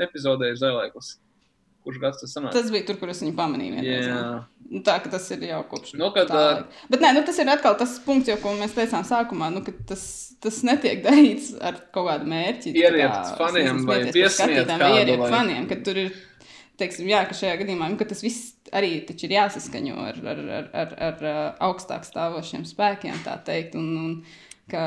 epizodē 0.03 0.51
Zelēklis. 0.59 1.15
Kurš 1.83 1.99
gads 1.99 2.21
tas 2.23 2.33
sanāk? 2.35 2.53
Tas 2.55 2.69
bija 2.71 2.85
tur, 2.87 2.95
kur 3.01 3.09
es 3.11 3.19
viņu 3.23 3.35
pamanīju. 3.37 3.75
vienreiz. 3.77 4.07
Jā, 4.07 4.43
Nu, 4.73 4.79
Tā 4.81 4.95
ka 5.03 5.09
tas 5.11 5.25
ir 5.35 5.41
jau 5.45 5.59
kopš 5.69 5.91
Nu, 5.99 6.07
kad, 6.15 6.29
tā 6.31 6.39
laika. 6.39 6.63
Bet 6.89 7.01
nē, 7.03 7.09
nu, 7.13 7.21
tas 7.27 7.37
ir 7.43 7.49
atkal 7.51 7.75
tas 7.77 7.91
punkts, 8.05 8.31
jau, 8.31 8.37
ko 8.41 8.53
mēs 8.57 8.71
teicām 8.73 9.03
sākumā, 9.05 9.51
nu, 9.53 9.61
ka 9.61 9.73
tas, 9.91 10.05
tas 10.41 10.61
netiek 10.65 11.03
darīts 11.05 11.51
ar 11.61 11.77
kaut 11.93 12.07
kādu 12.07 12.29
mērķi. 12.31 12.71
kā, 13.35 13.35
faniem 13.41 13.83
vai 13.85 13.99
skatītājiem, 14.07 14.71
kādu, 14.71 14.79
vai 14.81 15.01
ieriept 15.03 15.21
vai- 15.25 15.31
faniem, 15.35 15.67
ka 15.69 15.75
tur 15.85 15.99
ir, 16.05 16.15
teiksim, 16.81 17.11
jā, 17.11 17.21
ka 17.29 17.37
šajā 17.37 17.59
gadījumā, 17.61 17.91
nu, 17.91 17.99
ka 17.99 18.07
tas 18.09 18.23
viss 18.25 18.55
arī 18.73 18.95
ir 19.27 19.35
jāsaskaņo 19.37 19.99
ar, 20.07 20.17
ar, 20.33 20.41
ar, 20.57 20.71
ar, 20.73 20.95
ar 21.11 21.53
augstāk 21.69 22.07
stāvošiem 22.07 22.65
spēkiem, 22.65 23.19
tā 23.27 23.35
teikt. 23.45 23.75
Un, 23.77 23.91
un, 24.07 24.15
ka, 24.71 24.85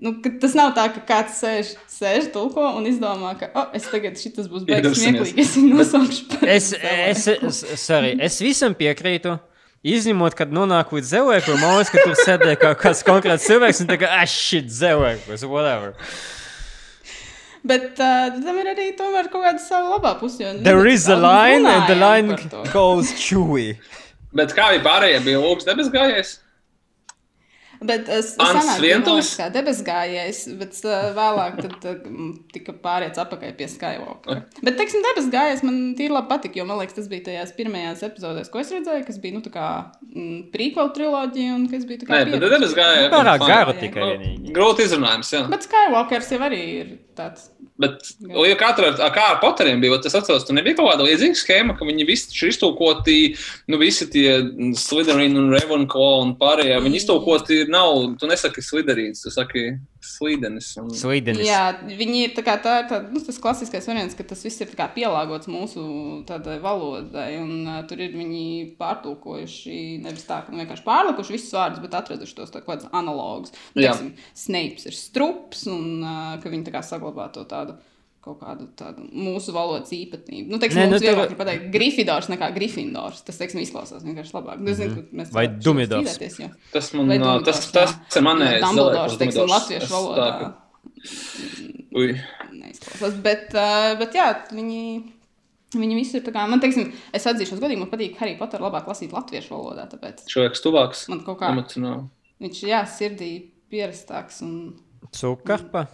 nu, 0.00 0.14
ka 0.22 0.32
tas 0.40 0.54
nav 0.58 0.72
tā, 0.76 0.86
ka 0.94 1.02
kāds 1.08 1.40
sēž, 1.42 1.74
sēž 1.90 2.30
tulko 2.34 2.64
un 2.78 2.88
izdomā, 2.90 3.34
ka 3.40 3.50
oh, 3.54 3.68
es 3.76 3.88
tagad 3.90 4.18
šis 4.20 4.48
būs 4.48 4.64
beigas 4.68 4.96
smieklīgi, 4.98 5.36
es 5.42 5.52
viņu 5.58 5.76
nosaukšu 5.76 6.24
par 6.32 6.48
Es, 6.56 6.72
es, 6.72 7.28
es, 7.36 7.60
sorry, 7.82 8.16
es 8.24 8.40
visam 8.44 8.76
piekrītu. 8.78 9.38
Izņemot, 9.88 10.34
kad 10.34 10.50
nonāk 10.50 10.90
līdz 10.90 11.12
zelēkam, 11.12 11.60
man 11.62 11.76
liekas, 11.76 11.92
ka 11.94 12.02
tur 12.02 12.16
sēdēja 12.18 12.58
kaut 12.58 12.80
kāds 12.80 13.04
konkrēts 13.06 13.46
cilvēks 13.46 13.84
un 13.84 13.90
tā 13.92 13.98
kā, 14.00 14.08
ah, 14.10 14.26
shit, 14.26 14.66
zelēkos, 14.74 15.44
whatever. 15.46 15.94
Bet 17.68 18.00
uh, 18.02 18.34
tam 18.42 18.58
ir 18.58 18.72
arī 18.72 18.88
tomēr 18.98 19.28
kaut 19.30 19.44
kāda 19.46 19.62
sava 19.62 19.94
labā 19.94 20.16
puse. 20.18 20.42
jo, 20.42 20.50
nu, 20.56 20.64
There 20.66 20.86
is 20.90 21.06
a 21.06 21.16
line 21.16 21.66
and 21.66 21.86
the 21.86 21.94
line 21.94 22.34
goes 22.72 23.12
chewy. 23.14 23.78
bet 24.34 24.54
kā 24.56 24.72
bija 24.74 24.82
pārējie, 24.84 25.22
bija 25.24 25.42
Lūks 25.42 25.66
debes 25.68 25.90
gājējs? 25.94 26.34
Bet 27.78 28.08
es 28.10 28.32
domāju, 28.38 29.20
ka 29.38 29.46
debes 29.54 29.84
gājējs, 29.86 30.40
bet 30.58 30.78
uh, 30.82 31.10
vēlāk 31.14 31.60
tad, 31.62 31.74
uh, 31.86 32.22
tika 32.54 32.74
pāriets 32.82 33.20
atpakaļ 33.22 33.52
pie 33.58 33.68
Skywalker. 33.70 34.40
Bet, 34.58 34.74
teiksim, 34.80 35.04
debes 35.06 35.28
gājējs 35.30 35.62
man 35.66 35.76
tīri 35.98 36.14
labi 36.14 36.30
patika, 36.32 36.58
jo 36.58 36.66
man 36.66 36.80
liekas, 36.80 36.96
tas 36.98 37.06
bija 37.10 37.28
tajās 37.28 37.54
pirmajās 37.58 38.02
epizodēs, 38.08 38.50
ko 38.50 38.62
es 38.62 38.72
redzēju, 38.74 39.04
kas 39.06 39.20
bija, 39.22 39.38
nu, 39.38 39.44
tā 39.44 39.54
kā 39.54 39.68
prequel 40.54 40.90
triloģija 40.96 41.54
un 41.54 41.68
kas 41.70 41.86
bija 41.86 42.02
tā 42.02 42.08
kā. 42.08 42.16
Nē, 42.16 42.24
bet 42.26 42.34
pieredze. 42.34 42.54
debes 42.56 42.76
gājēji. 42.80 43.12
Pārāk 43.14 43.46
jā. 43.46 43.60
tikai. 43.84 44.10
Grūti 44.58 44.88
izrunājums, 44.88 45.32
jā. 45.36 45.44
Bet 45.52 45.68
Skywalkers 45.68 46.34
jau 46.34 46.42
arī 46.48 46.62
ir 46.80 46.92
tāds. 47.18 47.52
Bet, 47.78 48.08
ja 48.42 48.56
katra 48.58 48.88
ar, 48.90 49.12
kā 49.14 49.24
ar 49.32 49.36
Potteriem 49.38 49.78
bija, 49.82 50.00
tas 50.02 50.16
atceros, 50.18 50.42
tur 50.46 50.56
nebija 50.56 50.80
kaut 50.80 50.90
kāda 50.90 51.04
līdzīga 51.06 51.38
schēma, 51.38 51.76
ka 51.78 51.86
viņi 51.86 52.06
visi 52.08 52.32
ir 52.34 52.50
iztūkoti, 52.50 53.18
nu, 53.70 53.78
visi 53.78 54.08
tie 54.10 54.32
Slytherin 54.74 55.38
un 55.38 55.52
Ravenclaw 55.54 56.24
un 56.24 56.32
pārējie, 56.40 56.80
viņi 56.82 56.98
iztūkoti 57.04 57.60
nav, 57.70 58.16
tu 58.18 58.30
nesaki 58.30 58.64
Slytherins, 58.66 59.22
tu 59.22 59.30
saki 59.30 59.68
Slydenis. 60.04 60.70
Un... 60.78 60.90
Slidenis. 60.94 61.42
Jā, 61.48 61.72
viņi 61.82 62.20
ir 62.28 62.34
tā 62.36 62.44
kā 62.46 62.54
tā, 62.62 62.74
tā 62.90 63.00
nu, 63.10 63.18
tas 63.24 63.40
klasiskais 63.42 63.88
variants, 63.90 64.14
ka 64.18 64.26
tas 64.30 64.44
viss 64.46 64.62
ir 64.62 64.70
tā 64.70 64.78
kā 64.78 64.86
pielāgots 64.94 65.50
mūsu 65.50 65.82
valodai, 66.62 67.32
un 67.42 67.66
uh, 67.66 67.80
tur 67.90 68.04
ir 68.04 68.14
viņi 68.14 68.76
pārtulkojuši, 68.78 69.80
nevis 70.04 70.26
tā, 70.28 70.44
ka 70.46 70.54
nu, 70.54 70.62
vienkārši 70.62 70.86
pārlikuši 70.86 71.34
visus 71.34 71.56
vārdus, 71.58 71.82
bet 71.82 71.98
atraduši 71.98 72.38
tos 72.38 72.54
kādus 72.54 72.90
analogus. 72.94 73.54
Nu, 73.74 73.82
teiksim, 73.82 74.14
Snapes 74.38 74.86
ir 74.86 74.98
strups, 74.98 75.66
un 75.72 76.04
uh, 76.04 76.34
ka 76.42 76.52
viņi 76.52 76.68
tā 76.68 76.78
kā 76.78 76.84
saglabā 76.86 77.30
to 77.34 77.46
tādu. 77.50 77.78
Kaut 78.28 78.42
kādu 78.42 78.66
tādu 78.76 79.06
mūsu 79.08 79.54
valodas 79.56 79.88
īpatnību. 79.96 80.50
Nu, 80.52 80.58
teiksim, 80.60 80.82
Nē, 80.82 80.88
mums 80.90 81.00
nu, 81.00 81.06
vieglāk 81.06 81.30
tev- 81.30 81.32
ir 81.32 81.38
pateikt 81.40 81.68
Grifidors 81.72 82.26
nekā 82.28 82.50
Grifindors. 82.52 83.22
Tas, 83.24 83.38
teiksim, 83.40 83.62
izklausās 83.64 84.02
vienkārši 84.04 84.34
labāk. 84.36 84.58
Nu, 84.60 84.68
es 84.74 84.76
zinu, 84.82 84.98
ka 84.98 85.16
mēs 85.22 85.30
Vai 85.32 85.46
Dumidors. 85.48 86.18
Tas 86.74 86.90
man, 86.98 87.08
ā, 87.14 87.36
tas, 87.46 87.62
tas, 87.72 87.94
tas 88.04 88.20
ir 88.20 88.26
manējais. 88.26 88.60
Dumbledors, 88.66 89.16
teiksim, 89.22 89.48
latviešu 89.48 89.88
valodā. 89.94 90.26
tā, 90.28 90.40
ka- 90.42 90.54
Ui. 91.96 92.10
neizklausās. 92.52 93.16
Bet, 93.24 93.54
bet 94.02 94.12
jā, 94.18 94.26
viņi, 94.52 94.82
viņi 95.74 95.96
visi 95.96 96.18
ir 96.20 96.24
tā 96.26 96.34
kā, 96.34 96.44
man 96.50 96.60
teiksim, 96.60 96.90
es 97.16 97.24
atzīšos 97.30 97.60
godīgi, 97.62 97.80
man 97.80 97.90
patīk 97.92 98.18
Harry 98.20 98.36
Potter 98.38 98.60
labāk 98.60 98.90
lasīt 98.90 99.14
latviešu 99.16 99.54
valodā, 99.56 99.88
tāpēc 99.92 100.26
Človeks 100.28 100.60
tuvāks. 100.64 101.06
man 101.12 101.20
kaut 101.24 101.40
kā 101.40 101.48
Emocionāli. 101.54 102.08
viņš, 102.44 102.60
jā, 102.68 102.82
sirdī 102.92 103.32
pierastāks 103.72 104.42
un 104.44 104.74
Cukarpa. 105.14 105.86
Sukā. 105.86 105.88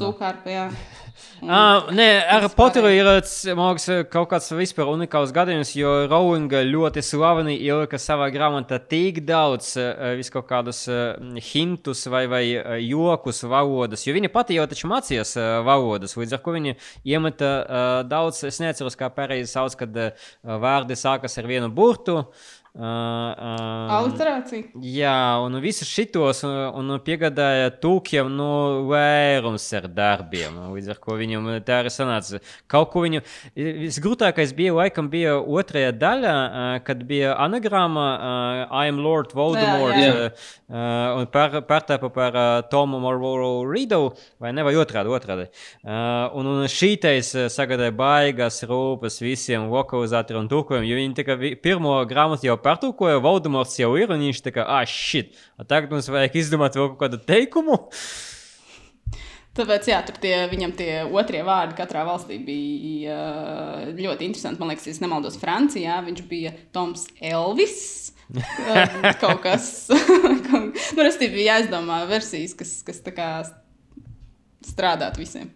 Cūkārpa, 0.00 0.52
jā. 0.52 0.68
Ah, 1.44 1.90
nē, 1.94 2.06
ar. 2.30 2.44
Potteru 2.56 2.88
ir 2.90 3.06
liekas, 3.06 3.84
kaut 4.10 4.30
kāds 4.30 4.48
vispār 4.56 4.88
unikāls 4.90 5.32
gadījums, 5.34 5.70
jo 5.76 5.92
Rowlinga 6.08 6.62
ļoti 6.66 7.02
slaveni 7.04 7.54
ielika 7.60 8.00
savā 8.00 8.30
grāmatā 8.34 8.80
tik 8.80 9.20
daudz 9.28 9.74
uh, 9.78 10.14
vis 10.18 10.32
kaut 10.34 10.48
kādus 10.48 10.84
uh, 10.90 11.14
hintus 11.52 12.06
vai, 12.10 12.24
vai 12.30 12.42
uh, 12.56 12.74
jokus 12.80 13.44
valodas, 13.46 14.06
jo 14.06 14.16
viņa 14.16 14.32
pati 14.34 14.58
jau 14.58 14.66
taču 14.70 14.90
mācījās 14.90 15.36
valodas, 15.66 16.16
līdz 16.18 16.34
ar 16.34 16.42
ko 16.42 16.56
viņa 16.56 16.74
iemeta 17.04 17.52
daudz, 18.08 18.42
es 18.48 18.58
neatceros, 18.62 18.98
kā 18.98 19.10
pareizi 19.14 19.52
sauc, 19.52 19.76
kad 19.78 20.02
vārdi 20.42 20.98
sākas 20.98 21.38
ar 21.38 21.50
vienu 21.50 21.70
burtu. 21.74 22.22
Uh, 22.24 22.52
uh, 22.78 23.94
Aliterācija. 23.94 24.72
Jā, 24.82 25.16
un 25.44 25.58
visus 25.62 25.88
šitos 25.90 26.42
un, 26.46 26.54
un 26.80 26.94
piegādāja 27.04 27.70
tūkiem 27.82 28.32
no 28.34 28.86
vairums 28.88 29.66
ar 29.78 29.86
darbiem. 29.92 30.56
Līdz 30.74 30.94
ar 30.94 31.00
to 31.02 31.18
viņam 31.20 31.46
tā 31.66 31.80
arī 31.82 31.92
sanāca. 31.94 32.40
Kaut 32.70 32.90
ko 32.92 33.04
viņu. 33.04 33.22
Visgrūtākais 33.54 34.54
bija 34.56 34.74
laikam 34.74 35.10
bija 35.12 35.36
otrajā 35.38 35.92
daļā, 36.00 36.34
ā, 36.34 36.66
kad 36.86 37.04
bija 37.06 37.36
anagramma 37.44 38.06
uh, 38.14 38.74
I 38.82 38.90
am 38.92 38.98
Lord 39.04 39.34
Voldemort. 39.36 39.94
Jā, 40.00 40.10
jā. 40.10 40.28
Uh, 40.74 41.20
un 41.20 41.30
par, 41.30 41.54
pārtāpa 41.68 42.10
par 42.10 42.34
uh, 42.34 42.64
Tomu 42.72 42.98
Marlboro 43.02 43.62
Ridu, 43.68 44.14
vai 44.42 44.50
ne, 44.56 44.64
vai 44.66 44.74
otrādi, 44.80 45.12
otrādi. 45.12 45.46
Uh, 45.84 46.32
un, 46.34 46.48
un 46.50 46.70
šītais 46.70 47.30
uh, 47.36 47.46
sagādāja 47.52 47.94
baigas 47.94 48.62
rūpes 48.66 49.20
visiem 49.22 49.68
lokalizatoriem 49.70 50.42
un 50.42 50.50
tūkojumiem, 50.50 50.88
jo 50.88 50.98
viņi 50.98 51.18
tikai 51.20 51.52
pirmo 51.62 52.00
grāmatu 52.08 52.48
jau 52.48 52.58
pārtūkoja, 52.64 53.22
Voldemorts 53.24 53.78
jau 53.80 53.92
ir, 54.00 54.12
un 54.12 54.24
viņš 54.24 54.44
tā 54.44 54.54
kā, 54.56 54.66
ah, 54.66 54.84
shit, 54.88 55.34
a 55.60 55.66
tagad 55.68 55.94
mums 55.94 56.10
vajag 56.10 56.38
izdomāt 56.40 56.78
vēl 56.78 56.94
kādu 57.00 57.20
teikumu. 57.22 57.84
Tāpēc, 59.54 59.86
jā, 59.86 60.00
tur 60.02 60.16
tie, 60.18 60.32
viņam 60.50 60.72
tie 60.74 60.90
otrie 61.06 61.44
vārdi 61.46 61.76
katrā 61.78 62.02
valstī 62.08 62.40
bija 62.42 63.14
uh, 63.14 63.84
ļoti 63.94 64.26
interesanti. 64.26 64.58
Man 64.58 64.72
liekas, 64.72 64.88
ja 64.90 65.04
nemaldos, 65.04 65.38
Francijā 65.38 66.00
viņš 66.02 66.24
bija 66.26 66.50
Toms 66.74 67.06
Elvis. 67.22 67.76
Uh, 68.34 68.96
kaut 69.22 69.44
kas 69.44 69.68
tāds- 69.92 70.96
nu, 70.96 71.04
bija 71.20 71.52
jāizdomā 71.52 72.00
versijas, 72.10 72.56
kas, 72.58 72.80
kas 72.82 72.98
tā 73.04 73.14
kā 73.14 73.28
strādāt 74.64 75.20
visiem. 75.20 75.52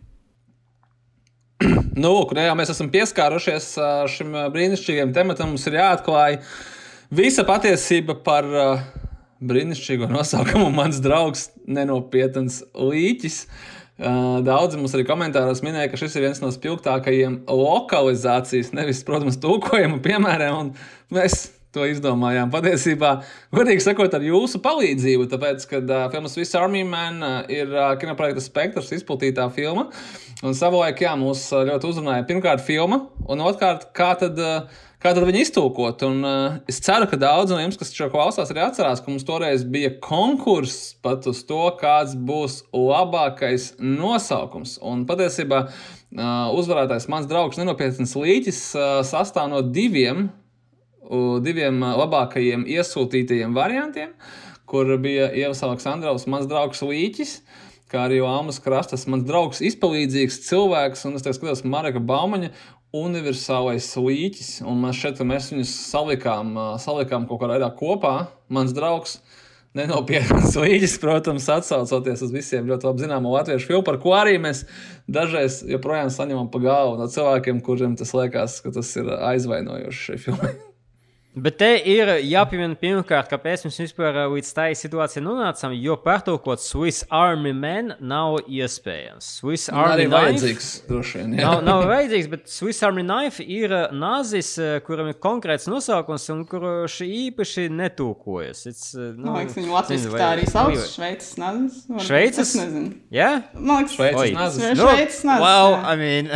Nu, 1.98 2.12
lūk, 2.14 2.36
nu 2.36 2.44
jā, 2.44 2.54
mēs 2.54 2.70
esam 2.70 2.90
pieskārušies 2.92 3.72
ā, 3.82 3.90
šim 4.12 4.36
ā, 4.38 4.44
brīnišķīgajam 4.54 5.14
tematam. 5.16 5.50
Mums 5.50 5.66
ir 5.66 5.80
jāatklāj 5.80 6.38
visa 7.10 7.44
patiesība 7.48 8.18
par 8.24 8.48
uh, 8.52 8.86
brīnišķīgo 9.44 10.08
nosaukumu 10.12 10.70
Mans 10.78 11.02
draugs 11.04 11.48
nenopietns 11.66 12.62
līķis. 12.74 13.42
Daudzi 13.98 14.78
mums 14.78 14.92
arī 14.94 15.02
komentāros 15.08 15.58
minēja, 15.66 15.88
ka 15.90 15.98
šis 15.98 16.12
ir 16.14 16.28
viens 16.28 16.38
no 16.38 16.52
spilgtākajiem 16.54 17.40
lokalizācijas, 17.50 18.70
nevis, 18.70 19.00
protams, 19.06 19.40
tūkojuma 19.42 19.98
piemēriem. 20.04 20.70
Mēs 21.16 21.48
to 21.74 21.82
izdomājām. 21.90 22.52
Patiesībā, 22.52 23.10
godīgi 23.54 23.82
sakot, 23.84 24.14
ar 24.14 24.24
jūsu 24.24 24.60
palīdzību, 24.64 25.26
tāpēc, 25.32 25.66
ka 25.68 25.82
uh, 25.82 26.06
filmas 26.14 26.38
Swiss 26.38 26.56
Army 26.58 26.84
Man 26.86 27.18
uh, 27.26 27.40
ir 27.52 27.74
uh, 27.74 27.90
kinoprojekta 28.00 28.44
spektrs, 28.44 28.94
izplatītā 28.96 29.48
filma. 29.54 29.88
Un 30.46 30.54
savulaik, 30.56 31.02
jā, 31.02 31.16
mūs 31.18 31.48
ļoti 31.52 31.90
uzrunāja 31.90 32.26
pirmkārt 32.28 32.62
filma, 32.64 33.02
un 33.26 33.48
otrkārt, 33.50 33.90
kā 33.98 34.14
tad. 34.20 34.38
Uh, 34.38 34.84
kā 35.02 35.12
tad 35.14 35.26
viņi 35.28 35.44
iztūkot. 35.46 36.02
Un, 36.08 36.24
uh, 36.26 36.56
es 36.70 36.80
ceru, 36.84 37.08
ka 37.10 37.18
daudz 37.20 37.54
no 37.54 37.60
jums, 37.62 37.78
kas 37.80 37.94
šo 37.94 38.10
klausās, 38.12 38.50
arī 38.52 38.64
atcerās, 38.64 39.02
ka 39.04 39.12
mums 39.12 39.26
toreiz 39.28 39.66
bija 39.68 39.92
konkurss 40.04 40.96
pat 41.04 41.28
uz 41.30 41.44
to, 41.48 41.62
kāds 41.80 42.16
būs 42.16 42.62
labākais 42.74 43.72
nosaukums. 43.78 44.78
Un 44.82 45.06
patiesībā 45.08 45.64
uh, 45.68 46.58
uzvarētājs 46.58 47.08
mans 47.12 47.30
draugs 47.30 47.60
Nenopietns 47.60 48.16
Līķis 48.18 48.62
uh, 48.74 48.90
sastāv 49.06 49.50
no 49.54 49.64
diviem 49.64 50.28
diviem 51.44 51.80
labākajiem 51.80 52.66
iesūtītajiem 52.68 53.54
variantiem, 53.56 54.12
kur 54.68 54.90
bija 55.00 55.30
Ievas 55.32 55.62
Aleksandrovs, 55.64 56.28
mans 56.28 56.48
draugs 56.50 56.84
Līķis. 56.84 57.40
Kā 57.88 58.02
arī 58.04 58.18
Almas 58.20 58.58
Krastas, 58.60 59.06
mans 59.08 59.22
draugs, 59.24 59.62
izpalīdzīgs 59.64 60.42
cilvēks, 60.44 61.06
un 61.08 61.16
es 61.16 61.22
skatos 61.24 61.62
Marka 61.64 62.02
Baumaņa, 62.04 62.50
universālais 62.96 63.88
līķis. 63.96 64.52
Un 64.68 64.80
mēs 64.84 65.00
šeit 65.02 65.20
mēs 65.26 65.50
viņus 65.52 65.74
salikām, 65.90 66.54
salikām 66.80 67.28
kaut 67.28 67.42
kādā 67.42 67.58
veidā 67.58 67.70
kopā. 67.76 68.14
Mans 68.52 68.72
draugs, 68.76 69.18
nenopietns 69.76 70.56
līķis, 70.56 70.96
protams, 71.02 71.48
atsaucoties 71.52 72.24
uz 72.26 72.32
visiem 72.34 72.68
ļoti 72.70 72.88
labi 72.88 73.04
zināmu 73.04 73.34
latviešu 73.34 73.72
filmu, 73.72 73.84
par 73.86 74.00
ko 74.02 74.16
arī 74.16 74.38
mēs 74.42 74.64
dažreiz 75.10 75.60
joprojām 75.68 76.12
saņemam 76.14 76.48
pa 76.52 76.62
galvu 76.64 76.96
no 77.00 77.10
cilvēkiem, 77.12 77.60
kuriem 77.64 77.98
tas 78.00 78.14
liekas, 78.16 78.62
ka 78.64 78.74
tas 78.74 78.96
ir 79.00 79.12
aizvainojoši 79.32 80.08
šai 80.08 80.18
filmai. 80.24 80.56
Bet 81.38 81.58
te 81.60 81.68
ir 81.86 82.08
jāpiemina 82.24 82.74
pirmkārt, 82.78 83.28
kāpēc 83.30 83.66
mēs 83.66 83.76
vispār 83.82 84.16
līdz 84.32 84.48
tai 84.56 84.68
situācijai 84.78 85.22
nonācām, 85.22 85.74
jo 85.78 85.94
pārtulkot 86.02 86.62
Swiss 86.62 87.04
Army 87.14 87.52
Man 87.54 87.92
nav 88.00 88.40
iespējams. 88.48 89.28
Swiss 89.38 89.70
Army 89.70 90.08
Knife 90.08 90.16
vajadzīgs, 90.16 90.70
vien, 90.88 91.36
nav, 91.38 91.60
nav 91.66 91.84
vajadzīgs, 91.90 92.30
bet 92.32 92.50
Swiss 92.50 92.82
Army 92.86 93.04
Knife 93.04 93.44
ir 93.44 93.74
nāzis, 93.94 94.54
kuram 94.86 95.12
ir 95.12 95.18
konkrēts 95.22 95.68
nosaukums 95.70 96.26
un 96.34 96.42
kurš 96.48 96.98
īpaši 97.06 97.68
netūkojas. 97.76 98.64
It's, 98.72 98.90
nu, 98.96 99.28
Man 99.28 99.38
liekas, 99.42 99.58
viņu 99.60 99.76
latviski 99.76 100.14
tā 100.16 100.32
arī 100.34 100.48
sauc 100.50 100.74
Šveices 100.88 101.38
nāzis. 101.38 101.78
Šveices? 102.08 102.42
Es 102.48 102.56
nezinu. 102.58 102.92
Jā? 103.14 103.30
Yeah? 103.36 103.46
Man 103.54 103.84
liekas, 103.84 103.94
Šveices 103.98 104.34
nāzis. 104.40 104.66
Šveices 104.82 105.22
nāzis. 105.28 105.46
Well, 105.46 105.78
I 105.78 105.94
mean, 106.00 106.32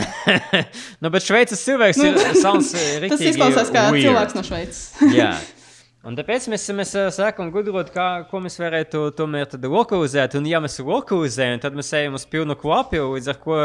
nu, 1.02 1.14
bet 1.16 1.26
Šveices 1.26 1.66
cilvēks 1.66 2.04
ir, 2.06 2.22
sounds 2.38 2.74
rītīgi. 2.76 3.10
Tas 3.16 3.28
izklausās 3.32 3.72
kā 3.74 3.88
weird. 3.90 4.06
cilvēks 4.06 4.38
no 4.38 4.46
Šveices. 4.46 4.91
Jā. 5.12 5.34
Un 6.02 6.16
tāpēc 6.18 6.48
mēs, 6.50 6.64
mēs 6.74 6.92
sākam 7.14 7.52
gudrot, 7.54 7.92
kā, 7.94 8.06
ko 8.26 8.40
mēs 8.42 8.58
varētu 8.58 9.04
tomēr 9.14 9.52
lokalizēt. 9.70 10.34
Un, 10.34 10.48
ja 10.50 10.58
mēs 10.58 10.80
lokalizējam, 10.82 11.60
tad 11.62 11.78
mēs 11.78 11.92
ejam 11.94 12.18
uz 12.18 12.24
pilnu 12.26 12.56
klapu, 12.58 12.98
līdz 13.12 13.30
ar 13.30 13.38
to, 13.44 13.60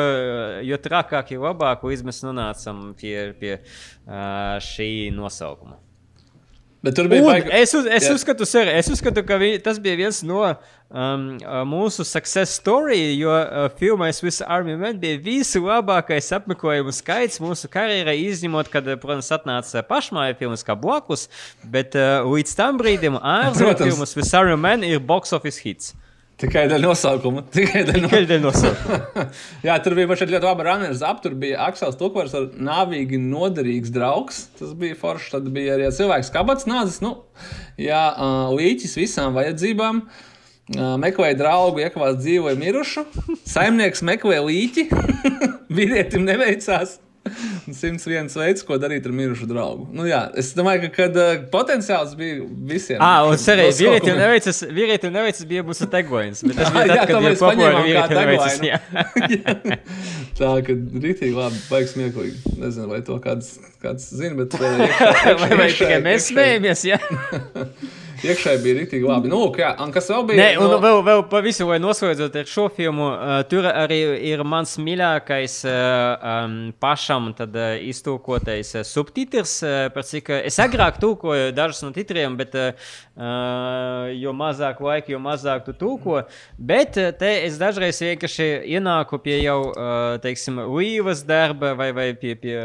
jo 0.69 0.77
trakāk, 0.85 1.33
jo 1.33 1.41
labāk, 1.47 1.87
līdz 1.89 2.05
mēs 2.05 2.21
nonācam 2.27 2.91
pie, 2.99 3.15
pie 3.41 3.55
uh, 3.57 4.61
šī 4.61 5.09
nosaukuma. 5.17 5.79
Bet 6.87 6.95
tur 6.95 7.09
bija 7.11 7.25
baigi... 7.25 7.51
es, 7.51 7.73
uz, 7.75 7.87
es, 7.91 8.07
uzskatu, 8.13 8.45
sir, 8.47 8.69
es 8.71 8.87
uzskatu, 8.91 9.23
ka 9.27 9.35
vi, 9.41 9.49
tas 9.63 9.79
bija 9.83 9.97
viens 9.99 10.21
no 10.23 10.39
um, 10.47 11.25
mūsu 11.67 12.05
success 12.07 12.55
story, 12.61 13.01
jo 13.19 13.33
uh, 13.33 13.67
filmai 13.79 14.13
Swiss 14.15 14.45
Army 14.45 14.77
Man 14.79 15.01
bija 15.01 15.19
vislabākais 15.25 16.31
apmeklējumu 16.37 16.95
skaits 16.95 17.41
mūsu 17.43 17.67
karjerai, 17.73 18.15
izņemot, 18.29 18.71
kad, 18.71 18.87
protams, 19.03 19.33
atnāca 19.35 19.83
pašmāja 19.89 20.37
filmas 20.39 20.63
kā 20.63 20.77
blakus, 20.79 21.27
bet 21.67 21.97
uh, 21.99 22.23
līdz 22.23 22.55
tam 22.55 22.79
brīdim 22.79 23.19
ārzemju 23.19 23.75
filmas 23.83 24.15
Swiss 24.15 24.37
Army 24.37 24.55
Man 24.63 24.87
ir 24.87 25.03
box 25.03 25.35
office 25.35 25.59
hits. 25.63 25.91
Tikai 26.37 26.67
dēļ 26.69 26.83
nosaukuma. 26.85 27.41
Tikai 27.55 27.81
dēļ, 27.87 28.03
Tikai 28.05 28.21
dēļ 28.29 28.43
nosaukuma. 28.43 29.23
Jā, 29.65 29.77
tur 29.81 29.95
bija 29.97 30.09
ļoti 30.13 30.45
labi 30.45 30.67
runners 30.67 31.01
up. 31.05 31.23
Tur 31.23 31.33
bija 31.39 31.63
Aksels 31.65 31.97
Tukvars 31.97 32.35
ar 32.37 32.51
nāvīgi 32.53 33.17
noderīgs 33.21 33.89
draugs. 33.93 34.43
Tas 34.59 34.75
bija 34.77 34.97
forši. 34.99 35.31
Tad 35.33 35.49
bija 35.55 35.77
arī 35.77 35.89
cilvēks 35.97 36.29
kabats 36.35 36.69
nācis. 36.69 37.01
Nu, 37.01 37.15
jā, 37.81 38.03
līķis 38.53 38.93
visām 39.01 39.33
vajadzībām. 39.37 40.03
Meklēja 41.01 41.39
draugu, 41.39 41.81
iekavās 41.81 42.19
dzīvoja 42.19 42.59
mirušu. 42.59 43.07
Saimnieks 43.47 44.05
meklēja 44.05 44.45
līķi. 44.45 44.87
Vīrietim 45.77 46.27
neveicās. 46.27 46.99
101 47.81 48.31
veids, 48.39 48.63
ko 48.67 48.77
darīt 48.81 49.07
ar 49.07 49.15
mirušu 49.15 49.47
draugu. 49.49 49.87
Nu, 49.95 50.07
jā, 50.09 50.23
es 50.39 50.53
domāju, 50.57 50.87
ka 50.87 50.91
kad, 51.01 51.19
uh, 51.19 51.43
potenciāls 51.53 52.15
bija 52.19 52.45
visiem. 52.69 53.01
Ah, 53.03 53.25
un 53.27 53.37
arī 53.37 53.67
vīrietim 53.77 54.19
neveicas, 54.19 54.63
vīrietim 54.79 55.13
neveicas 55.15 55.47
bija 55.49 55.65
mūsu 55.67 55.89
tegoins. 55.91 56.43
Bet 56.47 56.59
tas 56.61 56.71
bija 56.75 56.87
tad, 56.87 56.95
jā, 56.95 57.05
kad 57.11 57.27
bija 57.27 57.35
populāri 57.41 57.83
vīrietim 57.89 58.21
neveicas. 58.21 58.59
Jā. 58.67 58.81
Tā, 60.37 60.51
ka 60.65 60.79
rītīgi 61.05 61.33
labi, 61.35 61.61
baigs 61.71 61.95
smieklīgi. 61.95 62.57
Nezinu, 62.61 62.89
vai 62.91 63.03
to 63.05 63.19
kāds, 63.23 63.55
kāds 63.83 64.09
zina, 64.13 64.35
bet... 64.41 64.57
Uh, 64.59 64.83
iekšā, 64.87 65.13
iekšā, 65.13 65.37
vai, 65.43 65.53
vai 65.63 65.71
tikai 65.73 66.01
mēs 66.05 66.29
smējamies, 66.31 66.85
jā. 66.93 67.01
Iekšēji 68.25 68.61
bija 68.63 68.75
rīktīgi 68.79 69.05
labi. 69.05 69.29
Nu, 69.31 69.39
jā, 69.57 69.69
un 69.83 69.91
kas 69.93 70.09
vēl 70.11 70.23
bija? 70.29 70.39
Nē, 70.39 70.47
un 70.61 70.71
no... 70.71 70.79
vēl, 70.81 71.01
vēl 71.05 71.23
pa 71.29 71.41
visu, 71.45 71.67
lai 71.69 71.77
noslēdzot 71.81 72.37
ar 72.41 72.49
šo 72.49 72.65
filmu, 72.73 73.09
uh, 73.13 73.33
tur 73.49 73.67
arī 73.69 73.99
ir 74.31 74.41
mans 74.47 74.73
mīļākais 74.81 75.57
uh, 75.69 75.73
um, 76.31 76.55
pašam 76.81 77.29
tad, 77.37 77.53
uh, 77.57 77.75
iztūkotais 77.85 78.73
uh, 78.79 78.85
subtitrs, 78.87 79.57
uh, 79.65 79.75
par 79.93 80.07
cik 80.07 80.31
uh, 80.33 80.41
es 80.49 80.57
agrāk 80.63 80.97
tūkoju 81.03 81.51
dažus 81.57 81.83
no 81.85 81.91
titriem, 81.95 82.37
bet 82.39 82.57
uh, 82.57 82.89
jo 84.17 84.33
mazāk 84.37 84.81
laika, 84.83 85.13
jo 85.13 85.21
mazāk 85.21 85.67
tu 85.67 85.75
tūko. 85.77 86.23
Bet 86.57 86.97
uh, 87.01 87.11
te 87.17 87.33
es 87.45 87.59
dažreiz 87.61 88.01
vienkārši 88.01 88.49
ienāku 88.77 89.21
pie 89.21 89.41
jau, 89.43 89.59
uh, 89.73 90.17
teiksim, 90.23 90.63
Līvas 90.77 91.23
darba 91.25 91.73
vai, 91.77 91.91
vai 91.95 92.11
pie, 92.17 92.33
pie 92.37 92.57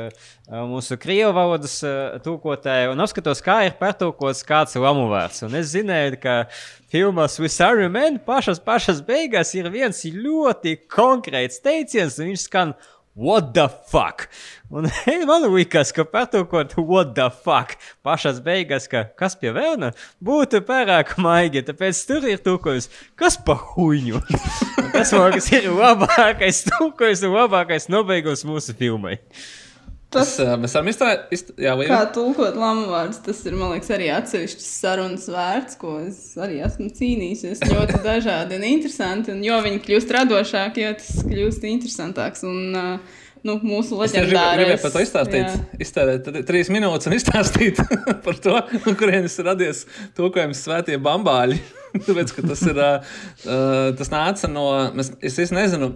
mūsu 0.53 0.99
krievu 1.01 1.33
valodas 1.37 1.79
tūkotāja 2.25 2.91
un 2.93 3.01
apskatos, 3.05 3.41
kā 3.45 3.63
ir 3.67 3.77
pārtūkots 3.81 4.43
kāds 4.47 4.77
lamu 4.81 5.07
vārds. 5.13 5.42
Un 5.47 5.59
es 5.59 5.75
zināju, 5.75 6.19
ka 6.23 6.37
filmā 6.93 7.29
Swiss 7.33 7.63
Army 7.65 7.91
Man 7.93 8.19
pašas, 8.27 8.63
pašas 8.63 9.03
beigās 9.05 9.55
ir 9.59 9.71
viens 9.73 10.05
ļoti 10.07 10.79
konkrēts 10.91 11.63
teiciens, 11.65 12.19
un 12.21 12.33
viņš 12.33 12.49
skan 12.49 12.75
What 13.15 13.53
the 13.53 13.69
fuck? 13.69 14.29
Un 14.71 14.89
man 15.29 15.45
liekas, 15.53 15.91
ka 15.93 16.07
patūkot, 16.09 16.79
what 16.81 17.13
the 17.13 17.27
fuck, 17.29 17.77
pašās 18.01 18.39
beigās, 18.41 18.87
ka 18.89 19.05
kas 19.21 19.37
pie 19.37 19.53
vēlna 19.53 19.91
būtu 20.25 20.63
pārāk 20.65 21.19
maigi, 21.21 21.61
tāpēc 21.67 22.01
tur 22.09 22.25
ir 22.25 22.41
tūkojums, 22.41 22.89
kas 23.21 23.37
pa 23.37 23.59
huņu. 23.75 24.23
tas, 24.95 25.13
man 25.13 25.29
liekas, 25.29 25.51
ir 25.53 25.69
labākais 25.77 26.63
tūkojums 26.71 27.27
un 27.29 27.37
labākais 27.37 27.91
nobeigums 27.93 28.47
mūsu 28.49 28.73
filmai. 28.81 29.19
Tas, 30.13 30.35
tas 30.37 30.61
mēs 30.61 30.77
varam 30.77 30.91
izturēt, 30.93 31.25
izt... 31.35 31.55
jā, 31.61 31.73
vai... 31.79 31.87
kā 31.91 32.03
tulkot 32.15 32.59
lamu 32.59 32.87
vārdus. 32.93 33.23
Tas 33.25 33.41
ir, 33.49 33.57
man 33.59 33.73
liekas, 33.75 33.91
arī 33.97 34.11
atsevišķs 34.13 34.69
sarunas 34.83 35.27
vērts, 35.33 35.79
ko 35.81 35.97
es 36.05 36.21
arī 36.41 36.61
esmu 36.67 36.91
cīnījusies. 36.99 37.65
Ļoti 37.73 38.03
dažādi 38.11 38.61
un 38.61 38.69
interesanti. 38.69 39.35
Un 39.35 39.43
jo 39.47 39.59
viņi 39.65 39.83
kļūst 39.87 40.15
radošāki, 40.19 40.87
jo 40.87 40.95
tas 41.01 41.27
kļūst 41.29 41.69
interesantāks. 41.73 42.45
Un, 42.49 42.77
uh, 42.77 43.21
nu, 43.47 43.57
mūsu 43.65 43.99
leģendārais. 43.99 44.61
Gribēju 44.61 44.83
par 44.85 44.95
to 44.95 45.03
izstāstīt. 45.05 45.77
Iztērēt 45.83 46.31
trīs 46.49 46.71
minūtes 46.73 47.11
un 47.11 47.17
izstāstīt 47.17 47.81
par 48.25 48.41
to, 48.43 48.57
no 48.85 48.97
kurienes 48.99 49.39
radies 49.45 49.85
tūkojums 50.19 50.63
svētie 50.67 50.99
bambāļi. 51.03 51.59
Tāpēc, 52.07 52.33
ka 52.37 52.47
tas 52.47 52.65
ir, 52.69 52.81
uh, 52.81 53.23
tas 53.99 54.13
nāca 54.13 54.51
no, 54.51 54.67
es, 54.97 55.39
es 55.45 55.53
nezinu, 55.55 55.93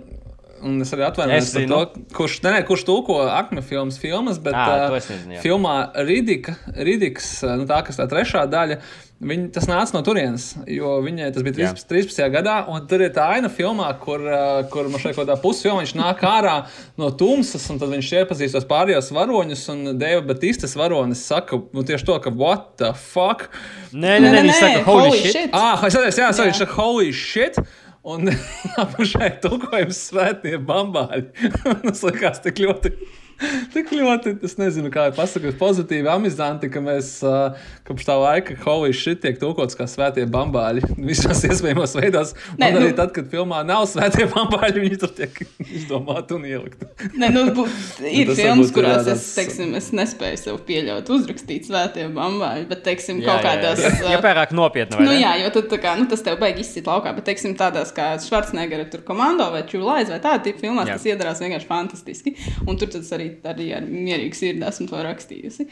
Un 0.65 0.79
es 0.81 0.93
arī 0.95 1.05
atvainojos 1.07 1.51
par 1.53 1.67
to, 1.71 1.81
kurš, 2.17 2.39
ne, 2.47 2.61
kurš 2.67 2.85
tulko 2.89 3.19
akme 3.29 3.63
filmas, 3.65 3.99
filmas 4.01 4.39
bet 4.43 4.57
à, 4.57 4.87
uh, 4.89 4.95
nezinu, 4.97 5.41
filmā 5.43 5.75
Ridika, 6.07 6.57
Ridiks, 6.73 7.41
nu, 7.59 7.67
tā 7.69 7.83
kas 7.85 7.99
tā 8.01 8.07
trešā 8.09 8.47
daļa, 8.51 8.79
viņa, 9.21 9.49
tas 9.53 9.69
nāca 9.69 9.97
no 9.97 10.03
turienes, 10.07 10.49
jo 10.71 10.97
viņai 11.05 11.29
tas 11.35 11.45
bija 11.45 11.57
13, 11.59 11.89
13. 11.93 12.23
gadā, 12.33 12.57
un 12.73 12.89
tur 12.89 13.05
ir 13.05 13.13
tā 13.17 13.29
aina 13.37 13.51
filmā, 13.53 13.89
kur, 14.01 14.25
uh, 14.25 14.61
kur 14.73 14.91
man 14.93 15.03
šeit 15.03 15.17
kaut 15.17 15.25
kādā 15.25 15.39
pusfilmā 15.43 15.85
viņš 15.85 15.97
nāk 16.01 16.25
ārā 16.29 16.57
no 17.01 17.13
tumsas, 17.21 17.69
un 17.73 17.81
tad 17.83 17.93
viņš 17.93 18.13
iepazīstos 18.23 18.69
pārējos 18.71 19.13
varoņus, 19.17 19.65
un 19.75 19.97
Deva 20.01 20.25
Batistas 20.27 20.77
varonis 20.79 21.25
saka, 21.29 21.61
nu 21.77 21.85
tieši 21.87 22.09
to, 22.09 22.21
ka 22.25 22.33
what 22.33 22.77
the 22.81 22.95
fuck? 22.97 23.51
Nē, 23.93 24.19
nē, 24.21 24.31
nē, 24.33 24.47
viņš 24.49 24.63
saka 24.63 24.87
holy, 24.89 25.11
holy 25.11 25.25
shit. 25.25 25.35
shit. 25.37 25.51
Ah, 25.57 25.77
es 25.81 25.93
atceros, 25.93 26.23
jā, 26.23 26.31
jā. 26.33 26.49
viņš 26.51 26.65
saka 26.65 26.81
holy 26.81 27.13
shit. 27.17 27.61
Un 28.07 28.31
apakšā 28.83 29.31
ir 29.31 29.39
tulkojums 29.43 30.01
svētie 30.11 30.57
bambāļi. 30.63 31.51
Tas 31.87 32.05
likās 32.07 32.43
tik 32.45 32.63
ļoti 32.63 32.93
Tik 33.75 33.91
ļoti, 33.93 34.33
es 34.47 34.55
nezinu, 34.57 34.89
kā 34.93 35.07
pasakot, 35.17 35.57
pozitīvi 35.61 36.09
amizanti, 36.09 36.71
ka 36.73 36.81
mēs 36.81 37.11
uh, 37.27 37.57
kopš 37.85 38.07
tā 38.09 38.15
laika 38.17 38.57
holy 38.65 38.95
shit 38.97 39.21
tiek 39.21 39.37
tulkots 39.41 39.77
kā 39.77 39.85
svētie 39.91 40.25
bambāļi 40.33 40.81
visos 41.11 41.43
iespējamos 41.45 41.93
veidos. 41.99 42.33
Nē, 42.57 42.71
un 42.73 42.79
arī 42.81 42.91
nu- 42.93 42.97
tad, 42.97 43.13
kad 43.17 43.29
filmā 43.33 43.61
nav 43.69 43.85
svētie 43.91 44.25
bambāļi, 44.33 44.83
viņi 44.87 45.01
tur 45.03 45.13
tiek 45.19 45.37
izdomāti 45.79 46.37
un 46.39 46.47
ielikti. 46.49 46.89
Nē, 47.21 47.29
nu, 47.35 47.45
bū, 47.57 47.67
ir 48.09 48.31
Tas 48.33 48.41
filmas, 48.41 48.71
ir, 48.71 48.75
kurās 48.79 49.11
jā, 49.11 49.17
es, 49.19 49.27
teiksim, 49.37 49.75
es 49.79 49.91
nespēju 49.97 50.41
sev 50.41 50.61
pieļaut 50.69 51.13
uzrakstīt 51.19 51.69
svētiem 51.69 52.17
bambāļi, 52.17 52.65
bet, 52.73 52.83
teiksim, 52.89 53.21
Jā, 53.21 53.29
kaut 53.37 53.45
jā, 53.45 53.53
kādās. 53.53 53.85
jā. 53.85 53.93
ā, 54.01 54.15
Ja 54.17 54.23
pārāk 54.25 54.57
nopietni, 54.57 54.97
vai 54.97 55.07
Nu, 55.11 55.13
jā, 55.21 55.35
jo 55.45 55.53
tad, 55.59 55.69
tā 55.75 55.81
kā, 55.85 55.93
nu, 56.01 56.09
tas 56.11 56.25
tev 56.25 56.41
beigas 56.41 56.71
izsit 56.73 56.89
laukā, 56.89 57.13
bet, 57.19 57.27
teiksim, 57.29 57.53
tādās 57.61 57.93
kā 57.97 58.09
Schwarzeneggera 58.23 58.89
tur 58.91 59.05
komando 59.07 59.51
vai 59.53 59.63
Čūlais 59.69 60.09
vai 60.13 60.19
tāda 60.25 60.43
tipa 60.49 60.65
filmās, 60.65 60.89
Jā. 60.89 60.97
tas 60.97 61.07
iedarās 61.13 61.43
vienkārši 61.45 61.69
fantastiski. 61.69 62.35
Un 62.67 62.79
tur 62.81 62.91
tas 62.93 63.13
arī, 63.17 63.26
arī 63.49 63.69
ar 63.77 63.85
mierīgu 63.87 64.37
sirdi 64.37 64.65
esmu 64.67 64.87
to 64.91 65.01
rakstījusi. 65.05 65.67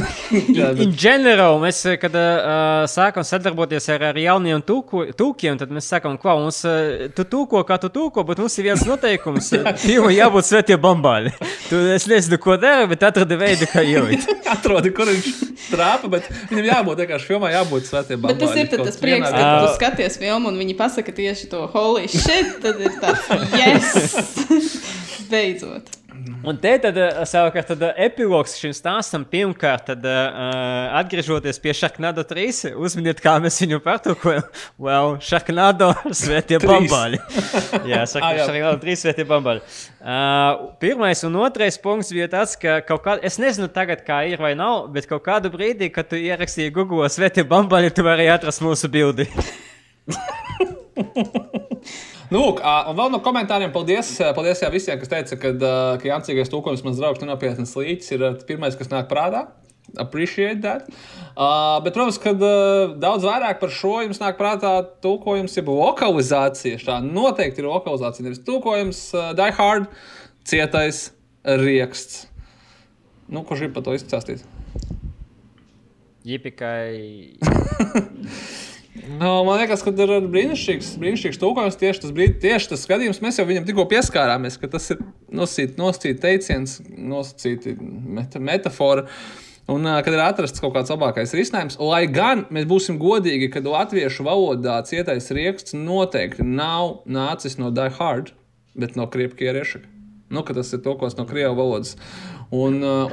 Jā, 0.56 0.70
In 0.82 0.94
general, 0.98 1.58
mēs, 1.62 1.80
eh, 1.88 1.98
kad 2.00 2.14
uh, 2.16 2.84
sākam 2.90 3.26
sadarboties 3.26 3.88
ar, 3.94 4.08
ar 4.10 4.20
jauniem 4.20 4.62
tūku, 4.66 5.06
tūkiem, 5.16 5.58
tad 5.60 5.72
mēs 5.74 5.88
sakām, 5.92 6.18
ka 6.20 6.36
mums 6.40 6.62
uh, 6.68 7.06
tu 7.16 7.26
tūko, 7.28 7.62
kā 7.68 7.78
tu 7.82 7.90
tūko, 7.92 8.24
bet 8.28 8.42
mums 8.42 8.58
ir 8.60 8.70
viens 8.70 8.84
noteikums. 8.88 9.52
Filmai 9.86 10.16
jābūt 10.16 10.50
svētie 10.50 10.78
bambāļi. 10.80 11.34
Tu, 11.68 11.80
es 11.94 12.08
nezinu, 12.10 12.40
ko 12.42 12.58
dara, 12.60 12.86
bet 12.90 13.04
atradi 13.06 13.38
veidu, 13.40 13.70
kā 13.72 13.84
ielikt. 13.86 14.28
atrodi, 14.54 14.92
kur 14.96 15.10
viņš 15.10 15.30
trāpa, 15.70 16.10
bet 16.16 16.30
viņam 16.50 16.70
jābūt 16.70 17.04
vienkārši 17.04 17.30
filmā, 17.32 17.52
jābūt 17.54 17.90
svētiem 17.90 18.24
Bet 18.26 18.40
tas 18.42 18.56
ir 18.58 18.70
tas 18.72 19.00
prieks, 19.00 19.28
kad 19.30 19.46
tu 19.64 19.74
skaties 19.76 20.20
filmu 20.22 20.52
un 20.52 20.60
viņi 20.60 20.76
pasaka 20.78 21.14
tieši 21.16 21.50
to 21.52 21.66
holy 21.74 22.06
shit, 22.10 22.58
tad 22.64 22.80
ir 22.82 22.96
tāds 23.02 23.30
yes! 23.56 24.76
Beidzot. 25.30 25.90
Un 26.46 26.58
te 26.62 26.70
tad, 26.78 26.94
uh, 27.00 27.24
savukārt, 27.26 27.66
tad, 27.72 27.80
uh, 27.82 27.90
epilogs 28.06 28.54
šim 28.60 28.70
stāstam 28.76 29.24
pirmkārt, 29.28 29.88
tad, 29.90 30.04
uh, 30.06 30.12
atgriežoties 31.00 31.58
pie 31.62 31.72
Sharknado 31.74 32.22
3, 32.26 32.70
uzminiet, 32.78 33.20
kā 33.24 33.34
mēs 33.42 33.58
viņu 33.64 33.80
pārtulkojam. 33.84 34.44
Well, 34.78 35.16
Sharknado 35.22 35.90
svētie 36.14 36.60
Trīs. 36.62 36.70
bambāļi. 36.70 37.18
jā, 37.92 38.02
Ah, 38.04 38.08
saka, 38.10 38.30
jā. 38.38 38.46
Sharknado 38.46 38.78
3 38.84 38.96
svētie 39.02 39.24
bambāļi. 39.28 39.60
Uh, 40.00 40.70
pirmais 40.82 41.22
un 41.26 41.34
otrais 41.42 41.78
punkts 41.82 42.12
bija 42.14 42.28
tas, 42.36 42.54
ka 42.60 42.78
kaut 42.86 43.02
kā, 43.04 43.12
es 43.26 43.38
nezinu 43.42 43.68
tagad, 43.72 44.04
kā 44.06 44.22
ir 44.30 44.38
vai 44.42 44.54
nav, 44.58 44.86
bet 44.94 45.08
kaut 45.10 45.24
kādu 45.26 45.50
brīdī, 45.52 45.90
kad 45.94 46.04
tu 46.10 46.16
ierakstīji 46.20 46.74
Google 46.76 47.08
svētie 47.12 47.44
bambāļi, 47.46 47.90
tu 47.96 48.02
vari 48.06 48.28
atrast 48.30 48.62
mūsu 48.64 48.86
bildi. 48.92 49.26
Nu, 52.26 52.40
lūk, 52.40 52.58
un 52.58 52.96
vēl 52.98 53.12
no 53.12 53.20
komentāriem 53.22 53.70
paldies, 53.74 54.08
paldies 54.34 54.62
jā, 54.64 54.70
visiem, 54.72 54.98
kas 54.98 55.12
teica, 55.12 55.38
ka, 55.38 55.52
ka 56.02 56.08
Jancīgais 56.08 56.50
tūkojums 56.50 56.82
mans 56.86 56.98
draugs 56.98 57.22
nenopietnas 57.22 57.76
līķis 57.78 58.14
ir 58.16 58.26
pirmais, 58.48 58.74
kas 58.78 58.90
nāk 58.90 59.06
prātā. 59.10 59.46
Appreciate 59.94 60.60
that. 60.64 60.88
Uh, 61.36 61.78
bet, 61.84 61.94
protams, 61.94 62.18
kad 62.18 62.42
uh, 62.42 62.96
daudz 62.98 63.24
vairāk 63.24 63.60
par 63.62 63.70
šo 63.70 64.00
jums 64.02 64.18
nāk 64.18 64.34
prātā 64.40 64.72
tulkojums, 65.04 65.54
jeb 65.54 65.70
lokalizācija. 65.70 66.80
Tā 66.82 66.98
noteikti 67.04 67.62
ir 67.62 67.70
lokalizācija. 67.70 68.26
Nevis 68.26 68.42
tulkojums, 68.44 69.02
uh, 69.14 69.30
die 69.38 69.50
hard, 69.60 69.86
cietais 70.48 71.06
rieksts. 71.46 72.26
Nu, 73.30 73.46
kurš 73.46 73.66
grib 73.66 73.76
par 73.78 73.86
to 73.86 73.94
izstāstīt? 73.94 74.42
Jipikai. 76.26 77.38
No, 79.06 79.44
man 79.46 79.60
liekas, 79.60 79.84
ka 79.86 79.92
ir 79.94 80.26
brīnišķīgs, 80.32 80.94
brīnišķīgs 81.00 81.38
tūkojums. 81.38 81.78
Tieši 81.78 82.02
tas, 82.02 82.12
brīd, 82.14 82.38
tieši 82.42 82.70
tas 82.72 82.84
skatījums, 82.86 83.22
mēs 83.22 83.38
jau 83.38 83.46
viņam 83.46 83.66
tikko 83.68 83.86
pieskārāmies, 83.90 84.58
ka 84.58 84.70
tas 84.72 84.90
ir 84.94 85.02
nosacīts 85.30 85.78
nosacīt 85.78 86.22
teiciens, 86.22 86.78
nosacīta 86.90 87.76
meta, 87.78 88.42
metafora. 88.42 89.06
Un, 89.70 89.86
kad 90.06 90.14
ir 90.14 90.22
atrasts 90.22 90.62
kaut 90.62 90.76
kāds 90.76 90.92
labākais 90.94 91.34
risinājums, 91.34 91.78
lai 91.82 92.04
gan 92.10 92.44
mēs 92.54 92.68
būsim 92.70 93.00
godīgi, 93.02 93.50
ka 93.50 93.62
latviešu 93.64 94.26
valodā 94.26 94.78
cietais 94.86 95.26
rieksts 95.34 95.74
noteikti 95.74 96.46
nav 96.46 97.00
nācis 97.10 97.58
no 97.58 97.72
Die 97.74 97.90
Hard, 97.98 98.30
bet 98.78 98.98
no 98.98 99.08
Krievijas. 99.10 99.78
Nu, 100.30 100.42
ka 100.42 100.54
tas 100.54 100.72
ir 100.74 100.82
tulkots 100.82 101.14
no 101.18 101.22
krievu 101.26 101.54
valodas. 101.54 101.94
Uh, 101.94 102.35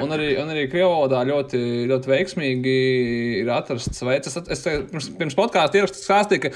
un 0.04 0.14
arī, 0.14 0.34
un 0.42 0.52
arī 0.54 0.68
krievu 0.70 0.92
valodā 0.92 1.24
ļoti, 1.26 1.60
ļoti 1.90 2.12
veiksmīgi 2.12 2.76
ir 3.40 3.50
atrasts 3.54 4.04
veids. 4.06 4.30
Es, 4.30 4.38
es 4.54 4.64
te 4.66 4.76
pirms, 4.92 5.10
pirms 5.18 5.38
podkāstu 5.38 5.80
ierakstu 5.80 6.04
stāstīju, 6.04 6.44
ka 6.46 6.52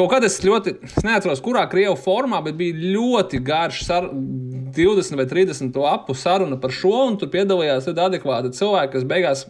kaut 0.00 0.14
kad 0.14 0.24
es 0.24 0.38
ļoti, 0.44 0.78
es 0.88 0.96
neatceros, 1.04 1.42
kurā 1.44 1.66
krievu 1.72 1.98
formā, 2.00 2.40
bet 2.44 2.56
bija 2.56 2.92
ļoti 2.96 3.42
garš 3.44 3.82
sar, 3.88 4.08
20 4.12 5.20
vai 5.20 5.28
30 5.28 5.82
lapu 5.84 6.16
saruna 6.16 6.56
par 6.60 6.72
šo, 6.72 6.94
un 7.10 7.18
tur 7.20 7.28
piedalījās 7.32 7.90
ļoti 7.90 8.06
adekvāti 8.06 8.54
cilvēki, 8.56 8.94
kas 8.96 9.08
beigās 9.08 9.44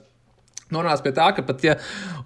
nonāca 0.74 1.04
pie 1.04 1.14
tā, 1.16 1.28
ka 1.36 1.44
pat 1.46 1.64
ja 1.66 1.76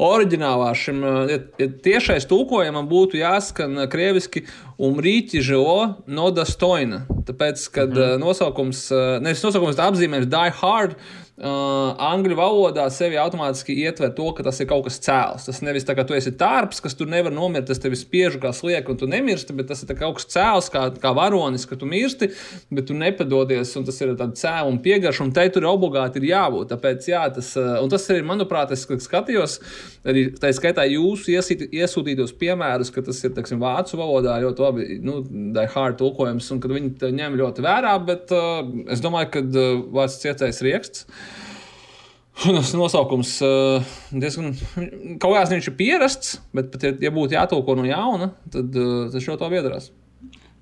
oriģinālā 0.03 0.71
šim 0.79 1.03
ja, 1.05 1.41
ja 1.61 1.69
tiešais 1.87 2.29
tulkojumam 2.31 2.89
būtu 2.91 3.21
jāskan 3.21 3.87
krieviski 3.93 4.47
umrīķi 4.83 5.43
žilo 5.45 5.79
no 6.07 6.31
dastoina. 6.35 7.05
Tāpēc, 7.27 7.69
kad 7.75 7.93
mm 7.93 8.17
nosaukums, 8.21 8.87
eh, 8.93 9.19
nevis 9.23 9.43
nosaukums, 9.45 9.77
bet 9.77 9.87
apzīmējums 9.87 10.31
die 10.33 10.51
hard. 10.61 10.97
Uh, 11.37 11.91
angļu 12.01 12.33
valodā 12.33 12.87
sevi 12.89 13.19
automātiski 13.21 13.75
ietver 13.83 14.09
to, 14.17 14.31
ka 14.33 14.41
tas 14.47 14.57
ir 14.63 14.71
kaut 14.71 14.87
kas 14.87 14.97
cēls. 15.05 15.43
Tas 15.45 15.59
nevis 15.61 15.85
tā, 15.85 15.93
ka 15.93 16.07
tu 16.09 16.15
esi 16.17 16.31
tārps, 16.33 16.79
kas 16.81 16.95
tur 16.97 17.11
nevar 17.13 17.35
nomirt, 17.35 17.67
tas 17.69 17.77
tevi 17.83 17.99
spiež 18.01 18.39
kā 18.41 18.55
slieka 18.57 18.95
un 18.95 18.97
tu 19.03 19.05
nemirsti, 19.05 19.53
bet 19.59 19.69
tas 19.69 19.83
ir 19.85 19.91
tā 19.91 19.99
kā 19.99 20.07
kaut 20.07 20.17
kas 20.17 20.31
cēls, 20.33 20.71
kā, 20.73 20.87
kā 21.03 21.13
varonis, 21.13 21.67
ka 21.69 21.77
tu 21.77 21.85
mirsti, 21.91 22.31
bet 22.73 22.89
tu 22.89 22.97
nepadodies, 22.97 23.75
tas 23.77 24.01
ir 24.01 24.15
tāds 24.17 24.41
cēlus 24.41 24.73
un 24.73 24.79
piegarš, 24.81 25.21
un 25.27 25.35
te 25.37 25.45
tur 25.53 25.69
obligāti 25.69 26.23
ir 26.23 26.31
jābūt. 26.31 26.71
Tāpēc, 26.73 27.11
jā, 27.13 27.27
tas, 27.37 27.53
uh, 27.61 27.75
un 27.85 27.93
tas 27.93 28.09
arī, 28.17 28.25
manuprāt, 28.33 28.73
es 28.73 28.89
skatījos, 29.05 29.59
arī 30.09 30.25
tā 30.41 30.55
skaitā 30.57 30.89
jūsu 30.89 31.37
iesīt, 31.37 31.67
iesūtītos 31.69 32.33
piemērus, 32.41 32.95
ka 32.97 33.05
tas 33.05 33.21
ir, 33.29 33.37
teiksim, 33.37 33.61
vācu 33.61 34.01
valodā 34.01 34.39
ļoti 34.47 34.65
labi, 34.65 34.89
nu, 35.05 35.21
die 35.53 35.69
hard 35.77 36.01
tulkojums, 36.01 36.49
un 36.57 36.65
kad 36.65 36.73
viņi 36.73 36.97
to 37.05 37.13
ņem 37.21 37.37
ļoti 37.45 37.69
vērā, 37.69 37.95
bet 38.09 38.33
uh, 38.33 38.65
es 38.89 39.05
domāju, 39.05 39.35
ka 39.37 39.45
uh, 39.45 39.87
vārds 40.01 40.17
cietais 40.25 40.65
rieksts. 40.65 41.05
Tas 42.37 42.73
nosaukums 42.77 43.37
uh, 43.45 43.95
diezgan. 44.13 44.53
Kaut 45.23 45.31
kādā 45.31 45.47
ziņā 45.49 45.61
viņš 45.61 45.69
ir 45.71 45.77
pierasts, 45.79 46.35
bet, 46.57 46.69
pat, 46.73 46.85
ja, 46.85 46.97
ja 47.09 47.13
būtu 47.15 47.37
jātulko 47.37 47.79
no 47.79 47.87
jauna, 47.89 48.35
tad 48.53 48.77
uh, 48.77 49.07
tas 49.13 49.25
ļoti 49.25 49.47
labi 49.47 49.61
iedarās. 49.63 49.89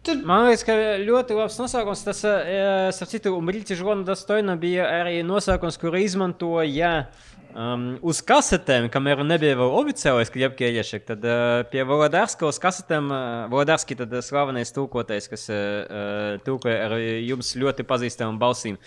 Man 0.04 0.44
liekas, 0.44 0.62
ka 0.68 0.74
ļoti 1.00 1.36
labs 1.38 1.54
nosaukums. 1.56 2.02
Tas, 2.04 2.18
eh, 2.28 2.90
starp 2.92 3.08
citu, 3.08 3.30
Brītis 3.40 3.78
Žona 3.80 4.04
Dastoina 4.04 4.52
bija 4.60 4.84
arī 5.00 5.22
nosaukums, 5.24 5.78
kuru 5.80 6.02
izmantoja 6.04 7.06
Um, 7.54 7.84
uz 8.02 8.18
kasetēm, 8.26 8.88
kamēr 8.90 9.20
nebija 9.22 9.54
vēl 9.60 9.74
oficiālais 9.78 10.32
klipa 10.34 10.66
ieiešana, 10.66 11.04
tad 11.06 11.26
uh, 11.28 11.60
pie 11.70 11.84
Volodārskas 11.86 12.58
kasetēm, 12.58 13.12
uh, 13.14 13.44
Volodārski 13.52 13.94
tad 14.00 14.10
slavenais 14.26 14.74
tūkotais, 14.74 15.28
kas 15.30 15.46
uh, 15.54 16.34
tūkoja 16.42 16.88
ar 16.88 16.96
jums 16.98 17.52
ļoti 17.60 17.86
pazīstamām 17.86 18.40
balsīm. 18.42 18.80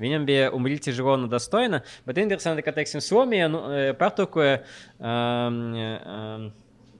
Viņam 0.00 0.24
bija 0.30 0.48
umrīti 0.56 0.96
žilona 0.96 1.28
dostojna, 1.28 1.82
bet 2.08 2.22
interesanti, 2.22 2.64
ka, 2.64 2.72
teiksim, 2.72 3.04
Somija 3.04 3.50
nu, 3.52 3.60
pārtūkoja 4.00 4.56
um, 4.96 5.60
um, 5.76 6.48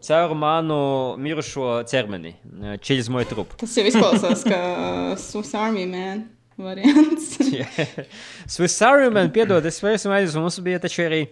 caur 0.05 0.37
manu 0.37 0.83
mirušo 1.25 1.87
ķermeni, 1.89 2.37
čīlis 2.85 3.09
moju 3.09 3.33
trupu. 3.33 3.63
Tas 3.65 3.81
jau 3.81 3.89
izklausās, 3.89 4.45
ka 4.45 4.61
Swiss 5.17 5.57
Army 5.57 5.89
man 5.89 6.27
variants. 6.59 7.39
Swiss 8.55 8.83
Army 8.83 9.11
Man, 9.15 9.33
piedod, 9.35 9.65
es 9.67 9.81
vairs 9.83 10.07
aizmirsu, 10.07 10.41
mums 10.43 10.61
bija 10.65 10.79
taču 10.83 11.03
arī 11.07 11.25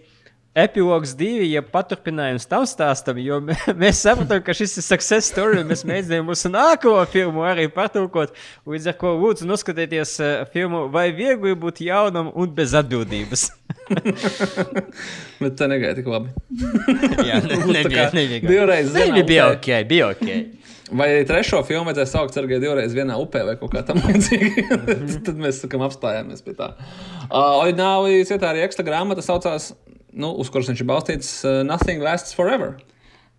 epilogs 0.52 1.14
divi, 1.16 1.46
ja 1.54 1.62
paturpinājums 1.64 2.44
tam 2.44 2.66
stāstam, 2.68 3.16
jo 3.24 3.38
mē- 3.46 3.72
mēs 3.78 4.02
sapratām, 4.04 4.42
ka 4.44 4.52
šis 4.56 4.74
ir 4.76 4.84
success 4.84 5.30
story, 5.32 5.62
un 5.62 5.70
mēs 5.70 5.80
mēģinājām 5.88 6.26
mūsu 6.28 6.50
nākamo 6.52 7.00
filmu 7.08 7.46
arī 7.48 7.64
patulkot. 7.72 8.34
Līdz 8.68 8.90
ar 8.92 8.98
to 9.00 9.14
lūdzu 9.22 9.48
noskatieties 9.48 10.12
uh, 10.20 10.32
filmu, 10.52 10.84
vai 10.92 11.06
viegli 11.16 11.54
būt 11.56 11.80
jaunam 11.86 12.28
un 12.36 12.52
bez 12.52 12.74
atbildības. 12.76 13.46
Bet 15.42 15.56
tā 15.58 15.66
negaidīja 15.72 15.96
tik 16.02 16.10
labi. 16.12 16.30
Jā, 17.26 17.40
ne, 17.46 17.56
nebija, 17.72 18.10
nebija. 18.14 18.42
divreiz 18.44 18.92
Nebija, 18.94 19.24
bija 19.32 19.48
ok, 19.56 19.70
bija 19.88 20.10
ok. 20.12 20.28
Vai 20.92 21.08
arī 21.08 21.24
trešo 21.28 21.62
filmu 21.64 21.88
vajadzēja 21.88 22.10
saukt 22.10 22.36
Sergei 22.36 22.60
divreiz 22.60 22.92
vienā 22.96 23.16
upē 23.22 23.44
vai 23.48 23.54
kaut 23.60 23.72
kā 23.72 23.80
tamlīdzīga. 23.88 24.78
Tad 25.26 25.40
mēs 25.40 25.62
sakām, 25.64 25.84
apstājāmies 25.86 26.44
pie 26.44 26.52
tā. 26.58 26.72
Uh, 27.30 27.62
Orģināli 27.62 28.26
cietā 28.28 28.50
arī 28.52 28.64
ekstra 28.66 28.84
grāmata 28.86 29.24
saucās, 29.24 29.70
nu, 30.12 30.34
uz 30.42 30.52
kuras 30.52 30.68
viņš 30.68 30.84
ir 30.84 30.88
balstīts 30.90 31.30
uh, 31.48 31.62
Nothing 31.64 32.04
Lasts 32.04 32.36
Forever. 32.36 32.76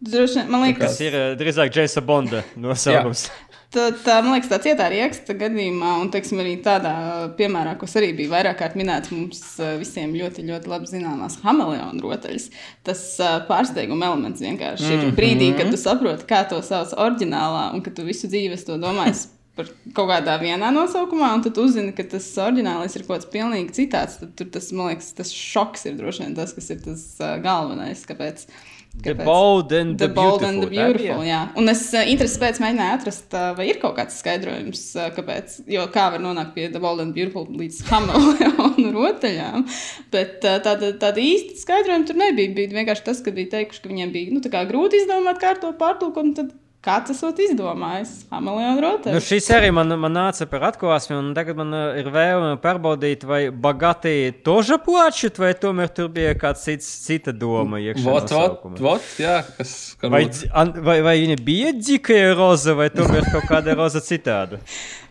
Droši 0.03 0.47
man 0.49 0.65
liekas, 0.65 0.97
Tas 0.97 1.03
ir 1.05 1.15
uh, 1.15 1.27
drīzāk 1.39 1.77
Jaisa 1.77 2.01
Bonda 2.03 2.41
nosaukums. 2.63 3.27
Tā, 3.73 3.87
tā, 4.05 4.19
man 4.21 4.35
liekas, 4.35 4.51
tā 4.51 4.59
cietā 4.61 4.85
rieksta 4.91 5.33
gadījumā, 5.37 5.95
un 6.03 6.11
teiksim, 6.13 6.37
arī 6.43 6.53
tādā 6.61 6.93
piemērā, 7.39 7.73
kas 7.81 7.95
arī 7.97 8.11
bija 8.19 8.29
vairāk 8.35 8.59
kārt 8.59 8.75
minēts, 8.77 9.09
mums 9.09 9.39
eh, 9.57 9.71
visiem 9.81 10.13
ļoti, 10.13 10.45
ļoti 10.45 10.69
labi 10.69 10.91
zināmās 10.91 11.39
hameleona 11.41 12.03
rotaļas. 12.03 12.51
Tas 12.85 13.01
uh, 13.23 13.39
pārsteiguma 13.47 14.11
elements 14.11 14.43
vienkārši 14.45 14.91
ir 14.93 15.15
brīdī, 15.17 15.53
kad 15.57 15.73
tu 15.73 15.79
saproti, 15.81 16.27
kā 16.29 16.43
to 16.51 16.59
sauc 16.65 16.93
oriģinālā, 16.93 17.71
un 17.73 17.81
ka 17.81 17.93
tu 17.95 18.05
visu 18.05 18.29
dzīvi 18.29 18.53
esi 18.53 18.67
to 18.67 18.77
domājis 18.81 19.25
par 19.57 19.69
kaut 19.93 20.09
kādā 20.09 20.35
vienā 20.41 20.69
nosaukumā, 20.73 21.31
un 21.37 21.43
tad 21.45 21.57
uzzini, 21.61 21.93
ka 21.97 22.05
tas 22.13 22.27
oriģinālais 22.45 22.93
ir 22.97 23.07
kaut 23.07 23.23
kas 23.23 23.31
pilnīgi 23.33 23.73
citāds. 23.77 24.19
Tad 24.21 24.37
tur 24.37 24.53
tas, 24.53 24.69
man 24.73 24.91
liekas, 24.91 25.11
tas 25.17 25.33
šoks 25.33 25.89
ir 25.89 25.97
droši 25.97 26.27
vien 26.27 26.37
tas, 26.37 26.53
kas 26.53 26.69
ir 26.73 26.81
tas 26.85 27.07
uh, 27.21 27.35
galvenais. 27.41 28.05
Kāpēc? 28.09 28.45
The 28.93 29.15
bold 29.17 29.71
and 29.73 29.97
the, 29.97 30.07
The 30.07 30.13
bold 30.13 30.43
and 30.43 30.61
the 30.61 30.67
beautiful. 30.69 30.93
beautiful. 30.93 31.23
Jā. 31.25 31.39
Un 31.57 31.67
es 31.71 31.81
uh, 31.91 32.03
intereses 32.07 32.37
pēc 32.39 32.59
mēģināju 32.61 32.93
atrast, 32.99 33.33
uh, 33.33 33.49
vai 33.57 33.65
ir 33.71 33.79
kaut 33.81 33.97
kāds 33.97 34.19
skaidrojums, 34.21 34.83
uh, 34.95 35.09
kāpēc. 35.15 35.55
Jo 35.73 35.87
kā 35.91 36.05
var 36.13 36.21
nonākt 36.23 36.53
pie 36.55 36.69
The 36.71 36.79
bold 36.83 37.01
and 37.03 37.15
beautiful 37.17 37.47
līdz 37.49 37.81
hameleonu 37.89 38.93
rotaļām. 38.97 39.65
Bet 40.13 40.39
tāda, 40.45 40.93
tāda 41.01 41.19
īsta 41.19 41.57
skaidrojuma 41.65 42.07
tur 42.07 42.21
nebija. 42.21 42.53
Bija 42.55 42.77
vienkārši 42.77 43.07
tas, 43.09 43.23
ka 43.25 43.33
bija 43.35 43.51
teikuši, 43.57 43.81
ka 43.83 43.91
viņiem 43.91 44.13
bija 44.13 44.37
nu, 44.37 44.43
tā 44.45 44.53
kā 44.53 44.63
grūti 44.69 45.01
izdomāt 45.01 45.41
kārto 45.41 45.73
pārtulkumu. 45.81 46.37
Tad 46.37 46.53
kāds 46.83 47.13
esot 47.13 47.37
izdomājis 47.39 48.09
hameleonu 48.33 48.81
rotaļu? 48.83 49.15
Nu, 49.15 49.21
šis 49.23 49.47
arī 49.55 49.69
man, 49.75 49.93
man 50.01 50.13
nāca 50.17 50.47
par 50.51 50.65
atklāsmi, 50.71 51.15
un 51.15 51.29
tagad 51.37 51.57
man 51.59 51.71
uh, 51.73 51.83
ir 51.99 52.09
vēlme 52.13 52.57
pārbaudīt, 52.63 53.23
vai 53.29 53.41
Bagāti 53.63 54.13
toža 54.43 54.77
plačit, 54.83 55.39
vai 55.39 55.53
tomēr 55.55 55.91
tur 55.95 56.09
bija 56.13 56.33
kāds 56.39 56.65
cits, 56.67 56.89
cita 57.05 57.31
doma. 57.31 57.79
iekšā 57.83 58.03
Vot, 58.09 58.33
vot, 58.35 58.81
vot, 58.83 59.07
jā, 59.21 59.39
kas 59.57 59.73
Vai, 60.03 60.25
an- 60.51 60.75
vai, 60.83 60.97
vai 61.05 61.15
viņa 61.23 61.39
bija 61.47 61.71
dzikaja 61.79 62.33
roza, 62.35 62.75
vai 62.77 62.89
tomēr 62.93 63.29
kaut 63.31 63.47
kāda 63.49 63.77
roza 63.79 64.03
citāda? 64.03 64.59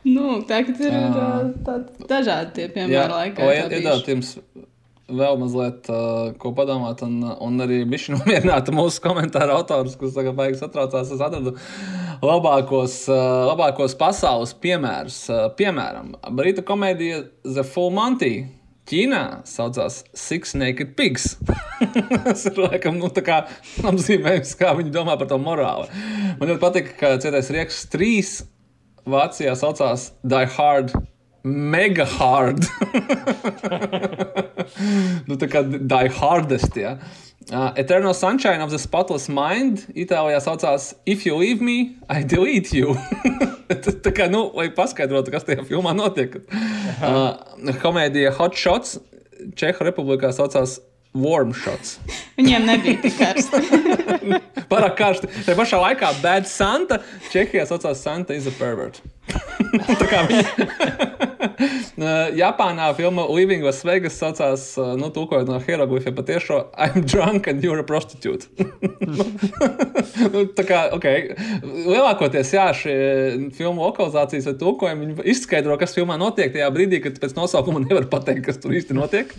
Nu, 0.04 0.40
tā 0.48 0.60
tur 0.66 0.88
ir 0.90 0.98
Ā. 0.98 1.08
uh, 1.08 1.50
tādi 1.64 2.08
dažādi 2.10 2.52
tie 2.58 2.68
piemēri 2.74 3.16
laikā. 3.16 3.48
lai 3.48 3.56
tā 3.62 3.68
bijuši. 3.70 3.82
iedod 3.86 4.08
jums 4.12 4.32
vēl 5.12 5.36
mazliet 5.40 5.88
uh, 5.92 6.32
ko 6.40 6.52
padomāt, 6.56 7.02
un, 7.06 7.20
un 7.22 7.64
arī 7.64 7.82
bišķi 7.88 8.12
nomierināt 8.16 8.70
mūsu 8.74 9.02
komentāru 9.04 9.56
autorus, 9.58 9.98
kas 10.00 10.16
tagad 10.16 10.38
beigas 10.38 10.64
atraucās. 10.66 11.12
Es 11.12 11.22
atradu 11.22 11.54
labākos, 12.22 12.96
uh, 13.10 13.44
labākos 13.50 13.96
pasaules 14.00 14.56
piemērus. 14.62 15.20
Uh, 15.30 15.46
piemēram, 15.58 16.16
brīta 16.38 16.64
komēdija 16.66 17.22
The 17.46 17.66
Full 17.74 17.94
Monty. 17.96 18.34
Ķīnā 18.90 19.46
saucās 19.46 20.00
Six 20.18 20.56
Naked 20.58 20.96
Pigs. 20.98 21.36
Tas 22.26 22.42
ir 22.50 22.58
laikam 22.58 22.98
nu, 22.98 23.06
apzīmējums, 23.08 24.56
kā 24.58 24.72
viņi 24.74 24.90
domā 24.92 25.14
par 25.20 25.30
to 25.30 25.38
morāli. 25.38 25.86
Man 26.40 26.50
ļoti 26.50 26.62
patīk, 26.64 26.90
ka 26.98 27.14
cietais 27.22 27.52
rieks 27.54 27.84
trīs 27.92 28.40
Vācijā 29.08 29.54
saucās 29.58 30.10
Die 30.26 30.50
Hard. 30.56 30.92
Mega 31.42 32.06
hard. 32.06 32.62
nu, 35.28 35.36
tā 35.40 35.48
kā 35.50 35.64
die 35.66 36.10
hardest. 36.18 36.76
Ja. 36.78 36.96
Uh, 37.50 37.72
Eternal 37.76 38.14
Sunshine 38.14 38.62
of 38.62 38.70
the 38.70 38.78
Spotless 38.78 39.26
Mind 39.28 39.82
Itālijā 39.98 40.38
saucās 40.44 40.92
If 41.04 41.26
you 41.26 41.34
leave 41.34 41.60
me, 41.60 41.96
I 42.08 42.22
delete 42.22 42.72
you. 42.72 42.94
Tā- 43.72 44.14
kā, 44.14 44.28
nu, 44.30 44.44
lai 44.54 44.68
paskaidrotu, 44.70 45.32
kas 45.34 45.48
tajā 45.48 45.64
filmā 45.66 45.90
notiek. 45.96 46.38
Uh, 47.02 47.34
komēdija 47.82 48.30
Hot 48.38 48.54
Shots 48.54 49.00
Čehu 49.58 49.88
republikā 49.88 50.30
saucās 50.30 50.78
Warm 51.18 51.50
Shots. 51.52 51.98
Viņiem 52.38 52.64
nebija 52.64 53.00
tik 53.02 53.18
karsti. 53.18 53.58
Pārāk 54.72 54.94
karsti. 54.96 55.28
Tā 55.44 55.56
pašā 55.58 55.80
laikā 55.82 56.12
Bad 56.22 56.46
Santa 56.48 57.00
Čehijā 57.32 57.66
saucās 57.68 58.00
Santa 58.00 58.32
is 58.38 58.46
a 58.48 58.54
pervert. 58.56 59.02
Uh, 62.02 62.32
Japānā 62.34 62.88
filma 62.96 63.22
Living 63.28 63.62
Las 63.62 63.82
Vegas 63.84 64.16
saucās, 64.18 64.62
uh, 64.80 64.94
nu, 64.98 65.10
tūkojot 65.12 65.46
no 65.46 65.58
hieroglifiem 65.62 66.14
patiešo 66.16 66.58
I'm 66.74 67.04
drunk 67.04 67.46
and 67.50 67.62
you're 67.62 67.78
a 67.78 67.84
prostitute. 67.86 68.48
nu, 70.32 70.44
tā 70.56 70.64
kā, 70.66 70.80
ok, 70.96 71.06
lielākoties, 71.62 72.54
jā, 72.56 72.64
šie 72.74 72.96
filmu 73.54 73.84
lokalizācijas 73.84 74.48
vai 74.50 74.54
tūkojumi, 74.62 75.10
izskaidro, 75.34 75.76
kas 75.80 75.94
filmā 75.96 76.16
notiek 76.20 76.50
tajā 76.54 76.70
brīdī, 76.74 77.02
kad 77.04 77.20
pēc 77.22 77.36
nosaukuma 77.38 77.84
nevar 77.84 78.08
pateikt, 78.12 78.46
kas 78.48 78.60
tur 78.62 78.74
īsti 78.74 78.96
notiek. 78.98 79.30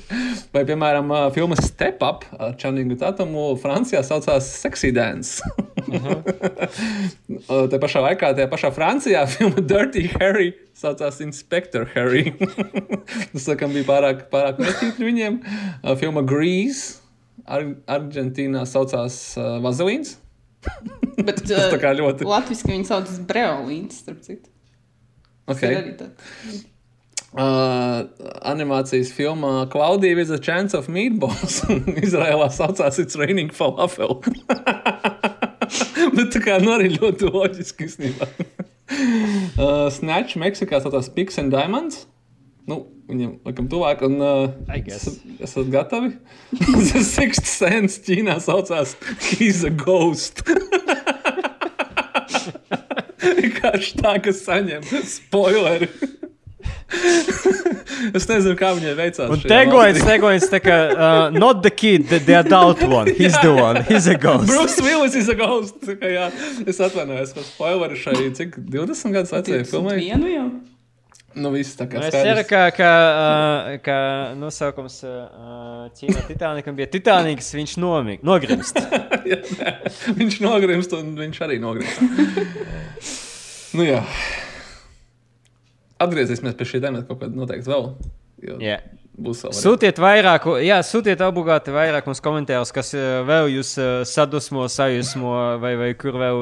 Vai, 0.53 0.63
piemēram, 0.69 1.11
uh, 1.11 1.27
filma 1.35 1.57
Step 1.59 2.05
Up 2.05 2.27
ar 2.37 2.55
Čaningu 2.61 2.99
Tatumu 3.01 3.53
Francijā 3.59 4.05
saucās 4.05 4.53
Sexy 4.61 4.93
Dance. 4.95 5.43
Uh, 7.43 7.65
Tā 7.69 7.77
pašā 7.81 7.99
laikā, 8.03 8.29
tajā 8.37 8.47
pašā 8.51 8.69
Francijā, 8.73 9.23
filma 9.29 9.61
Dirty 9.73 10.05
Harry 10.19 10.51
saucās 10.77 11.19
Inspector 11.25 11.85
Harry. 11.95 12.31
Tas 13.33 13.47
laikam 13.51 13.73
bija 13.75 13.87
pārāk, 13.89 14.27
pārāk 14.33 14.61
netīri 14.61 15.07
viņiem. 15.11 15.39
Uh, 15.83 15.93
Filma 15.99 16.23
Grease 16.25 16.99
Ar 17.43 17.65
Argentīnā 17.91 18.63
saucās 18.69 19.17
uh, 19.37 19.57
Vazelīns. 19.63 20.15
Bet 21.27 21.43
Tas 21.47 21.69
tā 21.73 21.79
kā 21.81 21.93
ļoti- 21.97 22.27
Latvijas 22.27 22.65
viņi 22.67 22.87
sauc 22.89 23.09
par 23.09 23.25
breolīnu, 23.33 23.91
starp 23.93 24.21
citu. 24.25 24.49
Okay. 25.51 25.75
Uh, 27.33 28.05
animācijas 28.47 29.09
filmā 29.11 29.65
Klaudija 29.73 30.15
with 30.15 30.31
a 30.31 30.37
Chance 30.39 30.77
of 30.77 30.87
Meatballs. 30.87 31.63
Izrēlā 31.99 32.47
saucās 32.53 32.99
It's 33.01 33.17
Raining 33.19 33.51
Falafel. 33.51 34.21
Bet 36.13 36.31
tā 36.35 36.41
kā 36.45 36.59
nu 36.63 36.71
arī 36.77 36.93
ļoti 36.95 37.27
loģiski 37.33 37.89
īstenībā. 37.89 38.29
uh, 39.57 39.89
Snatch 39.93 40.37
Meksikā 40.39 40.81
saucās 40.83 41.09
Pigs 41.13 41.39
and 41.41 41.53
Diamonds. 41.53 42.05
Nu, 42.69 42.85
viņam 43.11 43.37
laikam 43.43 43.67
tuvāk, 43.71 44.03
un 44.07 44.19
uh, 44.23 44.49
esat, 44.87 45.19
esat 45.43 45.71
gatavi? 45.73 46.13
The 46.89 47.03
Sixth 47.03 47.49
Sense 47.49 47.99
Ķīnā 48.05 48.37
saucās 48.43 48.95
He's 49.33 49.63
a 49.67 49.71
Ghost. 49.71 50.43
Vienkārši 53.23 53.99
tā, 53.99 54.17
ka 54.23 54.31
saņem 54.35 54.83
spoileri. 55.07 55.89
es 58.17 58.27
nezinu, 58.29 58.55
kā 58.59 58.73
viņai 58.77 58.93
veicās. 58.97 59.29
Un 59.29 59.37
valstī. 59.37 60.03
tegoins, 60.07 60.49
tā 60.51 60.59
kā 60.63 60.77
uh, 60.91 61.23
not 61.35 61.63
the 61.65 61.71
kid, 61.71 62.07
the, 62.11 62.19
the 62.23 62.37
adult 62.39 62.83
one. 62.99 63.13
He's 63.13 63.37
the 63.41 63.53
one. 63.53 63.83
He's 63.89 64.07
a 64.07 64.17
ghost. 64.17 64.47
Bruce 64.51 64.81
Willis 64.83 65.17
ir 65.21 65.39
ghost. 65.39 65.79
Tā 65.85 65.97
kā, 65.99 66.11
jā, 66.17 66.27
es 66.67 66.81
atvainojos 66.83 67.33
par 67.37 67.47
spoileri 67.47 67.97
šai, 67.99 68.19
cik 68.37 68.59
20 68.59 69.15
gadus 69.17 69.33
vecajai 69.35 69.65
filmai. 69.69 69.97
Vienu 70.01 70.31
jau. 70.31 70.47
Nu, 71.33 71.49
viss 71.49 71.73
tā 71.73 71.87
kā 71.89 71.97
Nu, 71.97 72.05
Es 72.05 72.13
ceru, 72.13 72.43
ka, 72.45 72.67
ka, 72.77 72.89
uh, 73.17 73.69
ka 73.81 73.95
nosaukums 74.37 74.99
uh, 75.07 75.87
Ķīnā 75.97 76.27
Titanikam 76.27 76.75
bija 76.77 76.91
Titaniks, 76.93 77.47
viņš 77.57 77.73
nomig, 77.81 78.21
nogrimst. 78.25 78.77
Jā, 79.31 79.39
nē. 79.57 79.73
viņš 80.19 80.37
nogrimst, 80.45 80.93
un 80.93 81.15
viņš 81.17 81.39
arī 81.47 81.57
nogrimst. 81.63 82.03
nu, 83.73 83.87
jā. 83.87 84.03
Atgriezīsimies 86.01 86.57
pie 86.57 86.67
šī 86.69 86.81
temata 86.83 87.07
kaut 87.09 87.21
kad 87.25 87.37
noteikti 87.37 87.69
vēl. 87.69 87.89
Jo 88.43 88.59
Yeah. 88.59 88.81
Sūtiet 89.13 89.99
vairāk, 90.01 90.47
jā, 90.65 90.79
sūtiet 90.81 91.19
obligāti 91.21 91.69
vairāk 91.69 92.07
mums 92.09 92.21
komentārus, 92.25 92.71
kas 92.73 92.89
uh, 92.97 93.21
vēl 93.27 93.51
jūs 93.59 93.75
uh, 93.77 93.91
sadusmo, 94.09 94.65
sajūsmo, 94.65 95.33
vai, 95.61 95.75
vai 95.77 95.89
kur 95.93 96.17
vēl 96.17 96.39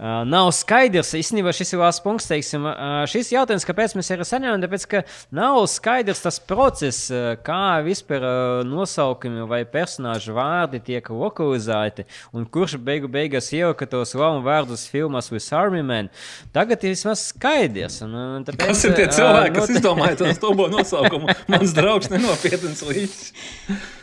uh, 0.00 0.22
nav 0.26 0.48
skaidrs. 0.56 1.12
Īstenībā 1.20 1.52
šis 1.54 1.74
ir 1.76 1.82
labs 1.84 2.00
punkts, 2.02 2.26
teiksim, 2.30 2.64
uh, 2.66 3.04
šis 3.10 3.30
jautājums, 3.34 3.66
kāpēc 3.68 3.94
mēs 3.98 4.10
arī 4.16 4.26
saņēmām, 4.26 4.64
tāpēc, 4.64 4.86
ka 4.90 5.02
nav 5.36 5.60
skaidrs 5.70 6.24
tas 6.24 6.40
process, 6.40 7.04
uh, 7.12 7.34
kā 7.46 7.60
vispār 7.86 8.24
nosaukumi 8.66 9.44
vai 9.50 9.62
personāžu 9.68 10.34
vārdi 10.36 10.80
tiek 10.90 11.12
lokalizēti, 11.12 12.06
un 12.34 12.48
kurš 12.48 12.78
beigu 12.80 13.10
beigās 13.12 13.52
ielika 13.54 13.86
tos 13.90 14.16
lamu 14.18 14.42
vārdus 14.46 14.86
filmās 14.90 15.30
with 15.30 15.46
Army 15.54 15.82
Man. 15.86 16.08
Tagad 16.56 16.82
ir 16.88 16.94
vismaz 16.96 17.28
skaidrs. 17.30 18.00
Un, 18.06 18.16
tāpēc, 18.48 18.66
Kas 18.72 18.84
ir 18.88 18.96
tie 18.96 19.06
cilvēki, 19.12 19.54
kas 19.58 19.68
note- 19.68 19.76
izdomāja 19.80 20.18
to 20.20 20.32
stobo 20.36 20.68
nosaukumu? 20.72 21.34
Mans 21.52 21.74
draugs 21.76 22.10
nenopietns 22.12 22.84
līdzi. 22.88 23.32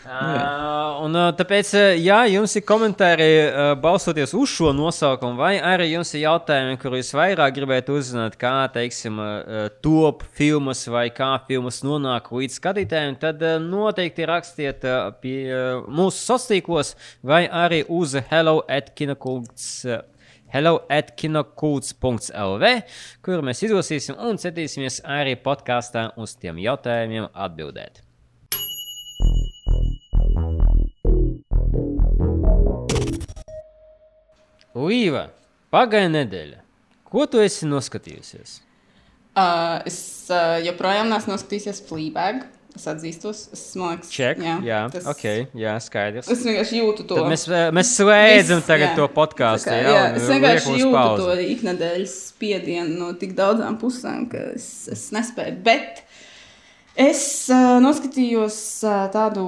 Uh, 0.07 1.01
un, 1.03 1.15
uh, 1.19 1.33
tāpēc, 1.35 1.73
uh, 1.75 1.89
ja 1.99 2.21
jums 2.31 2.53
ir 2.55 2.63
komentāri 2.63 3.25
uh, 3.43 3.73
balstoties 3.75 4.31
uz 4.39 4.53
šo 4.53 4.69
nosaukumu, 4.71 5.35
vai 5.35 5.57
arī 5.59 5.89
jums 5.89 6.13
ir 6.15 6.21
jautājumi, 6.21 6.77
kurus 6.79 7.09
vairāk 7.17 7.57
gribētu 7.57 7.97
uzzināt, 7.99 8.37
kā 8.39 8.53
teiksim, 8.71 9.19
uh, 9.19 9.65
top 9.83 10.23
filmas 10.37 10.85
vai 10.87 11.09
kā 11.11 11.33
filmas 11.49 11.81
nonāk 11.83 12.31
līdz 12.31 12.55
skatītājiem, 12.61 13.19
tad 13.19 13.43
uh, 13.43 13.57
noteikti 13.59 14.29
rakstiet 14.31 14.87
uh, 14.87 15.11
pie 15.19 15.41
uh, 15.51 15.83
mūsu 15.91 16.23
sociālos 16.23 16.93
vai 17.19 17.43
arī 17.51 17.83
uz 17.91 18.15
Hello 18.31 18.61
at 18.63 18.93
Kinokults. 18.95 19.81
Uh, 19.83 20.05
Hello 20.47 20.77
at 20.87 21.11
kinokults.lv, 21.19 22.69
kur 23.19 23.43
mēs 23.43 23.65
izlasīsim 23.67 24.15
un 24.15 24.39
centīsimies 24.39 25.01
arī 25.03 25.35
podkāstā 25.43 26.13
uz 26.15 26.39
tiem 26.39 26.63
jautājumiem 26.63 27.27
atbildēt. 27.35 28.06
Līva, 34.77 35.29
pagāja 35.73 36.09
nedēļa. 36.13 36.59
Ko 37.07 37.25
tu 37.25 37.39
esi 37.41 37.65
noskatījusies? 37.65 38.59
Uh, 39.37 39.79
es 39.87 39.97
uh, 40.29 40.57
joprojām 40.65 41.09
neesmu 41.09 41.33
noskatījies 41.33 41.81
Fleabag. 41.87 42.43
Es 42.77 42.83
atzīstos, 42.85 43.39
es 43.55 43.61
domāju, 43.73 44.03
Check. 44.11 44.41
Jā, 44.43 44.57
jā 44.61 44.79
tas- 44.93 45.07
ok, 45.09 45.23
jā, 45.57 45.71
skaidrs. 45.81 46.27
Es 46.29 46.43
vienkārši 46.45 46.81
jūtu 46.83 47.07
to. 47.09 47.15
Tad 47.17 47.31
mēs, 47.31 47.47
mēs 47.73 47.93
slēdzam 47.97 48.59
Viss, 48.61 48.67
tagad 48.69 48.91
jā. 48.91 48.97
to 48.99 49.07
podkāstu. 49.15 49.73
Jā, 49.73 49.95
jā, 49.95 50.03
es 50.19 50.27
vienkārši 50.29 50.75
jūtu 50.83 50.93
pauzi. 50.93 51.23
to 51.23 51.47
iknedēļas 51.55 52.13
spiedienu 52.27 52.99
no 52.99 53.09
tik 53.17 53.33
daudzām 53.39 53.79
pusēm, 53.81 54.27
ka 54.29 54.43
es, 54.53 54.67
es 54.93 55.07
nespēju. 55.15 55.57
Bet 55.65 56.03
es 56.93 57.23
uh, 57.49 57.79
noskatījos 57.81 58.59
uh, 58.85 59.07
tādu 59.15 59.47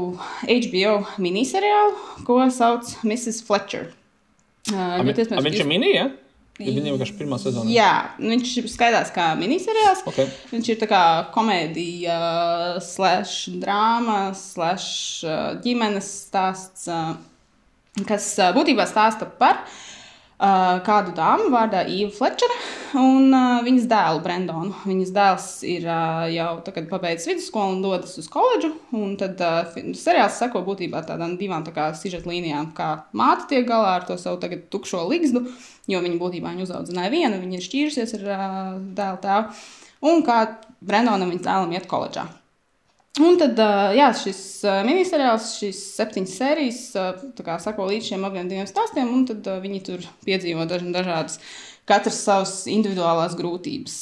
HBO 0.50 0.98
miniseriālu, 1.22 2.26
ko 2.26 2.42
sauc 2.50 2.96
Mrs. 3.06 3.44
Fletcher. 3.46 3.92
Uh, 4.70 5.00
viņš 5.06 5.54
ir 5.56 5.64
jūs- 5.64 5.68
mini, 5.70 5.94
ja? 5.96 6.10
Ja 6.60 6.74
viņa 6.76 6.92
vienkārši 6.92 7.16
pirmā 7.16 7.38
sezona. 7.40 7.72
Jā, 7.72 7.92
viņš 8.20 8.68
skaidrs 8.68 9.14
kā 9.16 9.30
miniseriāls. 9.40 10.02
Ok. 10.12 10.18
Viņš 10.52 10.70
ir 10.74 10.88
kā 10.92 11.04
komēdija, 11.32 12.18
slash 12.84 13.48
drāma, 13.62 14.36
slash 14.36 15.24
ģimenes 15.64 16.10
stāsts, 16.28 16.90
kas 18.06 18.28
būtībā 18.58 18.84
stāsta 18.92 19.24
par 19.40 19.64
uh, 19.64 19.89
kādu 20.40 21.12
dāmu 21.12 21.50
vārdā 21.52 21.82
Īvu 21.92 22.14
Flečera 22.16 22.56
un 23.00 23.34
uh, 23.34 23.60
viņas 23.66 23.88
dēlu 23.92 24.22
Brendonu. 24.24 24.72
Viņas 24.88 25.12
dēls 25.12 25.48
ir 25.68 25.84
uh, 25.84 26.30
jau 26.32 26.54
tagad 26.64 26.88
pabeidzis 26.92 27.28
vidusskolu 27.28 27.76
un 27.76 27.84
dodas 27.84 28.16
uz 28.22 28.30
koledžu. 28.32 28.72
Tad 29.20 29.44
uh, 29.44 29.76
seriāls 30.00 30.40
seko 30.40 30.64
būtībā 30.64 31.04
tādām 31.08 31.36
divām 31.40 31.68
tā 31.68 31.90
sižeta 32.00 32.32
līnijām, 32.32 32.72
kā 32.78 32.90
māte 33.12 33.50
tiek 33.52 33.68
galā 33.68 33.98
ar 33.98 34.08
to 34.08 34.16
savu 34.22 34.40
tagad 34.40 34.70
tukšo 34.72 35.04
ligzdu, 35.12 35.44
jo 35.92 36.04
viņa 36.08 36.22
būtībā 36.24 36.56
viņu 36.56 36.70
uzaudzināja 36.70 37.12
viena, 37.12 37.42
viņa 37.42 37.60
ir 37.60 37.68
šķīrusies 37.68 38.18
ar 38.22 38.28
uh, 38.30 38.74
dēlu 38.96 39.24
tēvu. 39.26 39.64
Un 40.10 40.24
kā 40.24 40.42
Brendonam 40.80 41.34
viņas 41.34 41.50
dēlam 41.50 41.76
iet 41.76 41.92
koledžā. 41.92 42.30
Un 43.18 43.40
tad, 43.40 43.58
jā, 43.98 44.12
šis 44.16 44.40
miniseriāls, 44.86 45.56
šīs 45.58 45.80
septiņas 45.98 46.36
sērijas, 46.40 46.82
kā 47.44 47.58
sako 47.60 47.90
līdz 47.90 48.12
šiem 48.12 48.28
abiem 48.28 48.48
diviem 48.48 48.68
stāstiem, 48.70 49.10
un 49.12 49.26
tad 49.28 49.48
viņi 49.64 49.80
tur 49.88 50.06
piedzīvo 50.28 50.64
daž, 50.70 50.86
dažādas, 50.94 51.40
katrs 51.90 52.20
savas 52.22 52.54
individuālās 52.70 53.34
grūtības. 53.36 53.96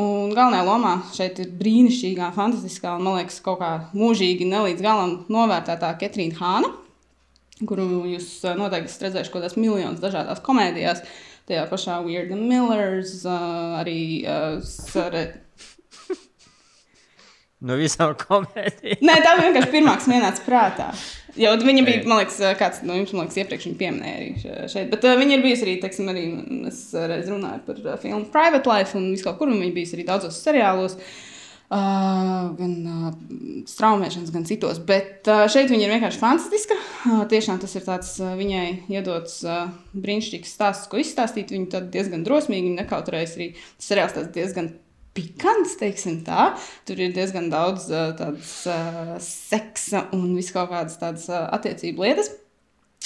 Un 0.00 0.32
galvenajā 0.32 0.64
lomā 0.66 0.94
šeit 1.14 1.38
ir 1.44 1.52
brīnišķīgā, 1.60 2.32
fantastiskā, 2.34 2.96
un 2.96 3.06
man 3.06 3.20
liekas, 3.20 3.42
kaut 3.44 3.60
kā 3.60 3.70
mūžīgi 3.92 4.48
nelīdz 4.50 4.82
galam 4.82 5.12
novērtētā 5.30 5.92
Ketrīna 6.00 6.40
Hāna, 6.40 6.72
kuru 7.68 7.86
jūs 8.08 8.32
noteikti 8.56 8.88
esat 8.88 9.04
redzējuši 9.10 9.34
kaut 9.34 9.44
kādās 9.44 9.60
miljonas 9.60 10.00
dažādās 10.02 10.40
komēdijās. 10.48 11.04
Tajā 11.50 11.68
pašā 11.70 12.00
Weird 12.08 12.32
Millers, 12.40 13.20
arī 13.28 14.00
Sare... 14.64 15.28
No 17.60 17.76
visām 17.76 18.14
komēdijām. 18.16 19.02
Nē, 19.04 19.14
tā 19.24 19.34
vienkārši 19.36 19.68
pirmā, 19.74 19.96
kas 20.00 20.06
ienāca 20.08 20.44
prātā. 20.46 20.86
Jo 21.38 21.52
viņa 21.60 21.82
bija, 21.86 22.02
man 22.08 22.22
liekas, 22.22 22.38
kāds 22.58 22.80
no 22.88 22.96
jums, 22.96 23.12
man 23.14 23.26
liekas, 23.26 23.36
iepriekš 23.42 23.66
viņa 23.68 23.78
pieminēja 23.82 24.14
arī 24.16 24.30
še- 24.40 24.68
šeit. 24.72 24.88
Bet 24.94 25.04
uh, 25.06 25.12
viņa 25.20 25.36
ir 25.36 25.42
bijusi 25.44 25.66
arī, 25.66 25.74
teiksim, 25.82 26.08
arī, 26.10 26.22
es 26.70 26.80
reiz 26.96 27.28
runāju 27.30 27.60
par 27.68 27.82
uh, 27.84 27.98
filmu 28.00 28.24
Private 28.32 28.72
Life 28.72 28.96
un 28.98 29.10
visu 29.12 29.28
kaut 29.28 29.36
kur, 29.42 29.52
un 29.52 29.60
viņa 29.60 29.76
bijusi 29.76 29.98
arī 29.98 30.06
daudzos 30.08 30.40
seriālos. 30.42 30.96
Uh, 31.70 32.48
gan 32.58 32.72
uh, 32.90 33.12
straumēšanas, 33.70 34.32
gan 34.34 34.42
citos. 34.48 34.80
Bet 34.82 35.28
uh, 35.30 35.44
šeit 35.52 35.68
viņa 35.70 35.84
ir 35.86 35.92
vienkārši 35.94 36.18
fantastiska. 36.18 36.74
Uh, 37.06 37.20
tiešām 37.30 37.60
tas 37.62 37.76
ir 37.78 37.84
tāds 37.86 38.16
uh, 38.18 38.32
viņai 38.40 38.64
iedots 38.90 39.36
uh, 39.46 39.68
brīnišķīgs 39.94 40.56
stāsts, 40.56 40.88
ko 40.90 40.98
izstāstīt. 40.98 41.52
Viņa 41.54 41.84
diezgan 41.94 42.24
drosmīgi, 42.26 42.72
nekautrējas 42.80 43.36
arī. 43.38 43.52
Seriāls 43.78 44.18
diezgan 44.34 44.72
pikants, 45.20 45.76
teiksim 45.80 46.22
tā. 46.24 46.50
Tur 46.88 47.00
ir 47.04 47.12
diezgan 47.16 47.50
daudz 47.52 47.90
tādas 47.90 48.54
uh, 48.70 49.14
seksa 49.24 50.06
un 50.16 50.32
visu 50.38 50.56
kaut 50.56 50.72
kādas 50.72 50.96
tādas 51.00 51.28
uh, 51.28 51.44
attiecību 51.52 52.06
lietas. 52.06 52.32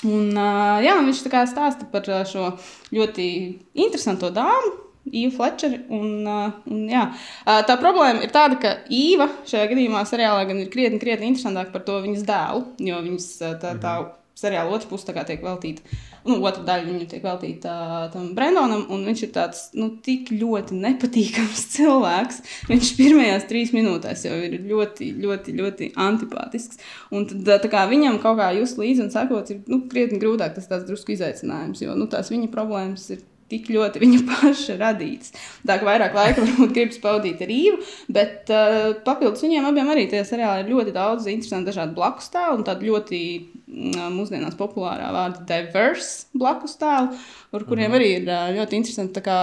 Un, 0.05 0.31
uh, 0.37 0.79
jā, 0.85 0.95
un 1.01 1.11
viņš 1.11 1.25
tā 1.27 1.35
kā 1.35 1.45
stāsta 1.51 1.89
par 1.91 2.07
šo 2.31 2.55
ļoti 2.95 3.29
interesantu 3.75 4.31
dāmu. 4.35 4.81
Īva 5.05 5.35
Flečera. 5.35 5.83
Un, 5.93 6.25
un, 6.25 6.85
jā. 6.89 7.03
tā 7.45 7.75
problēma 7.77 8.23
ir 8.25 8.31
tāda, 8.33 8.57
ka 8.57 8.71
Īva 8.89 9.27
šajā 9.45 9.67
gadījumā 9.75 10.01
seriālā 10.09 10.47
gan 10.49 10.63
ir 10.63 10.71
krietni, 10.73 10.97
krietni 11.03 11.29
interesantāka 11.29 11.75
par 11.75 11.85
to 11.85 11.99
viņas 12.07 12.25
dēlu. 12.25 12.65
Jo 12.89 13.03
viņas 13.05 13.27
tā, 13.61 13.75
tā 13.83 13.99
seriāla 14.39 14.75
otra 14.75 14.89
puse 14.91 15.07
tiek 15.15 15.43
veltīta, 15.45 15.85
nu, 16.27 16.39
otra 16.43 16.65
daļa 16.67 16.87
viņa 16.89 17.09
tiek 17.11 17.25
veltīta 17.25 17.75
uh, 17.75 18.07
tam 18.13 18.31
Brendonam. 18.37 18.87
Un 18.93 19.05
viņš 19.07 19.25
ir 19.27 19.33
tāds 19.35 19.63
nu, 19.79 19.91
tik 20.05 20.33
ļoti 20.35 20.79
nepatīkams 20.81 21.67
cilvēks. 21.77 22.41
Viņš 22.71 22.95
pirmajās 22.99 23.49
trīs 23.51 23.75
minūtēs 23.77 24.27
jau 24.29 24.39
ir 24.47 24.59
ļoti, 24.65 25.13
ļoti, 25.25 25.59
ļoti 25.61 25.93
antipātisks. 26.07 26.83
Un 27.15 27.29
tad, 27.31 27.69
kā 27.73 27.87
viņam 27.91 28.19
kaut 28.23 28.41
kā 28.43 28.51
just 28.59 28.81
līdzi 28.81 29.07
un 29.07 29.15
sekot, 29.15 29.55
ir 29.55 29.63
nu, 29.71 29.85
krietni 29.91 30.21
grūtāk 30.23 30.57
tas 30.59 30.71
tāds 30.71 30.89
drusku 30.89 31.15
izaicinājums. 31.15 31.85
Jo 31.85 31.99
nu, 31.99 32.11
tās 32.11 32.33
viņa 32.35 32.51
problēmas 32.55 33.07
ir 33.15 33.23
tik 33.55 33.71
ļoti 33.75 34.03
viņa 34.03 34.21
paša 34.29 34.77
radīts. 34.81 35.35
Tā 35.67 35.79
kā 35.79 35.89
vairāk 35.89 36.17
laika 36.17 36.45
varbūt 36.45 36.75
gribas 36.77 37.01
pavadīt 37.03 37.43
ar 37.45 37.55
īvu, 37.55 37.81
bet 38.15 38.53
uh, 38.53 38.93
papildus 39.07 39.45
viņiem 39.47 39.69
abiem 39.71 39.91
arī 39.95 40.07
tajā 40.11 40.27
seriālā 40.33 40.63
ir 40.63 40.73
ļoti 40.73 40.95
daudz 40.97 41.29
interesantu 41.31 41.71
dažādu 41.71 41.97
blakus 41.97 42.31
tēlu 42.35 42.61
un 42.61 42.67
tādu 42.67 42.91
ļoti 42.91 43.21
mm, 43.41 44.13
mūsdienās 44.19 44.59
populārā 44.59 45.11
vārda 45.15 45.45
diverse 45.49 46.29
blakus 46.35 46.79
tēlu, 46.81 47.15
ar 47.55 47.67
kuriem 47.69 47.97
arī 47.97 48.15
ir 48.19 48.29
uh, 48.29 48.51
ļoti 48.59 48.81
interesanti 48.81 49.25
kā, 49.25 49.41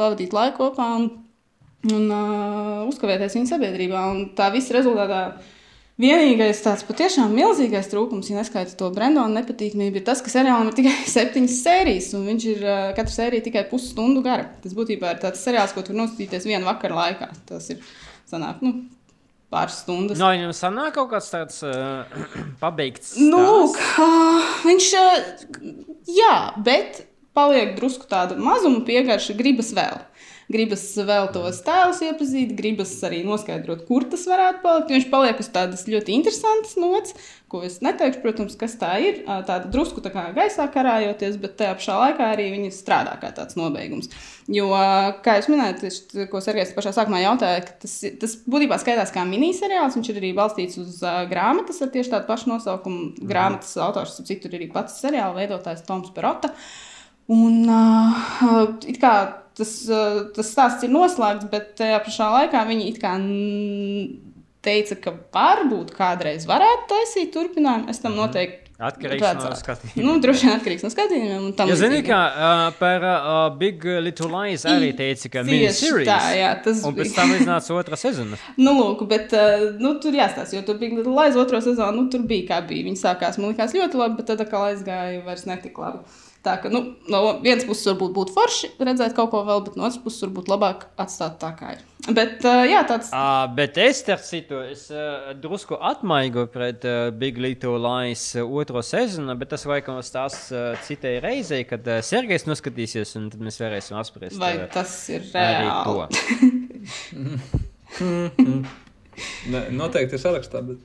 pavadīt 0.00 0.36
laiku 0.36 0.64
kopā 0.64 0.90
un, 0.98 1.08
un 1.92 2.04
uh, 2.08 2.84
uzkavēties 2.90 3.38
viņa 3.38 3.54
sabiedrībā. 3.54 4.04
Un 4.14 4.30
tā 4.38 4.50
visa 4.54 4.76
rezultātā 4.76 5.24
Vienīgais 6.00 6.62
tāds 6.64 6.84
patiešām 6.88 7.32
milzīgais 7.36 7.90
trūkums, 7.90 8.30
ja 8.30 8.38
neskaita 8.38 8.72
to 8.78 8.88
Brendona 8.94 9.40
nepatīkamību, 9.40 10.00
ir 10.00 10.04
tas, 10.06 10.22
ka 10.24 10.32
seriālam 10.32 10.70
ir 10.70 10.76
tikai 10.78 10.94
septiņas 11.16 11.58
sērijas, 11.64 12.12
un 12.16 12.24
viņš 12.30 12.46
ir 12.54 12.62
uh, 12.64 12.78
katra 12.96 13.16
sērija 13.16 13.44
tikai 13.48 13.66
pusstundu 13.68 14.22
gara. 14.24 14.48
Tas 14.64 14.76
būtībā 14.76 15.12
ir 15.12 15.20
tāds 15.24 15.42
seriāls, 15.44 15.74
ko 15.76 15.84
tu 15.84 15.92
vari 15.92 16.04
noskatīties 16.04 16.48
vienu 16.48 16.68
vakaru 16.70 16.96
laikā. 16.96 17.28
Tas 17.50 17.68
ir 17.74 17.84
sanāk, 18.30 18.62
nu, 18.64 18.86
pāris 19.52 19.82
stundas. 19.82 20.20
No 20.20 20.30
viņam 20.32 20.54
sanāk 20.56 20.96
kaut 20.96 21.10
kāds 21.12 21.28
tāds 21.34 21.60
uh, 21.66 22.08
pabeigts. 22.62 23.18
Nu, 23.20 23.42
stāsts? 23.42 23.50
lūk, 23.50 23.80
uh, 24.06 24.52
viņš, 24.70 24.90
uh, 25.02 25.88
jā, 26.08 26.34
bet 26.64 27.04
paliek 27.36 27.76
drusku 27.76 28.08
tāda 28.10 28.38
mazuma 28.40 28.80
piegarša, 28.88 29.36
gribas 29.38 29.74
vēl. 29.76 30.00
Gribas 30.50 30.82
vēl 31.06 31.28
tos 31.30 31.60
tēlus 31.62 32.00
iepazīt, 32.02 32.56
gribas 32.58 32.90
arī 33.06 33.20
noskaidrot, 33.22 33.84
kur 33.86 34.02
tas 34.10 34.24
varētu 34.26 34.58
palikt. 34.64 34.88
Viņš 34.90 35.04
paliek 35.12 35.38
uz 35.38 35.48
tādas 35.54 35.84
ļoti 35.86 36.16
interesantas 36.16 36.72
nots, 36.80 37.14
ko 37.50 37.60
es 37.66 37.76
neteikšu, 37.84 38.18
protams, 38.24 38.56
kas 38.58 38.74
tā 38.80 38.96
ir. 38.98 39.20
Tāda 39.26 39.70
drusku 39.70 40.02
tā 40.02 40.10
kā 40.10 40.24
gaisā 40.34 40.66
karājoties, 40.74 41.38
bet 41.38 41.54
tajā 41.60 41.76
pašā 41.78 41.98
laikā 42.00 42.30
arī 42.34 42.48
viņi 42.56 42.72
strādā 42.74 43.14
kā 43.22 43.30
tāds 43.36 43.54
nobeigums. 43.58 44.10
Jo, 44.50 44.72
kā 45.22 45.36
jūs 45.38 45.46
minējāt, 45.52 45.84
tieši, 45.84 46.26
ko 46.32 46.42
Sergejs 46.42 46.74
pašā 46.74 46.96
sākumā 46.96 47.22
jautāja, 47.22 47.62
tas, 47.84 47.94
tas 48.18 48.34
būtībā 48.50 48.78
skaitās 48.82 49.14
kā 49.14 49.22
miniseriāls. 49.28 49.94
Viņš 50.00 50.10
ir 50.10 50.18
arī 50.18 50.32
balstīts 50.34 50.80
uz 50.82 50.96
uh, 51.04 51.20
grāmatas 51.30 51.78
ar 51.86 51.92
tieši 51.94 52.16
tādu 52.16 52.26
pašu 52.26 52.50
nosaukumu. 52.50 53.12
Grāmatas 53.22 53.76
autors, 53.78 54.18
ap 54.18 54.26
citu, 54.26 54.50
ir 54.50 54.58
arī 54.58 54.70
pats 54.74 54.98
seriāla 54.98 55.38
veidotājs 55.38 55.86
Toms 55.86 56.10
Perota. 56.16 56.50
Un, 57.30 57.62
uh, 57.70 58.74
it 58.90 58.98
kā 58.98 59.14
tas, 59.58 59.74
uh, 59.90 60.22
tas 60.36 60.52
stāsts 60.54 60.86
ir 60.86 60.92
noslēgts, 60.94 61.50
bet 61.52 61.74
tajā 61.80 62.00
pašā 62.06 62.30
laikā 62.36 62.64
viņi 62.70 62.88
it 62.92 63.00
kā 63.02 63.14
teica, 64.64 64.96
ka 65.00 65.14
varbūt 65.34 65.94
kādreiz 65.96 66.46
varētu 66.48 66.90
taisīt 66.90 67.32
turpinājumu. 67.36 67.88
Es 67.92 68.02
tam 68.02 68.18
noteikti 68.18 68.70
Atkarīgs 68.80 69.20
no 69.20 69.28
redzētu. 69.28 69.56
skatījuma. 69.60 70.04
Nu, 70.06 70.12
droši 70.24 70.46
vien 70.46 70.54
atkarīgs 70.54 70.84
no 70.86 70.88
skatījumiem. 70.92 71.48
Ja 71.68 71.74
zini, 71.76 71.98
kā 72.04 72.20
uh, 72.32 72.60
par 72.78 73.04
uh, 73.04 73.40
Big 73.60 73.84
Little 73.84 74.30
Lies 74.32 74.64
arī 74.68 74.94
teica, 74.96 75.28
ka 75.34 75.42
miniseries. 75.44 76.08
tā, 76.08 76.16
jā, 76.38 76.54
tas 76.64 76.80
Un 76.88 76.96
pēc 76.96 77.10
bija. 77.10 77.16
tam 77.18 77.34
iznāca 77.36 77.76
otra 77.76 77.98
sezona. 78.00 78.40
Nu, 78.56 78.72
lūk, 78.78 79.04
bet 79.10 79.36
uh, 79.36 79.66
nu, 79.76 79.98
tur 80.00 80.16
jāstāsta, 80.16 80.56
jo 80.56 80.64
tur 80.64 80.80
bija 80.80 80.96
Little 80.96 81.12
Lies 81.12 81.36
otro 81.40 81.60
sezonu. 81.60 82.06
Nu, 82.06 82.08
tur 82.12 82.24
bija 82.30 82.54
kā 82.54 82.62
bija. 82.70 82.88
Viņi 82.88 83.02
sākās, 83.02 83.36
man 83.36 83.52
liekas, 83.52 83.76
ļoti 83.76 84.00
labi, 84.00 84.16
bet 84.22 84.32
tad 84.32 84.40
atkal 84.46 84.70
aizgāja 84.70 85.20
vairs 85.28 85.44
netik 85.50 85.76
labi. 85.80 86.00
Tā 86.40 86.54
ka, 86.56 86.70
nu, 86.72 86.94
no 87.12 87.18
vienas 87.44 87.66
puses 87.68 87.84
varbūt 87.90 88.14
būtu 88.16 88.32
forši 88.32 88.70
redzēt 88.80 89.12
kaut 89.16 89.28
ko 89.34 89.42
vēl, 89.44 89.60
bet 89.66 89.74
no 89.76 89.84
otras 89.84 89.98
puses 90.00 90.22
varbūt 90.24 90.46
labāk 90.48 90.86
atstāt 91.00 91.34
tā, 91.42 91.50
kā 91.58 91.74
ir. 91.74 91.82
Bet, 92.16 92.38
uh, 92.48 92.62
jā, 92.64 92.80
tāds 92.88 93.10
Uh, 93.12 93.44
bet 93.52 93.76
es 93.76 94.00
starp 94.00 94.22
citu, 94.24 94.62
es 94.64 94.86
uh, 94.88 95.34
drusku 95.36 95.76
atmaigu 95.76 96.46
pret 96.48 96.86
uh, 96.88 97.10
Big 97.12 97.36
Little 97.36 97.76
Lies 97.76 98.24
otro 98.40 98.80
sezonu, 98.80 99.36
bet 99.36 99.52
tas 99.52 99.66
laikam 99.68 100.00
stāsts 100.06 100.48
uh, 100.54 100.72
citai 100.86 101.18
reizei, 101.20 101.66
kad 101.68 101.84
uh, 101.84 102.00
Sergejs 102.00 102.48
noskatīsies, 102.48 103.12
un 103.20 103.28
tad 103.34 103.44
mēs 103.44 103.60
varēsim 103.60 104.00
apspriest. 104.00 104.40
vai 104.40 104.54
uh, 104.62 104.68
tas 104.72 104.96
ir 105.12 105.28
reāli. 105.34 106.08
to. 108.00 108.00
Ne, 109.52 109.66
noteikti 109.76 110.16
ir 110.16 110.22
sarakstā, 110.22 110.62
bet 110.64 110.78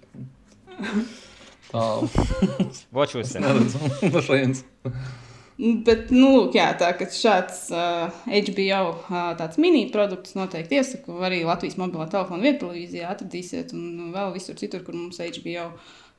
tālu 1.72 2.10
Watch 2.92 3.16
that. 3.16 3.40
neredzu 3.40 3.80
no 4.14 4.20
šejienes. 4.26 4.66
Bet, 5.56 6.10
nu, 6.12 6.34
lūk, 6.34 6.58
jā, 6.58 6.66
tā 6.76 6.90
ka 7.00 7.06
šāds 7.08 7.70
uh, 7.72 8.12
HBO 8.28 8.80
uh, 8.92 9.30
tāds 9.40 9.60
mini 9.62 9.86
produkts 9.92 10.36
noteikti 10.36 10.82
iesaku. 10.82 11.16
Arī 11.24 11.46
Latvijas 11.48 11.78
mobilā 11.80 12.10
telefona 12.12 12.44
vietā 12.44 12.66
televīzijā 12.66 13.08
atradīsiet, 13.14 13.72
un 13.78 14.12
vēl 14.12 14.34
visur 14.36 14.58
citur, 14.60 14.84
kur 14.84 14.98
mums 14.98 15.22
HBO 15.24 15.70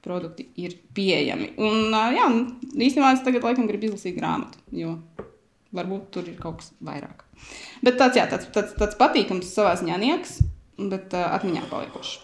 produkti 0.07 0.47
ir 0.63 0.79
pieejami. 0.97 1.51
Un, 1.61 1.93
uh, 1.93 2.15
jā, 2.17 2.31
īstenībā 2.73 3.13
es 3.13 3.25
tagad 3.27 3.45
laikam 3.45 3.69
gribu 3.69 3.91
izlasīt 3.91 4.17
grāmatu, 4.17 4.63
jo 4.73 4.97
varbūt 5.77 6.09
tur 6.17 6.31
ir 6.33 6.39
kaut 6.41 6.63
kas 6.63 6.73
vairāk. 6.89 7.27
Bet 7.85 8.01
tāds, 8.01 8.17
jā, 8.17 8.25
tāds, 8.31 8.49
tāds, 8.55 8.73
tāds 8.79 8.97
patīkams 8.97 9.53
savā 9.53 9.75
ziņā 9.77 10.01
nieks, 10.01 10.39
bet 10.81 11.13
uh, 11.13 11.29
atmiņā 11.37 11.67
paliekošs. 11.69 12.23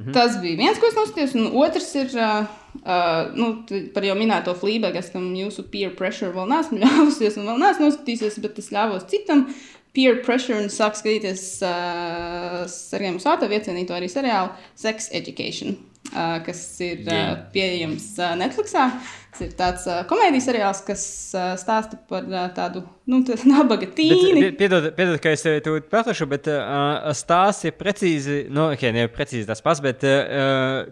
Mhm. 0.00 0.10
Tas 0.16 0.40
bija 0.42 0.58
viens, 0.58 0.82
ko 0.82 0.90
es 0.90 0.98
noskatījos, 0.98 1.38
un 1.38 1.54
otrs 1.60 1.92
ir 2.02 2.18
uh, 2.18 2.50
uh, 2.82 3.30
nu, 3.36 3.50
par 3.94 4.06
jau 4.06 4.16
minēto 4.18 4.54
flību, 4.58 4.92
kas 4.94 5.12
tam 5.14 5.28
jūsu 5.38 5.66
peer 5.72 5.92
pressure 5.98 6.32
vēl 6.36 6.48
neesmu 6.52 6.80
ļāvusies, 6.84 7.38
un 7.40 7.52
vēl 7.52 7.62
neesmu 7.64 7.88
noskatījusies, 7.88 8.40
bet 8.44 8.58
es 8.62 8.72
ļāvos 8.74 9.06
citam 9.10 9.48
peer 9.96 10.20
pressure 10.24 10.60
un 10.60 10.70
sāku 10.70 11.00
skatīties 11.00 11.44
uh, 11.66 12.64
Sergeja 12.70 13.16
Musāta 13.16 13.50
iecienīto 13.50 13.96
arī 13.96 14.10
seriālu 14.10 14.52
Sex 14.78 15.10
Education 15.16 15.78
uh, 16.14 16.38
kas 16.46 16.60
ir 16.84 17.02
uh, 17.06 17.32
pieejams 17.54 18.12
uh, 18.20 18.34
Netflixā. 18.38 18.86
Tas 19.30 19.42
ir 19.44 19.52
tāds 19.58 19.86
uh, 19.88 20.00
komēdijas 20.10 20.48
seriāls, 20.50 20.82
kas 20.86 21.04
uh, 21.36 21.52
stāsta 21.60 21.98
par 22.10 22.26
uh, 22.26 22.46
tādu 22.54 22.82
nu, 23.10 23.22
nabaga 23.52 23.88
tīni. 23.96 24.50
Piedod, 24.58 24.90
piedod, 24.96 25.18
ka 25.22 25.34
es 25.34 25.44
tevi 25.46 25.62
tur 25.64 25.82
pateikšu, 25.92 26.28
bet 26.30 26.50
uh, 26.50 27.10
stāsts 27.16 27.68
ir 27.68 27.76
precīzi, 27.78 28.42
nu, 28.50 28.70
ok, 28.74 28.88
ne 28.96 29.06
precīzi 29.12 29.48
tas 29.50 29.62
pats, 29.64 29.82
bet 29.84 30.06
uh, 30.08 30.90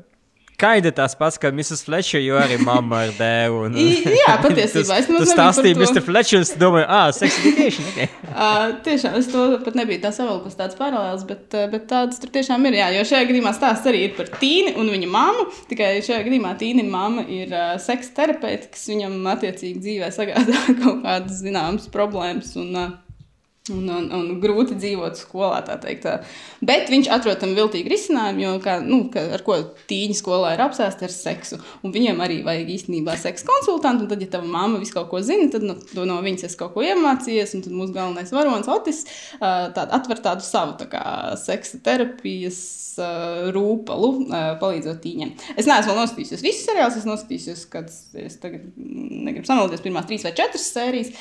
Kaida 0.59 0.91
tas 0.91 1.15
pats, 1.15 1.37
ka 1.39 1.53
Mrs. 1.55 1.85
Fletcher 1.87 2.19
jau 2.19 2.35
arī 2.41 2.57
mamma 2.59 3.05
ar 3.05 3.13
dēlu. 3.15 3.61
Un, 3.69 3.77
jā, 4.25 4.33
patiesībā 4.43 4.97
es 4.99 5.07
domāju, 5.07 5.21
tas 5.23 5.31
stāstīja 5.31 5.79
Mr. 5.79 6.03
Fletcher, 6.03 6.41
un 6.41 6.47
es 6.49 6.51
domāju, 6.59 6.89
ah, 6.91 7.05
sex 7.15 7.37
education. 7.45 7.87
Okay. 7.93 8.09
uh, 8.33 8.73
tiešām, 8.89 9.15
es 9.21 9.31
to 9.31 9.45
pat 9.63 9.79
nebiju 9.79 10.03
tā 10.03 10.11
savalkus 10.17 10.59
tāds 10.59 10.75
paralēls, 10.81 11.23
bet, 11.31 11.55
bet 11.71 11.87
tāds 11.93 12.19
tur 12.19 12.35
tiešām 12.35 12.67
ir, 12.67 12.81
jā, 12.81 12.91
jo 12.97 13.07
šajā 13.07 13.29
gadījumā 13.31 13.55
stāsts 13.55 13.87
arī 13.87 14.03
ir 14.09 14.17
par 14.19 14.33
Tīni 14.35 14.75
un 14.83 14.91
viņa 14.97 15.15
mammu, 15.15 15.47
tikai 15.71 15.93
šajā 16.03 16.25
gadījumā 16.27 16.57
Tīni 16.59 16.89
mamma 16.91 17.23
ir 17.31 17.55
uh, 17.55 17.77
seksa 17.79 18.17
terapeite, 18.19 18.73
kas 18.75 18.89
viņam 18.91 19.15
attiecīgi 19.37 19.85
dzīvē 19.87 20.11
sagādā 20.11 20.65
kaut 20.83 21.05
kādas 21.07 21.39
zināmas 21.39 21.87
problēmas 21.95 22.57
un 22.59 22.75
uh, 22.75 22.97
Un, 23.75 23.89
un, 23.93 24.07
un 24.15 24.29
grūti 24.43 24.77
dzīvot 24.79 25.19
skolā, 25.21 25.61
tā 25.67 25.77
teikt. 25.83 26.07
Bet 26.65 26.89
viņš 26.93 27.11
atrod 27.15 27.41
tam 27.43 27.55
viltīgu 27.57 27.91
risinājumu, 27.93 28.45
jo 28.45 28.55
kā, 28.65 28.79
nu, 28.85 29.01
ka, 29.13 29.25
ar 29.37 29.45
ko 29.47 29.59
tīņi 29.91 30.17
skolā 30.19 30.55
ir 30.57 30.65
apsēsti 30.65 31.07
ar 31.07 31.15
seksu. 31.15 31.61
Un 31.85 31.95
viņiem 31.95 32.23
arī 32.25 32.41
vajag 32.47 32.73
īstenībā 32.79 33.17
seksa 33.21 33.47
konsultantu. 33.49 34.09
Tad, 34.11 34.25
ja 34.25 34.31
tava 34.33 34.49
mamma 34.49 34.81
visu 34.83 34.97
kaut 34.97 35.11
ko 35.13 35.23
zina, 35.25 35.51
tad 35.53 35.67
nu, 35.67 35.77
no 35.99 36.19
viņas 36.25 36.49
es 36.51 36.59
kaut 36.59 36.75
ko 36.77 36.85
iemācījies. 36.87 37.57
Un 37.59 37.65
tad 37.67 37.77
mūsu 37.77 37.97
galvenais 37.97 38.35
varonis 38.35 38.71
Otis 38.73 39.05
tād, 39.41 39.87
atver 39.97 40.23
tādu 40.25 40.47
savu 40.47 40.77
tā 40.81 40.89
kā, 40.93 41.05
seksa 41.41 41.81
terapijas 41.85 42.61
rūpalu, 43.55 44.13
palīdzot 44.61 45.03
tīņiem. 45.05 45.35
Es 45.59 45.69
neesmu 45.71 45.97
noskatījusies 45.99 46.45
visus 46.45 46.67
seriālus, 46.69 46.99
es 47.01 47.09
noskatījusies, 47.09 47.67
kad 47.73 47.91
es 47.91 48.39
tagad 48.43 48.65
negribu 48.77 49.47
samalties 49.49 49.85
pirmās 49.85 50.09
trīs 50.09 50.27
vai 50.27 50.35
četras 50.39 50.71
sērijas. 50.75 51.13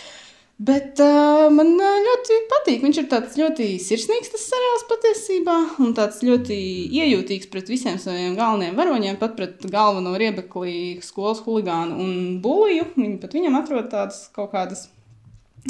Bet 0.58 0.98
uh, 0.98 1.52
man 1.54 1.76
ļoti 1.78 2.38
patīk. 2.50 2.82
Viņš 2.82 3.00
ir 3.04 3.08
tāds 3.12 3.36
ļoti 3.38 3.68
sirsnīgs, 3.84 4.32
tas 4.34 4.48
seriāls 4.50 4.88
patiesībā, 4.90 5.58
un 5.86 5.94
tāds 5.98 6.24
ļoti 6.26 6.58
iejūtīgs 6.98 7.52
pret 7.54 7.70
visiem 7.70 8.00
saviem 8.02 8.34
galvenajiem 8.40 8.80
varoņiem, 8.80 9.20
pat 9.22 9.36
pret 9.38 9.68
galveno 9.70 10.16
riebeklī, 10.18 10.98
skolas 11.06 11.44
huligānu 11.46 12.02
un 12.02 12.16
buliju. 12.42 12.90
Viņi 12.98 13.20
pat 13.22 13.38
viņam 13.38 13.60
atrod 13.62 13.92
tādas 13.94 14.24
kaut 14.34 14.50
kādas 14.56 14.88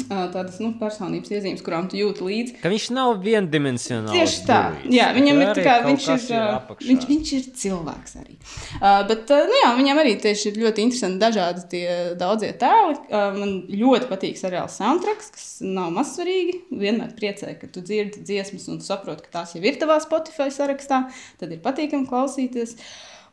tādas 0.06 0.58
nu, 0.62 0.70
personības 0.78 1.30
iezīmes, 1.32 1.62
kurām 1.64 1.88
tu 1.90 1.98
jūti 1.98 2.24
līdzi. 2.24 2.54
Ka 2.62 2.70
viņš 2.72 2.86
nav 2.96 3.16
viendimensionāls. 3.24 4.14
Tieši 4.14 4.44
tā, 4.46 4.58
būjis. 4.74 4.94
jā, 4.94 5.08
viņam 5.16 5.42
ir 5.42 5.50
tā 5.58 5.64
kā 5.66 5.74
viņš 5.86 6.06
ir, 6.14 6.24
ir 6.30 6.86
viņš, 6.88 7.06
viņš 7.10 7.32
ir 7.38 7.48
cilvēks 7.62 8.16
arī. 8.20 8.36
Uh, 8.78 9.02
bet, 9.08 9.32
uh, 9.34 9.48
nu 9.50 9.58
jā, 9.58 9.72
viņam 9.80 10.02
arī 10.04 10.14
tieši 10.22 10.52
ir 10.52 10.62
ļoti 10.62 10.86
interesanti 10.86 11.22
dažādi 11.24 11.66
tie 11.74 11.84
daudzie 12.20 12.52
tēli. 12.60 12.96
Uh, 13.08 13.26
man 13.36 13.54
ļoti 13.72 14.10
patīk 14.12 14.40
seriāls 14.40 14.78
soundtracks, 14.80 15.32
kas 15.34 15.50
nav 15.64 15.92
mazsvarīgi. 15.96 16.62
Vienmēr 16.84 17.12
priecē, 17.18 17.54
ka 17.60 17.70
tu 17.72 17.84
dzirdi 17.84 18.24
dziesmas 18.24 18.68
un 18.72 18.80
saproti, 18.84 19.26
ka 19.26 19.40
tās 19.40 19.56
jau 19.56 19.64
ir 19.64 19.78
tavā 19.80 19.98
Spotify 20.04 20.50
sarakstā. 20.54 21.04
Tad 21.42 21.54
ir 21.54 21.62
patīkami 21.64 22.08
klausīties. 22.08 22.78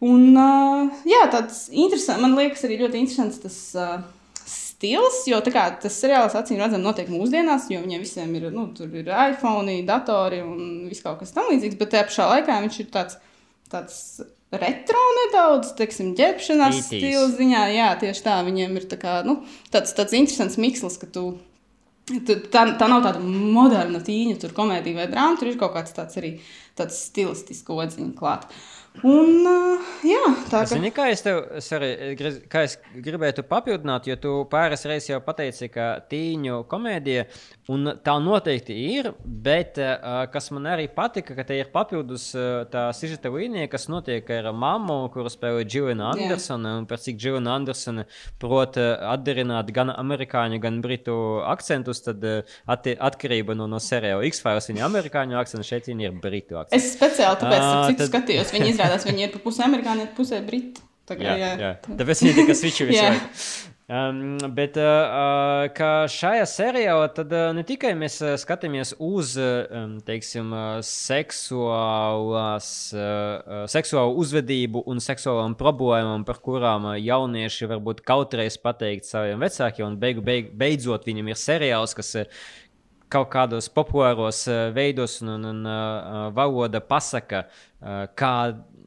Un, 0.03 0.35
uh, 0.35 1.01
jā, 1.07 1.23
tāds 1.31 1.65
interesants, 1.71 2.21
man 2.21 2.35
liekas, 2.37 2.65
arī 2.67 2.81
ļoti 2.83 3.03
interesants 3.05 3.41
tas. 3.45 3.63
Uh, 3.79 3.97
stils, 4.75 5.23
jo 5.29 5.39
kā, 5.49 5.65
tas 5.81 5.97
seriāls 6.01 6.35
acīm 6.37 6.59
redzam 6.61 6.83
notiek 6.83 7.09
mūsdienās, 7.11 7.69
jo 7.71 7.81
viņiem 7.83 8.03
visiem 8.03 8.35
ir, 8.37 8.49
nu, 8.53 8.67
ir 8.85 9.11
iPhone, 9.31 9.79
datori 9.87 10.41
un 10.43 10.87
viss 10.89 11.05
kaut 11.05 11.21
kas 11.23 11.35
tamlīdzīgs, 11.35 11.79
bet 11.79 11.93
tajā 11.93 12.07
pašā 12.09 12.29
laikā 12.33 12.59
viņš 12.65 12.79
ir 12.83 12.89
tāds, 12.93 13.19
tāds 13.71 13.99
retro 14.55 15.01
nedaudz, 15.19 15.73
teiksim, 15.79 16.13
ģērbšanās 16.17 16.85
stila 16.87 17.25
ziņā. 17.33 17.65
Jā, 17.75 17.89
tieši 18.01 18.23
tā, 18.27 18.37
viņiem 18.45 18.79
ir 18.79 18.87
tā 18.91 18.99
kā, 19.01 19.17
nu, 19.27 19.39
tāds, 19.73 19.95
tāds 19.97 20.15
interesants 20.17 20.59
mikslis, 20.61 20.99
ka 21.01 21.09
tu. 21.11 21.27
Tā, 22.05 22.61
tā 22.77 22.85
nav 22.85 22.99
tāda 23.01 23.17
moderna 23.17 23.97
tīņa, 24.05 24.35
tur 24.43 24.51
komēdija 24.53 24.99
vai 24.99 25.07
drāma, 25.09 25.39
tur 25.39 25.49
ir 25.49 25.55
kaut 25.57 25.73
kāds 25.73 25.95
tāds 25.95 26.19
arī 26.19 26.35
tāds 26.77 26.99
stilistisks 27.07 27.73
odziņš 27.73 28.11
klāts. 28.19 28.67
Un, 29.03 29.43
jā, 30.07 30.21
tā 30.47 30.61
ka... 30.63 30.69
Zini, 30.71 30.89
kā 30.95 31.09
es 31.11 31.23
tev 31.25 31.41
arī, 31.75 31.89
kā 32.51 32.63
es 32.65 32.77
gribētu 32.95 33.43
papildināt, 33.47 34.07
jo 34.07 34.15
tu 34.21 34.33
pāris 34.51 34.85
reizes 34.87 35.09
jau 35.11 35.19
pateici, 35.25 35.67
ka 35.73 35.87
tīņu 36.09 36.61
komēdija, 36.71 37.25
un 37.73 37.91
tā 38.05 38.15
noteikti 38.23 38.75
ir, 38.95 39.09
bet 39.25 39.79
kas 40.31 40.47
man 40.55 40.69
arī 40.71 40.87
patika, 40.95 41.35
ka 41.35 41.43
te 41.47 41.57
ir 41.59 41.71
papildus 41.73 42.29
tā 42.71 42.85
sižeta 42.95 43.31
līnija, 43.33 43.67
kas 43.71 43.89
notiek 43.91 44.29
ar 44.37 44.51
mammu, 44.55 45.09
kuru 45.13 45.31
spēlē 45.33 45.65
Džilina 45.67 46.13
Andersona, 46.13 46.77
un 46.79 46.87
par 46.89 47.01
cik 47.03 47.19
Džilina 47.19 47.57
Andersona 47.59 48.07
prot 48.41 48.79
atdarināt 48.79 49.73
gan 49.75 49.91
amerikāņu, 49.91 50.61
gan 50.63 50.79
britu 50.85 51.17
akcentus, 51.43 52.03
tad 52.05 52.23
at, 52.23 52.87
atkarība 52.87 53.57
no, 53.57 53.67
no 53.69 53.81
seriāla 53.83 54.23
X-Files 54.31 54.71
viņa 54.71 54.87
amerikāņu 54.87 55.41
akcentu, 55.41 55.67
šeit 55.67 55.91
viņa 55.91 56.07
ir 56.07 56.17
britu 56.23 56.61
akcentu. 56.61 56.79
Es 56.79 56.93
speciāli 56.95 57.41
tāpēc, 57.43 57.65
uh, 57.65 57.93
tad... 57.99 58.07
skatījos, 58.13 58.55
viņi 58.55 58.71
izrādās 58.71 58.84
izrādās, 58.85 59.07
viņi 59.09 59.27
ir 59.27 59.31
pa 59.35 59.43
pusē 59.45 59.67
amerikāņi, 59.69 60.09
pusē 60.17 60.41
briti. 60.45 60.83
Tā 61.05 61.17
kā, 61.19 61.25
jā, 61.25 61.37
jā. 61.37 61.55
jā. 61.61 61.71
Tāpēc 61.85 62.21
viņi 62.23 62.35
tikai 62.39 62.57
switch 62.57 62.85
visu 62.89 63.05
laiku. 63.05 63.31
Um, 63.85 64.39
bet 64.57 64.79
uh, 64.81 65.69
uh 65.77 66.07
šajā 66.09 66.45
seriālā 66.49 67.11
tad, 67.13 67.29
uh, 67.29 67.51
ne 67.53 67.61
tikai 67.61 67.91
mēs 67.93 68.15
uh, 68.23 68.31
skatāmies 68.41 68.95
uz 68.97 69.35
um, 69.37 69.99
teiksim, 70.01 70.49
uh, 70.49 70.79
seksuālās, 70.81 72.71
uh, 72.97 73.67
seksuālu 73.69 74.17
uzvedību 74.23 74.81
un 74.89 75.03
seksuālām 75.05 75.53
problēmām, 75.59 76.25
par 76.25 76.41
kurām 76.41 76.89
uh, 76.89 76.97
jaunieši 76.97 77.69
varbūt 77.69 78.01
kautreiz 78.09 78.57
pateikt 78.57 79.05
saviem 79.05 79.45
vecākiem, 79.45 79.91
un 79.91 80.01
beigu, 80.01 80.25
beig, 80.25 80.49
beidzot 80.57 81.05
viņam 81.05 81.29
ir 81.29 81.37
seriāls, 81.37 81.93
kas 81.93 82.15
uh, 82.23 82.45
kaut 83.13 83.29
kādos 83.37 83.69
populāros 83.69 84.47
uh, 84.49 84.71
veidos 84.73 85.21
un, 85.21 85.35
un, 85.37 85.51
un 85.51 85.65
uh, 85.69 86.31
valoda 86.33 86.81
pasaka, 86.81 87.45
uh, 87.45 88.07
kā 88.17 88.37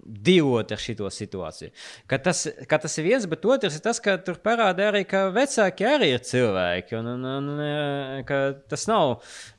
dzīvot 0.09 0.72
ar 0.74 0.80
šo 0.82 1.10
situāciju. 1.12 1.70
Ka 2.10 2.18
tas, 2.22 2.44
ka 2.68 2.78
tas 2.82 2.97
ir 2.98 3.06
viens, 3.09 3.26
bet 3.30 3.44
otrs 3.48 3.78
ir 3.78 3.85
tas, 3.85 4.01
ka 4.02 4.16
tur 4.24 4.40
parāda 4.44 4.89
arī, 4.89 5.05
ka 5.09 5.26
vecāki 5.35 5.86
arī 5.89 6.10
ir 6.14 6.24
cilvēki. 6.26 6.97
Un, 6.98 7.10
un, 7.12 7.26
un, 7.28 7.62
ka 8.28 8.40
tas 8.70 8.86
nav 8.90 9.18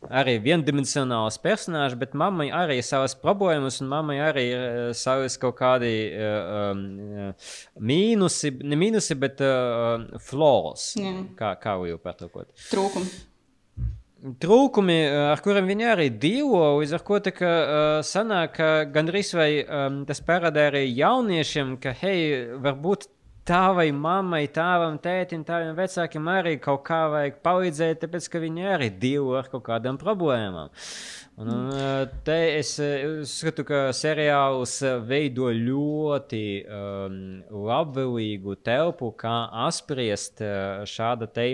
arī 0.09 0.38
viendimensionāls 0.43 1.39
personāžs, 1.43 1.97
bet 1.99 2.17
mammai 2.17 2.49
arī 2.55 2.80
ir 2.81 2.88
savas 2.88 3.15
problēmas, 3.19 3.80
un 3.84 3.91
mammai 3.93 4.19
arī 4.26 4.45
ir 4.49 4.67
savas 4.97 5.38
kaut 5.41 5.59
kādi 5.61 5.93
um, 6.17 6.85
mīnusi, 7.80 8.55
ne 8.63 8.80
mīnusi, 8.80 9.19
bet 9.19 9.43
uh, 9.45 9.97
flaws. 10.30 10.93
Jā. 10.99 11.17
Kā, 11.39 11.55
kā 11.61 11.80
jau 11.89 11.99
pārtulkot? 12.01 12.53
Trūkumi 12.69 13.28
trūkumi, 14.19 14.97
eh, 15.05 15.19
ar 15.31 15.41
kuriem 15.43 15.69
viņi 15.69 15.87
arī 15.93 16.09
dzīvo. 16.15 16.63
Līdz 16.81 16.95
ar 16.97 17.05
to 17.07 17.19
tā, 17.25 17.33
uh, 17.39 18.01
sanāk, 18.05 18.57
ka 18.57 18.67
gandrīz 18.91 19.31
vai 19.37 19.51
um, 19.63 20.03
tas 20.05 20.19
parāda 20.21 20.67
arī 20.69 20.85
jauniešiem, 20.91 21.77
ka, 21.81 21.93
hei, 22.01 22.45
varbūt 22.59 23.07
tavai 23.49 23.89
mammai, 23.95 24.43
tavam 24.53 24.99
tētim, 25.01 25.43
taviem 25.47 25.73
vecākiem 25.77 26.27
arī 26.29 26.57
kaut 26.61 26.83
kā 26.85 26.99
vajag 27.09 27.39
palīdzēt, 27.45 28.03
tāpēc 28.03 28.27
ka 28.29 28.41
viņi 28.43 28.67
arī 28.75 28.91
dzīvo 28.93 29.39
ar 29.39 29.49
kaut 29.49 29.65
kādām 29.65 29.97
problēmām. 30.01 30.69
Un, 31.39 31.47
un 31.47 31.69
te 32.27 32.35
es 32.57 32.73
uzskatu, 32.83 33.63
ka 33.63 33.77
seriāls 33.95 34.73
veido 35.07 35.47
ļoti 35.55 36.41
um, 36.67 37.13
labvēlīgu 37.69 38.57
telpu, 38.67 39.13
kā 39.15 39.35
apspriest 39.67 40.43
šāda, 40.89 41.29
te, 41.31 41.45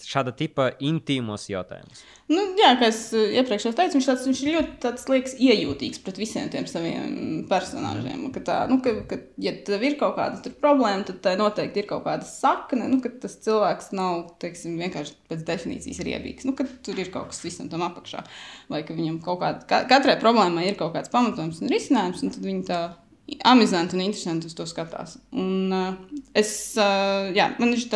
šāda 0.00 0.32
tipa 0.36 0.70
intīmos 0.80 1.50
jautājumus. 1.52 2.00
Nu, 2.26 2.42
jā, 2.58 2.72
kā 2.80 2.88
es 2.90 3.02
uh, 3.14 3.22
iepriekš 3.38 3.68
jau 3.68 3.74
teicu, 3.76 3.98
viņš, 3.98 4.06
tāds, 4.08 4.24
viņš 4.26 4.40
ir 4.42 4.54
ļoti 4.56 4.72
tāds, 4.82 5.04
liekas, 5.12 5.34
iejūtīgs 5.38 6.00
pret 6.02 6.16
visiem 6.18 6.48
tiem 6.50 6.64
saviem 6.66 7.44
personāžiem. 7.50 8.24
Ka 8.34 8.42
tā, 8.48 8.56
nu, 8.70 8.80
ka, 8.82 8.96
ka, 9.06 9.20
ja 9.42 9.52
tev 9.68 9.84
ir 9.86 9.94
kaut 10.00 10.16
kāda 10.16 10.54
problēma, 10.64 11.04
tad 11.06 11.20
tai 11.22 11.36
noteikti 11.38 11.84
ir 11.84 11.90
kaut 11.92 12.02
kāda 12.08 12.26
sakne. 12.26 12.88
Nu, 12.90 12.98
ka 13.04 13.12
tas 13.22 13.36
cilvēks 13.44 13.92
nav 13.94 14.24
teiksim, 14.42 14.74
vienkārši 14.80 15.14
pēc 15.30 15.44
definīcijas 15.52 16.02
riebīgs. 16.08 16.48
Nu, 16.48 16.56
tur 16.56 16.98
ir 16.98 17.12
kaut 17.14 17.30
kas 17.30 17.44
visam 17.46 17.70
tam 17.70 17.86
apakšā. 17.86 18.24
Vai 18.72 18.82
ka 18.88 18.96
viņam 18.96 19.20
kaut 19.26 19.42
kāda, 19.42 19.82
katrai 19.90 20.16
problēmai 20.22 20.68
ir 20.70 20.78
kaut 20.78 20.94
kāds 20.94 21.12
pamatojums 21.12 21.60
un 21.62 21.72
risinājums, 21.72 22.22
un 22.22 22.32
tad 22.34 22.46
viņi 22.46 22.64
tā 22.70 22.80
amizanti 23.50 23.96
un 23.96 24.04
interesanti 24.04 24.46
uz 24.46 24.54
to 24.54 24.66
skatās. 24.70 25.16
Un, 25.34 25.72
uh, 25.74 26.20
es, 26.38 26.50
uh, 26.78 27.26
jā, 27.34 27.48
man 27.58 27.74
viņš 27.74 27.86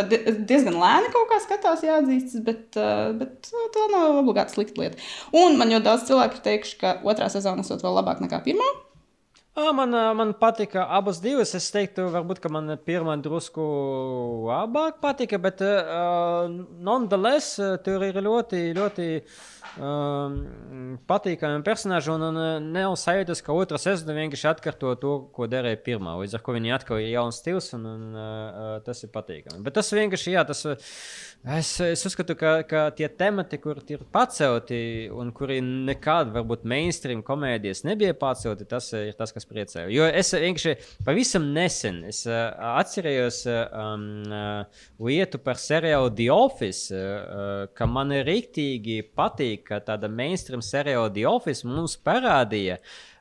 diezgan 0.49 0.79
lēni 0.81 1.13
kaut 1.15 1.31
kā 1.31 1.39
skatās, 1.45 1.85
jāatzīst, 1.87 2.41
bet, 2.47 2.67
uh, 2.81 3.13
bet 3.17 3.51
uh, 3.55 3.69
tā 3.75 3.87
nav 3.95 4.21
obligāti 4.25 4.59
slikta 4.59 4.83
lieta. 4.83 5.11
Un 5.39 5.59
man 5.61 5.71
ļoti 5.71 5.87
daudz 5.87 6.07
cilvēku 6.11 6.41
ir 6.41 6.47
teikuši, 6.49 6.79
ka 6.83 6.97
otrā 7.07 7.31
sezona 7.31 7.63
esot 7.63 7.87
vēl 7.87 8.01
labāk 8.01 8.25
nekā 8.25 8.43
pirmā. 8.47 8.71
Man, 9.57 9.91
man 10.17 10.33
patika 10.39 10.87
abas 10.89 11.19
divas. 11.21 11.53
Es 11.59 11.67
teiktu, 11.75 12.07
varbūt 12.15 12.45
man 12.55 12.71
pirmā 12.87 13.17
drusku 13.19 13.65
labāk 14.47 15.01
patika, 15.03 15.41
bet 15.43 15.63
uh, 15.67 16.47
nonetheless 16.79 17.59
tur 17.85 18.05
ir 18.07 18.21
ļoti, 18.23 18.61
ļoti 18.79 19.09
um, 19.83 20.37
patīkami 21.11 21.65
personāži. 21.67 22.13
Un, 22.15 22.29
un 22.29 22.71
nav 22.71 22.95
sajūtas, 23.03 23.43
ka 23.43 23.57
otrā 23.57 23.81
sezona 23.83 24.15
vienkārši 24.21 24.49
atkārto 24.53 24.95
to, 25.03 25.17
ko 25.35 25.51
derēja 25.51 25.83
pirmā. 25.83 26.15
Līdz 26.23 26.39
ar 26.39 26.47
to 26.47 26.55
viņi 26.57 26.75
atkal 26.79 27.03
ir 27.03 27.11
jauns 27.17 27.43
stils 27.43 27.73
un, 27.75 27.91
un 27.91 28.07
uh, 28.15 28.73
tas 28.87 29.03
ir 29.03 29.11
patīkami. 29.11 29.65
Bet 29.67 29.77
tas 29.81 29.91
vienkārši, 29.99 30.37
jā, 30.37 30.47
tas. 30.47 30.63
Es, 31.41 31.73
es 31.81 32.03
uzskatu, 32.05 32.35
ka, 32.37 32.59
ka 32.69 32.87
tie 32.93 33.09
temati, 33.09 33.57
kur 33.63 33.79
ir 33.89 34.03
pacelti 34.13 35.09
un 35.09 35.31
kuri 35.33 35.59
nekad, 35.65 36.35
varbūt, 36.35 36.67
mainstream 36.69 37.23
komēdijas 37.25 37.81
nebija 37.89 38.13
pacelti, 38.21 38.67
tas 38.69 38.91
ir 38.93 39.17
tas, 39.17 39.33
kas 39.33 39.40
priecē. 39.49 39.87
Jo 39.93 40.07
es 40.07 40.33
vienkārši 40.35 40.75
pavisam 41.07 41.51
nesen 41.55 42.03
es, 42.09 42.23
uh, 42.29 42.51
atcerējos 42.81 43.43
um, 43.51 44.07
uh, 44.27 44.83
lietu 45.07 45.41
par 45.43 45.61
seriālu 45.61 46.13
The 46.17 46.29
Office, 46.35 46.91
uh, 46.95 47.69
ka 47.77 47.89
man 47.91 48.15
rīktīgi 48.27 49.03
patīk, 49.17 49.67
ka 49.71 49.81
tāda 49.87 50.11
mainstream 50.11 50.65
seriāla 50.65 51.13
The 51.15 51.27
Office 51.31 51.69
mums 51.69 51.97
parādīja. 52.01 52.81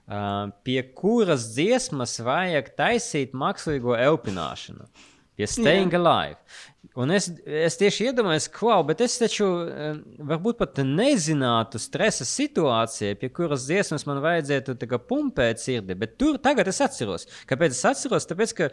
Uh, 0.10 0.50
pie 0.66 0.82
kuras 0.98 1.52
dziesmas 1.54 2.16
vajag 2.26 2.72
taisīt 2.80 3.36
mākslīgo 3.38 3.94
elpināšanu, 3.94 4.88
pie 5.38 5.46
Staying 5.46 5.94
yeah. 5.94 6.02
Alive. 6.02 6.40
Un 7.00 7.12
es, 7.14 7.28
es 7.46 7.76
tieši 7.80 8.08
iedomājos, 8.10 8.48
klau, 8.52 8.80
bet 8.88 9.02
es 9.04 9.18
taču 9.20 9.46
varbūt 10.26 10.58
pat 10.60 10.80
nezinātu 10.84 11.80
stresa 11.80 12.26
situācijā, 12.28 13.18
pie 13.20 13.30
kuras 13.36 13.68
dziesmas 13.68 14.06
man 14.08 14.22
vajadzētu 14.24 14.76
pumpēt 15.08 15.62
sirdi. 15.62 15.96
Bet 16.00 16.16
tur 16.20 16.40
tagad 16.42 16.68
es 16.72 16.80
atceros. 16.84 17.28
Kāpēc 17.48 17.76
es 17.76 17.84
atceros? 17.86 18.28
Tāpēc, 18.28 18.54
ka 18.58 18.70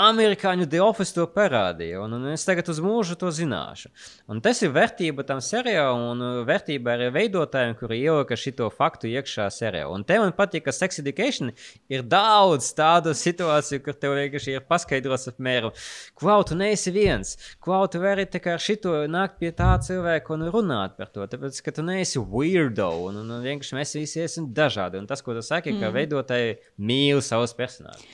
amerikāņu 0.00 0.66
The 0.72 0.80
Office 0.84 1.14
to 1.16 1.26
parādīja, 1.32 2.00
un, 2.02 2.16
un 2.18 2.32
es 2.32 2.44
tagad 2.48 2.68
uz 2.72 2.80
mūžu 2.82 3.18
to 3.20 3.30
zināšu. 3.32 3.92
Un 4.32 4.42
tas 4.44 4.60
ir 4.64 4.72
vērtība 4.74 5.24
tam 5.28 5.44
seriālam, 5.44 6.06
un 6.16 6.24
uh, 6.26 6.40
vērtība 6.48 6.96
arī 6.96 7.12
veidotājiem, 7.14 7.76
kuri 7.78 8.00
ielika 8.02 8.36
šo 8.36 8.70
faktu 8.72 9.12
iekšā 9.12 9.50
seriālā. 9.52 9.92
Un 9.92 10.08
te 10.08 10.18
man 10.20 10.34
patīk, 10.36 10.66
ka 10.66 10.76
Sex 10.76 11.00
Education 11.04 11.52
ir 11.92 12.02
daudz 12.02 12.72
tādu 12.76 13.14
situāciju, 13.16 13.84
kur 13.84 13.96
tev 13.96 14.16
vienkārši 14.18 14.58
ir 14.58 14.66
paskaidrots 14.68 15.30
apmēram, 15.32 15.76
klau, 16.18 16.40
tu 16.48 16.58
neesi 16.58 16.92
viens 16.94 17.36
Klau, 17.62 17.86
tu 17.90 18.00
vari 18.02 18.26
ar 18.26 18.62
šito 18.62 18.94
nākt 19.10 19.38
pie 19.42 19.52
tā 19.56 19.70
cilvēka 19.84 20.34
un 20.36 20.48
runāt 20.52 20.96
par 20.98 21.12
to. 21.14 21.26
Tāpēc, 21.30 21.62
ka 21.64 21.74
tu 21.76 21.84
neesi 21.86 22.20
weirdo 22.20 22.90
un, 23.08 23.22
un, 23.22 23.32
un 23.38 23.46
vienkārši 23.46 23.78
mēs 23.78 23.96
visi 23.98 24.22
esam 24.24 24.50
dažādi. 24.54 25.00
Un 25.00 25.08
tas, 25.10 25.22
ko 25.24 25.36
tu 25.36 25.44
saki, 25.44 25.74
mm. 25.74 25.80
ka 25.82 25.94
veidotāji 25.94 26.58
mīl 26.78 27.22
savus 27.24 27.54
personāžus. 27.58 28.04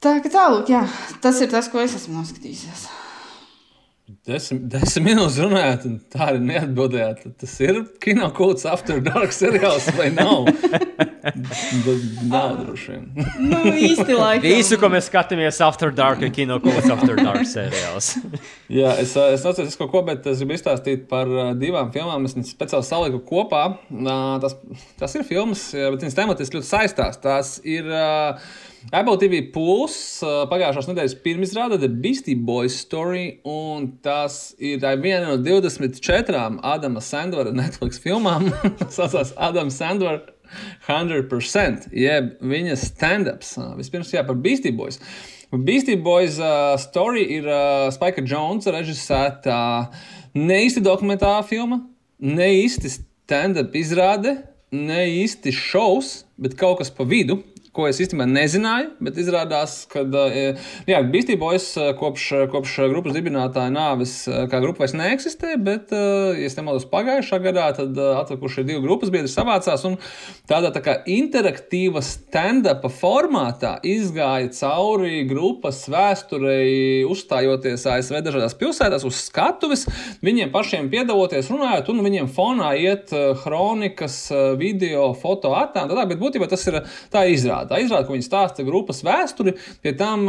Tā 0.00 0.16
kā 0.24 0.32
tālāk, 0.32 0.70
jā, 0.72 0.80
tas 1.20 1.42
ir 1.44 1.50
tas, 1.52 1.68
ko 1.68 1.82
es 1.82 1.98
esmu 1.98 2.22
noskatījies. 2.22 2.88
Desmit, 4.26 4.64
desmit 4.72 5.10
minūtes 5.10 5.36
runājot, 5.44 5.86
un 5.86 5.98
tā 6.10 6.30
arī 6.32 6.40
neatbildējāt. 6.48 7.28
Tas 7.38 7.54
ir 7.62 7.84
kino 8.02 8.30
kūts 8.34 8.66
After 8.66 8.98
Dark 9.04 9.36
seriāls 9.36 9.90
vai 9.98 10.08
nav? 10.16 10.48
nav 12.30 12.56
droši 12.60 12.94
vien. 12.94 13.26
nu, 13.50 13.60
īsti 13.72 14.16
laikam. 14.16 14.46
Visu, 14.46 14.78
ko 14.80 14.90
mēs 14.92 15.10
skatāmies 15.10 15.60
After 15.64 15.92
Dark, 15.94 16.22
ir 16.24 16.32
kino 16.34 16.60
kūts 16.62 16.90
After 16.92 17.18
Dark 17.18 17.46
seriāls. 17.48 18.12
Jā, 18.80 18.94
es, 19.02 19.14
es 19.16 19.44
atceros 19.46 19.78
kaut 19.80 19.92
ko, 19.92 20.04
bet 20.06 20.26
es 20.30 20.42
gribu 20.42 20.56
izstāstīt 20.56 21.06
par 21.10 21.30
divām 21.60 21.92
filmām. 21.94 22.26
Es 22.28 22.36
viņas 22.38 22.54
speciāli 22.56 22.88
saliku 22.88 23.22
kopā. 23.28 23.66
Tas, 24.42 24.56
tas 25.00 25.18
ir 25.18 25.28
filmas, 25.28 25.70
bet 25.74 26.02
viņas 26.04 26.18
tematiski 26.18 26.60
ļoti 26.60 26.70
saistās. 26.70 27.20
Tās 27.20 27.56
ir 27.66 27.88
uh, 27.90 28.40
Apple 28.88 29.18
TV 29.20 29.42
Plus 29.52 29.94
pagājušās 30.50 30.88
nedēļas 30.88 31.14
pirmizrāde 31.24 31.78
The 31.82 31.90
Beastie 32.00 32.36
Boys 32.36 32.78
Story, 32.80 33.40
un 33.44 33.90
tas 34.04 34.54
ir 34.56 34.80
viena 35.02 35.28
no 35.28 35.36
24 35.36 36.46
Adama 36.64 37.02
Sandlera 37.04 37.52
Netflix 37.52 38.00
filmām. 38.00 38.48
Tas 38.80 38.96
saucās 38.96 39.34
Adams 39.36 39.76
Sandler 39.76 40.22
100%, 40.86 41.90
jeb 41.96 42.32
viņa 42.40 42.78
stand-ups. 42.80 43.56
Vispirms 43.78 44.14
jā, 44.14 44.24
par 44.26 44.38
Beastie 44.40 44.72
Boys. 44.76 45.00
Beastie 45.50 45.96
Boys 45.98 46.38
uh, 46.38 46.76
story 46.78 47.24
ir 47.38 47.48
uh, 47.50 47.88
Spike 47.90 48.22
Jonesa 48.22 48.74
režisēta 48.74 49.56
ne 50.38 50.60
īsti 50.66 50.82
dokumentāla 50.86 51.42
filma, 51.46 51.80
ne 52.22 52.46
īsti 52.60 52.92
stand-up 52.94 53.74
izrāde, 53.74 54.36
ne 54.70 55.02
īsti 55.10 55.50
šovs, 55.54 56.20
bet 56.38 56.54
kaut 56.58 56.78
kas 56.78 56.92
pa 56.94 57.06
vidu 57.08 57.40
ko 57.76 57.86
es 57.86 58.00
īstenībā 58.02 58.26
nezināju, 58.26 58.88
bet 59.04 59.18
izrādās, 59.22 59.84
ka 59.90 60.02
jā, 60.02 61.00
Beastie 61.12 61.36
Boys 61.38 61.68
kopš, 62.00 62.24
kopš 62.50 62.72
grupas 62.90 63.14
dibinātāja 63.14 63.70
nāves 63.70 64.14
kā 64.26 64.58
grupa 64.62 64.82
vairs 64.82 64.96
neeksistē, 64.98 65.54
bet, 65.62 65.92
ja 65.94 66.50
nemaldos, 66.56 66.88
pagājušā 66.90 67.38
gadā 67.44 67.68
atlikušie 67.70 68.64
divi 68.66 68.82
grupas 68.82 69.12
biedri 69.14 69.30
savācās 69.30 69.84
un 69.86 69.94
tādā 70.50 70.72
tā 70.74 70.82
kā 70.82 70.96
interaktīva 71.10 72.02
stand-up 72.02 72.88
formātā 72.90 73.76
izgāja 73.86 74.50
cauri 74.58 75.22
grupas 75.30 75.84
vēsturei, 75.92 77.06
uzstājoties 77.06 77.86
ASV 77.94 78.18
dažādās 78.26 78.58
pilsētās 78.58 79.06
uz 79.06 79.22
skatuves, 79.28 79.86
viņiem 80.26 80.50
pašiem 80.50 80.90
piedaloties, 80.90 81.52
runājot, 81.54 81.94
un 81.94 82.02
viņiem 82.08 82.32
fonā 82.34 82.74
iet 82.82 83.14
kronikas, 83.44 84.24
video, 84.58 85.12
foto 85.14 85.54
attēlu, 85.54 86.02
bet 86.10 86.18
būtībā 86.18 86.50
tas 86.50 86.66
ir 86.66 86.82
tā 87.14 87.28
izrāda 87.30 87.59
izrāda. 87.60 87.74
Tā 87.76 87.80
izrāda, 87.82 88.06
ko 88.06 88.14
viņi 88.14 88.26
stāsta 88.26 88.64
grupas 88.64 89.02
vēsturi, 89.04 89.54
pie 89.82 89.92
tam 89.96 90.26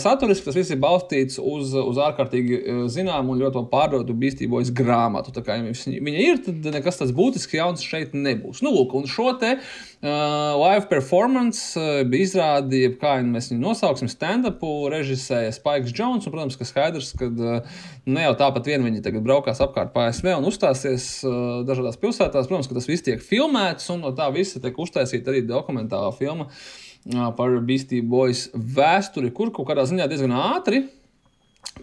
saturiski 0.00 0.46
tas 0.46 0.56
viss 0.56 0.70
ir 0.70 0.80
balstīts 0.80 1.38
uz, 1.38 1.74
uz 1.74 2.00
ārkārtīgi 2.00 2.88
zināmu 2.88 3.34
un 3.34 3.40
ļoti 3.40 3.64
pārdotu 3.70 4.14
bīstībojas 4.14 4.72
grāmatu. 4.72 5.32
Tā 5.32 5.42
kā 5.44 5.58
viņa 5.60 6.20
ir, 6.20 6.42
tad 6.44 6.70
nekas 6.74 7.00
tāds 7.00 7.14
būtisks 7.16 7.54
jauns 7.54 7.84
šeit 7.84 8.14
nebūs. 8.14 8.62
Nu, 8.62 8.72
lūk, 8.74 8.94
un 8.94 9.08
šo 9.10 9.34
te 9.40 9.58
Uh, 10.00 10.56
live 10.56 10.86
performance 10.88 11.76
uh, 11.76 12.00
izrāde, 12.16 12.86
kā 12.96 13.18
mēs 13.20 13.50
viņu 13.50 13.60
nosauksim, 13.60 14.08
stand-upu 14.08 14.88
režisēja 14.88 15.50
Spikes 15.52 15.92
Jones. 15.92 16.24
Un, 16.24 16.32
protams, 16.32 16.56
ka 16.56 16.64
skaidrs, 16.64 17.10
ka 17.20 17.28
uh, 17.28 17.82
ne 18.06 18.24
jau 18.24 18.36
tāpat 18.38 18.68
vien 18.70 18.84
viņi 18.84 19.02
tagad 19.04 19.24
braukās 19.26 19.60
apkārt 19.64 19.92
pa 19.94 20.08
ASV 20.08 20.30
un 20.36 20.46
uzstāsies 20.48 21.08
uh, 21.26 21.60
dažādās 21.68 21.98
pilsētās. 22.00 22.48
Protams, 22.48 22.70
ka 22.70 22.76
tas 22.78 22.88
viss 22.90 23.04
tiek 23.06 23.22
filmēts 23.24 23.90
un 23.94 24.04
no 24.06 24.14
tā 24.16 24.30
visa 24.34 24.62
tiek 24.62 24.78
uztaisīta 24.80 25.32
arī 25.32 25.42
dokumentālā 25.48 26.12
filma 26.16 26.48
uh, 26.48 27.28
par 27.36 27.58
Beastie 27.66 28.02
Boys 28.02 28.48
vēsturi, 28.54 29.32
kur 29.36 29.52
kaut 29.54 29.68
kādā 29.70 29.86
ziņā 29.90 30.08
diezgan 30.10 30.36
ātri 30.36 30.84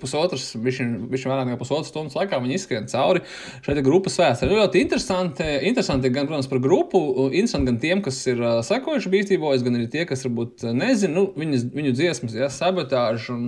pusotras, 0.02 0.52
viņš 0.58 1.26
vairāk 1.30 1.48
nekā 1.49 1.60
pusotras 1.60 1.90
stundas 1.91 2.16
laikā 2.18 2.40
viņi 2.41 2.58
izskrien 2.58 2.88
cauri 2.91 3.24
šai 3.66 3.78
grupas 3.86 4.18
vēsturē. 4.20 4.58
Ļoti 4.62 4.82
interesanti, 4.84 5.48
interesanti 5.70 6.12
gan, 6.14 6.28
protams, 6.30 6.49
par 6.52 6.62
grupu, 6.64 7.02
interesanti 7.28 7.72
gan 7.72 7.80
tiem, 7.82 8.04
kas 8.06 8.20
ir 8.30 8.41
uh, 8.44 8.60
sekojuši 8.66 9.14
bīstībojas, 9.14 9.66
gan 9.66 9.80
arī 9.80 9.88
tie, 9.94 10.06
kas 10.10 10.26
varbūt 10.28 10.68
nezina, 10.78 11.14
nu, 11.18 11.26
viņas, 11.38 11.68
viņu 11.76 11.95
dziesmas, 11.98 12.38
ja, 12.38 12.52
sabotāžu 12.54 13.36
un, 13.36 13.48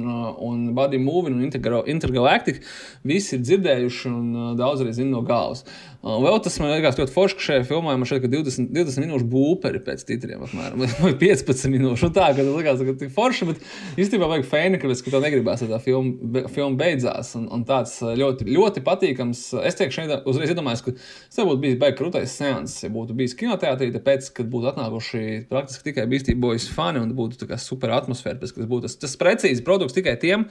un 0.49 0.65
body 0.77 1.01
moving 1.01 1.38
un 1.38 1.85
intergalactic, 1.89 2.64
visi 3.07 3.38
ir 3.38 3.45
dzirdējuši 3.45 4.10
un 4.11 4.27
uh, 4.34 4.51
daudz 4.60 4.85
arī 4.85 4.95
zina 4.97 5.18
no 5.18 5.23
galvas. 5.27 5.65
Un 5.99 6.21
vēl 6.23 6.38
tas 6.39 6.55
man 6.61 6.69
liekas 6.71 6.95
ļoti 6.95 7.11
forši, 7.11 7.35
ka 7.35 7.43
šajā 7.43 7.63
filmā 7.67 7.91
man 7.99 8.07
šeit 8.07 8.23
ir 8.23 8.31
20, 8.31 8.69
20 8.71 9.03
minūšu 9.03 9.26
būperi 9.27 9.81
pēc 9.84 10.05
titriem, 10.07 10.45
apmēram, 10.45 10.85
vai 11.03 11.11
15 11.19 11.73
minūšu. 11.73 12.07
Un 12.07 12.13
tā, 12.15 12.30
ka 12.38 12.39
tas 12.39 12.53
likās, 12.55 12.84
ka 12.88 12.93
tik 13.01 13.11
forši, 13.15 13.47
bet 13.49 13.65
īstenībā 13.99 14.30
vajag 14.31 14.47
fēni, 14.47 14.80
ka, 14.80 14.88
to 14.95 15.19
negribās, 15.26 15.65
ja 15.65 15.67
tā 15.73 15.81
filma, 15.84 16.45
filma 16.55 16.80
beidzās. 16.80 17.34
Un, 17.35 17.49
un 17.51 17.65
tāds 17.67 17.97
ļoti, 17.99 18.47
ļoti 18.47 18.84
patīkams. 18.85 19.43
Es 19.67 19.76
teikšu, 19.80 20.05
šeit 20.05 20.30
uzreiz 20.30 20.53
iedomājos, 20.53 20.85
ka 20.88 20.95
tas 21.39 21.47
būtu 21.47 21.61
bijis 21.63 21.77
beigas 21.79 21.99
krūtais 21.99 22.35
seans, 22.35 22.75
ja 22.83 22.89
būtu 22.91 23.15
bijis 23.17 23.35
kinoteātrī, 23.39 23.89
tāpēc, 23.95 24.29
kad 24.35 24.49
būtu 24.51 24.69
atnākuši 24.73 25.23
praktiski 25.49 25.89
tikai 25.89 26.05
bīstībojas 26.11 26.67
fani 26.75 27.01
un 27.03 27.13
būtu 27.15 27.47
super 27.63 27.93
atmosfēra, 27.95 28.39
tas 28.41 28.53
būtu 28.57 28.85
tas, 28.87 28.97
tas 28.99 29.15
precīzi 29.19 29.63
produkts 29.65 29.95
tikai 29.95 30.17
tiem, 30.19 30.47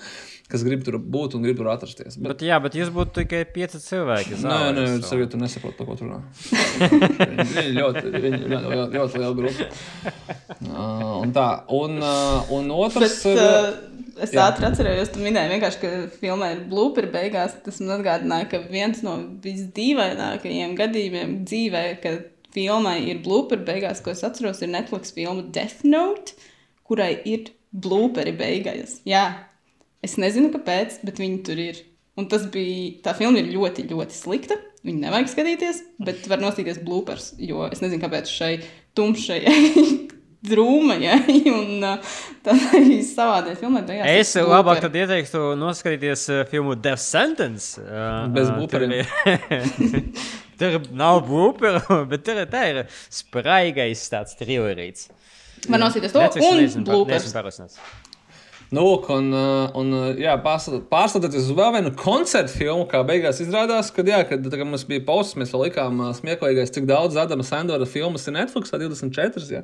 kas 0.49 0.65
grib 0.65 0.85
tur 0.87 0.99
būt 0.99 1.37
un 1.37 1.45
grib 1.45 1.61
tur 1.61 1.69
atrasties. 1.73 2.17
Bet, 2.17 2.33
bet 2.33 2.47
jā, 2.49 2.61
bet 2.65 2.79
jūs 2.79 2.93
būtu 2.95 3.21
tikai 3.21 3.45
pieci 3.53 3.81
cilvēki. 3.85 4.41
Nē, 4.45 4.59
nē, 4.77 4.87
tas 5.05 5.13
ir 5.17 5.29
tur 5.29 5.43
nesaprot, 5.43 5.77
par 5.79 5.91
ko 5.91 5.99
tur 6.01 6.09
runā. 6.09 6.23
Viņi 7.59 7.75
ļoti, 7.77 8.05
viņi 8.15 8.39
ļoti, 8.49 8.89
ļoti, 8.97 9.23
liela 9.23 9.35
grupa. 9.37 9.71
Uh, 10.59 11.21
un 11.23 11.31
tā, 11.31 11.45
un, 11.71 12.01
uh, 12.03 12.49
un 12.57 12.73
otrs 12.75 13.21
Bet, 13.23 13.37
uh, 13.39 13.98
es 14.25 14.33
jā. 14.35 14.45
ātri 14.49 14.67
atceros, 14.69 15.11
tu 15.15 15.23
minēji 15.23 15.53
vienkārši, 15.55 15.81
ka 15.83 15.91
filmā 16.21 16.53
ir 16.55 16.65
blūperi 16.71 17.11
beigās. 17.13 17.57
Tas 17.65 17.81
man 17.83 17.99
atgādināja, 17.99 18.49
ka 18.53 18.63
viens 18.71 19.03
no 19.07 19.17
visdīvainākajiem 19.45 20.75
gadījumiem 20.79 21.35
dzīvē, 21.49 21.85
kad 22.03 22.27
filmai 22.57 22.99
ir 23.13 23.23
blūperi 23.25 23.67
beigās, 23.67 24.03
ko 24.05 24.15
es 24.15 24.25
atceros, 24.27 24.63
ir 24.63 24.73
Netflix 24.73 25.15
filma 25.17 25.45
Death 25.55 25.85
Note, 25.87 26.37
kurai 26.89 27.13
ir 27.29 27.53
blūperi 27.75 28.35
beigās. 28.39 28.99
Jā, 29.09 29.27
es 30.05 30.17
nezinu, 30.21 30.53
kāpēc, 30.55 31.01
bet 31.07 31.23
viņi 31.23 31.45
tur 31.47 31.63
ir. 31.63 31.85
Un 32.19 32.27
tas 32.31 32.49
bija, 32.51 32.97
tā 33.05 33.15
filma 33.15 33.39
ir 33.39 33.53
ļoti, 33.53 33.87
ļoti 33.93 34.17
slikta. 34.17 34.59
Viņu 34.87 35.03
nevajag 35.03 35.31
skatīties, 35.33 35.81
bet 36.03 36.27
var 36.31 36.41
nostīties 36.43 36.79
blūpers, 36.87 37.33
jo 37.43 37.65
es 37.67 37.83
nezinu, 37.83 38.01
kāpēc 38.05 38.31
šai 38.31 38.53
tumšajai 38.99 40.08
drūmajai 40.47 41.39
un 41.59 41.85
uh, 41.85 42.11
savādai 43.05 43.57
filmai. 43.59 43.83
beigās 43.89 44.07
ir 44.07 44.21
Es 44.23 44.35
labāk 44.39 44.79
blooperi. 44.79 44.85
tad 44.87 44.99
ieteiktu 45.03 45.45
noskatīties 45.59 46.27
uh, 46.31 46.43
filmu 46.51 46.77
Death 46.79 47.03
Sentence. 47.03 47.81
Uh, 47.83 48.29
Bez 48.35 48.53
blooperiem. 48.55 49.03
tur 50.59 50.79
nav 50.99 51.23
blūperu, 51.29 51.83
bet 52.11 52.27
tur 52.27 52.43
tā 52.51 52.65
ir 52.73 52.83
spraigais 53.11 54.05
tāds 54.13 54.39
trilerīts. 54.39 55.09
Man 55.69 55.83
nosīties 55.83 56.15
to 56.15 56.23
un 56.23 56.63
nezinu 56.63 56.87
Nu, 58.71 59.05
un, 59.09 59.33
uh, 59.33 59.71
un 59.81 59.93
uh, 59.97 60.09
jā, 60.21 60.35
pārstāvoties 60.45 61.47
uz 61.47 61.55
vēl 61.57 61.71
vienu 61.79 61.93
koncertu 61.97 62.53
filmu, 62.53 62.85
kā 62.91 63.01
beigās 63.07 63.41
izrādās, 63.41 63.89
ka, 63.95 64.03
jā, 64.05 64.19
kad 64.29 64.45
kad 64.45 64.65
mums 64.69 64.85
bija 64.89 65.01
pauses, 65.07 65.39
mēs 65.41 65.55
vēl 65.55 65.63
likām 65.71 66.03
uh, 66.03 66.11
smieklīgais, 66.17 66.73
cik 66.75 66.85
daudz 66.89 67.17
Adama 67.17 67.47
Sandora 67.49 67.87
filmas 67.89 68.27
ir 68.29 68.37
Netflix, 68.37 68.73
24. 68.75 69.47
Jā. 69.55 69.63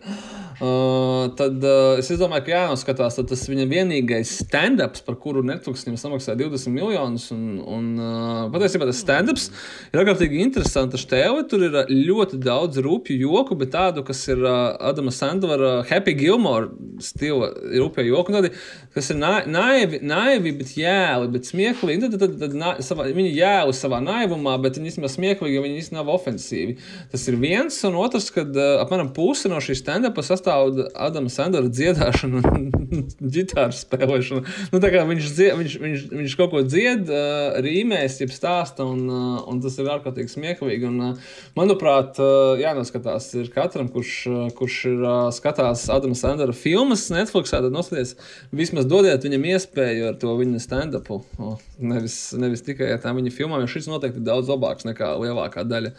Uh, 0.57 1.35
tad 1.37 1.61
uh, 1.61 1.99
es 2.01 2.09
domāju, 2.17 2.47
ka 2.47 2.55
jānoskatās, 2.55 3.19
tas 3.29 3.45
viņa 3.51 3.67
vienīgais 3.69 4.33
stand-ups, 4.47 5.05
par 5.05 5.19
kuru 5.21 5.45
Netflix 5.45 5.85
viņam 5.85 6.01
samaksāja 6.01 6.41
20 6.41 6.73
miljonus. 6.73 7.29
Un, 7.35 7.61
un 7.61 7.93
uh, 8.01 8.41
patiesībā 8.55 8.89
tas 8.89 9.05
stand-ups 9.05 9.51
ir 9.93 10.01
ārkārtīgi 10.01 10.41
interesants. 10.47 11.05
Tur 11.51 11.67
ir 11.67 11.77
ļoti 11.91 12.39
daudz 12.41 12.81
rupju 12.85 13.19
joku, 13.21 13.57
bet 13.61 13.75
tādu, 13.77 14.07
kas 14.07 14.25
ir 14.33 14.41
uh, 14.41 14.73
Adama 14.81 15.13
Sandora 15.13 15.75
Happy 15.91 16.17
Gilmore 16.17 16.73
stila 17.05 17.53
rupju 17.53 18.09
joku. 18.09 18.35
Tādi, 18.35 18.55
kas 18.95 19.11
ir 19.11 19.19
na- 19.19 19.45
naivi, 19.47 19.99
naivi, 20.03 20.53
bet 20.59 20.75
jēli, 20.79 21.31
bet 21.35 21.49
smieklīgi. 21.49 22.05
Tad, 22.05 22.19
tad, 22.21 22.37
tad, 22.41 22.55
na, 22.59 22.75
savā, 22.85 23.09
viņi 23.15 23.35
jēli 23.35 23.75
savā 23.75 23.99
naivumā, 24.05 24.55
bet 24.63 24.79
viņi 24.79 24.93
īstenībā 24.93 25.11
smieklīgi, 25.11 25.57
jo 25.57 25.65
viņi 25.65 25.81
īstenībā 25.83 26.05
nav 26.05 26.13
ofensīvi. 26.15 26.77
Tas 27.13 27.27
ir 27.31 27.39
viens, 27.43 27.77
un 27.89 27.99
otrs, 27.99 28.31
kad 28.35 28.55
uh, 28.55 28.79
apmēram 28.85 29.11
puse 29.17 29.51
no 29.51 29.59
šīs 29.63 29.83
stand-upa 29.83 30.25
sastāv 30.27 30.79
Adama 30.95 31.33
Sandora 31.33 31.71
dziedāšana 31.71 32.43
un 32.55 32.69
ģitāras 33.35 33.83
spēlēšana. 33.85 34.45
Nu, 34.73 34.81
tā 34.83 34.93
kā 34.95 35.05
viņš, 35.09 35.31
dzie, 35.37 35.51
viņš, 35.59 35.77
viņš, 35.83 36.07
viņš 36.15 36.37
kaut 36.41 36.55
ko 36.55 36.63
dzied, 36.67 37.11
uh, 37.11 37.59
rīmēs, 37.65 38.21
jeb 38.23 38.35
stāsta, 38.35 38.87
un, 38.87 39.05
uh, 39.11 39.43
un 39.51 39.63
tas 39.65 39.79
ir 39.81 39.91
ārkārtīgi 39.95 40.35
smieklīgi. 40.37 40.91
Un, 40.91 41.01
uh, 41.11 41.35
manuprāt, 41.59 42.21
uh, 42.23 42.55
jānoskatās 42.61 43.31
ir 43.41 43.51
katram, 43.55 43.91
kurš, 43.93 44.15
uh, 44.31 44.47
kurš 44.55 44.81
ir 44.93 45.03
uh, 45.03 45.19
skatās 45.35 45.87
Adama 45.93 46.19
Sandora 46.19 46.55
filmas 46.57 47.09
Netflixā, 47.15 47.63
tad 47.65 47.75
noskaties, 47.75 48.15
vismaz 48.55 48.84
dodiet 48.89 49.25
viņam 49.27 49.47
iespēju 49.53 50.09
ar 50.11 50.19
to 50.21 50.35
viņa 50.39 50.63
stand-upu. 50.63 51.21
O, 51.39 51.55
Nevis, 51.83 52.17
nevis 52.39 52.65
tikai 52.67 52.93
ar 52.95 53.03
tām 53.03 53.19
viņa 53.19 53.33
filmām, 53.35 53.63
jo 53.65 53.71
šis 53.71 53.89
noteikti 53.91 54.23
ir 54.23 54.27
daudz 54.29 54.51
labāks 54.53 54.87
nekā 54.89 55.11
lielākā 55.21 55.67
daļa 55.69 55.95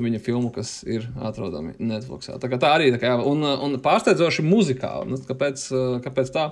viņa 0.00 0.20
filmu, 0.22 0.50
kas 0.54 0.78
ir 0.86 1.06
atrodami 1.24 1.74
Netflix. 1.78 2.30
Tā, 2.30 2.50
kā 2.52 2.60
tā 2.62 2.74
arī 2.76 2.90
ir. 2.92 3.00
Un, 3.26 3.42
uh, 3.44 3.56
un 3.66 3.78
pārsteidzoši 3.82 4.44
muzikāli. 4.46 5.12
Nu, 5.12 5.20
kāpēc, 5.28 5.68
kāpēc 6.04 6.34
tā? 6.34 6.50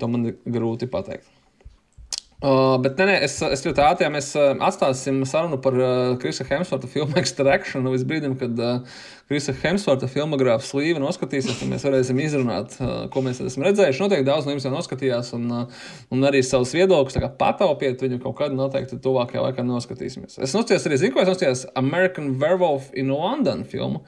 To 0.00 0.08
man 0.08 0.32
ir 0.32 0.40
grūti 0.48 0.88
pateikt. 0.90 1.28
Uh, 2.40 2.78
bet 2.80 2.96
nē, 2.96 3.04
nē, 3.04 3.14
es, 3.26 3.34
es 3.44 3.60
ļoti 3.66 3.82
ātri 3.84 4.06
ja 4.06 4.10
mēs 4.14 4.30
uh, 4.38 4.54
atstāsim 4.64 5.18
sarunu 5.28 5.58
par 5.60 5.74
uh, 5.76 6.14
Krisa 6.22 6.46
Hemsvorta 6.48 6.88
filmu 6.88 7.18
Extraction. 7.20 7.84
Līdz 7.84 8.06
brīdim, 8.08 8.36
kad 8.40 8.62
uh, 8.64 9.02
Krisa 9.28 9.52
Hemsvorta 9.60 10.08
filmogrāfs 10.08 10.72
Līva 10.72 11.02
noskatīsies, 11.02 11.58
tad 11.60 11.68
mēs 11.68 11.84
varēsim 11.84 12.22
izrunāt, 12.24 12.78
uh, 12.80 13.04
ko 13.12 13.20
mēs 13.26 13.42
esam 13.44 13.66
redzējuši. 13.68 14.00
Noteikti 14.06 14.28
daudz 14.30 14.48
no 14.48 14.56
jums 14.56 14.64
jau 14.64 14.72
noskatījās, 14.72 15.34
un, 15.36 15.46
uh, 15.52 15.84
un 16.16 16.30
arī 16.30 16.40
savus 16.40 16.72
viedokļus 16.78 17.28
pataupiet 17.36 18.00
viņu 18.06 18.22
kaut 18.24 18.38
kad 18.40 18.56
noteikti 18.56 19.02
tuvākajā 19.04 19.44
laikā 19.44 19.66
noskatīsimies. 19.68 20.40
Es 20.40 20.56
noskatījos 20.56 20.88
arī, 20.88 21.02
zinu, 21.04 21.18
ko 21.18 21.26
es 21.26 21.34
noskatījos 21.34 21.68
American 21.76 22.38
Werewolf 22.40 22.88
in 22.96 23.12
London 23.12 23.68
filmu 23.68 24.00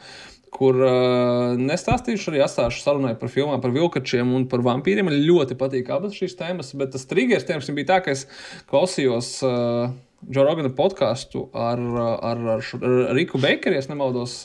kur 0.53 0.77
uh, 0.85 1.57
nestāstīšu 1.57 2.33
arī 2.33 2.43
atstāšu 2.45 2.85
sarunai 2.85 3.15
par 3.19 3.33
filmām, 3.33 3.61
par 3.63 3.73
vilkačiem 3.75 4.35
un 4.37 4.47
par 4.51 4.65
vampīriem. 4.67 5.09
Man 5.09 5.21
ļoti 5.25 5.57
patīk 5.59 5.91
abas 5.95 6.17
šīs 6.19 6.37
tēmas, 6.39 6.75
bet 6.79 6.93
tas 6.95 7.09
triggers 7.09 7.49
tiem 7.49 7.63
bija 7.79 7.95
tā, 7.95 8.01
ka 8.05 8.15
es 8.15 8.27
klausījos 8.71 9.39
uh, 9.49 9.93
Džo 10.23 10.45
Rogana 10.47 10.71
podkāstu 10.71 11.49
ar, 11.57 11.81
ar, 11.83 12.43
ar, 12.55 12.61
ar 12.63 13.15
Riku 13.17 13.41
Bekeru, 13.43 13.75
ja 13.75 13.83
nemaldos, 13.91 14.37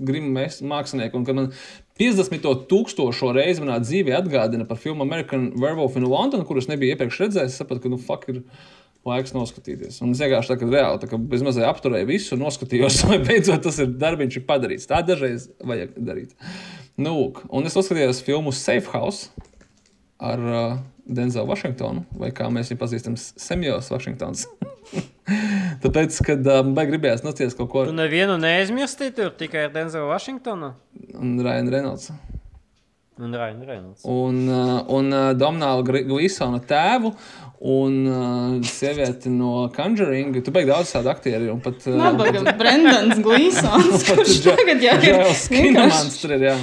grimu 0.00 0.32
mākslinieku, 0.70 1.18
un 1.18 1.26
ka 1.28 1.34
man 1.36 1.50
50 2.00 2.40
tūkstošo 2.70 3.34
reizi 3.36 3.64
manā 3.64 3.76
dzīvē 3.82 4.16
atgādina 4.16 4.64
par 4.68 4.80
filmu 4.80 5.04
American 5.04 5.50
Werewolf 5.60 5.98
in 6.00 6.08
London, 6.08 6.44
kurus 6.48 6.70
nebiju 6.70 6.94
iepriekš 6.94 7.20
redzējis. 7.26 7.58
Sapratu, 7.60 7.84
ka, 7.84 7.92
nu, 7.92 8.00
fuck, 8.00 8.24
ir 8.32 8.42
laiks 9.06 9.34
noskatīties. 9.36 10.00
Un 10.04 10.12
es 10.14 10.22
vienkārši 10.22 10.52
tā 10.52 10.58
kā 10.60 10.68
reāli, 10.70 11.00
tā 11.02 11.10
kā 11.10 11.20
bezmazliet 11.32 11.68
apturēju 11.68 12.10
visu, 12.10 12.38
noskatījos, 12.40 13.02
vai 13.10 13.20
beidzot 13.24 13.64
tas 13.66 13.80
ir 13.82 13.92
darbs, 14.00 14.38
ir 14.38 14.46
padarīts. 14.48 14.88
Tā 14.90 15.02
dažreiz 15.06 15.50
vajag 15.64 15.96
darīt. 15.96 16.36
Nu, 16.96 17.12
lūk, 17.12 17.44
un 17.52 17.68
es 17.68 17.76
noskatījos 17.76 18.22
filmu 18.26 18.54
Safe 18.56 18.90
House 18.94 19.30
ar 20.18 20.40
uh, 20.40 20.78
Denzelu 21.06 21.46
Vašingtonu, 21.46 22.06
vai 22.18 22.32
kā 22.34 22.48
mēs 22.50 22.72
viņu 22.72 22.80
pazīstam, 22.80 23.18
Semjos 23.20 23.90
Vašingtons. 23.92 24.46
Tāpēc, 25.84 26.16
kad 26.24 26.46
uh, 26.46 26.62
man 26.64 26.74
baigi 26.78 26.94
gribējās 26.94 27.24
noskatīties 27.26 27.58
kaut 27.58 27.70
ko 27.72 27.84
Tu 27.88 27.94
nevienu 27.96 28.38
neaizmirsti 28.40 29.10
tur 29.16 29.34
tikai 29.38 29.66
ar 29.68 29.74
Denzelu 29.74 30.08
Vašingtonu 30.10 30.72
un 31.20 31.36
Rainu 31.44 31.70
Reynolds. 31.74 32.10
un 33.18 33.34
Rainu 33.34 33.64
Reynolds. 33.64 34.04
Un, 34.04 34.42
uh, 34.48 34.80
un 34.96 35.12
uh, 35.12 35.30
Domnāla 35.38 35.84
Glisona 35.86 36.60
tēvu 36.60 37.12
un 37.60 37.94
uh, 38.06 38.64
sievieti 38.66 39.30
no 39.32 39.68
Conjuring. 39.76 40.36
Tu 40.44 40.52
beigās 40.52 40.76
daudz 40.76 40.92
tādu 40.96 41.12
aktieru 41.12 41.52
un 41.54 41.62
pat. 41.64 41.86
Uh, 41.88 41.96
Nabaga 42.00 42.52
Brendans 42.58 43.22
Glīsons, 43.24 44.04
tagad 44.60 44.84
jau 44.84 44.98
ir 44.98 45.06
Džails 45.06 45.46
vienkārši 45.52 45.56
Kinemans 45.56 46.20
tur 46.20 46.36
ir. 46.36 46.46
Jā. 46.50 46.58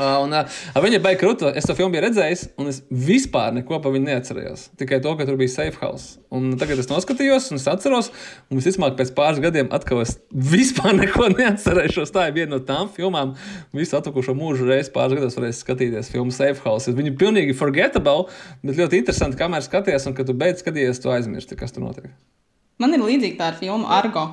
Un, 0.00 0.32
uh, 0.32 0.60
viņa 0.80 1.00
bija 1.04 1.18
krūta. 1.20 1.50
Es 1.56 1.66
to 1.68 1.74
filmu 1.76 1.92
biju 1.94 2.04
redzējis, 2.06 2.46
un 2.60 2.70
es 2.70 2.80
vispār 2.88 3.52
neko 3.56 3.80
par 3.84 3.92
viņu 3.92 4.08
neatcerējos. 4.08 4.62
Tikai 4.80 5.00
to, 5.04 5.12
ka 5.18 5.26
tur 5.28 5.36
bija 5.40 5.52
safe 5.52 5.76
house. 5.82 6.16
Un 6.32 6.54
tagad 6.60 6.80
es 6.80 6.88
noskatījos, 6.88 7.50
un 7.52 7.60
es 7.60 7.66
atceros, 7.70 8.10
un 8.48 8.60
visticamāk, 8.60 8.96
pēc 8.98 9.12
pāris 9.16 9.42
gadiem 9.44 9.68
atkal 9.76 10.02
es 10.04 10.16
vispār 10.32 10.96
neko 11.02 11.28
neatcerēšos. 11.34 12.14
Tā 12.14 12.28
ir 12.30 12.36
viena 12.38 12.54
no 12.56 12.62
tām 12.64 12.88
filmām, 12.94 13.36
visu 13.76 13.98
atlikušo 13.98 14.36
mūžu 14.38 14.68
reizes 14.70 14.92
pāris 14.94 15.20
gados 15.20 15.38
varēs 15.38 15.62
skatīties 15.64 16.12
filmu 16.14 16.34
Safe 16.34 16.64
House. 16.64 16.90
Viņa 16.96 17.12
ir 17.12 17.18
pilnīgi 17.20 17.56
forgettable, 17.58 18.30
bet 18.64 18.80
ļoti 18.80 19.02
interesanti, 19.02 19.40
kamēr 19.40 19.66
skaties, 19.66 20.08
un 20.08 20.16
kad 20.16 20.30
tu 20.30 20.36
beidz 20.38 20.64
skatīties, 20.64 21.02
tu 21.02 21.12
aizmirsti, 21.12 21.58
kas 21.60 21.76
tur 21.76 21.84
notiek. 21.84 22.08
Man 22.80 22.96
ir 22.96 23.04
līdzīga 23.04 23.36
tā 23.36 23.50
ar 23.52 23.60
filmu 23.60 23.90
Argo. 23.92 24.30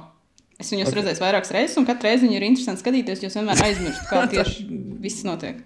Es 0.57 0.71
viņu 0.73 0.87
esmu 0.87 0.97
redzējis 0.97 1.21
vairākas 1.21 1.53
reizes, 1.53 1.77
un 1.77 1.85
katru 1.85 2.09
reizi 2.09 2.25
viņu 2.25 2.37
ir 2.39 2.45
interesanti 2.47 2.81
skatīties, 2.81 3.21
jo 3.21 3.29
es 3.29 3.37
vienmēr 3.37 3.63
aizmirstu, 3.67 4.05
kā 4.09 4.23
tieši 4.33 4.67
viss 5.03 5.25
notiek. 5.27 5.59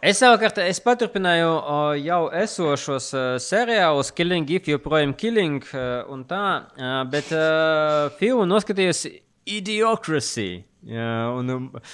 Es 0.00 0.20
savukārt 0.22 0.56
es 0.64 0.78
paturpināju 0.80 1.48
jau 2.00 2.20
esošos 2.40 3.10
seriālus, 3.44 4.12
Killing, 4.16 4.48
If 4.48 4.68
joprojām 4.72 5.12
Killing, 5.12 5.64
un 6.08 6.24
tā, 6.28 6.44
bet 7.12 7.28
filmu 8.16 8.46
noskatījos 8.48 9.04
Idiocracy. 9.44 10.64
Jā, 10.80 11.28
un 11.36 11.50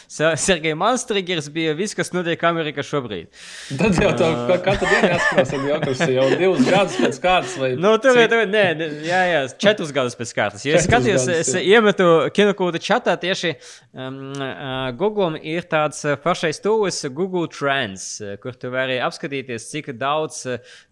Ser- 0.06 0.36
Sergejs 0.38 0.76
Malstrīgers 0.78 1.48
bija 1.50 1.72
viss, 1.74 1.94
kas 1.98 2.12
notiek 2.14 2.38
Amerikā 2.46 2.84
šobrīd. 2.86 3.32
Tad 3.80 3.96
jau 3.98 4.12
tā 4.14 4.28
kā 4.46 4.58
katru 4.62 4.86
dienu 4.92 5.08
jāskatās, 5.10 5.54
ir 5.56 5.64
joks, 5.66 6.02
jau 6.14 6.26
divus 6.38 6.62
gadus 6.68 6.98
pēc 7.02 7.18
kārtas. 7.24 7.56
Vai 7.58 7.70
Nu, 7.82 7.96
tur 7.98 8.14
ir 8.22 8.36
nē, 8.52 8.62
jā, 9.08 9.22
jā, 9.32 9.40
četrus 9.58 9.90
gadus 9.96 10.14
pēc 10.14 10.30
kārtas. 10.38 10.66
Ja 10.68 10.78
es 10.78 10.86
skatījos, 10.86 11.26
es 11.34 11.50
iemetu 11.58 12.06
kinokūta 12.36 12.78
čatā 12.86 13.16
tieši 13.24 13.56
um, 13.90 14.20
uh, 14.38 14.92
Google 14.94 15.40
ir 15.42 15.66
tāds 15.66 16.04
pašais 16.22 16.62
tūlis 16.62 17.02
Google 17.10 17.50
Trends, 17.50 18.06
kur 18.38 18.54
tu 18.54 18.70
vari 18.70 19.00
apskatīties, 19.02 19.66
cik 19.72 19.90
daudz 19.98 20.44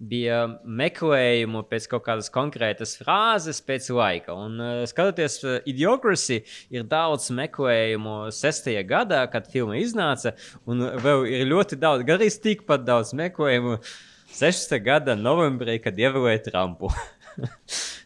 bija 0.02 0.48
meklējumu 0.66 1.62
pēc 1.70 1.86
kaut 1.94 2.08
kādas 2.10 2.32
konkrētas 2.34 2.98
frāzes 2.98 3.62
pēc 3.62 3.86
laika. 3.94 4.34
Un 4.34 4.58
uh, 4.58 4.82
skatoties, 4.90 5.38
uh, 5.46 5.60
Idiocracy 5.62 6.42
ir 6.74 6.90
daudz 6.90 7.30
meklējumu 7.30 7.83
sestajā 8.34 8.84
gadā, 8.88 9.24
kad 9.32 9.50
filma 9.52 9.78
iznāca, 9.80 10.34
un 10.66 10.86
vēl 11.04 11.26
ir 11.30 11.50
ļoti 11.50 11.78
daudz, 11.80 12.06
gan 12.06 12.20
arī 12.20 12.30
tikpat 12.46 12.86
daudz 12.86 13.14
meklējumu 13.16 13.78
16. 14.34 14.78
gada 14.84 15.14
novembrī, 15.18 15.78
kad 15.82 15.98
ievēlēja 15.98 16.46
Trumpu. 16.48 16.90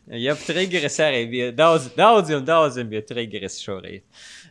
Jā, 0.09 0.33
triggeris 0.41 0.97
arī 1.05 1.25
bija 1.29 1.53
daudz, 1.53 1.91
daudziem, 1.97 2.41
daudziem 2.47 2.89
bija 2.89 3.03
triggeris 3.05 3.59
šorīt. 3.61 4.05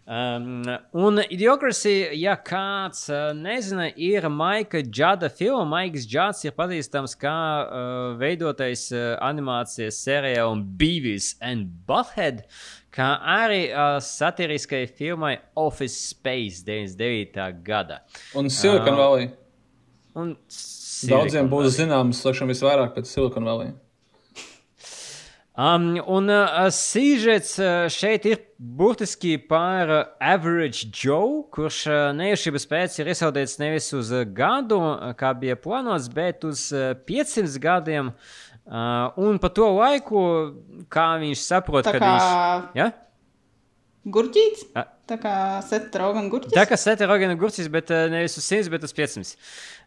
Um, 0.08 0.62
un 0.95 1.20
Idiocracy, 1.20 1.95
ja 2.16 2.38
kāds 2.40 3.10
uh, 3.12 3.34
nezina, 3.36 3.90
ir 3.91 4.30
Maika 4.32 4.80
Džada 4.86 5.28
filma. 5.34 5.66
Maiks 5.68 6.06
Džads 6.08 6.45
ir 6.45 6.54
pazīstams 6.56 7.18
kā 7.20 7.34
uh, 7.34 7.95
veidotais 8.22 8.86
uh, 8.94 9.18
animācijas 9.26 9.98
sērijā 10.06 10.45
un 10.48 10.62
Beavis 10.80 11.34
and 11.44 11.74
Butthead, 11.90 12.45
kā 12.98 13.14
arī 13.38 13.68
uh, 13.69 13.98
satiriskai 14.03 14.86
filmai 14.90 15.38
Office 15.56 16.10
Space 16.11 16.65
99. 16.65 17.64
gada. 17.65 18.02
Un 18.36 18.49
Silicon 18.49 18.94
uh, 18.95 19.02
Valley. 19.03 19.30
Un 20.18 20.34
Daudziem 21.07 21.49
būs 21.52 21.76
zināms, 21.78 22.24
laikam, 22.26 22.49
visvairāk 22.49 22.95
pēc 22.95 23.11
Silicon 23.11 23.45
Valley. 23.45 23.76
Um, 25.57 25.95
un 26.06 26.30
uh, 26.30 26.68
sīžets 26.74 27.56
uh, 27.57 27.88
šeit 27.90 28.28
ir 28.30 28.44
burtiski 28.57 29.40
par 29.41 29.90
uh, 29.90 30.02
Average 30.22 30.91
Joe, 30.94 31.48
kurš 31.53 31.80
uh, 31.90 32.02
nejaušības 32.18 32.68
pēc 32.69 32.98
ir 33.02 33.10
iesaudēts 33.14 33.57
nevis 33.61 33.90
uz 33.98 34.11
uh, 34.14 34.22
gadu, 34.22 34.78
kā 35.18 35.32
bija 35.38 35.57
plānots, 35.57 36.11
bet 36.14 36.45
uz 36.45 36.68
uh, 36.74 36.91
500 37.10 37.57
gadiem. 37.61 38.14
Uh, 38.14 38.47
un 38.68 39.38
pa 39.39 39.49
to 39.49 39.68
laiku, 39.77 40.22
kā 40.91 41.06
viņš 41.22 41.44
saprot, 41.48 41.85
Tā 41.88 41.94
ka 41.95 41.99
kā 42.03 42.10
viņš. 42.11 42.76
Ja? 42.81 42.89
gurķītis. 44.07 44.68
A- 44.76 44.88
Tā 45.07 45.15
kā 45.23 45.34
Seta 45.64 46.02
Rogana 46.02 46.27
gurķis. 46.27 46.52
Tā 46.52 46.65
kā 46.68 46.76
sēta 46.76 47.06
rogana 47.07 47.38
gurķis, 47.39 47.69
bet 47.72 47.88
uh, 47.95 48.10
nevis 48.11 48.34
uz 48.35 48.44
100, 48.44 48.68
bet 48.73 48.84
uz 48.84 48.91
500. 48.91 49.38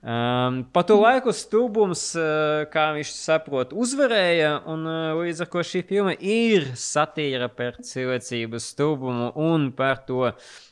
Um, 0.01 0.63
pa 0.73 0.81
to 0.81 0.95
laiku 0.97 1.29
stūbums, 1.37 2.07
uh, 2.17 2.63
kā 2.73 2.87
viņš 2.97 3.11
saprot, 3.13 3.75
uzvarēja. 3.77 4.55
Un 4.73 4.87
uh, 4.89 5.19
līdz 5.19 5.43
ar 5.45 5.51
to 5.53 5.65
šī 5.71 5.83
filma 5.91 6.15
ir 6.17 6.71
satīra 6.73 7.51
par 7.53 7.77
cilvēcības 7.85 8.71
stūbumu 8.73 9.35
un 9.37 9.69
par 9.77 10.01
to, 10.09 10.31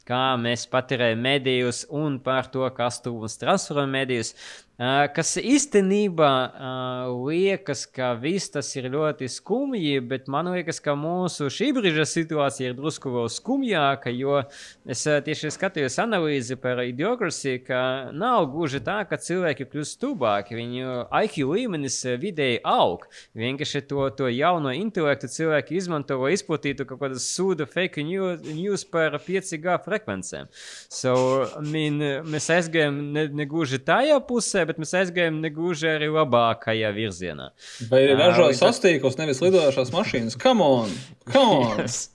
kā 0.08 0.22
mēs 0.40 0.64
patērējam 0.72 1.20
medijus 1.20 1.82
un 1.92 2.16
par 2.24 2.48
to, 2.48 2.64
kā 2.72 2.88
stūbums 2.88 3.36
transformē 3.42 3.98
medijus. 3.98 4.32
Uh, 4.78 5.08
kas 5.10 5.32
īstenībā 5.42 6.30
uh, 6.30 7.08
liekas, 7.26 7.80
ka 7.90 8.12
viss 8.14 8.52
tas 8.54 8.68
ir 8.78 8.86
ļoti 8.92 9.26
skumji, 9.26 9.98
bet 10.06 10.28
man 10.30 10.52
liekas, 10.54 10.78
ka 10.78 10.94
mūsu 10.94 11.50
šī 11.50 11.72
brīža 11.74 12.06
situācija 12.06 12.70
ir 12.70 12.76
drusku 12.78 13.10
vēl 13.10 13.26
skumjāka, 13.34 14.12
jo 14.14 14.38
es 14.86 15.02
uh, 15.10 15.18
tieši 15.26 15.50
skatījos 15.56 15.98
analīzi 15.98 16.54
par 16.62 16.84
idiokrasiju, 16.86 17.64
ka 17.66 17.80
nav 18.14 18.46
gluži 18.54 18.78
tā, 18.86 19.00
ka 19.10 19.17
cilvēki 19.24 19.66
kļūst 19.72 19.96
stulbāki, 19.98 20.56
viņu 20.58 20.96
IQ 21.24 21.46
līmenis 21.52 21.98
uh, 22.06 22.16
vidēji 22.20 22.60
aug. 22.68 23.06
Vienkārši 23.38 23.82
to, 23.90 24.06
to 24.18 24.30
jauno 24.32 24.72
intelektu 24.74 25.30
cilvēki 25.32 25.78
izmanto, 25.80 26.18
lai 26.22 26.34
izplatītu 26.36 26.86
kaut 26.88 27.02
kādas 27.04 27.28
sūda 27.34 27.66
fake 27.68 28.04
news, 28.06 28.84
par 28.88 29.16
5G 29.22 29.78
frekvencēm. 29.84 30.50
So, 30.88 31.14
I 31.58 31.64
mean, 31.64 31.98
mēs 32.28 32.48
aizgājām 32.54 33.00
ne, 33.14 33.26
ne 33.32 33.48
gluži 33.48 33.80
tajā 33.84 34.18
pusē, 34.28 34.64
bet 34.68 34.80
mēs 34.82 34.94
aizgājām 35.02 35.40
ne 35.44 35.52
gluži 35.54 35.90
arī 35.94 36.10
labākajā 36.14 36.92
virzienā. 36.96 37.50
Vai 37.90 38.04
ir 38.06 38.14
līdz 38.18 38.44
ar- 38.48 38.60
sastīkos, 38.62 39.18
nevis 39.20 39.42
lidojošās 39.44 39.92
mašīnas? 39.94 40.38
Come 40.40 40.64
on! 40.64 40.94
Come 41.32 41.58
on! 41.64 41.82
Yes. 41.84 42.08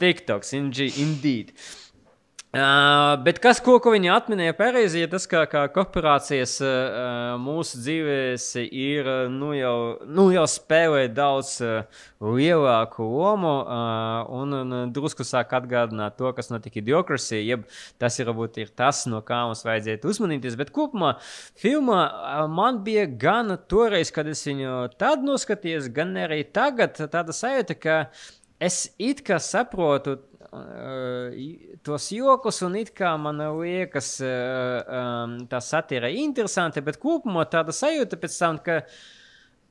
TikToks, 0.00 0.52
indeed. 0.56 1.52
Uh, 2.54 3.16
bet 3.26 3.40
kas, 3.42 3.58
ko, 3.58 3.80
ko 3.82 3.90
viņi 3.90 4.12
atminēja 4.14 4.54
pareizi, 4.54 5.00
ir 5.02 5.08
tas, 5.10 5.24
ka, 5.26 5.40
ka 5.50 5.64
korporācijas 5.74 6.52
uh, 6.62 7.32
mūsu 7.42 7.80
dzīvēs 7.82 8.44
ir 8.62 9.08
nu 9.34 9.48
jau, 9.58 9.78
nu 10.06 10.28
jau 10.30 10.44
spēlē 10.46 11.08
daudz 11.10 11.56
uh, 11.66 12.04
lielāku 12.22 13.08
lomu 13.08 13.56
uh, 13.64 14.30
un, 14.38 14.54
un 14.60 14.92
drusku 14.94 15.26
sāk 15.26 15.56
atgādināt 15.58 16.14
to, 16.20 16.30
kas 16.36 16.52
notika 16.52 16.78
Idiokrasī, 16.78 17.40
jeb 17.42 17.64
tas 17.98 18.20
ir 18.22 18.30
varbūt 18.30 18.60
ir 18.62 18.70
tas, 18.70 19.02
no 19.10 19.18
kā 19.26 19.40
mums 19.48 19.66
vajadzētu 19.66 20.14
uzmanīties. 20.14 20.54
Bet 20.60 20.70
kopumā 20.76 21.16
filmā 21.58 22.04
uh, 22.06 22.44
man 22.46 22.84
bija 22.86 23.08
gan 23.10 23.56
toreiz, 23.66 24.14
kad 24.14 24.30
es 24.30 24.46
viņu 24.46 24.94
tad 25.00 25.26
noskatījos, 25.26 25.90
gan 25.96 26.14
arī 26.28 26.44
tagad 26.46 27.02
tāda 27.02 27.34
sajūta, 27.34 27.80
ka 27.82 27.98
es 28.62 28.84
it 29.02 29.26
kā 29.26 29.42
saprotu 29.42 30.20
tos 31.86 32.08
jokus, 32.14 32.60
un 32.66 32.76
it 32.80 32.92
kā 32.96 33.14
man 33.20 33.42
liekas, 33.58 34.16
um, 34.22 35.36
tā 35.50 35.60
satīra 35.64 36.10
ir 36.12 36.24
interesanta, 36.24 36.82
bet 36.84 37.00
kopumā 37.02 37.46
tāda 37.50 37.74
sajūta 37.74 38.18
pēc 38.20 38.38
tam, 38.38 38.60
ka 38.64 38.80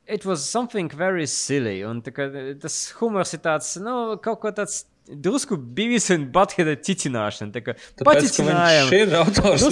it 0.05 0.25
was 0.25 0.43
something 0.43 0.89
very 0.89 1.27
silly, 1.27 1.81
un 1.87 2.01
kā, 2.01 2.27
tas 2.59 2.79
humors 2.99 3.33
ir 3.33 3.43
tāds, 3.45 3.77
nu, 3.81 4.17
kaut 4.23 4.41
ko 4.43 4.51
tāds. 4.55 4.83
Drusku 5.03 5.57
bijis 5.75 6.05
un 6.13 6.29
batkada 6.31 6.77
ticināšana. 6.79 7.51
Tā 7.51 7.61
kā 7.65 7.73
pacitinājām. 8.07 8.87
viņš 8.87 9.01
ir 9.01 9.15
autors 9.19 9.65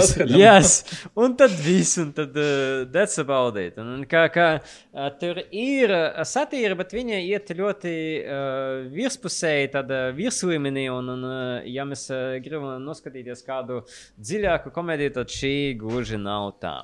Basketam. 0.00 0.32
Yes. 0.40 0.72
Un 1.14 1.36
tad 1.38 1.54
viss, 1.62 1.94
un 2.02 2.10
tad 2.16 2.34
uh, 2.34 2.82
that's 2.90 3.20
about 3.22 3.58
it. 3.60 3.78
Un, 3.78 3.92
un 4.00 4.02
kā, 4.10 4.24
kā 4.34 4.48
uh, 4.58 5.06
tur 5.20 5.38
ir 5.46 5.94
uh, 5.94 6.24
satīra, 6.26 6.74
bet 6.80 6.94
viņa 6.96 7.20
iet 7.22 7.52
ļoti 7.54 7.94
uh, 8.18 8.88
virspusēji, 8.94 9.70
tādā 9.76 10.00
virslīmenī, 10.16 10.88
un, 10.90 11.12
un 11.14 11.28
uh, 11.28 11.36
ja 11.70 11.86
mēs 11.86 12.08
uh, 12.10 12.34
gribam 12.42 12.82
noskatīties 12.82 13.46
kādu 13.46 13.84
dziļāku 14.18 14.74
komēdiju, 14.74 15.14
tad 15.20 15.30
šī 15.38 15.54
gluži 15.78 16.18
nav 16.18 16.56
tā. 16.58 16.80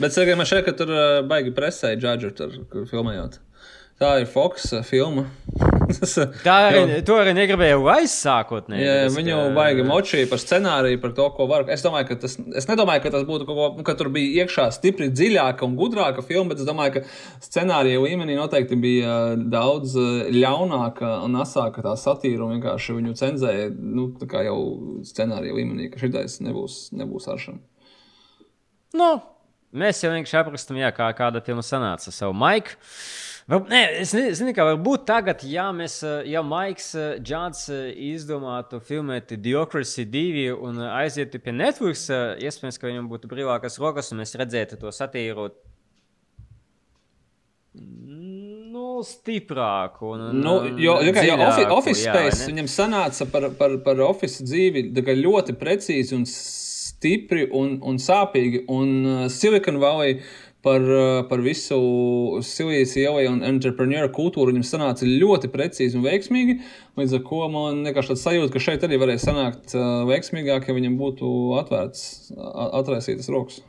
Bet 0.00 0.18
man 0.34 0.46
šeit, 0.50 0.64
ka 0.66 0.74
tur 0.74 0.90
uh, 0.94 1.04
baigi 1.30 1.54
presēja 1.54 1.98
džadžu, 1.98 2.34
tur 2.34 2.88
filmējot. 2.90 3.38
Tā 4.02 4.16
ir 4.22 4.30
Fox 4.30 4.72
uh, 4.74 4.82
filma. 4.86 5.28
Tas, 5.98 6.12
Tā 6.46 6.54
arī, 6.68 6.80
to 7.06 7.16
arī 7.18 7.32
negribēju 7.36 7.84
aizsākotnēji. 7.94 8.84
Jā, 8.84 8.94
bet 9.00 9.10
es 9.10 9.16
viņu 9.18 9.34
kā- 9.36 9.54
baigi 9.56 9.86
močīja 9.88 10.28
par 10.30 10.40
scenāriju, 10.42 11.00
par 11.02 11.14
to, 11.16 11.26
ko 11.36 11.46
var. 11.50 11.64
Es 11.74 11.82
domāju, 11.84 12.08
ka 12.10 12.18
tas, 12.24 12.36
es 12.60 12.68
nedomāju, 12.70 13.02
ka 13.04 13.12
tas 13.16 13.24
būtu 13.28 13.48
kaut 13.48 13.58
ko, 13.60 13.68
nu, 13.80 13.86
ka 13.86 13.94
tur 13.98 14.10
bija 14.14 14.44
iekšā 14.44 14.68
stipri 14.76 15.08
dziļāka 15.10 15.66
un 15.66 15.74
gudrāka 15.80 16.22
filma, 16.26 16.52
bet 16.52 16.62
es 16.62 16.68
domāju, 16.68 17.00
ka 17.00 17.48
scenārija 17.48 18.02
līmenī 18.04 18.36
noteikti 18.38 18.78
bija 18.80 19.16
uh, 19.32 19.46
daudz 19.56 19.96
uh, 19.98 20.28
ļaunāka 20.34 21.16
un 21.26 21.40
asāka 21.42 21.82
tā 21.86 21.96
satīra 21.98 22.46
un 22.46 22.56
vienkārši 22.58 22.96
viņu 23.00 23.16
cenzēja, 23.20 23.70
nu, 23.74 24.10
tā 24.20 24.30
kā 24.30 24.44
jau 24.46 24.58
scenārija 25.06 25.56
līmenī, 25.58 25.90
ka 25.92 26.00
šitais 26.04 26.38
nebūs, 26.44 26.86
nebūs 26.96 27.26
aršana. 27.32 27.58
Nu, 28.98 29.10
mēs 29.76 30.00
jau 30.02 30.10
vienkārši 30.14 30.38
aprakstām, 30.40 30.78
jā, 30.80 30.88
kā 30.94 31.10
kāda 31.18 31.42
filma 31.46 31.62
sanāca 31.66 32.10
savu 32.14 32.34
maiku. 32.34 32.74
Vēl, 33.50 33.64
nē, 33.66 33.78
es 33.98 34.12
ne- 34.14 34.28
zinu, 34.38 34.52
ka 34.54 34.62
varbūt 34.68 35.08
tagad, 35.08 35.40
ja 35.42 35.64
mēs, 35.74 35.96
ja 36.30 36.38
Maiks 36.46 36.92
eh, 36.94 37.16
Džāds 37.18 37.64
eh, 37.74 37.88
izdomātu 38.12 38.78
filmēt 38.78 39.32
Diocracy 39.42 40.04
2 40.06 40.52
un 40.54 40.78
eh, 40.78 40.92
aizietu 41.00 41.40
pie 41.42 41.54
Netflix, 41.56 42.04
iespējams, 42.46 42.78
ka 42.78 42.86
viņam 42.86 43.08
būtu 43.10 43.30
brīvākas 43.32 43.80
rokas 43.82 44.12
un 44.14 44.22
mēs 44.22 44.36
redzētu 44.38 44.78
to 44.78 44.92
satīru. 44.94 45.48
Nu, 47.74 49.00
stiprāku. 49.06 50.12
Un, 50.14 50.28
Nu, 50.44 50.54
jo, 50.78 51.00
ja 51.02 51.14
kā, 51.16 51.24
jo 51.26 51.40
dziļāku, 51.40 51.74
office, 51.74 52.04
jā, 52.06 52.14
space 52.14 52.44
ne? 52.44 52.52
viņam 52.52 52.68
sanāca 52.70 53.26
par, 53.32 53.48
par, 53.58 53.74
par 53.82 54.04
office 54.06 54.46
dzīvi 54.46 54.92
kā 54.94 55.16
ļoti 55.18 55.56
precīzi 55.58 56.14
un 56.14 56.22
stipri 56.28 57.48
un, 57.50 57.80
un 57.82 57.98
sāpīgi. 57.98 58.62
Un 58.70 59.26
Silicon 59.32 59.82
Valley 59.82 60.20
uh, 60.20 60.30
par 61.30 61.40
visu 61.44 61.78
Silvijas 62.44 62.92
ielai 63.00 63.24
un 63.30 63.40
entrepreneur 63.46 64.10
kultūru 64.12 64.52
viņam 64.52 64.66
sanāca 64.66 65.08
ļoti 65.08 65.48
precīzi 65.52 65.96
un 65.96 66.04
veiksmīgi. 66.04 66.58
Līdz 67.00 67.16
ar 67.16 67.24
to 67.30 67.40
man 67.54 67.82
vienkārši 67.88 68.12
tāds 68.12 68.26
sajūta, 68.26 68.52
ka 68.54 68.64
šeit 68.66 68.84
arī 68.86 69.00
varēja 69.00 69.24
sanākt 69.24 69.74
uh, 69.76 70.04
veiksmīgāk, 70.10 70.68
ja 70.68 70.76
viņam 70.76 70.98
būtu 71.00 71.32
atvērts, 71.62 72.04
a- 72.36 72.70
atraisītas 72.82 73.30
rokas. 73.32 73.62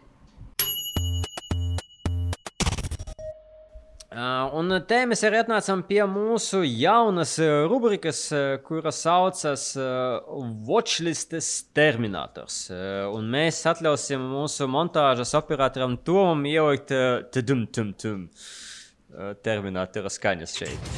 Un 4.61 4.77
te 4.85 4.99
mēs 5.09 5.23
arī 5.25 5.39
atnācām 5.41 5.81
pie 5.87 6.01
mūsu 6.09 6.61
jaunas 6.65 7.33
uh, 7.41 7.63
rubrikas, 7.69 8.19
uh, 8.35 8.55
kura 8.65 8.91
saucas 8.93 9.71
uh, 9.79 10.21
Watchlistes 10.67 11.49
Terminators. 11.73 12.63
Un 13.11 13.29
mēs 13.33 13.63
atļausim 13.71 14.21
mūsu 14.31 14.67
montāžas 14.71 15.33
operatoram 15.37 15.97
Tomam 16.05 16.45
ielikt 16.45 16.93
tum 17.33 17.65
tum 17.73 17.93
tum 17.97 18.25
uh, 18.27 19.33
Terminatora 19.41 20.11
skaņas 20.13 20.57
šeit. 20.61 20.91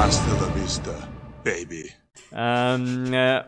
Hasta 0.00 0.40
la 0.40 0.48
vista, 0.56 0.96
baby. 1.44 1.84
Um, 2.32 3.12
uh, 3.12 3.44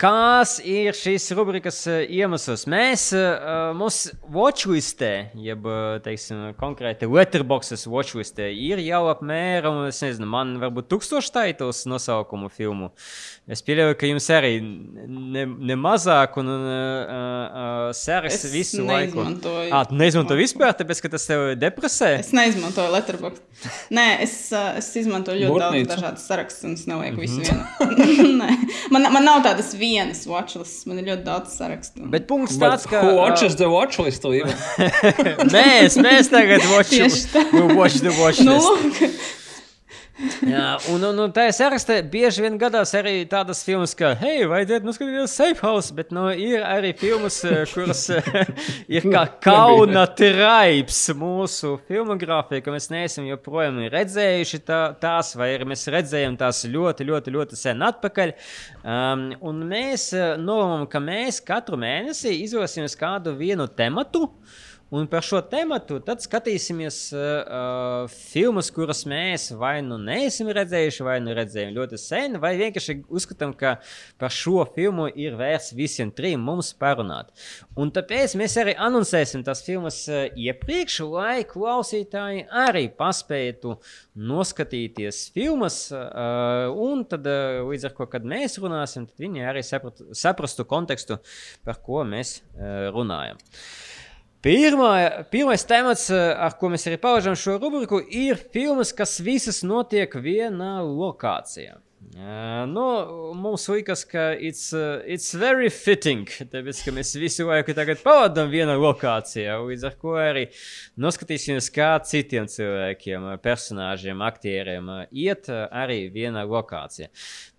Kas 0.00 0.54
ir 0.64 0.96
šīs 0.96 1.26
rubrikas 1.36 1.82
uh, 1.90 1.98
iemesls? 2.08 2.62
Mēs 2.70 3.10
uh, 3.12 3.74
mūsu 3.76 4.14
watchlistē, 4.32 5.10
jeb 5.36 5.66
teiksim, 6.06 6.54
konkrēti 6.56 7.04
letterboxes 7.10 7.84
watchlistē, 7.90 8.46
ir 8.48 8.80
jau 8.80 9.02
apmēram, 9.10 9.82
es 9.90 10.00
nezinu, 10.00 10.28
man 10.32 10.54
varbūt 10.62 10.88
tūkstoši 10.88 11.34
titls 11.34 11.82
nosaukumu 11.90 12.48
filmu. 12.54 12.88
Es 13.50 13.60
pieļauju, 13.66 13.98
ka 14.00 14.08
jums 14.08 14.28
arī 14.32 14.54
ne, 14.62 15.44
ne 15.44 15.76
mazāk, 15.76 16.38
un 16.40 16.48
uh, 16.48 16.62
uh, 16.64 17.92
sēras 17.96 18.46
visu 18.54 18.86
laiku. 18.88 19.26
Ah, 19.68 19.84
tu 19.84 20.00
neizmanto 20.00 20.38
vispār, 20.38 20.72
tāpēc, 20.80 21.04
ka 21.04 21.12
tas 21.12 21.28
tev 21.28 21.44
depresē? 21.60 22.14
Es 22.22 22.32
neizmantoju 22.36 22.94
letterbox. 22.96 23.44
Nē, 23.92 24.06
es, 24.24 24.38
es 24.80 24.90
izmantoju 25.02 25.44
ļoti 25.44 25.52
Burtnīca. 25.52 25.90
daudz 25.90 25.92
dažādas 25.92 26.26
sarakstus, 26.30 26.64
un 26.70 26.78
es 26.78 26.88
nelieku 26.88 27.20
mm 27.20 27.26
-hmm. 27.26 27.28
visu 27.28 27.40
vienu. 27.44 28.40
man, 28.96 29.10
man 29.12 29.28
nav 29.28 29.44
tādas 29.44 29.74
vienas 29.90 30.22
watchlists, 30.30 30.86
man 30.88 31.00
ir 31.02 31.10
ļoti 31.10 31.26
daudz 31.26 31.56
sarakstu. 31.58 32.06
Bet 32.12 32.28
punkts 32.30 32.58
tāds, 32.60 32.86
ka... 32.90 33.02
Who 33.04 33.16
watches 33.18 33.58
the 33.58 33.68
watchlist? 33.70 34.26
mēs, 35.56 35.98
mēs 35.98 36.30
tagad 36.32 36.64
watch, 36.70 36.94
watch 37.74 38.00
the 38.04 38.14
watchlist. 38.14 38.46
Nu, 38.46 39.10
Jā, 40.20 40.74
un, 40.92 41.02
un, 41.04 41.18
un 41.24 41.32
tā 41.32 41.46
ir 41.48 41.54
sarakstā 41.56 41.96
bieži 42.12 42.44
vien 42.44 42.56
gadās 42.60 42.92
arī 42.98 43.22
tādas 43.28 43.62
filmas, 43.64 43.94
ka, 43.96 44.12
hei, 44.20 44.44
vajadzētu 44.48 44.88
noskatīties 44.88 45.36
Safe 45.36 45.64
House, 45.64 45.94
bet 45.96 46.12
nu, 46.12 46.26
ir 46.32 46.64
arī 46.66 46.90
filmas, 46.98 47.38
eh, 47.48 47.62
kuras 47.70 48.02
eh, 48.12 48.28
ir 48.96 49.06
kā 49.08 49.24
kauna 49.44 50.04
traips 50.18 51.02
mūsu 51.16 51.78
filmogrāfijā, 51.88 52.60
ka 52.64 52.74
mēs 52.74 52.90
neesam 52.92 53.28
joprojām 53.30 53.80
redzējuši 53.94 54.62
tā, 54.68 54.80
tās, 55.00 55.32
vai 55.40 55.54
arī 55.54 55.70
mēs 55.72 55.88
redzējām 55.94 56.36
tās 56.40 56.66
ļoti, 56.68 57.08
ļoti, 57.08 57.36
ļoti 57.36 57.60
sen 57.60 57.84
atpakaļ. 57.88 58.34
Um, 58.84 59.28
un 59.52 59.64
mēs 59.72 60.10
eh, 60.16 60.34
nolēmām, 60.40 60.88
ka 60.92 61.00
mēs 61.04 61.40
katru 61.48 61.80
mēnesi 61.80 62.36
izvēlēsimies 62.44 62.98
kādu 63.00 63.38
vienu 63.40 63.70
tematu. 63.72 64.28
Uh, 64.28 64.58
Un 64.90 65.06
par 65.06 65.22
šo 65.22 65.38
tēmu 65.46 65.76
tad 65.86 66.18
skatīsimies 66.18 66.96
uh, 67.14 68.08
filmas, 68.10 68.72
kuras 68.74 69.04
mēs 69.06 69.52
vai 69.54 69.76
nu 69.86 69.94
neesam 70.02 70.48
redzējuši, 70.50 71.04
vai 71.06 71.20
nu 71.22 71.34
redzējām 71.36 71.76
ļoti 71.76 71.98
sen, 72.02 72.38
vai 72.42 72.56
vienkārši 72.58 72.96
uzskatām, 73.06 73.52
ka 73.54 73.76
par 74.18 74.34
šo 74.34 74.64
filmu 74.74 75.06
ir 75.14 75.36
vērts 75.38 75.76
visiem 75.78 76.10
trim 76.10 76.42
mums 76.42 76.72
parunāt. 76.74 77.30
Un 77.78 77.92
tāpēc 77.94 78.34
mēs 78.40 78.56
arī 78.58 78.74
anoncēsim 78.82 79.44
tās 79.46 79.62
filmas 79.62 80.00
uh, 80.10 80.24
iepriekš, 80.34 80.96
lai 81.06 81.44
klausītāji 81.46 82.48
arī 82.50 82.88
paspētu 82.90 83.76
noskatīties 84.18 85.20
filmas, 85.36 85.78
uh, 85.94 86.66
un 86.74 87.06
tad 87.06 87.30
uh, 87.30 87.60
līdz 87.68 87.86
ar 87.86 87.94
to, 87.94 88.08
kad 88.10 88.26
mēs 88.26 88.58
runāsim, 88.58 89.06
tad 89.06 89.22
viņi 89.22 89.46
arī 89.52 89.62
saprat, 89.62 90.02
saprastu 90.18 90.66
kontekstu, 90.66 91.20
par 91.62 91.78
ko 91.86 92.02
mēs 92.02 92.40
uh, 92.40 92.90
runājam. 92.90 93.38
Pirmā, 94.40 95.26
pirmais 95.28 95.66
temats, 95.68 96.06
eh, 96.08 96.32
ar 96.32 96.54
ko 96.56 96.70
mēs 96.72 96.86
arī 96.88 96.96
paužam 96.96 97.34
šo 97.36 97.58
rubriku, 97.60 98.00
ir 98.08 98.38
filmas, 98.54 98.94
kas 98.96 99.18
visas 99.20 99.60
notiek 99.60 100.14
vienā 100.16 100.78
lokācijā. 100.80 101.76
Uh, 102.00 102.64
nu, 102.66 102.84
mums 103.36 103.66
liekas, 103.68 104.06
ka 104.08 104.30
it's, 104.32 104.72
uh, 104.72 105.02
it's 105.04 105.34
very 105.36 105.68
fitting, 105.68 106.24
tāpēc, 106.26 106.80
ka 106.86 106.94
mēs 106.96 107.12
visu 107.20 107.44
laiku 107.46 107.74
tagad 107.76 108.00
pavadām 108.00 108.48
vienā 108.50 108.72
lokācijā. 108.80 109.58
Līdz 109.68 109.84
ar 109.84 109.98
to 110.00 110.14
arī 110.18 110.46
noskatīsimies, 111.00 111.68
kā 111.74 111.90
citiem 112.08 112.48
cilvēkiem, 112.50 113.26
personāžiem, 113.44 114.24
aktieriem 114.24 114.88
iet 115.12 115.50
arī 115.52 115.98
vienā 116.14 116.46
lokācijā. 116.48 117.10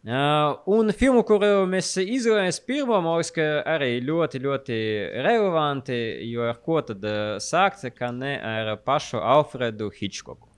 Uh, 0.01 0.57
un 0.73 0.89
filmu, 0.97 1.21
kuru 1.27 1.67
mēs 1.69 1.93
izvēlējāmies 2.01 2.61
pirmo, 2.65 2.97
man 2.97 3.21
liekas, 3.21 3.31
ka 3.37 3.47
arī 3.77 3.91
ļoti, 4.09 4.41
ļoti 4.41 4.81
relevanti, 5.21 6.01
jo 6.33 6.49
ar 6.49 6.57
ko 6.65 6.81
tad 6.89 7.05
uh, 7.05 7.37
sākt, 7.37 7.85
kā 7.93 8.09
ne 8.09 8.35
ar 8.41 8.73
pašu 8.81 9.21
Alfredu 9.21 9.93
Hitchcocku. 9.93 10.49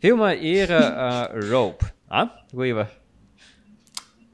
Filma 0.00 0.32
ir 0.38 0.72
uh, 0.78 1.26
Rope. 1.50 1.90
Ah, 2.10 2.32
Līva? 2.56 2.88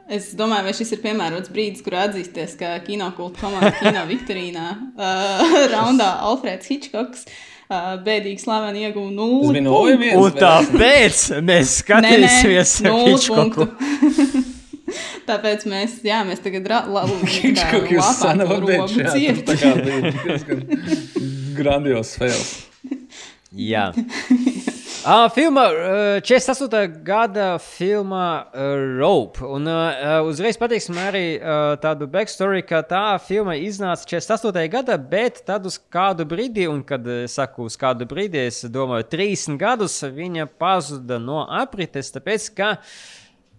Es 0.07 0.29
domāju, 0.39 0.69
vai 0.69 0.73
šis 0.77 0.93
ir 0.95 1.01
piemērots 1.03 1.51
brīdis, 1.51 1.83
kur 1.83 1.97
atzīsties, 1.99 2.55
ka 2.61 2.77
kinokulta 2.87 3.43
komanda 3.43 3.73
Kino 3.75 4.05
Viktorīnā 4.07 4.67
uh, 5.03 5.57
raundā 5.73 6.13
Alfreds 6.29 6.71
Hitchcocks. 6.71 7.27
Uh, 7.67 7.97
bēdīgi 8.07 8.39
slaveni 8.39 8.85
ieguva 8.87 9.11
nulli. 9.11 9.65
Un 9.67 10.37
tāpēc 10.39 11.23
mēs 11.43 11.73
skatīsimies 11.81 12.77
nulli 12.87 13.17
punktu. 13.27 13.67
Tāpēc 15.27 15.67
mēs, 15.67 15.97
jā, 16.07 16.21
mēs 16.29 16.45
tagad 16.45 16.71
Hitchcock 17.27 17.91
jūs 17.91 18.13
sanava 18.21 18.61
bēdži, 18.63 19.03
jā, 19.25 19.35
tā 19.43 19.59
kā 19.59 19.75
bija 19.81 20.15
diezgan 20.15 20.63
grandios 21.59 22.15
fails. 22.21 22.55
jā. 23.51 23.91
Uh, 25.07 25.31
filma, 25.31 25.69
uh, 25.71 26.21
48. 26.21 27.03
gada 27.03 27.59
filma 27.59 28.47
uh, 28.53 28.99
Rope. 28.99 29.39
Un 29.45 29.69
uh, 29.71 30.27
uzreiz 30.27 30.57
pateiksim 30.59 30.99
arī 30.99 31.37
uh, 31.39 31.77
tādu 31.79 32.09
backstory, 32.11 32.65
ka 32.67 32.81
tā 32.83 33.05
filma 33.23 33.55
iznāca 33.55 34.03
48. 34.03 34.65
gada, 34.73 34.97
bet 34.99 35.45
tad 35.47 35.69
uz 35.71 35.77
kādu 35.79 36.27
brīdi, 36.27 36.67
un 36.67 36.83
kad 36.83 37.07
es 37.07 37.39
saku 37.39 37.69
uz 37.71 37.79
kādu 37.79 38.09
brīdi, 38.11 38.49
es 38.51 38.65
domāju, 38.67 39.07
30 39.15 39.61
gadus 39.63 40.01
viņa 40.03 40.49
pazuda 40.59 41.21
no 41.23 41.45
aprites, 41.55 42.11
tāpēc 42.11 42.51
ka 42.59 42.73
uh, 42.75 42.99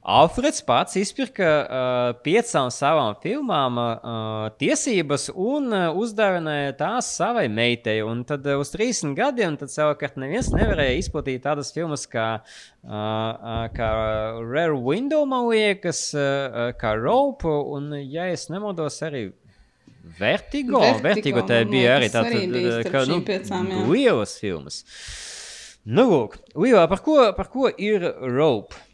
Alfreds 0.07 0.61
pats 0.63 0.95
izpirka 0.95 1.47
uh, 1.67 1.95
piecām 2.23 2.69
savām 2.71 3.17
filmām 3.19 3.75
uh, 3.81 4.45
tiesības 4.55 5.25
un 5.33 5.67
uh, 5.75 5.97
uzdāvināja 5.99 6.77
tās 6.79 7.09
savai 7.17 7.49
meitai. 7.51 7.97
Un 8.07 8.21
tad 8.29 8.47
uh, 8.47 8.55
uz 8.63 8.71
30 8.71 9.17
gadiem 9.17 9.57
savukārt 9.59 10.15
neviens 10.15 10.47
nevarēja 10.53 11.01
izplatīt 11.01 11.43
tādas 11.43 11.73
filmas 11.75 12.07
kā, 12.07 12.29
uh, 12.39 12.87
uh, 12.87 13.65
kā 13.75 13.91
Rare 14.47 14.79
Window, 14.79 15.27
man 15.27 15.49
liekas, 15.49 16.05
uh, 16.15 16.71
kā 16.79 16.95
Rope, 16.95 17.51
un, 17.75 17.91
ja 18.07 18.31
es 18.31 18.47
nemodos, 18.53 19.01
arī 19.03 19.25
Vertigo. 20.15 20.79
Vertigo, 20.79 21.03
Vertigo 21.03 21.47
tā 21.51 21.61
bija 21.67 21.97
arī 21.99 22.07
tāda 22.15 22.31
nu, 22.47 23.89
lielas 23.91 24.39
filmas. 24.39 24.85
Nu, 25.83 26.07
lūk, 26.07 26.39
Līvā, 26.55 26.87
par 26.87 27.03
ko, 27.03 27.19
par 27.35 27.51
ko 27.51 27.67
ir 27.75 28.07
Rope? 28.23 28.86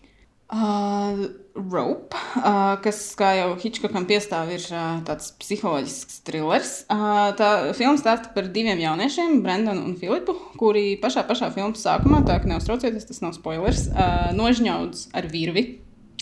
Uh, 0.54 1.32
Rope, 1.54 2.14
uh, 2.38 2.76
kas, 2.82 3.00
kā 3.18 3.32
jau 3.40 3.56
Hitchcockam 3.58 4.06
piestāv, 4.10 4.52
ir 4.54 4.62
uh, 4.70 5.00
tāds 5.06 5.32
psiholoģisks 5.42 6.20
thrillers. 6.28 6.74
Uh, 6.94 7.32
tā 7.38 7.50
filma 7.78 7.98
stāsta 7.98 8.30
par 8.36 8.52
diviem 8.54 8.82
jauniešiem, 8.82 9.40
Brendanu 9.46 9.88
un 9.88 9.98
Filipu, 9.98 10.36
kuri 10.62 10.94
pašā, 11.02 11.26
pašā 11.30 11.50
filmas 11.56 11.82
sākumā, 11.82 12.22
tā 12.28 12.38
ka 12.42 12.52
neuztraucieties, 12.52 13.10
tas 13.10 13.24
nav 13.26 13.34
spoilers, 13.38 13.88
uh, 13.94 14.30
nožņaudz 14.38 15.08
ar 15.18 15.30
virvi 15.34 15.66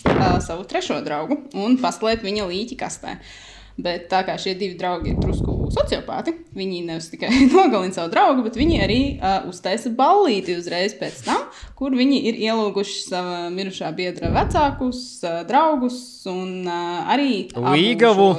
uh, 0.08 0.38
savu 0.44 0.64
trešo 0.68 1.02
draugu 1.04 1.42
un 1.52 1.76
paslēp 1.80 2.24
viņa 2.24 2.48
līķi 2.48 2.80
kastē. 2.80 3.18
Uh, 3.18 3.52
Bet 3.80 4.10
tā 4.12 4.20
kā 4.26 4.36
šie 4.40 4.52
divi 4.58 4.76
draugi 4.80 5.14
ir 5.14 5.20
drusku 5.20 5.70
sociopāti, 5.72 6.34
viņi 6.56 6.82
nevis 6.88 7.08
tikai 7.12 7.30
nogalina 7.54 7.94
savu 7.96 8.12
draugu, 8.12 8.44
bet 8.44 8.58
viņi 8.60 8.82
arī 8.84 9.00
uh, 9.16 9.48
uztaisa 9.48 9.92
ballīti 9.96 10.58
uzreiz 10.60 10.96
pēc 10.98 11.22
tam, 11.24 11.46
kur 11.78 11.96
viņi 11.96 12.20
ir 12.28 12.42
ielūguši 12.50 13.00
savā 13.06 13.40
mirušā 13.54 13.92
biedra 13.96 14.32
vecākus, 14.34 15.02
uh, 15.24 15.40
draugus 15.48 15.98
un 16.28 16.68
uh, 16.68 17.02
arī 17.14 17.48
Līgavu. 17.56 18.30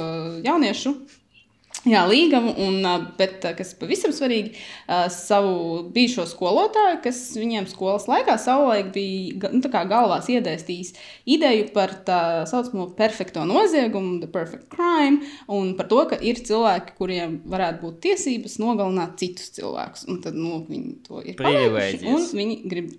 jauniešu 0.46 0.94
Jā, 1.84 2.06
līgavu, 2.08 2.54
un, 2.64 2.78
bet 3.18 3.42
kas 3.58 3.74
pavisam 3.76 4.12
svarīgi, 4.14 4.54
savu 5.12 5.82
bijušo 5.92 6.24
skolotāju, 6.30 7.00
kas 7.04 7.18
viņiem 7.36 7.66
skolas 7.68 8.06
laikā 8.08 8.38
savulaik 8.40 8.88
bija 8.94 9.50
nu, 9.52 9.60
galvās 9.68 10.30
iedēstījis 10.32 10.94
ideju 11.28 11.66
par 11.74 11.92
tā 12.06 12.20
saucamo 12.48 12.86
perfekto 12.96 13.44
noziegumu, 13.48 14.16
the 14.22 14.30
perfect 14.32 14.70
crime, 14.72 15.28
un 15.52 15.74
par 15.76 15.90
to, 15.90 16.00
ka 16.08 16.18
ir 16.24 16.40
cilvēki, 16.46 16.94
kuriem 16.96 17.34
varētu 17.52 17.82
būt 17.82 17.98
tiesības 18.06 18.56
nogalināt 18.62 19.18
citus 19.20 19.52
cilvēkus. 19.58 20.06
Un 20.08 20.22
tad 20.24 20.38
nu, 20.40 20.62
viņi 20.68 20.94
to 21.04 21.20
ir 21.20 21.36
paveikuši, 21.40 22.00
un 22.08 22.24
viņi 22.40 22.56
grib, 22.70 22.94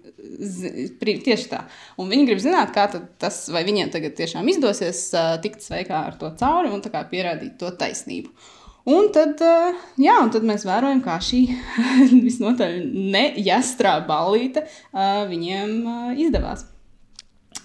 tieši 1.25 1.49
tā, 1.55 1.63
un 2.01 2.11
viņi 2.13 2.29
grib 2.29 2.43
zināt, 2.43 2.75
kā 2.75 2.85
tas, 2.93 3.47
vai 3.53 3.65
viņiem 3.65 3.89
tagad 3.93 4.13
tiešām 4.19 4.53
izdosies 4.53 5.07
tikt 5.41 5.65
sveikā 5.65 6.05
ar 6.11 6.19
to 6.21 6.29
cauri 6.37 6.69
un 6.69 6.85
pierādīt 6.85 7.57
to 7.57 7.73
taisnību. 7.73 8.53
Un 8.85 9.07
tad, 9.09 9.39
eh, 9.41 9.77
jā, 9.97 10.19
un 10.21 10.29
tad 10.29 10.43
mēs 10.45 10.61
vērojam, 10.67 10.99
kā 11.01 11.15
šī 11.17 11.41
visnotaļ 12.27 12.75
nejasтрā 13.15 13.95
ballīte 14.05 14.61
eh, 14.61 15.23
viņiem 15.31 15.71
eh, 15.89 16.11
izdevās. 16.27 16.67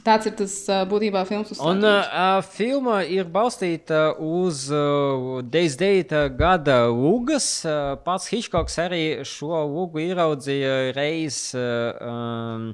Tāds 0.04 0.28
ir 0.30 0.34
tas 0.38 0.54
būtībā 0.88 1.22
filmas 1.28 1.58
Un 1.60 1.84
uh, 1.84 2.38
filma 2.46 3.00
ir 3.04 3.26
balstīta 3.28 4.14
uz 4.16 4.62
uh, 4.72 5.40
99. 5.44 6.22
gada 6.38 6.78
lūgas. 6.88 7.48
Uh, 7.68 7.98
pats 8.04 8.30
Hitchcocks 8.32 8.78
arī 8.80 9.02
šo 9.28 9.60
lūgu 9.68 10.00
ieraudzīja 10.06 10.94
reiz 10.96 11.40
uh, 11.58 12.70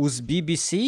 uz 0.00 0.18
BBC, 0.24 0.80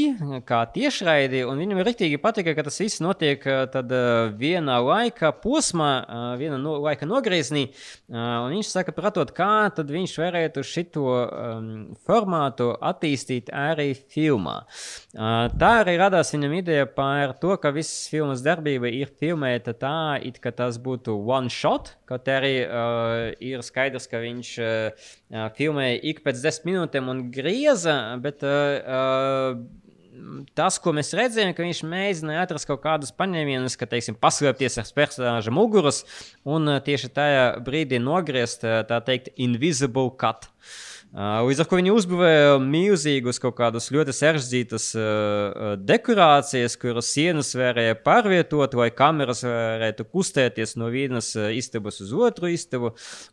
kā 0.48 0.64
tiešraidi. 0.74 1.44
Viņam 1.46 1.82
ir 1.82 1.90
rīktīgi 1.90 2.20
patika, 2.22 2.56
ka 2.56 2.66
tas 2.66 2.80
viss 2.82 3.02
notiek 3.04 3.46
tad, 3.72 3.94
uh, 3.94 4.32
vienā 4.34 4.80
laika 4.82 5.30
posmā, 5.44 5.92
uh, 6.02 6.26
vienā 6.40 6.58
no, 6.62 6.78
laika 6.82 7.06
nogriezienī. 7.06 7.68
Uh, 8.10 8.48
viņš 8.50 8.72
saka, 8.74 8.96
pratot, 8.96 9.30
kā 9.36 9.68
viņš 9.70 10.16
varētu 10.18 10.66
šo 10.66 11.06
um, 11.06 11.70
formātu 12.06 12.72
attīstīt 12.74 13.52
arī 13.54 13.92
filmā. 13.94 14.58
Uh, 15.14 15.46
tā 15.60 15.75
arī 15.78 15.96
radās 16.00 16.32
viņam 16.34 16.54
ideja 16.58 16.86
par 16.88 17.34
to, 17.40 17.54
ka 17.60 17.72
visas 17.74 18.08
filmas 18.10 18.42
darbība 18.44 18.90
ir 18.92 19.10
filmēta 19.20 19.74
tā, 19.76 20.18
it 20.24 20.40
kā 20.42 20.52
tas 20.54 20.78
būtu 20.82 21.14
one 21.28 21.52
shot, 21.52 21.92
kaut 22.08 22.28
arī 22.32 22.54
uh, 22.64 23.32
ir 23.42 23.64
skaidrs, 23.66 24.08
ka 24.10 24.20
viņš 24.22 24.52
uh, 24.62 25.08
filmēja 25.58 25.98
ik 26.12 26.22
pēc 26.24 26.44
desmit 26.44 26.72
minūtēm 26.72 27.10
un 27.12 27.26
grieza, 27.34 27.96
bet 28.22 28.44
uh, 28.46 29.58
tas, 30.56 30.80
ko 30.82 30.94
mēs 30.96 31.14
redzējām, 31.16 31.54
ka 31.56 31.64
viņš 31.66 31.82
mēģināja 31.86 32.46
atrast 32.46 32.68
kaut 32.70 32.82
kādus 32.84 33.14
paņēmienus, 33.16 33.78
ka, 33.78 33.88
teiksim, 33.90 34.16
paslēpties 34.20 34.80
ar 34.82 34.90
personāža 34.96 35.54
muguras 35.54 36.02
un 36.48 36.78
tieši 36.84 37.12
tajā 37.16 37.46
brīdī 37.66 38.00
nogriezt, 38.02 38.64
tā 38.64 39.00
teikt, 39.06 39.32
invisible 39.36 40.10
cut. 40.20 40.48
Līdz 41.16 41.62
ar 41.62 41.68
to 41.70 41.78
viņi 41.78 41.92
uzbūvēja 41.96 42.56
milzīgus 42.60 43.38
kaut 43.40 43.54
kādus 43.56 43.86
ļoti 43.88 44.12
sarežģītus 44.12 44.90
dekorācijas, 45.80 46.74
kuras 46.76 47.08
sienas 47.14 47.54
varēja 47.56 47.94
pārvietot, 48.04 48.76
lai 48.76 48.90
kameras 48.92 49.40
varētu 49.46 50.04
kustēties 50.12 50.74
no 50.76 50.90
vienas 50.92 51.30
istabas 51.56 52.02
uz 52.04 52.12
otru 52.12 52.50
istabu. 52.52 52.90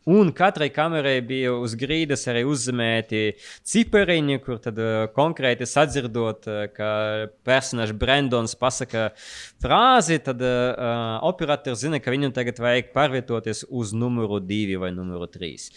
Un 0.07 0.31
katrai 0.31 0.69
kamerai 0.71 1.17
bija 1.27 1.57
uz 1.59 1.75
grīdas 1.75 2.23
arī 2.31 2.45
uzzemēti 2.47 3.25
cipariņi, 3.67 4.39
kur 4.47 4.63
tad 4.63 4.79
konkrēti 5.19 5.67
sadzirdot, 5.67 6.47
ka 6.77 6.93
personāžs 7.43 7.99
Brendons 7.99 8.55
pasaka 8.63 9.09
frāzi, 9.59 10.21
tad 10.23 10.39
uh, 10.39 11.19
operators 11.27 11.83
zina, 11.83 11.99
ka 11.99 12.15
viņam 12.15 12.31
tagad 12.39 12.63
vajag 12.63 12.95
pārvietoties 12.95 13.67
uz 13.67 13.91
numuru 13.91 14.39
divi 14.39 14.79
vai 14.79 14.95
numuru 14.95 15.27
trīs. 15.27 15.67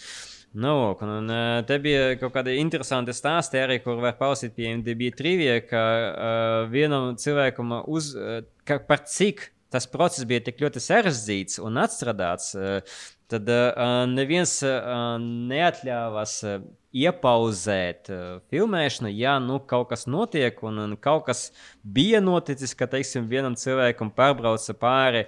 Nu, 0.53 0.97
un, 1.01 1.29
uh, 1.29 1.59
te 1.67 1.75
bija 1.83 2.15
kaut 2.17 2.33
kādi 2.33 2.55
interesanti 2.61 3.13
stāsti 3.13 3.59
arī, 3.59 3.81
kur 3.83 3.99
var 4.01 4.15
pausīt 4.17 4.55
pie 4.55 4.71
MDB 4.77 5.11
trivija, 5.15 5.59
ka 5.67 5.83
uh, 5.83 6.71
vienam 6.71 7.13
cilvēkam 7.19 7.75
uz, 7.85 8.13
uh, 8.15 8.39
ka 8.65 8.79
par 8.87 9.03
cik 9.05 9.49
tas 9.69 9.85
process 9.91 10.23
bija 10.25 10.45
tik 10.45 10.63
ļoti 10.63 10.81
sarežģīts 10.81 11.59
un 11.59 11.77
atstrādāts, 11.83 12.53
uh, 12.55 12.97
tad 13.27 13.49
uh, 13.51 14.05
neviens 14.07 14.55
uh, 14.63 15.17
neatļāvās 15.19 16.35
uh, 16.47 16.61
iepauzēt 16.95 18.09
uh, 18.13 18.23
filmēšanu, 18.49 19.11
ja 19.13 19.35
nu 19.43 19.59
kaut 19.67 19.91
kas 19.91 20.07
notiek 20.07 20.57
un, 20.65 20.79
un 20.85 20.95
kaut 20.95 21.27
kas 21.27 21.49
bija 21.83 22.21
noticis, 22.23 22.73
ka, 22.77 22.87
teiksim, 22.89 23.27
vienam 23.29 23.57
cilvēkam 23.59 24.13
pārbrauca 24.15 24.77
pāri 24.79 25.25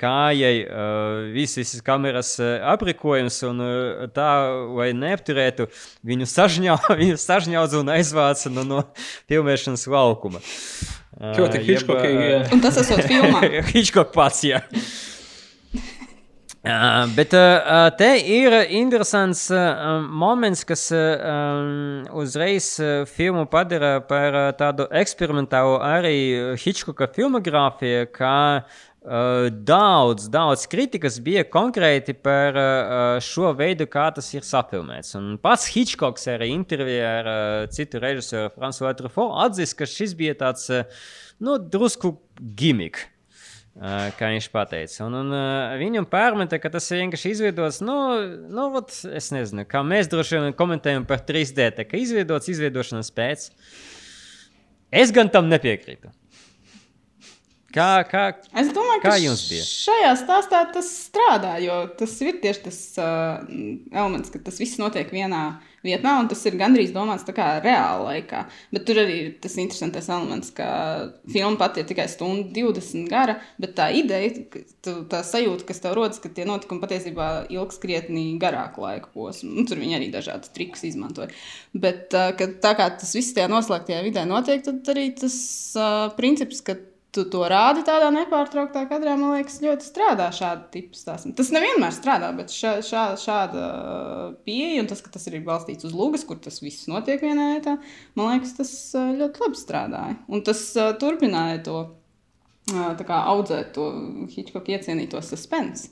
kājai 0.00 0.54
uh, 0.64 1.28
visas, 1.34 1.58
visas 1.60 1.84
kameras 1.84 2.32
uh, 2.40 2.56
aprīkojums, 2.72 3.40
un 3.48 3.64
uh, 3.64 4.06
tā, 4.14 4.30
lai 4.76 4.90
neapturētu 4.96 5.68
viņu, 6.06 6.28
sažņau, 6.30 6.78
viņu 7.02 7.20
sažņaudzu 7.20 7.84
un 7.84 7.92
aizvāca 7.98 8.52
no, 8.52 8.66
no 8.66 8.82
filmēšanas 9.30 9.86
laukuma. 9.90 10.42
Ļoti 11.20 11.62
Hitchcockīgi. 11.66 12.26
Uh, 12.40 12.50
un 12.54 12.64
tas 12.64 12.80
esot 12.80 13.04
filmā. 13.04 13.44
Hitchcock 13.74 14.14
pats, 14.16 14.44
jā. 14.48 14.64
Uh, 16.60 17.06
bet 17.16 17.32
uh, 17.32 17.86
te 17.96 18.08
ir 18.28 18.52
interesants 18.76 19.46
uh, 19.48 20.02
moments, 20.04 20.60
kas 20.68 20.90
uh, 20.92 22.02
uzreiz 22.20 22.74
uh, 22.84 23.06
filmu 23.08 23.46
padara 23.48 23.94
par 24.04 24.36
uh, 24.36 24.50
tādu 24.58 24.84
eksperimentālu 24.92 25.78
arī 25.80 26.18
Hitchcocka 26.60 27.08
filmogrāfiju, 27.16 28.04
kā 28.12 28.36
uh, 28.60 28.78
Uh, 28.89 28.89
daudz, 29.00 30.26
daudz 30.28 30.66
kritikas 30.68 31.16
bija 31.24 31.46
konkrēti 31.48 32.12
par 32.12 32.56
uh, 32.56 33.20
šo 33.24 33.54
veidu, 33.56 33.86
kā 33.88 34.10
tas 34.12 34.28
ir 34.34 34.44
sapilnēts. 34.44 35.14
Un 35.16 35.38
pats 35.40 35.70
Hitchcocks 35.72 36.28
arī 36.28 36.50
intervijā 36.52 37.14
ar 37.22 37.30
citu 37.72 38.02
režisoru 38.02 38.52
Frančisu 38.56 38.92
Truffaut 38.98 39.38
atzīst, 39.46 39.78
ka 39.78 39.88
šis 39.88 40.12
bija 40.18 40.36
tāds 40.42 40.68
nu, 41.40 41.56
drusku 41.56 42.18
gimmick. 42.36 43.08
Kā 43.80 44.28
viņš 44.28 44.48
teica. 44.50 45.04
Un, 45.06 45.14
un 45.14 45.34
viņam 45.80 46.04
pārmeta, 46.10 46.58
ka 46.60 46.68
tas 46.74 46.90
ir 46.90 47.04
vienkārši 47.04 47.30
izveidots, 47.32 47.78
nu, 47.80 47.96
nu 48.50 48.66
vat, 48.74 48.92
es 49.14 49.30
nezinu, 49.32 49.64
kā 49.64 49.80
mēs 49.86 50.10
droši 50.10 50.36
vien 50.36 50.56
komentējam 50.58 51.06
par 51.08 51.22
3D, 51.24 51.70
tā 51.78 51.86
kā 51.88 51.96
izveidots 51.96 52.50
izveidošanas 52.50 53.12
pēc. 53.14 53.46
Es 54.90 55.14
gan 55.14 55.30
tam 55.32 55.48
nepiekrītu. 55.48 56.10
Kā, 57.70 58.02
kā, 58.10 58.24
es 58.58 58.72
domāju, 58.74 59.04
kā 59.04 59.14
jums 59.22 59.44
bija? 59.46 59.62
Šajā 59.62 60.10
stāstā 60.18 60.64
tas 60.74 60.88
strādā, 61.06 61.54
jo 61.62 61.84
tas 62.00 62.16
ir 62.26 62.40
tieši 62.42 62.64
tas 62.64 62.78
uh, 62.98 63.44
elements, 63.94 64.32
ka 64.34 64.40
tas 64.42 64.58
viss 64.58 64.80
notiek 64.80 65.12
vienā 65.14 65.60
vietā, 65.86 66.16
un 66.18 66.26
tas 66.28 66.42
ir 66.50 66.58
gandrīz 66.58 66.90
domāts 66.92 67.22
tā 67.28 67.34
kā 67.36 67.46
reāla 67.62 68.08
laikā. 68.08 68.42
Bet 68.74 68.88
tur 68.88 68.98
arī 69.04 69.14
ir 69.20 69.30
tas 69.44 69.54
interesantais 69.62 70.10
elements, 70.10 70.50
ka 70.56 70.66
filma 71.30 71.60
pati 71.62 71.84
ir 71.84 71.88
tikai 71.92 72.08
stundu 72.10 72.50
20 72.74 73.06
gara, 73.12 73.38
bet 73.62 73.76
tā 73.78 73.86
ideja, 73.94 74.34
tā 74.82 75.22
sajūta, 75.30 75.68
kas 75.70 75.82
tev 75.86 75.94
rodas, 76.00 76.18
ka 76.18 76.32
tie 76.34 76.48
notikumi 76.50 76.82
patiesībā 76.82 77.30
ilgs 77.54 77.78
krietni 77.82 78.26
garāku 78.42 78.82
laika 78.82 79.14
posmu. 79.14 79.54
Un 79.62 79.70
tur 79.70 79.78
viņi 79.78 80.00
arī 80.00 80.10
dažādas 80.10 80.50
trikus 80.56 80.82
izmantoja. 80.90 81.30
Bet 81.70 82.18
uh, 82.18 82.34
tā 82.34 82.74
kā 82.74 82.90
tas 82.98 83.14
viss 83.14 83.36
tajā 83.36 83.46
noslēgtajā 83.52 84.02
vidē 84.10 84.26
notiek, 84.26 84.66
tad 84.66 84.90
arī 84.90 85.12
tas 85.22 85.38
uh, 85.78 86.10
princips, 86.18 86.66
ka 86.66 86.80
tu 87.14 87.24
to 87.30 87.42
rādi 87.50 87.82
tādā 87.86 88.08
nepārtrauktā 88.14 88.84
kadrā, 88.90 89.16
man 89.18 89.34
liekas, 89.36 89.58
ļoti 89.64 89.86
strādā 89.86 90.28
šāda 90.34 90.68
tipa 90.74 90.98
stāstiem. 90.98 91.34
Tas 91.38 91.50
nevienmēr 91.54 91.94
strādā, 91.94 92.30
bet 92.36 92.54
šā, 92.54 92.76
šā, 92.86 93.04
šāda 93.20 93.64
pieeja 94.46 94.84
un 94.84 94.90
tas, 94.90 95.02
ka 95.04 95.12
tas 95.14 95.26
ir 95.30 95.40
balstīts 95.46 95.88
uz 95.88 95.96
lūgas, 95.96 96.24
kur 96.28 96.38
tas 96.42 96.60
viss 96.62 96.88
notiek 96.90 97.22
vienā 97.24 97.52
vietā, 97.56 97.76
man 98.18 98.34
liekas, 98.34 98.54
tas 98.60 98.72
ļoti 98.94 99.44
labi 99.44 99.60
strādāja. 99.60 100.16
Un 100.30 100.44
tas 100.46 100.62
uh, 100.78 100.92
turpināja 101.02 101.62
to 101.66 101.76
uh, 101.82 102.90
kā, 103.02 103.22
audzēt 103.34 103.74
to 103.76 103.90
Hitchcock 104.30 104.70
iecienīto 104.70 105.22
suspensu 105.24 105.90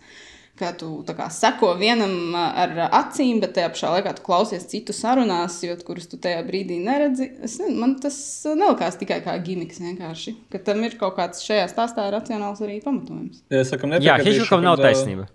ka 0.59 0.73
tu 0.79 0.91
kā, 1.07 1.29
seko 1.33 1.73
vienam 1.79 2.35
ar 2.37 2.75
acīm, 3.01 3.41
bet 3.43 3.55
tajā 3.57 3.71
pašā 3.75 3.93
laikā 3.97 4.15
tu 4.19 4.25
klausies 4.27 4.67
citu 4.71 4.95
sarunās, 4.97 5.61
jo, 5.65 5.77
kurus 5.87 6.11
tu 6.11 6.19
tajā 6.21 6.43
brīdī 6.47 6.81
neredzi. 6.85 7.31
Es, 7.47 7.59
ne, 7.63 7.71
man 7.79 7.97
tas 8.03 8.19
nelikās 8.49 8.99
tikai 9.01 9.21
kā 9.25 9.37
gimiks 9.45 9.81
vienkārši, 9.83 10.37
ka 10.53 10.63
tam 10.67 10.83
ir 10.87 10.99
kaut 11.01 11.17
kāds 11.19 11.45
šajā 11.47 11.69
stāstā 11.71 12.09
racionāls 12.15 12.63
arī 12.65 12.81
pamatojums. 12.85 13.45
Ja, 13.55 13.65
sakam, 13.69 13.95
Jā, 14.03 14.19
Hitchcockam 14.23 14.67
nav 14.67 14.81
taisnība. 14.83 15.29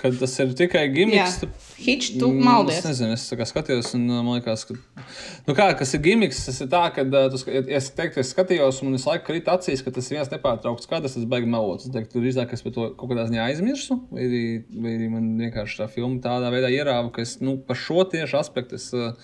Kad 0.00 0.16
tas 0.20 0.34
ir 0.42 0.54
tikai 0.58 0.86
gimiks, 0.94 1.36
tad 1.42 1.52
Hitch, 1.82 2.14
tu 2.18 2.28
maldies. 2.32 2.80
Es 2.80 2.86
nezinu, 2.86 3.16
es 3.16 3.50
skatījos, 3.50 3.92
un 3.98 4.06
man 4.10 4.30
liekas, 4.36 4.64
ka. 4.68 4.76
Nu 5.48 5.54
kā, 5.58 5.68
kas 5.78 5.94
ir 5.96 6.02
gimiks, 6.04 6.44
tas 6.46 6.60
ir 6.62 6.70
tā, 6.72 6.82
ka, 6.94 7.04
tu, 7.32 7.40
ja 7.50 7.62
es 7.78 7.90
teiktu, 7.96 8.22
es 8.22 8.32
skatījos, 8.34 8.82
un 8.86 8.98
es 8.98 9.06
laiku 9.08 9.26
krīt 9.30 9.50
acīs, 9.50 9.82
ka 9.84 9.94
tas 9.94 10.10
viens 10.12 10.30
nepārtraukts 10.32 10.86
skatās, 10.88 11.16
tas 11.18 11.28
baigi 11.28 11.50
melots. 11.50 11.88
Es 11.88 11.94
teiktu, 11.94 12.22
drīzāk 12.22 12.54
es 12.54 12.64
par 12.66 12.76
to 12.76 12.88
kaut 12.98 13.12
kādā 13.12 13.26
ziņā 13.30 13.46
aizmirsu, 13.48 13.98
vai 14.12 14.26
arī, 14.28 14.44
vai 14.76 14.96
arī 14.98 15.08
man 15.12 15.32
vienkārši 15.42 15.82
tā 15.82 15.88
filma 15.92 16.22
tādā 16.24 16.52
veidā 16.54 16.70
ierāva, 16.72 17.10
ka 17.14 17.24
es 17.26 17.38
nu, 17.42 17.58
par 17.66 17.78
šo 17.78 18.06
tieši 18.14 18.38
aspektu. 18.38 18.78
Es, 18.78 18.90
uh, 18.94 19.16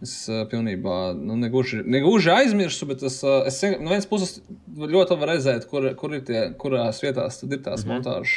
Es 0.00 0.14
uh, 0.30 0.46
pilnībā 0.48 1.12
nu, 1.12 1.34
negluži, 1.36 1.82
negluži 1.84 2.30
aizmirsu, 2.32 2.86
bet 2.88 3.02
es, 3.04 3.18
uh, 3.20 3.42
es 3.48 3.58
no 3.82 3.90
vienas 3.90 4.06
puses 4.08 4.38
ļoti 4.80 5.12
labi 5.12 5.26
redzēju, 5.28 5.66
kur, 5.68 5.88
kur 6.00 6.14
ir 6.16 6.22
tie, 6.24 6.38
kurās 6.60 7.02
vietās 7.04 7.42
ir 7.44 7.58
tās 7.60 7.84
mm 7.84 7.90
-hmm. 7.90 7.90
montāžas. 7.92 8.36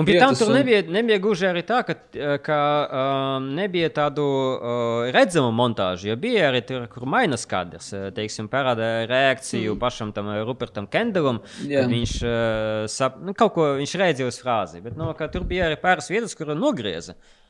Un 0.00 0.08
pie 0.08 0.16
tam 0.22 0.32
tur 0.38 0.48
un... 0.48 0.56
nebija, 0.56 0.80
nebija 0.88 1.18
gluži 1.20 1.50
arī 1.50 1.64
tā, 1.68 1.82
ka, 1.84 1.98
ka 2.46 2.60
um, 2.86 3.50
nebija 3.58 3.90
tādu 3.92 4.24
uh, 4.24 5.10
redzamu 5.12 5.52
montāžu, 5.52 6.08
jo 6.08 6.16
bija 6.16 6.48
arī 6.48 6.64
tur, 6.64 6.88
kur 6.88 7.04
mainas 7.04 7.44
kadrs, 7.46 7.92
teiksim, 8.16 8.48
parāda 8.48 9.04
reakciju 9.04 9.74
mm. 9.74 9.78
pašam 9.84 10.14
tam 10.16 10.32
Rupertam 10.46 10.86
Kendelam, 10.86 11.42
kad 11.60 11.92
viņš 11.92 12.16
uh, 12.24 12.88
sap, 12.88 13.20
nu, 13.20 13.36
kaut 13.36 13.52
ko 13.52 13.68
viņš 13.82 13.94
redzēja 14.00 14.32
uz 14.32 14.40
frāzi, 14.40 14.80
bet 14.80 14.96
nu, 14.96 15.12
tur 15.28 15.44
bija 15.44 15.68
arī 15.68 15.76
pāris 15.76 16.08
vietas, 16.08 16.34
kur 16.34 16.56
nogrieza. 16.56 17.12
Uh, 17.12 17.41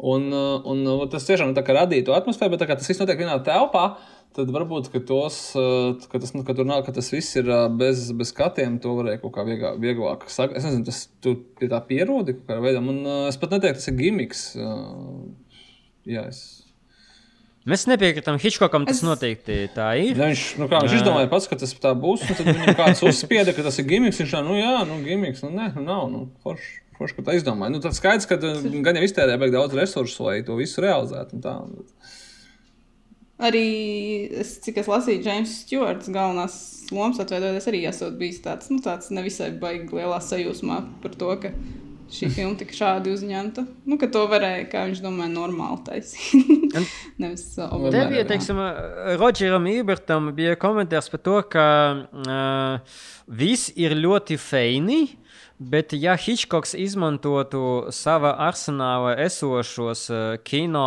un, 0.00 0.28
un 0.32 0.84
uh, 0.90 1.06
tas 1.12 1.26
tiešām 1.28 1.54
radīja 1.56 2.08
to 2.08 2.16
atmosfēru, 2.16 2.54
bet 2.54 2.66
tas 2.68 2.90
viss 2.90 3.02
notiek 3.02 3.22
vienā 3.22 3.38
telpā. 3.46 3.88
Tad 4.36 4.50
varbūt, 4.52 4.90
ka, 4.92 5.00
tos, 5.00 5.38
uh, 5.56 5.94
ka, 6.12 6.20
tas, 6.20 6.34
nu, 6.36 6.42
ka, 6.44 6.52
tur 6.58 6.68
ka 6.84 6.92
tas 6.92 7.08
viss 7.14 7.38
ir 7.40 7.48
bez, 7.78 8.10
bez 8.12 8.34
skatiem, 8.34 8.76
to 8.84 8.92
varēja 8.98 9.22
kaut 9.22 9.32
kā 9.38 9.46
vieglāk. 9.48 9.80
vieglāk. 9.80 10.26
Es 10.28 10.36
nezinu, 10.42 10.84
tas 10.84 11.06
tu 11.24 11.38
pie 11.56 11.70
tā 11.72 11.80
pierodi 11.88 12.36
kaut 12.36 12.50
kādā 12.50 12.60
veidā. 12.66 12.84
Man, 12.84 13.00
es 13.30 13.40
pat 13.40 13.56
neteiktu, 13.56 13.80
tas 13.80 13.88
ir 13.92 13.96
gimiks. 14.02 14.44
Jā, 16.06 16.28
es 16.28 16.44
Mēs 17.66 17.82
nepiekritam 17.90 18.36
Hitchcockam, 18.38 18.84
tas 18.86 19.00
es... 19.00 19.02
noteikti 19.02 19.54
tā 19.74 19.88
ir. 19.98 20.12
Ne, 20.14 20.28
viņš, 20.30 20.42
nu 20.60 20.68
kā, 20.70 20.84
viņš 20.84 21.00
izdomāja 21.00 21.26
pats, 21.32 21.48
ka 21.50 21.58
tas 21.58 21.72
tā 21.82 21.90
būs, 21.98 22.22
un 22.22 22.38
tad 22.38 22.46
viņam 22.46 22.76
kāds 22.78 23.02
uzspieda, 23.08 23.54
ka 23.56 23.64
tas 23.66 23.80
ir 23.82 23.88
gimiks. 23.90 24.20
Viņš 24.22 24.34
tā, 24.36 24.42
nu 24.46 24.54
jā, 24.54 24.84
nu 24.86 25.00
gimiks, 25.02 25.42
nu 25.42 25.50
nē, 25.50 25.72
nu 25.74 25.82
nav, 25.82 26.04
nu 26.12 26.20
forši. 26.46 26.76
Forši, 26.96 27.18
ka 27.18 27.26
tā 27.26 27.34
izdomāja. 27.36 27.74
Nu, 27.74 27.80
tas 27.84 27.98
skaidrs, 28.00 28.28
ka 28.28 28.38
gan 28.40 28.96
jau 28.96 29.04
iztērē 29.04 29.36
baigi 29.40 29.56
daudz 29.56 29.76
resursu, 29.76 30.28
lai 30.28 30.38
to 30.46 30.56
visu 30.56 30.84
realizētu. 30.84 31.40
Tā, 31.44 31.58
Arī, 33.36 33.66
es, 34.40 34.54
cik 34.64 34.78
es 34.80 34.86
lasīju, 34.88 35.20
James 35.26 35.58
Stewarts 35.66 36.08
galvenās 36.08 36.54
lomas 36.88 37.20
atveidoties 37.20 37.66
arī 37.68 37.82
esot 37.84 38.14
bijis 38.16 38.38
tāds, 38.40 38.70
nu, 38.72 38.78
tāds 38.80 39.10
nevisai 39.12 39.50
baigi 39.60 39.92
lielā 39.92 40.22
sajūsmā 40.24 40.78
par 41.02 41.18
to, 41.20 41.34
ka 41.42 41.50
šī 42.16 42.30
filma 42.32 42.56
tika 42.56 42.72
šādi 42.78 43.12
uzņemta. 43.12 43.66
Nu, 43.84 43.98
ka 44.00 44.08
to 44.12 44.22
varēja, 44.30 44.64
kā 44.72 44.86
viņš 44.88 45.02
domāja, 45.04 45.34
normāli 45.34 45.82
taisīt. 45.84 46.78
Nevis 47.20 47.44
obligāti. 47.66 47.98
Te 47.98 48.06
bija, 48.14 48.24
teiksim, 48.30 48.62
Rodžeram 49.20 49.68
Ibertam 49.68 50.30
bija 50.36 50.56
komentārs 50.60 51.10
par 51.12 51.24
to, 51.28 51.36
ka 51.52 51.66
uh, 52.06 52.98
viss 53.28 53.68
ir 53.76 53.98
ļoti 54.00 54.40
feini. 54.40 55.02
Bet, 55.58 55.94
ja 55.96 56.12
Hitchcocks 56.20 56.74
izmantotu 56.76 57.88
savā 57.94 58.34
arsenālā 58.44 59.14
esošos 59.24 60.02
uh, 60.12 60.24
kino 60.44 60.82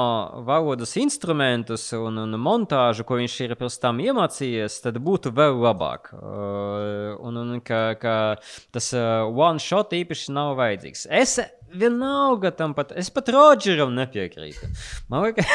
valodas 0.46 0.94
instrumentus 1.02 1.88
un, 1.98 2.20
un 2.22 2.38
montāžu, 2.38 3.02
ko 3.02 3.18
viņš 3.18 3.38
ir 3.48 3.56
pirms 3.58 3.80
tam 3.82 3.98
iemācījies, 4.04 4.78
tad 4.84 5.02
būtu 5.02 5.34
vēl 5.34 5.58
labāk. 5.66 6.14
Uh, 6.14 7.18
un, 7.18 7.42
un 7.42 7.58
ka, 7.66 7.82
ka 7.98 8.16
tas 8.70 8.92
uh, 8.94 9.26
one 9.26 9.58
shot 9.58 9.96
īpaši 9.98 10.38
nav 10.38 10.54
vajadzīgs. 10.62 11.08
Es 11.18 11.40
vienalga 11.74 12.54
tam 12.54 12.78
pat, 12.78 12.94
es 12.94 13.10
pat 13.10 13.34
Rodžeram 13.34 13.98
nepiekrītu. 13.98 14.70
Man 15.10 15.32
liekas, 15.32 15.50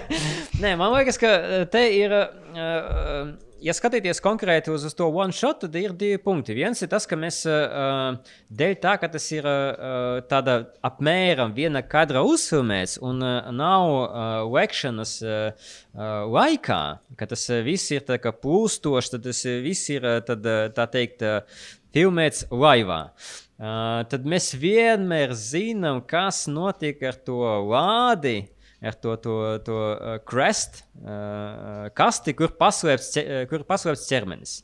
Nē, 0.64 0.72
man 0.80 0.96
liekas 0.96 1.20
ka 1.20 1.36
te 1.68 1.90
ir. 2.00 2.16
Uh, 2.56 3.34
ja 3.64 3.74
skatīties 3.76 4.20
konkrēti 4.24 4.72
uz, 4.72 4.84
uz 4.88 4.94
to 4.96 5.08
one 5.08 5.34
shot, 5.34 5.62
tad 5.64 5.76
ir 5.78 5.94
divi 5.96 6.18
punkti. 6.22 6.56
Viens 6.56 6.82
ir 6.84 6.90
tas, 6.92 7.06
ka 7.08 7.16
mēs 7.18 7.40
uh, 7.48 8.16
dēļ 8.52 8.74
tā, 8.82 8.96
ka 9.00 9.10
tas 9.12 9.28
ir 9.34 9.48
uh, 9.48 10.20
tāda 10.30 10.58
apmēram 10.84 11.54
viena 11.56 11.82
kadra 11.82 12.24
uzfilmēts 12.28 12.98
un 13.04 13.24
uh, 13.24 13.52
nav 13.54 13.94
uh, 13.94 14.08
lekšanas 14.54 15.14
uh, 15.24 15.70
laikā, 16.34 16.82
ka 17.16 17.30
tas 17.30 17.48
viss 17.64 17.94
ir 17.94 18.04
tā 18.06 18.20
kā 18.22 18.34
plūstošs, 18.36 19.14
tad 19.14 19.24
tas 19.28 19.44
viss 19.64 19.90
ir 19.94 20.06
tad, 20.26 20.44
tā 20.76 20.86
teikt 20.90 21.24
filmēts 21.94 22.48
laivā. 22.50 23.00
Uh, 23.54 24.02
tad 24.10 24.24
mēs 24.26 24.50
vienmēr 24.58 25.30
zinām, 25.38 26.00
kas 26.02 26.48
notiek 26.50 26.98
ar 27.06 27.14
to 27.14 27.38
lādi, 27.70 28.48
ar 28.84 28.96
to, 29.00 29.16
to, 29.16 29.34
to 29.64 29.76
uh, 29.76 30.18
crest, 30.28 30.82
uh, 31.00 31.88
kasti, 31.96 32.34
kur 32.36 32.52
paslēpts, 32.58 33.16
kur 33.50 33.64
paslēpts 33.68 34.06
ķermenis. 34.10 34.54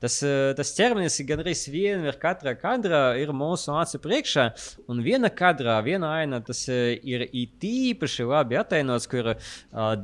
Tas, 0.00 0.18
tas 0.56 0.72
ķermenis 0.76 1.18
gandrīz 1.28 1.66
vienmēr 1.72 2.18
katrā 2.20 2.54
kadrā 2.58 3.02
ir 3.20 3.32
mūsu 3.36 3.72
acu 3.76 4.00
priekšā, 4.02 4.46
un 4.90 5.02
viena 5.04 5.30
kadrā, 5.32 5.78
viena 5.84 6.14
aina, 6.20 6.40
tas 6.44 6.62
ir 6.70 7.26
īpaši 7.28 8.28
labi 8.28 8.58
atainots, 8.60 9.08
kur 9.10 9.34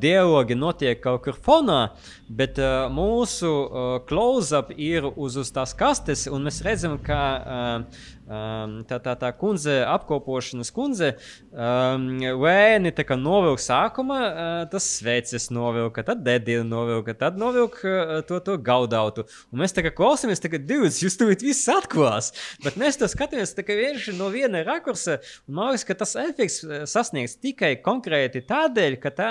dialogi 0.00 0.58
notiek 0.58 1.00
kaut 1.04 1.24
kur 1.24 1.38
fonā, 1.46 1.80
bet 2.28 2.60
mūsu 2.92 3.52
close-up 4.08 4.74
ir 4.76 5.08
uz, 5.14 5.38
uz 5.40 5.52
tās 5.54 5.72
kastes, 5.76 6.26
un 6.28 6.44
mēs 6.48 6.62
redzam, 6.66 6.98
ka 7.00 7.22
Um, 8.26 8.80
tā, 8.82 8.96
tā, 8.98 9.12
tā 9.14 9.28
kundze, 9.38 9.76
apkopošanas 9.86 10.72
kundze, 10.74 11.12
um, 11.54 12.08
lēni 12.42 12.90
novilka 13.22 13.62
sākumā, 13.62 14.16
uh, 14.26 14.54
tas 14.72 14.88
sveces 14.96 15.46
novilka, 15.54 16.02
tad 16.02 16.24
dedienu 16.26 16.66
novilka, 16.66 17.14
tad 17.14 17.38
novilka 17.38 17.86
uh, 17.86 18.22
to, 18.26 18.40
to 18.42 18.56
gaudautu. 18.58 19.28
Un 19.54 19.62
mēs 19.62 19.76
tā 19.76 19.84
kā 19.86 19.92
klausāmies, 19.94 20.42
tagad 20.42 20.66
divas, 20.66 20.98
jūs 21.04 21.14
tur 21.20 21.30
viss 21.38 21.70
atklās. 21.70 22.32
Bet 22.64 22.74
mēs 22.74 22.98
to 22.98 23.06
skatāmies 23.06 23.54
vienkārši 23.54 24.16
no 24.18 24.32
viena 24.34 24.64
rakursa. 24.66 25.20
Man 25.46 25.70
liekas, 25.70 25.86
ka 25.86 25.94
tas 26.02 26.16
efekts 26.18 26.64
sasniegs 26.90 27.38
tikai 27.38 27.76
konkrēti 27.78 28.42
tādēļ, 28.48 28.98
ka, 29.06 29.14
tā, 29.14 29.30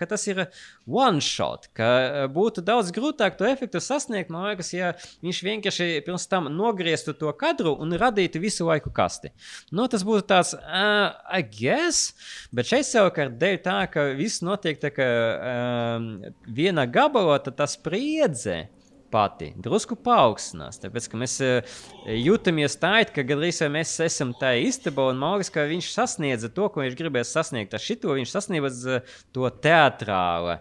ka 0.00 0.08
tas 0.08 0.24
ir 0.32 0.46
one 0.90 1.22
shot, 1.24 1.68
ka 1.76 2.26
būtu 2.32 2.64
daudz 2.66 2.90
grūtāk 2.94 3.38
to 3.38 3.46
efektu 3.48 3.80
sasniegt. 3.82 4.32
Man 4.32 4.48
liekas, 4.48 4.72
ja 4.74 4.92
viņš 5.24 5.42
vienkārši 5.46 5.88
pirms 6.06 6.26
tam 6.30 6.50
nogrieztu 6.54 7.14
to 7.16 7.32
kadru 7.38 7.76
un 7.80 7.94
radītu 8.00 8.42
visu 8.42 8.66
laiku 8.68 8.92
kasti. 8.94 9.32
Nu, 9.70 9.86
tas 9.90 10.04
būtu 10.06 10.26
tāds, 10.30 10.52
uh, 10.58 11.14
I 11.30 11.46
guess, 11.46 12.14
bet 12.54 12.70
šeit 12.70 12.88
savukārt 12.88 13.38
dēļ 13.40 13.62
tā, 13.64 13.78
ka 13.92 14.10
viss 14.18 14.44
notiek 14.44 14.82
tā 14.82 14.92
kā 14.94 15.06
um, 15.06 16.10
viena 16.46 16.86
gabalā, 16.90 17.40
tad 17.44 17.60
tas 17.62 17.78
spriedze 17.78 18.64
pati 19.12 19.50
drusku 19.60 19.98
paaugstinās. 20.00 20.80
Tāpēc 20.82 21.08
mēs 21.20 21.36
uh, 21.44 21.80
jūtamies 22.14 22.78
tā, 22.80 22.96
it, 23.04 23.14
ka 23.16 23.26
gandrīz 23.26 23.62
mēs 23.72 23.96
esam 24.06 24.34
tajā 24.38 24.62
istabā, 24.68 25.10
un 25.12 25.20
liekas, 25.24 25.52
ka 25.54 25.68
viņš 25.70 25.90
sasniedza 25.94 26.52
to, 26.54 26.70
ko 26.70 26.84
viņš 26.84 26.98
gribēja 26.98 27.28
sasniegt. 27.32 27.74
Ar 27.74 27.84
šito 27.84 28.16
viņš 28.16 28.36
sasniedza 28.36 29.02
to 29.34 29.50
teātrālu 29.62 30.60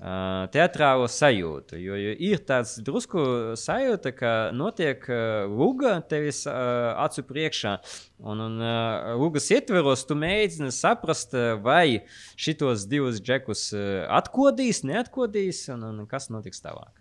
teātrālo 0.00 1.04
sajūtu. 1.12 1.76
Jo, 1.76 1.96
jo 1.98 2.12
ir 2.24 2.40
tāds 2.48 2.78
drusku 2.80 3.54
sajūta, 3.60 4.12
ka 4.16 4.30
notiek 4.56 5.04
luga 5.50 5.98
tevis 6.08 6.46
acu 6.48 7.24
priekšā. 7.28 7.76
Un, 8.24 8.40
un 8.40 8.64
lugas 9.20 9.50
ietveros 9.52 10.06
tu 10.08 10.16
mēģini 10.16 10.72
saprast, 10.72 11.36
vai 11.60 12.06
šitos 12.40 12.88
divus 12.88 13.20
džekus 13.20 13.70
atkodīs, 14.08 14.84
neatkodīs, 14.88 15.66
un, 15.76 15.84
un 15.92 16.08
kas 16.08 16.30
notiks 16.32 16.64
tālāk. 16.64 16.99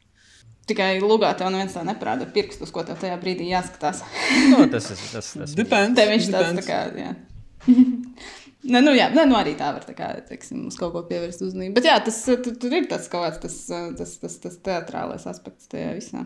Tikai 0.70 1.00
lugā 1.02 1.32
tev 1.38 1.50
neviens 1.50 1.74
tā 1.74 1.82
neprāda 1.86 2.28
pirkstus, 2.30 2.70
ko 2.74 2.84
tev 2.86 3.00
tajā 3.02 3.16
brīdī 3.22 3.48
jāskatās. 3.50 4.04
no, 4.52 4.68
tas 4.70 4.92
ir 4.94 5.00
tas, 5.16 5.32
tas 5.34 5.56
depends. 5.60 5.98
Te 5.98 6.06
viņš 6.12 6.30
tāds 6.36 6.60
tā 6.62 6.68
kā, 6.68 6.84
jā. 7.00 7.16
Ne, 8.60 8.82
nu, 8.84 8.92
jā, 8.92 9.06
ne, 9.16 9.24
nu 9.24 9.38
arī 9.40 9.54
tā 9.56 9.70
var 9.72 9.86
tā 9.88 9.94
kā, 9.96 10.10
teiksim, 10.28 10.66
uz 10.68 10.76
kaut 10.76 10.92
ko 10.92 11.06
pievērst 11.08 11.46
uzmanību. 11.46 11.78
Bet 11.78 11.86
jā, 11.88 11.94
tas 12.04 12.18
tur 12.28 12.74
ir 12.76 12.90
tas 12.92 13.08
kaut 13.08 13.24
kāds 13.24 13.40
tas, 13.46 13.56
tas, 13.96 14.16
tas, 14.20 14.36
tas 14.44 14.58
teatrālais 14.66 15.24
aspekts 15.32 15.72
tajā 15.72 15.94
visā. 15.96 16.26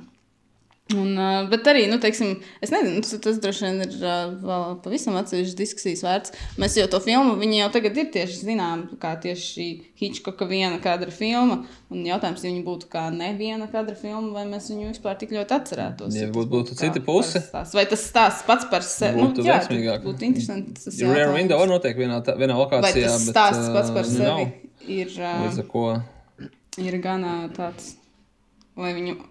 Un, 0.92 1.14
uh, 1.16 1.46
bet 1.48 1.64
arī, 1.72 1.86
nu, 1.88 1.96
teiksim, 2.04 2.34
es 2.62 2.72
nezinu, 2.74 3.00
tas, 3.06 3.16
tas 3.24 3.38
droši 3.42 3.64
vien 3.64 3.78
ir 3.86 3.94
uh, 4.02 4.34
vēl 4.44 4.74
pavisam 4.84 5.16
atsevišķas 5.16 5.56
diskusijas 5.56 6.04
vērts. 6.04 6.34
Mēs 6.60 6.76
jau 6.76 6.90
to 6.92 7.00
filmu, 7.06 7.38
viņi 7.40 7.62
jau 7.62 7.70
tagad 7.78 8.02
ir 8.02 8.10
tieši 8.12 8.42
zinām, 8.50 8.84
kā 9.00 9.14
tieši 9.24 9.46
šī 9.48 9.68
Hitchcocka 10.02 10.46
viena 10.50 10.82
kadra 10.84 11.14
filma. 11.16 11.62
Un 11.88 12.04
jautājums, 12.04 12.44
ja 12.44 12.52
viņi 12.52 12.66
būtu 12.68 12.92
kā 12.92 13.06
neviena 13.16 13.70
kadra 13.72 13.96
filma, 13.96 14.34
vai 14.36 14.46
mēs 14.52 14.68
viņu 14.74 14.92
vispār 14.92 15.18
tik 15.24 15.32
ļoti 15.38 15.58
atcerētos. 15.62 16.20
Ja 16.20 16.28
būtu, 16.36 16.52
būtu 16.52 16.78
cita 16.78 17.02
puse. 17.08 17.46
Vai 17.54 17.88
tas 17.88 18.04
stāsts 18.12 18.44
pats 18.50 18.68
par 18.68 18.84
sevi? 18.84 19.24
Nu, 19.24 19.32
jā, 19.40 19.62
veiksmīgāk. 19.64 20.04
Būtu 20.04 20.28
interesanti. 20.34 20.78
Tas 20.84 21.00
ir 21.00 21.16
Rare 21.16 21.32
Window 21.32 21.64
var 21.64 21.72
notiek 21.72 21.96
vienā, 21.98 22.20
tā, 22.28 22.36
vienā 22.36 22.60
lokācijā. 22.60 22.92
Vai 22.92 22.96
tas 23.08 23.30
stāsts 23.32 23.70
bet, 23.70 23.76
pats 23.80 23.96
par 23.96 24.04
uh, 24.04 24.16
sevi 24.20 24.48
nav. 24.52 24.58
ir, 25.00 25.20
uh, 25.24 26.82
ir 26.92 27.04
gan 27.08 27.30
uh, 27.30 27.46
tāds, 27.56 27.94
lai 28.76 28.98
viņu 29.00 29.22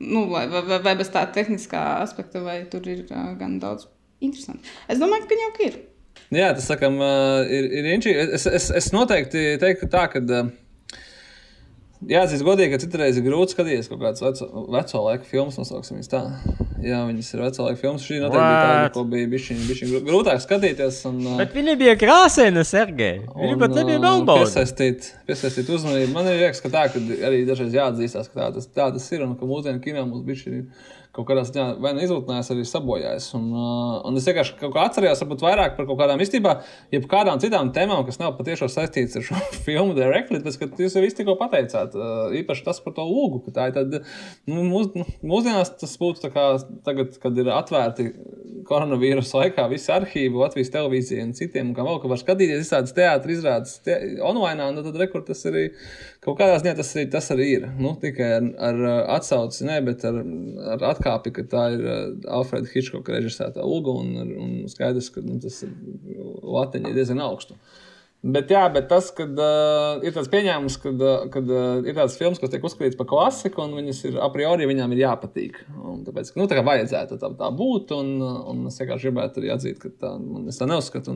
nu, 0.00 0.24
vai, 0.32 0.46
vai, 0.50 0.80
vai 0.80 0.96
bez 0.98 1.12
tā 1.12 1.26
tehniskā 1.34 1.84
aspekta, 2.00 2.42
vai 2.44 2.62
tur 2.72 2.88
ir 2.88 3.04
uh, 3.10 3.30
gan 3.40 3.58
daudz 3.62 3.86
interesanti. 4.24 4.68
Es 4.88 5.00
domāju, 5.00 5.28
ka 5.28 5.38
jau 5.38 5.52
ir. 5.68 5.78
Jā, 6.30 6.50
tas 6.56 6.66
sakam, 6.70 6.98
uh, 7.02 7.44
ir, 7.46 7.68
ir 7.80 7.92
inčīgi. 7.94 8.26
Es, 8.38 8.46
es, 8.48 8.70
es 8.80 8.90
noteikti 8.96 9.54
teiktu 9.62 9.90
tā, 9.92 10.06
ka. 10.12 10.22
Uh, 10.24 10.50
Jāatzīst, 12.08 12.44
godīgi, 12.46 12.72
ka 12.72 12.80
citreiz 12.80 13.18
ir 13.20 13.24
grūti 13.26 13.52
skatīties 13.52 13.90
kaut 13.90 13.98
kādas 14.00 14.22
veco, 14.24 14.46
veco 14.72 15.00
laika 15.04 15.26
filmas, 15.28 15.58
nosauksim 15.60 15.98
viņas 15.98 16.08
tā. 16.08 16.20
Jā, 16.80 17.02
viņas 17.04 17.28
ir 17.34 17.42
veco 17.44 17.66
laika 17.66 17.80
filmas. 17.82 18.06
Šī 18.06 18.22
noteikti 18.22 18.40
What? 18.40 18.54
bija 18.54 18.70
tāda, 18.70 18.92
ko 18.94 19.02
bija 19.10 19.28
bišķiņ, 19.34 19.90
grūtāk 20.06 20.40
skatīties. 20.40 21.02
Un, 21.10 21.18
Bet 21.42 21.52
viņi 21.52 21.74
bija 21.82 21.96
krāsaini, 22.00 22.64
Sergei. 22.64 23.20
Viņi 23.36 23.58
pat 23.60 23.76
nebija 23.76 24.00
melnbalti. 24.00 24.46
Piesaistīt, 24.48 25.10
piesaistīt 25.28 25.68
uzmanību. 25.76 26.14
Man 26.14 26.30
ir 26.32 26.40
liekas, 26.40 26.64
ka 26.64 26.72
tā, 26.72 26.86
ka 26.94 27.04
arī 27.28 27.42
dažreiz 27.48 27.76
jāatzīstās, 27.76 28.32
ka 28.32 28.40
tā 28.40 28.48
tas, 28.56 28.70
tā 28.80 28.88
tas 28.96 29.12
ir 29.12 29.26
un 29.26 29.36
ka 29.36 29.50
mūsdienu 29.52 29.84
kino 29.84 30.06
mums 30.08 30.24
bišķiņ 30.24 30.56
ir 30.56 30.96
kaut 31.16 31.26
kādā 31.26 31.42
ziņā 31.46 31.64
vai 31.82 31.92
nu 31.96 32.04
izlutnējis, 32.04 32.50
arī 32.54 32.64
sabojājis. 32.68 33.28
Un, 33.38 33.46
uh, 33.50 33.96
un 34.06 34.18
es 34.20 34.28
vienkārši 34.28 34.56
kaut 34.60 34.74
kā 34.76 34.84
atceros, 34.86 35.22
varbūt 35.24 35.44
vairāk 35.46 35.74
par 35.78 35.88
kaut 35.88 35.98
kādām 35.98 36.22
īstenībā, 36.22 36.56
jeb 36.94 37.08
kādām 37.10 37.40
citām 37.42 37.72
tēmām, 37.74 38.04
kas 38.06 38.20
nav 38.22 38.36
patiešām 38.38 38.70
saistītas 38.70 39.18
ar 39.18 39.26
šo 39.26 39.40
filmu 39.66 39.96
directly, 39.98 40.42
bet 40.44 40.82
jūs 40.84 40.98
jau 40.98 41.04
tikko 41.20 41.34
pateicāt, 41.40 41.96
uh, 41.98 42.28
īpaši 42.42 42.66
tas 42.68 42.82
par 42.84 42.94
to 42.98 43.06
lūgu, 43.08 43.42
ka 43.46 43.56
tā 43.56 43.70
ir 43.70 43.76
tad, 43.78 43.98
nu, 44.50 44.62
mūs, 44.70 44.92
mūsdienās 45.26 45.74
tas 45.80 45.96
būtu 46.00 46.30
kā 46.34 46.46
tagad, 46.86 47.18
kad 47.22 47.42
ir 47.42 47.50
atvērti 47.56 48.10
koronavīrusa 48.70 49.40
laikā 49.42 49.66
visi 49.70 49.90
arhīvi, 49.94 50.38
Latvijas 50.38 50.72
televīzija 50.74 51.24
un 51.26 51.34
citiem, 51.36 51.70
un 51.70 51.76
kā 51.76 51.84
vēl, 51.86 51.98
ka 52.02 52.10
var 52.10 52.20
skatīties 52.20 52.62
visādas 52.62 52.94
teātris 52.96 53.40
izrādes 53.40 53.78
te, 53.84 53.96
online, 54.26 54.68
un 54.70 54.78
tad 54.84 54.98
rekur 55.00 55.24
tas 55.26 55.42
arī 55.50 55.70
kaut 56.24 56.38
kādā 56.40 56.58
ziņā 56.60 56.74
tas 56.78 56.92
arī, 56.94 57.04
tas 57.12 57.30
arī 57.34 57.46
ir. 57.56 57.66
Nu, 57.80 57.94
tikai 58.00 58.30
ar, 58.36 58.48
ar 58.68 58.80
atsauci, 59.16 59.64
ne, 59.68 59.78
bet 59.86 60.04
ar, 60.08 60.20
ar 60.74 60.86
atkāpi, 60.92 61.32
ka 61.36 61.46
tā 61.50 61.66
ir 61.76 61.86
Alfreda 62.28 62.70
Hitchcocka 62.70 63.16
režisētā 63.16 63.64
Ulga, 63.64 63.96
un, 64.02 64.34
un 64.44 64.56
skaidrs, 64.70 65.12
ka 65.14 65.24
nu, 65.24 65.38
tas 65.42 65.62
ir 65.66 65.72
latiņi 66.44 66.96
diezgan 66.96 67.22
augstu. 67.24 67.56
Bet, 68.20 68.50
jā, 68.52 68.66
bet 68.68 68.84
tas, 68.90 69.06
kad 69.16 69.38
uh, 69.40 70.02
ir 70.04 70.12
tāds 70.12 70.28
pieņēmums, 70.28 70.74
ka 70.82 70.90
uh, 70.92 71.22
kad, 71.32 71.46
uh, 71.48 71.78
ir 71.88 71.94
tāds 71.96 72.18
filmas, 72.20 72.36
kas 72.42 72.50
tiek 72.52 72.64
uzskatīts 72.68 72.98
par 72.98 73.06
klasiku, 73.08 73.62
un 73.64 73.78
viņas 73.78 74.00
ir 74.10 74.18
a 74.20 74.26
priori 74.34 74.66
viņām 74.68 74.92
ir 74.92 75.00
jāpatīk. 75.06 75.62
Un 75.78 76.02
tāpēc, 76.04 76.34
nu, 76.36 76.44
tā 76.50 76.58
kā 76.58 76.64
vajadzētu 76.66 77.16
tā, 77.22 77.30
tā 77.38 77.48
būt, 77.56 77.94
un, 77.96 78.10
un 78.20 78.66
es 78.68 78.76
vienkārši 78.82 79.08
gribētu 79.08 79.40
arī 79.40 79.54
atzīt, 79.54 79.78
ka 79.80 79.92
tā, 80.04 80.10
es 80.52 80.60
tā 80.60 80.68
neuzskatu. 80.68 81.14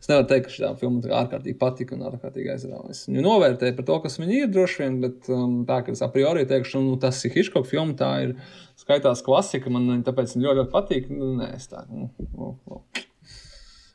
Es 0.00 0.10
nevaru 0.10 0.26
teikt, 0.32 0.48
ka 0.48 0.56
šī 0.56 0.72
filma 0.82 1.14
ārkārtīgi 1.20 1.60
patika 1.62 1.94
un 1.94 2.02
ārkārtīgi 2.10 2.50
aizrāva. 2.56 2.90
Es 2.90 3.04
viņu 3.06 3.22
novērtēju 3.28 3.78
par 3.78 3.88
to, 3.92 4.00
kas 4.08 4.18
viņa 4.18 4.40
ir 4.40 4.52
droši 4.58 4.82
vien, 4.82 4.98
bet 5.06 5.30
um, 5.30 5.60
tā, 5.68 5.78
ka 5.86 5.94
es 5.94 6.02
a 6.02 6.10
priori 6.10 6.42
teikšu, 6.50 6.82
nu, 6.82 6.98
tas 6.98 7.22
ir 7.22 7.36
Hitchcock 7.38 7.70
filma, 7.70 7.94
tā 8.02 8.10
ir 8.26 8.34
skaitās 8.82 9.22
klasika, 9.22 9.70
man 9.70 10.02
tāpēc 10.02 10.34
ļoti, 10.34 10.58
ļoti 10.58 10.74
patīk. 10.74 11.08
Nu, 11.14 11.36
nē, 11.38 11.52
es 11.60 11.70
tā. 11.70 11.86
Nu, 11.86 12.10
nu, 12.34 12.56
nu. 12.66 12.82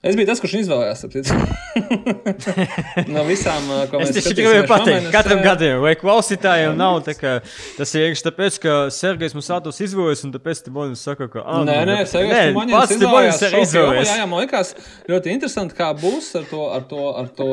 Es 0.05 0.13
biju 0.13 0.27
tas, 0.29 0.37
kurš 0.37 0.59
izvēlējās. 0.59 0.99
no 3.13 3.21
visām, 3.25 3.63
ko 3.89 3.97
mēs 3.97 4.11
es 4.19 4.27
gribēju 4.29 4.67
pateikt, 4.69 5.07
katram 5.13 5.39
gadiem, 5.41 5.79
vai 5.81 5.95
klausītājiem 5.97 6.75
nav 6.77 6.99
tā, 7.05 7.15
ka 7.17 7.31
tas 7.79 7.93
ir 7.97 8.05
vienkārši 8.05 8.25
tāpēc, 8.27 8.59
ka 8.61 8.75
Sergejs 8.93 9.33
mums 9.33 9.49
ātos 9.55 9.81
izvēlējies, 9.81 10.21
un 10.27 10.35
tāpēc 10.35 10.61
Tibonis 10.67 11.01
saka, 11.01 11.25
ka. 11.33 11.41
Ah, 11.41 11.63
nē, 11.65 11.79
nē, 11.89 11.95
Sergejs 12.11 12.93
Tibonis 12.93 13.41
ir 13.47 13.57
izvēlējies. 13.63 14.11
Jā, 14.11 14.19
jā, 14.21 14.27
man 14.29 14.43
liekas 14.43 14.75
ļoti 15.09 15.33
interesanti, 15.33 15.77
kā 15.81 15.89
būs 15.97 16.29
ar 16.37 16.45
to, 16.51 16.61
ar 16.77 16.85
to, 16.93 17.01
ar 17.23 17.33
to 17.41 17.49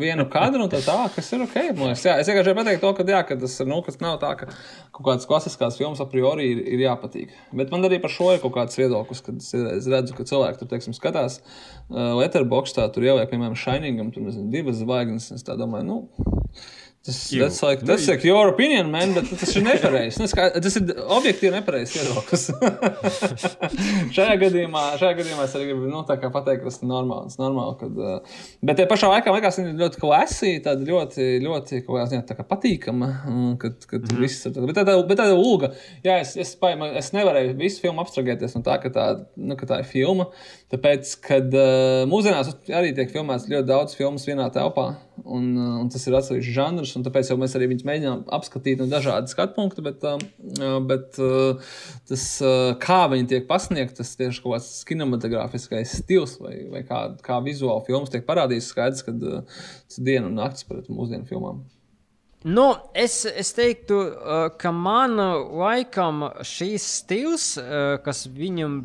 vienu 0.00 0.24
kadru 0.32 0.64
un 0.64 0.72
tā 0.72 0.80
tā, 0.86 0.96
kas 1.12 1.28
ir 1.36 1.44
ok. 1.44 1.58
Liekas, 1.76 2.06
jā, 2.08 2.16
es 2.24 2.32
vienkārši 2.32 2.56
pateicu 2.56 2.84
to, 2.86 2.94
ka, 2.96 3.08
jā, 3.16 3.20
ka 3.28 3.38
tas 3.44 3.58
nu, 3.68 3.82
kas 3.84 4.00
nav 4.00 4.16
tā, 4.24 4.32
ka 4.40 4.48
kaut 4.96 5.10
kādas 5.10 5.28
klasiskās 5.28 5.76
filmas 5.80 6.00
a 6.00 6.08
priori 6.08 6.48
ir, 6.54 6.64
ir 6.72 6.86
jāpatīk. 6.86 7.36
Bet 7.60 7.72
man 7.72 7.84
arī 7.84 8.00
par 8.00 8.16
šo 8.16 8.32
ir 8.32 8.40
kaut 8.40 8.56
kāds 8.56 8.80
viedoklis, 8.80 9.20
kad 9.24 9.44
es 9.44 9.92
redzu, 9.92 10.16
ka 10.16 10.28
cilvēki 10.28 10.62
tur, 10.62 10.72
teiksim, 10.72 10.96
skatās 10.96 11.40
uh, 11.40 11.81
Letterboxdā 11.90 12.86
tur 12.92 13.08
ieliek, 13.08 13.30
piemēram, 13.30 13.56
Shiningam, 13.58 14.12
tur 14.14 14.26
nezinu, 14.28 14.50
divas 14.52 14.78
zvaigznes. 14.80 15.32
Es 15.34 15.46
tā 15.46 15.58
domāju, 15.60 15.88
nu. 15.88 15.98
Tas, 17.04 17.30
that's 17.30 17.60
like, 17.64 17.80
that's 17.80 18.06
like 18.06 18.22
your 18.22 18.48
opinion, 18.48 18.88
man, 18.92 19.12
bet 19.12 19.26
tas 19.26 19.56
ir 19.56 19.64
nepareizs. 19.66 20.20
Nu, 20.22 20.28
tas 20.30 20.76
ir 20.78 20.92
objektīvi 21.16 21.50
nepareizs 21.50 21.96
viedoklis. 21.96 22.44
šajā, 24.14 24.36
gadījumā, 24.38 24.82
šajā 25.00 25.16
gadījumā 25.18 25.46
es 25.48 25.56
arī 25.58 25.66
gribu 25.72 25.90
nu, 25.90 26.04
pateikt, 26.06 26.60
ka 26.62 26.68
tas 26.68 26.78
ir 26.78 26.86
normāli. 26.92 27.34
Normāli 27.42 27.74
kad, 27.80 27.98
uh, 27.98 28.36
bet 28.62 28.78
tie 28.78 28.86
pašā 28.92 29.10
laikā 29.16 29.34
liekas, 29.34 29.58
viņa 29.58 29.72
ir 29.72 29.82
ļoti 29.82 30.02
klasīga, 30.04 30.60
tāda 30.68 30.86
ļoti, 30.92 31.26
ļoti 31.42 31.82
ziņā, 31.88 32.22
tā 32.28 32.38
patīkama. 32.38 33.10
Kad, 33.66 33.82
kad 33.90 34.06
mm. 34.06 34.22
viss 34.22 34.46
ir 34.46 34.54
tāds, 34.54 34.70
bet 34.70 34.78
tāda, 34.78 34.94
bet 35.10 35.22
tāda 35.24 35.34
ulga. 35.34 35.72
Jā, 36.06 36.20
es, 36.22 36.36
es, 36.38 36.54
es 36.54 37.12
nevarēju 37.18 37.58
visu 37.58 37.82
filmu 37.82 38.06
abstragēties 38.06 38.54
no 38.54 38.62
tā, 38.70 38.78
ka 38.86 38.94
tā, 38.94 39.08
nu, 39.34 39.58
ka 39.58 39.66
tā 39.74 39.82
ir 39.82 39.90
filma. 39.90 40.30
Tāpēc, 40.72 41.10
kad 41.20 41.52
uh, 41.52 42.02
mūsdienās 42.08 42.48
arī 42.72 42.94
tiek 42.96 43.10
filmēts 43.12 43.44
ļoti 43.44 43.68
daudz 43.68 43.92
filmu 43.92 44.20
vienā 44.24 44.46
telpā, 44.54 44.86
un, 45.20 45.50
uh, 45.52 45.74
un 45.82 45.90
tas 45.92 46.06
ir 46.08 46.16
atsevišķs 46.16 46.54
žanrs 46.56 46.94
un 46.96 47.04
tāpēc 47.04 47.28
mēs 47.36 47.56
arī 47.58 47.68
viņus 47.74 47.84
mēģinām 47.90 48.22
apskatīt 48.32 48.80
no 48.80 48.86
dažādu 48.88 49.28
skatu 49.28 49.52
punktu. 49.58 49.84
Bet, 49.84 50.06
uh, 50.08 50.78
bet 50.88 51.20
uh, 51.20 51.60
tas, 52.08 52.24
uh, 52.40 52.72
kā 52.80 53.02
viņi 53.12 53.28
tiek 53.34 53.44
pasniegti, 53.50 53.98
tas 54.00 54.14
tieši 54.16 54.40
kaut 54.40 54.56
kāds 54.56 54.72
kinematogrāfiskais 54.88 55.92
stils 56.00 56.38
vai, 56.40 56.54
vai 56.72 56.84
kā, 56.88 57.04
kā 57.20 57.42
vizuāli 57.44 57.84
filmas 57.90 58.14
tiek 58.14 58.24
parādīts, 58.24 58.72
skaidrs, 58.72 59.04
ka 59.04 59.12
tas 59.20 60.00
ir 60.00 60.08
diena 60.08 60.32
un 60.32 60.40
naktis 60.40 60.64
pret 60.70 60.88
mūsdienu 60.88 61.28
filmām. 61.28 61.60
Nu, 62.48 62.70
es, 62.96 63.20
es 63.28 63.52
teiktu, 63.54 64.00
ka 64.58 64.72
man 64.74 65.20
laikam 65.20 66.24
šīs 66.42 66.88
stils, 66.96 67.52
kas 68.02 68.24
viņam 68.34 68.80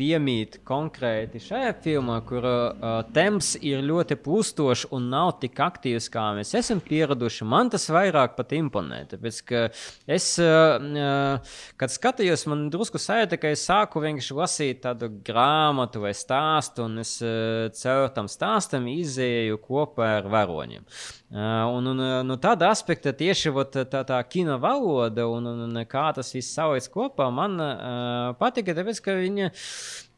piemīt 0.00 0.58
konkrēti 0.64 1.42
šajā 1.44 1.74
filmā, 1.84 2.16
kur 2.24 2.46
uh, 2.48 3.00
temps 3.12 3.52
ir 3.60 3.84
ļoti 3.84 4.16
plūstošs 4.24 4.86
un 4.96 5.10
nav 5.12 5.34
tik 5.42 5.60
aktīvs, 5.60 6.08
kā 6.12 6.30
mēs 6.38 6.54
esam 6.56 6.80
pieraduši. 6.84 7.46
Man 7.48 7.72
tas 7.72 7.84
vairāk 7.92 8.36
pat 8.38 8.54
imponē. 8.56 9.02
Tāpēc, 9.12 9.42
ka 9.50 9.62
es, 10.08 10.32
uh, 10.40 11.54
kad 11.80 11.92
skatījos, 11.92 12.46
man 12.50 12.68
drusku 12.72 13.00
sajūta, 13.00 13.40
ka 13.40 13.52
es 13.52 13.66
sāku 13.68 14.02
vienkārši 14.04 14.38
lasīt 14.40 14.84
tādu 14.88 15.10
grāmatu 15.26 16.04
vai 16.06 16.14
stāstu, 16.16 16.88
un 16.88 17.04
es 17.04 17.18
uh, 17.24 17.68
caur 17.82 18.08
tam 18.16 18.30
stāstam 18.32 18.88
izēju 18.90 19.60
kopā 19.66 20.14
ar 20.20 20.30
varoņiem. 20.32 20.86
Uh, 20.86 21.19
un, 21.30 21.86
un 21.92 22.00
no 22.26 22.36
tāda 22.42 22.72
aspekta 22.74 23.12
tieši 23.14 23.52
vat, 23.54 23.76
tā, 23.92 24.02
tā 24.06 24.18
kino 24.26 24.56
valoda 24.58 25.28
un, 25.30 25.46
un, 25.46 25.60
un 25.68 25.84
kā 25.86 26.08
tas 26.16 26.32
viss 26.34 26.56
sauc 26.56 26.88
kopā 26.90 27.28
man 27.30 27.54
uh, 27.62 28.32
patika, 28.40 28.74
tāpēc 28.74 29.02
ka 29.04 29.14
viņa 29.20 29.50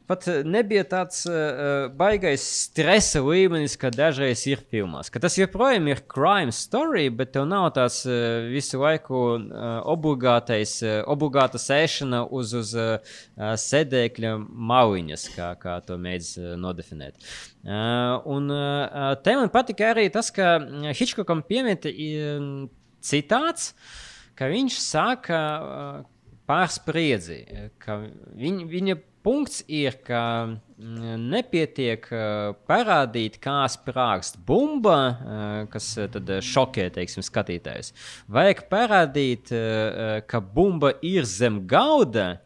pat 0.09 0.25
nebija 0.45 0.83
tāds 0.87 1.23
uh, 1.29 1.87
baisais 1.95 2.43
stresa 2.67 3.21
līmenis, 3.23 3.75
kā 3.79 3.91
dažreiz 3.93 4.43
ir 4.49 4.61
filmās. 4.71 5.09
Ka 5.13 5.21
tas 5.23 5.37
joprojām 5.39 5.87
ir 5.91 6.03
crime 6.11 6.53
story, 6.55 7.07
bet 7.13 7.33
tev 7.35 7.47
nav 7.49 7.69
tāds 7.77 8.01
uh, 8.07 8.47
visu 8.51 8.81
laiku 8.81 9.21
uh, 9.37 9.63
obligātais, 9.93 10.75
uh, 10.85 10.99
obligāta 11.11 11.61
sēšana 11.61 12.23
uz, 12.27 12.53
uz 12.57 12.73
uh, 12.77 13.15
sēdekļa 13.37 14.35
maliņas, 14.73 15.27
kā, 15.37 15.53
kā 15.61 15.77
to 15.87 15.99
mēdz 16.01 16.33
uh, 16.41 16.53
nodefinēt. 16.59 17.19
Uh, 17.63 18.19
un 18.35 18.51
uh, 18.51 19.13
te 19.23 19.37
man 19.39 19.51
patika 19.53 19.93
arī 19.93 20.09
tas, 20.13 20.33
ka 20.35 20.57
Hitchcockam 20.91 21.45
piemēta 21.47 21.93
uh, 21.93 22.49
citāts, 23.03 23.71
ka 24.35 24.51
viņš 24.51 24.83
saka 24.83 25.39
uh, 25.39 26.03
pārspriedzi, 26.49 27.39
ka 27.79 28.01
viņ, 28.35 28.63
viņa 28.67 28.99
punkts 29.23 29.63
ir, 29.71 29.97
ka 30.05 30.21
mm, 30.45 31.15
nepietiek 31.31 32.07
parādīt, 32.69 33.39
kā 33.43 33.63
sprāgst 33.71 34.39
bumba, 34.47 34.97
kas 35.73 35.93
tad 36.13 36.29
šokē 36.43 36.89
teiksim, 36.97 37.25
skatītājus. 37.25 37.93
Vajag 38.31 38.65
parādīt, 38.71 39.53
ka 40.27 40.43
bumba 40.43 40.93
ir 41.01 41.27
zem 41.29 41.63
gauda. 41.67 42.43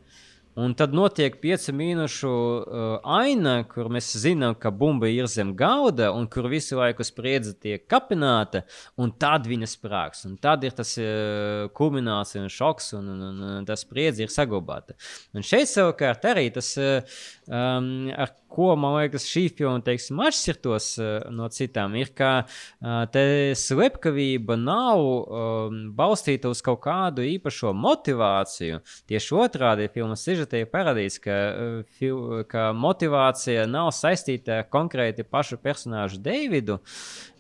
Un 0.58 0.74
tad 0.74 0.90
notiek 0.98 1.36
piecu 1.38 1.74
minūšu 1.78 2.30
uh, 2.30 2.86
aina, 3.14 3.60
kur 3.70 3.92
mēs 3.94 4.08
zinām, 4.18 4.56
ka 4.58 4.72
bumba 4.74 5.06
ir 5.14 5.28
zem 5.30 5.52
gauda, 5.58 6.08
un 6.18 6.26
kur 6.34 6.48
visu 6.50 6.80
laiku 6.80 7.06
spriedze 7.06 7.54
tiek 7.62 7.84
kapināta, 7.86 8.64
un 8.98 9.12
tad 9.22 9.46
viņa 9.46 9.70
sprāgs. 9.70 10.26
Un 10.26 10.34
tad 10.42 10.66
ir 10.66 10.74
tas 10.74 10.96
uh, 10.98 11.68
kulminācija 11.78 12.42
un 12.42 12.50
šoks, 12.50 12.90
un, 12.98 13.12
un, 13.14 13.22
un, 13.28 13.44
un 13.60 13.68
tas 13.70 13.86
spriedze 13.86 14.26
ir 14.26 14.34
saglabāta. 14.34 14.98
Un 15.38 15.46
šeit 15.46 15.70
savukārt 15.70 16.26
arī 16.32 16.48
tas, 16.56 16.72
uh, 16.82 17.22
um, 17.48 18.10
ar 18.16 18.34
ko 18.52 18.72
man 18.80 18.96
liekas, 18.98 19.28
šī 19.30 19.48
filma 19.58 19.82
teiksim, 19.86 20.20
atšķirtos 20.24 20.88
uh, 21.02 21.10
no 21.34 21.50
citām, 21.54 21.96
ir, 22.00 22.12
ka 22.18 22.32
uh, 22.44 23.04
te 23.14 23.54
slepkavība 23.60 24.58
nav 24.60 25.04
um, 25.04 25.80
balstīta 25.98 26.52
uz 26.52 26.64
kaut 26.66 26.82
kādu 26.86 27.26
īpašo 27.28 27.74
motivāciju. 27.78 28.82
Tieši 29.10 29.38
otrādi 29.38 29.90
filmas 29.94 30.26
sižetē 30.28 30.64
ir 30.64 30.72
parādīts, 30.74 31.20
ka, 31.24 31.38
uh, 31.52 31.78
fil, 32.00 32.44
ka 32.50 32.70
motivācija 32.76 33.68
nav 33.70 33.92
saistīta 33.96 34.64
konkrēti 34.72 35.28
pašu 35.28 35.60
personāžu 35.62 36.22
Deividu, 36.24 36.80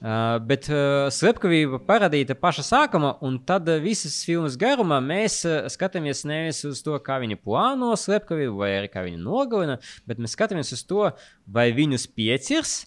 uh, 0.01 0.37
bet 0.43 0.67
uh, 0.71 1.07
slepkavība 1.13 1.79
parādīta 1.87 2.35
paša 2.37 2.65
sākuma, 2.65 3.15
un 3.25 3.39
tad 3.47 3.69
uh, 3.69 3.79
visas 3.83 4.19
filmas 4.27 4.57
garumā 4.59 4.99
mēs 5.03 5.39
uh, 5.47 5.69
skatāmies 5.71 6.25
nevis 6.29 6.63
uz 6.67 6.83
to, 6.85 6.97
kā 7.03 7.19
viņi 7.23 7.39
plāno 7.41 7.93
slepkavību 7.97 8.59
vai 8.59 8.73
arī 8.79 8.91
kā 8.93 9.05
viņi 9.07 9.21
nogalina, 9.21 9.79
bet 10.09 10.21
mēs 10.21 10.37
skatāmies 10.37 10.73
uz 10.75 10.85
to, 10.87 11.09
vai 11.45 11.71
viņus 11.77 12.07
piecirs. 12.17 12.77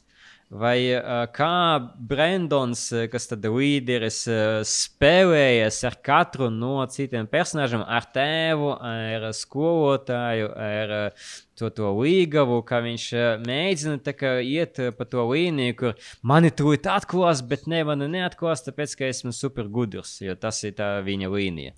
Vai 0.50 0.90
uh, 0.96 1.28
kā 1.30 1.78
Brendons, 2.10 2.88
kas 3.12 3.28
tad 3.30 3.44
līderis, 3.46 4.24
uh, 4.26 4.64
spēlējas 4.66 5.78
ar 5.86 5.94
katru 6.02 6.48
no 6.50 6.80
citiem 6.90 7.28
personāžiem, 7.30 7.84
ar 7.86 8.08
tēvu, 8.10 8.72
ar 8.74 9.28
skolotāju, 9.38 10.50
ar 10.50 10.96
uh, 10.96 11.30
to, 11.60 11.70
to 11.76 11.92
līgavu, 11.98 12.60
ka 12.66 12.80
viņš 12.84 13.08
mēģina 13.46 14.14
kā, 14.16 14.36
iet 14.44 14.80
pa 14.96 15.08
to 15.08 15.26
līniju, 15.30 15.76
kur 15.80 16.14
mani 16.26 16.52
tūlīt 16.52 16.88
atklās, 16.90 17.44
bet 17.46 17.68
ne 17.70 17.84
mani 17.88 18.10
neatklās, 18.10 18.64
tāpēc 18.66 18.96
ka 18.98 19.10
esmu 19.10 19.34
super 19.36 19.68
gudrs, 19.68 20.18
jo 20.24 20.36
tas 20.40 20.64
ir 20.66 20.80
viņa 21.06 21.30
līnija. 21.30 21.76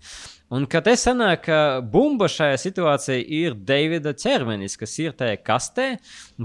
Un 0.52 0.66
kad 0.68 0.84
es 0.90 1.00
sanāku, 1.06 1.46
ka 1.46 1.58
bumba 1.80 2.26
šajā 2.28 2.58
situācijā 2.60 3.22
ir 3.24 3.54
Davida 3.56 4.10
ķermenis, 4.12 4.74
kas 4.76 4.98
ir 5.00 5.14
tajā 5.16 5.38
kastē, 5.40 5.86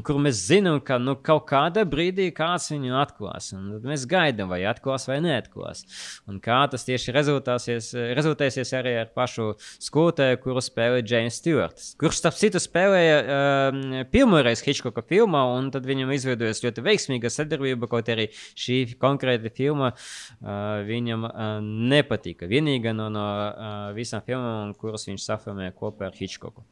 kur 0.07 0.21
mēs 0.23 0.45
zinām, 0.47 0.77
ka 0.79 0.95
nu, 1.01 1.17
kaut 1.19 1.43
kādā 1.49 1.83
brīdī 1.83 2.29
kāds 2.35 2.69
viņu 2.71 2.95
atklās. 3.01 3.49
Un 3.57 3.81
mēs 3.83 4.05
gaidām, 4.07 4.47
vai 4.53 4.61
atklās 4.71 5.09
vai 5.09 5.17
neatklās. 5.25 5.83
Un 6.31 6.39
kā 6.43 6.61
tas 6.71 6.87
tieši 6.87 7.17
rezultēsies 7.17 8.71
arī 8.79 8.95
ar 9.01 9.11
pašu 9.11 9.49
skolotāju, 9.59 10.39
kuru 10.45 10.63
spēlē 10.63 11.03
James 11.03 11.41
Stewarts. 11.41 11.91
Kurš, 11.99 12.21
starp 12.21 12.39
citu, 12.39 12.63
spēlēja 12.63 13.19
uh, 13.27 14.05
pirmoreiz 14.11 14.63
Hitchcocka 14.65 15.03
filmā, 15.07 15.43
un 15.57 15.69
tad 15.73 15.87
viņam 15.89 16.13
izveidojas 16.15 16.63
ļoti 16.63 16.85
veiksmīga 16.85 17.31
sadarbība, 17.33 17.89
kaut 17.91 18.09
arī 18.13 18.29
šī 18.33 18.79
konkrēta 19.01 19.51
filma 19.53 19.91
uh, 19.91 20.79
viņam 20.87 21.27
uh, 21.27 21.45
nepatika. 21.63 22.49
Vienīgā 22.49 22.95
no, 22.95 23.11
no 23.13 23.27
uh, 23.27 23.77
visām 23.97 24.23
filmām, 24.25 24.73
kuras 24.79 25.07
viņš 25.09 25.29
safilmēja 25.29 25.75
kopā 25.77 26.09
ar 26.09 26.17
Hitchcocku. 26.17 26.65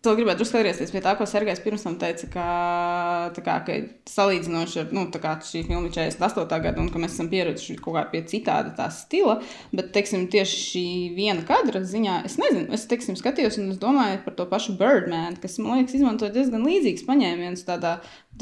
To 0.00 0.14
gribētu 0.16 0.40
drusku 0.40 0.56
atgriezties 0.56 0.94
pie 0.94 1.00
tā, 1.04 1.12
ko 1.12 1.26
Sergejs 1.28 1.58
pirms 1.60 1.82
tam 1.84 1.98
teica, 2.00 2.24
ka, 2.32 2.44
kā, 3.36 3.56
ka 3.66 3.74
salīdzinoši 4.08 4.78
ar 4.80 4.94
nu, 4.96 5.02
šī 5.12 5.60
filmu 5.68 5.90
48. 5.92 6.60
gadu, 6.64 6.80
un 6.80 6.88
ka 6.88 7.02
mēs 7.02 7.18
esam 7.18 7.28
pieraduši 7.28 7.76
kaut 7.84 7.98
kā 7.98 8.06
pie 8.14 8.22
citāda 8.30 8.72
tā 8.78 8.86
stila. 8.96 9.36
Bet, 9.74 9.90
teiksim, 9.92 10.24
tieši 10.32 10.62
šī 10.62 10.86
viena 11.18 11.44
kadra 11.44 11.84
ziņā, 11.84 12.22
es 12.30 12.38
nezinu, 12.40 12.70
es 12.72 12.88
teiksim, 12.88 13.18
skatījos 13.20 13.60
un 13.60 13.74
es 13.74 13.82
domāju 13.82 14.22
par 14.24 14.38
to 14.40 14.48
pašu 14.48 14.78
Birdman, 14.80 15.36
kas 15.42 15.60
man 15.60 15.82
liekas, 15.82 15.98
izmantoja 16.00 16.32
diezgan 16.32 16.64
līdzīgs 16.64 17.04
paņēmiens 17.04 17.68
tādā 17.68 17.98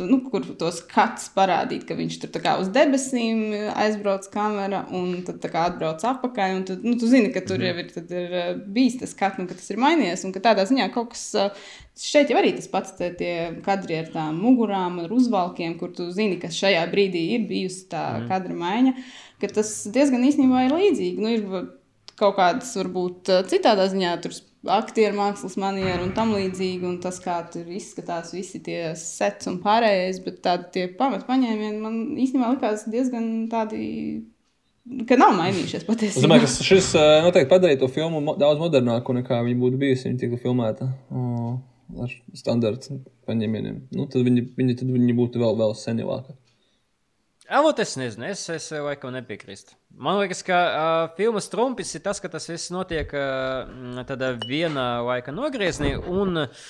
nu, 0.07 0.19
kur 0.31 0.45
tos 0.61 0.81
skats 0.83 1.29
parādīt, 1.35 1.85
ka 1.89 1.97
viņš 1.99 2.19
tur 2.23 2.47
uz 2.61 2.71
debesīm 2.75 3.41
aizbrauc 3.73 4.29
kamera 4.33 4.85
un 4.95 5.23
tad 5.27 5.45
atbrauc 5.49 6.05
atpakaļ. 6.11 6.57
Tad, 6.69 6.85
nu, 6.87 6.95
tu 7.01 7.09
zini, 7.11 7.33
ka 7.35 7.43
tur 7.47 7.63
jau 7.63 7.75
ir, 7.83 7.91
ir 8.07 8.37
eh, 8.41 8.51
bijis 8.77 8.99
tas 9.03 9.15
skats, 9.17 9.41
un 9.43 9.49
ka 9.51 9.57
tas 9.59 9.71
ir 9.73 9.81
mainījies. 9.83 10.25
Un 10.29 10.35
ka 10.35 10.43
tādā 10.45 10.67
ziņā 10.69 10.89
kaut 10.95 11.13
kas 11.15 11.25
eh, 11.39 11.71
šeit 11.99 12.33
jau 12.33 12.39
arī 12.41 12.55
tas 12.59 12.71
pats, 12.73 12.95
tie 12.99 13.33
kadri 13.67 14.01
ar 14.03 14.13
tām 14.15 14.39
mugurām, 14.43 15.01
ar 15.05 15.15
uzvalkiem, 15.15 15.79
kur 15.81 15.95
tu 15.97 16.11
zini, 16.15 16.39
ka 16.43 16.53
šajā 16.55 16.85
brīdī 16.93 17.25
ir 17.37 17.49
bijusi 17.51 17.89
tā 17.93 18.05
mm. 18.19 18.29
kadra 18.31 18.59
maiņa. 18.63 18.95
Tas 19.55 19.75
diezgan 19.95 20.27
īstenībā 20.27 20.67
ir 20.67 20.77
līdzīgi. 20.79 21.23
Nu, 21.23 21.35
ir 21.35 21.73
kaut 22.19 22.39
kādas 22.39 22.75
varbūt 22.79 23.33
eh, 23.33 23.43
citādā 23.51 23.89
ziņā 23.93 24.15
tur 24.25 24.37
aktieru 24.67 25.17
mākslas 25.19 25.55
manieru 25.61 26.09
un 26.09 26.15
tam 26.17 26.33
līdzīgi, 26.35 26.83
un 26.89 26.97
tas, 27.03 27.21
kā 27.23 27.39
tur 27.53 27.69
izskatās 27.71 28.33
visi 28.35 28.61
tie 28.65 28.81
sets 28.99 29.47
un 29.51 29.61
pārējais, 29.63 30.19
bet 30.25 30.41
tādi 30.45 30.67
tie 30.75 30.89
pamatpaņēmieni 30.99 31.79
man 31.83 32.01
īstenībā 32.19 32.55
likās 32.57 32.89
diezgan 32.91 33.47
tādi. 33.53 33.85
Ka 35.09 35.19
nav 35.21 35.35
mainījušies 35.37 35.85
patiesībā. 35.85 36.17
Es 36.17 36.25
domāju, 36.25 36.47
ka 36.47 36.65
šis 36.65 36.87
eh, 36.97 37.19
noteikti 37.21 37.51
padarīja 37.51 37.83
to 37.83 37.91
filmu 37.93 38.35
daudz 38.41 38.63
modernāku 38.63 39.13
nekā 39.19 39.43
viņa 39.45 39.61
būtu 39.61 39.81
bijusi. 39.83 40.07
Viņa 40.09 40.23
tika 40.23 40.39
filmēta 40.41 40.89
oh, 41.13 41.59
ar 42.01 42.15
standarta 42.33 42.97
paņēmieniem. 43.29 43.83
Nu, 43.93 44.07
tad 44.09 44.25
viņi, 44.25 44.47
viņi, 44.57 44.79
tad 44.81 44.95
viņi 44.95 45.17
būtu 45.19 45.43
vēl, 45.43 45.59
vēl 45.61 45.77
senilāki. 45.77 46.33
Avot, 47.49 47.79
es 47.81 47.95
nezinu, 47.97 48.27
es, 48.29 48.43
es 48.53 48.67
laikam 48.77 49.15
nepiekrīstu. 49.15 49.73
Man 49.97 50.19
liekas, 50.21 50.43
ka 50.45 50.57
uh, 50.69 51.15
filmas 51.17 51.47
trumpis 51.49 51.95
ir 51.97 52.03
tas, 52.05 52.19
ka 52.21 52.29
tas 52.29 52.45
viss 52.51 52.69
notiek 52.69 53.09
uh, 53.17 54.03
tādā 54.05 54.35
vienā 54.43 54.85
laika 55.07 55.33
nogriezienī. 55.33 55.95
Un 56.13 56.43
uh, 56.43 56.67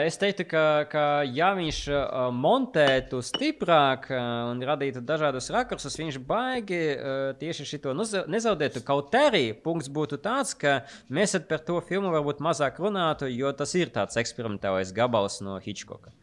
es 0.00 0.16
teiktu, 0.16 0.46
ka, 0.48 0.62
ka 0.88 1.04
ja 1.28 1.50
viņš 1.58 1.80
uh, 1.92 2.22
montētu 2.32 3.20
stiprāk 3.20 4.08
uh, 4.08 4.48
un 4.48 4.64
radītu 4.64 5.04
dažādus 5.04 5.50
rakursus, 5.52 5.98
viņš 6.00 6.18
baigi 6.24 6.80
uh, 6.94 7.20
tieši 7.36 7.68
šito 7.74 7.92
nezaudētu. 7.92 8.82
Kaut 8.88 9.12
arī 9.20 9.50
punkts 9.52 9.92
būtu 9.92 10.16
tāds, 10.24 10.56
ka 10.56 10.80
mēs 11.12 11.36
par 11.52 11.60
to 11.68 11.82
filmu 11.84 12.16
varbūt 12.16 12.40
mazāk 12.48 12.80
runātu, 12.80 13.28
jo 13.28 13.52
tas 13.52 13.76
ir 13.76 13.92
tāds 13.92 14.16
eksperimentālais 14.24 14.96
gabals 14.96 15.42
no 15.44 15.60
Hitchcocka. 15.60 16.16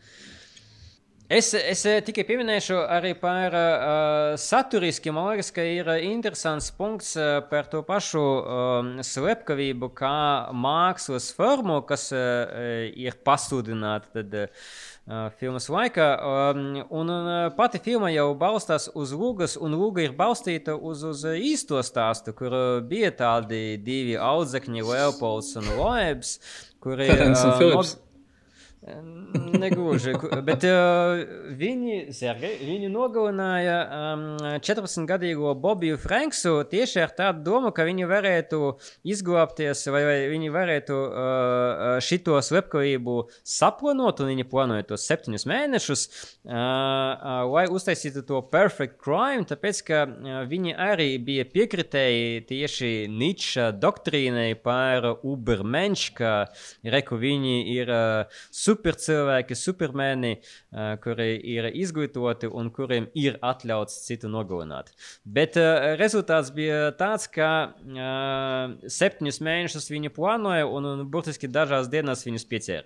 Es, 1.27 1.47
es 1.57 1.79
eh, 1.89 2.03
tikai 2.05 2.21
pieminēšu 2.27 2.75
arī 2.85 3.15
par 3.17 3.55
uh, 3.57 4.35
saturiski. 4.37 5.09
Man 5.09 5.31
liekas, 5.31 5.47
ka 5.55 5.63
ir 5.65 5.87
interesants 6.05 6.67
punkts 6.77 7.15
uh, 7.17 7.39
par 7.49 7.65
to 7.71 7.81
pašu 7.87 8.21
uh, 8.21 8.91
slepkavību, 9.01 9.89
kā 9.97 10.53
mākslas 10.53 11.31
formu, 11.33 11.79
kas 11.89 12.11
uh, 12.13 12.85
ir 12.93 13.17
pasludināta 13.25 14.19
tad, 14.19 14.37
uh, 14.37 15.25
filmas 15.41 15.65
laikā. 15.73 16.07
Um, 16.13 16.63
un 16.93 17.09
pati 17.57 17.81
filma 17.81 18.13
jau 18.13 18.29
balstās 18.37 18.91
uz 18.93 19.17
lūgas, 19.17 19.57
un 19.57 19.73
lūga 19.81 20.05
ir 20.05 20.13
balstīta 20.13 20.77
uz, 20.77 21.01
uz 21.09 21.25
īsto 21.25 21.81
stāstu, 21.81 22.37
kur 22.37 22.53
bija 22.85 23.09
tādi 23.25 23.79
divi 23.81 24.13
audzekņi, 24.13 24.85
Leopolds 24.93 25.55
un 25.57 25.73
Loebs, 25.73 26.37
kuri. 26.85 27.09
Uh, 27.33 27.95
Negluži, 28.85 30.13
bet 30.45 30.63
uh, 30.67 31.17
viņi, 31.57 32.11
Sergei, 32.13 32.59
viņi 32.61 32.89
nogalināja 32.93 33.77
um, 33.81 34.25
14-gadīgo 34.61 35.55
Bobiju 35.57 35.97
Franksu 36.01 36.59
tieši 36.69 37.01
ar 37.01 37.13
tādu 37.17 37.41
domu, 37.47 37.71
ka 37.73 37.85
viņi 37.87 38.05
varētu 38.09 38.59
izglābties, 39.07 39.81
vai, 39.89 40.03
vai 40.05 40.17
viņi 40.29 40.51
varētu 40.53 40.97
uh, 41.01 41.85
šito 42.03 42.37
slepkavību 42.45 43.15
saplānot, 43.55 44.21
un 44.21 44.29
viņi 44.35 44.45
plānoja 44.51 44.85
tos 44.91 45.07
septiņus 45.09 45.47
mēnešus, 45.49 46.05
uh, 46.05 46.53
uh, 46.53 47.41
lai 47.49 47.65
uztaisītu 47.73 48.25
to 48.29 48.43
perfect 48.53 48.99
crime, 49.01 49.47
tāpēc, 49.49 49.81
ka 49.89 50.03
uh, 50.05 50.37
viņi 50.51 50.77
arī 50.77 51.09
bija 51.25 51.47
piekritēji 51.49 52.45
tieši 52.51 52.93
Niča 53.09 53.71
doktrīnai 53.73 54.51
par 54.61 55.09
Ubermensch, 55.23 56.13
ka 56.21 56.35
reku 56.85 57.17
viņi 57.17 57.57
ir 57.73 57.95
uh, 57.95 58.41
supercilvēki, 58.75 59.55
supermeni, 59.57 60.35
uh, 60.37 60.95
kuri 61.03 61.35
ir 61.55 61.69
izglītoti 61.71 62.49
un 62.51 62.69
kuriem 62.75 63.07
ir 63.17 63.39
atļauts 63.45 64.03
citu 64.05 64.29
nogalināt. 64.31 64.91
Bet 65.25 65.57
uh, 65.59 65.95
rezultāts 65.99 66.51
bija 66.55 66.91
tāds, 66.99 67.27
ka 67.31 67.51
uh, 67.71 68.75
septiņus 68.85 69.41
mēnešus 69.45 69.89
viņi 69.93 70.13
plānoja 70.15 70.67
un, 70.67 70.91
un 70.91 71.05
burtiski 71.09 71.49
dažās 71.51 71.89
dienās 71.91 72.25
viņus 72.27 72.49
pieķēra. 72.51 72.85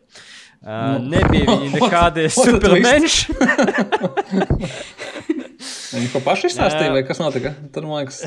Uh, 0.59 0.99
nebija 1.03 1.45
viņi 1.55 1.73
nekādi 1.77 2.27
supermenši. 2.35 3.25
Viņi 5.89 6.09
ko 6.13 6.19
paši 6.21 6.49
izstāstīja, 6.51 6.91
vai 6.93 7.01
kas 7.07 7.19
notika? 7.21 7.51
Tur, 7.73 7.85
man 7.89 8.03
liekas, 8.03 8.19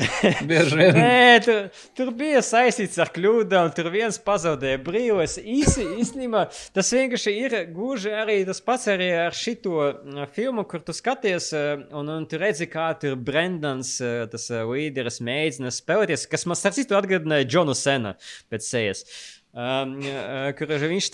bieži 0.49 0.79
vien. 0.79 0.97
Nē, 1.03 1.39
tur, 1.45 1.59
tur 1.97 2.11
bija 2.19 2.41
saistīts 2.43 2.99
ar 2.99 3.11
kļūdām, 3.15 3.69
tur 3.77 3.89
viens 3.93 4.19
pazaudēja 4.23 4.81
brīvos. 4.83 5.37
Īsi, 5.39 5.85
īstenībā 6.03 6.45
tas 6.75 6.91
vienkārši 6.95 7.35
ir 7.39 7.57
gluži 7.73 8.13
arī 8.15 8.39
tas 8.47 8.59
pats 8.63 8.89
arī 8.91 9.09
ar 9.25 9.37
šito 9.37 9.89
filmu, 10.35 10.65
kur 10.69 10.83
tu 10.83 10.95
skaties, 10.95 11.51
un, 11.95 12.11
un 12.17 12.27
tu 12.29 12.41
redzi, 12.41 12.67
kā 12.71 12.89
tur 12.99 13.15
Brendans, 13.19 13.95
tas 14.33 14.49
līderis, 14.51 15.21
mēģina 15.23 15.71
spēlēties, 15.73 16.27
kas 16.31 16.47
man 16.49 16.59
starp 16.59 16.79
citu 16.79 16.99
atgādināja 16.99 17.47
Džonu 17.47 17.77
Sena 17.77 18.17
pēc 18.51 18.67
sejas. 18.67 19.07
Um, 19.07 19.32
kur 19.53 20.71
viņš 20.81 21.07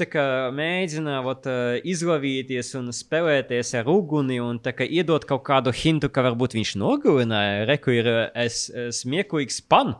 mēģina 0.55 1.17
ot, 1.27 1.47
izlavīties 1.83 2.69
un 2.79 2.93
spēlēties 2.95 3.73
ar 3.75 3.89
uguni 3.91 4.37
un 4.39 4.61
iedot 4.63 5.25
kaut 5.27 5.43
kādu 5.43 5.73
hintu, 5.75 6.07
ka 6.07 6.23
varbūt 6.23 6.55
viņš 6.55 6.71
nogalināja. 6.79 7.65
Reku 7.67 7.91
ir 7.97 8.07
es, 8.31 8.71
smieklīgs 8.95 9.59
pan. 9.67 9.91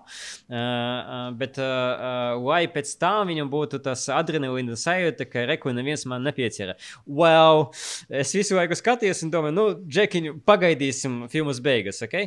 Bet, 1.36 1.60
lai 1.60 2.62
pēc 2.72 2.94
tam 3.02 3.28
viņam 3.34 3.52
būtu 3.52 3.82
tas 3.84 4.08
adrenalīna 4.08 4.80
sajūta, 4.80 5.28
ka 5.28 5.44
reku 5.50 5.76
neviens 5.76 6.08
man 6.08 6.24
nepieķera. 6.24 6.78
Well, 7.04 7.74
es 8.08 8.32
visu 8.38 8.56
laiku 8.56 8.80
skatījos 8.80 9.26
un 9.28 9.36
domāju, 9.36 9.58
nu, 9.60 9.68
Džekiņ, 9.84 10.32
pagaidīsim 10.48 11.26
filmas 11.28 11.60
beigas, 11.60 12.00
ok? 12.08 12.24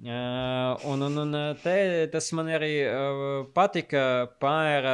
Un, 0.00 1.00
un, 1.02 1.16
un 1.18 1.32
te, 1.58 2.06
tas 2.12 2.28
man 2.38 2.46
arī 2.54 2.74
patika 3.54 4.28
par 4.38 4.86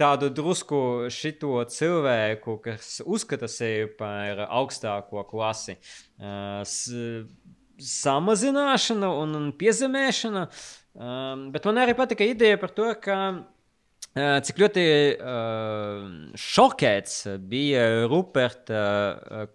tādu 0.00 0.30
drusku 0.32 1.10
šito 1.12 1.58
cilvēku, 1.68 2.56
kas 2.64 3.02
uzskata 3.04 3.48
sevi 3.50 3.90
par 3.98 4.46
augstāko 4.48 5.26
klasi. 5.28 5.76
Samazināšana 7.84 9.12
un, 9.20 9.36
un 9.36 9.52
piezemēšana, 9.60 10.46
bet 11.52 11.68
man 11.68 11.84
arī 11.84 11.98
patika 11.98 12.24
ideja 12.24 12.56
par 12.62 12.72
to, 12.72 12.88
ka 13.04 13.20
cik 14.14 14.64
ļoti 14.64 14.88
šokēts 16.40 17.24
bija 17.50 17.88
Ruperta 18.08 18.84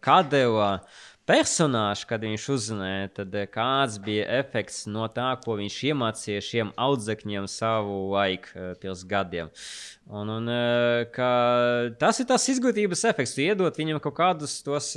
Kadela 0.03 0.73
uh, 0.77 0.97
personāžs, 1.29 2.07
kad 2.09 2.23
viņš 2.25 2.45
uzzināja, 2.55 3.09
tad 3.19 3.35
eh, 3.37 3.45
kāds 3.49 3.99
bija 4.01 4.25
efekts 4.39 4.87
no 4.89 5.05
tā, 5.13 5.29
ko 5.43 5.59
viņš 5.59 5.77
iemācīja 5.91 6.41
šiem 6.41 6.73
audzekņiem 6.79 7.45
savu 7.51 7.99
laiku 8.15 8.55
eh, 8.55 8.71
pirms 8.81 9.03
gadiem. 9.09 9.51
Un, 10.09 10.31
un, 10.33 10.49
eh, 10.49 11.19
tas 12.01 12.17
ir 12.17 12.25
tas 12.31 12.47
izglītības 12.49 13.05
efekts. 13.11 13.35
Tu 13.37 13.45
iedod 13.45 13.77
viņam 13.77 14.01
kaut 14.01 14.15
kādus 14.17 14.55
tos 14.65 14.95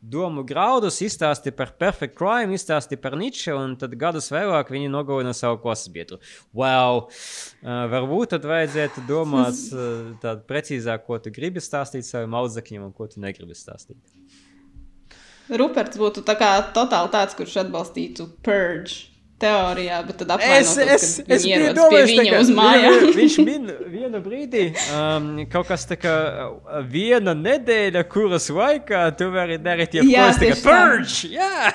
domu 0.00 0.44
graudus, 0.48 1.02
izstāsti 1.04 1.52
par 1.52 1.74
perfect 1.76 2.16
crime, 2.16 2.56
izstāsti 2.56 2.96
par 2.96 3.18
Nietzsche, 3.20 3.52
un 3.52 3.76
tad 3.76 3.92
gadus 4.00 4.30
vēlāk 4.32 4.72
viņi 4.72 4.88
nogalina 4.92 5.36
savu 5.36 5.60
biedru. 5.92 6.16
Wow! 6.56 7.10
Varbūt 7.60 8.32
tad 8.36 8.48
vajadzētu 8.48 9.04
domāt 9.08 9.60
tādu 10.22 10.48
precīzāk, 10.48 11.04
ko 11.04 11.20
tu 11.20 11.34
gribi 11.34 11.60
stāstīt 11.60 12.08
saviem 12.08 12.40
audzekņiem 12.40 12.88
un 12.88 12.96
ko 12.96 13.10
tu 13.10 13.20
negribi 13.20 13.58
stāstīt. 13.58 14.00
Ruperts 15.48 16.00
būtu 16.00 16.24
tā 16.26 16.34
kā 16.38 16.50
totāli 16.76 17.12
tāds, 17.12 17.36
kurš 17.38 17.62
atbalstītu 17.64 18.28
purge. 18.44 19.06
Teorijā, 19.38 20.00
bet 20.02 20.16
tad 20.18 20.32
apvainotos, 20.34 20.72
es, 20.82 21.02
es, 21.22 21.26
es 21.30 21.44
biju 21.46 21.68
domājis, 21.76 22.10
viņa 22.10 22.30
kā, 22.32 22.38
uz 22.42 22.48
mājām. 22.56 22.96
viņš 23.20 23.36
min 23.46 23.68
vienu 23.92 24.20
brīdi, 24.24 24.64
um, 24.96 25.28
kaut 25.52 25.68
kas 25.68 25.86
tā 25.86 25.94
kā 26.02 26.14
uh, 26.48 26.80
viena 26.82 27.36
nedēļa, 27.38 28.02
kuras 28.10 28.48
laikā 28.50 29.04
tu 29.20 29.30
vari 29.30 29.60
darīt 29.62 29.94
jau 29.94 30.02
es 30.26 30.64
purge, 30.64 31.30
jā! 31.36 31.70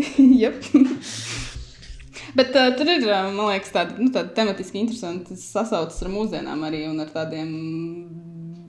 Jep. 0.40 0.64
Bet 2.40 2.56
uh, 2.56 2.72
tur 2.78 2.88
ir, 2.88 3.04
uh, 3.04 3.28
man 3.28 3.52
liekas, 3.52 3.74
tāda, 3.76 3.98
nu, 4.00 4.08
tāda 4.14 4.32
tematiski 4.40 4.80
interesanta 4.80 5.36
sasaucas 5.36 6.00
ar 6.00 6.12
mūsdienām 6.16 6.64
arī 6.64 6.86
un 6.88 7.04
ar 7.04 7.12
tādiem 7.12 7.50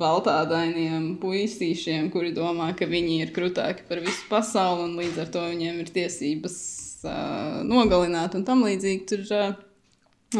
baltādainiem 0.02 1.16
puisīšiem, 1.22 2.10
kuri 2.14 2.34
domā, 2.36 2.72
ka 2.78 2.88
viņi 2.90 3.22
ir 3.26 3.34
krutāki 3.36 3.86
par 3.90 4.02
visu 4.04 4.26
pasauli 4.30 4.88
un 4.90 4.98
līdz 5.00 5.22
ar 5.26 5.30
to 5.34 5.44
viņiem 5.50 5.84
ir 5.84 5.92
tiesības 5.94 6.58
uh, 7.06 7.62
nogalināt 7.68 8.36
un 8.40 8.48
tam 8.48 8.66
līdzīgi. 8.68 9.06
Tur 9.12 9.24
uh, 9.38 9.54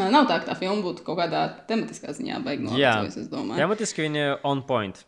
nav 0.02 0.28
tā, 0.30 0.40
ka 0.42 0.52
tā 0.52 0.58
filma 0.58 0.82
būtu 0.84 1.06
kaut 1.06 1.20
kādā 1.22 1.46
tematiskā 1.70 2.14
ziņā 2.16 2.42
beigta 2.44 2.76
Jā, 2.80 2.98
tematiski 3.56 4.06
viņa 4.06 4.26
ir 4.26 4.36
on 4.48 4.64
point. 4.68 5.04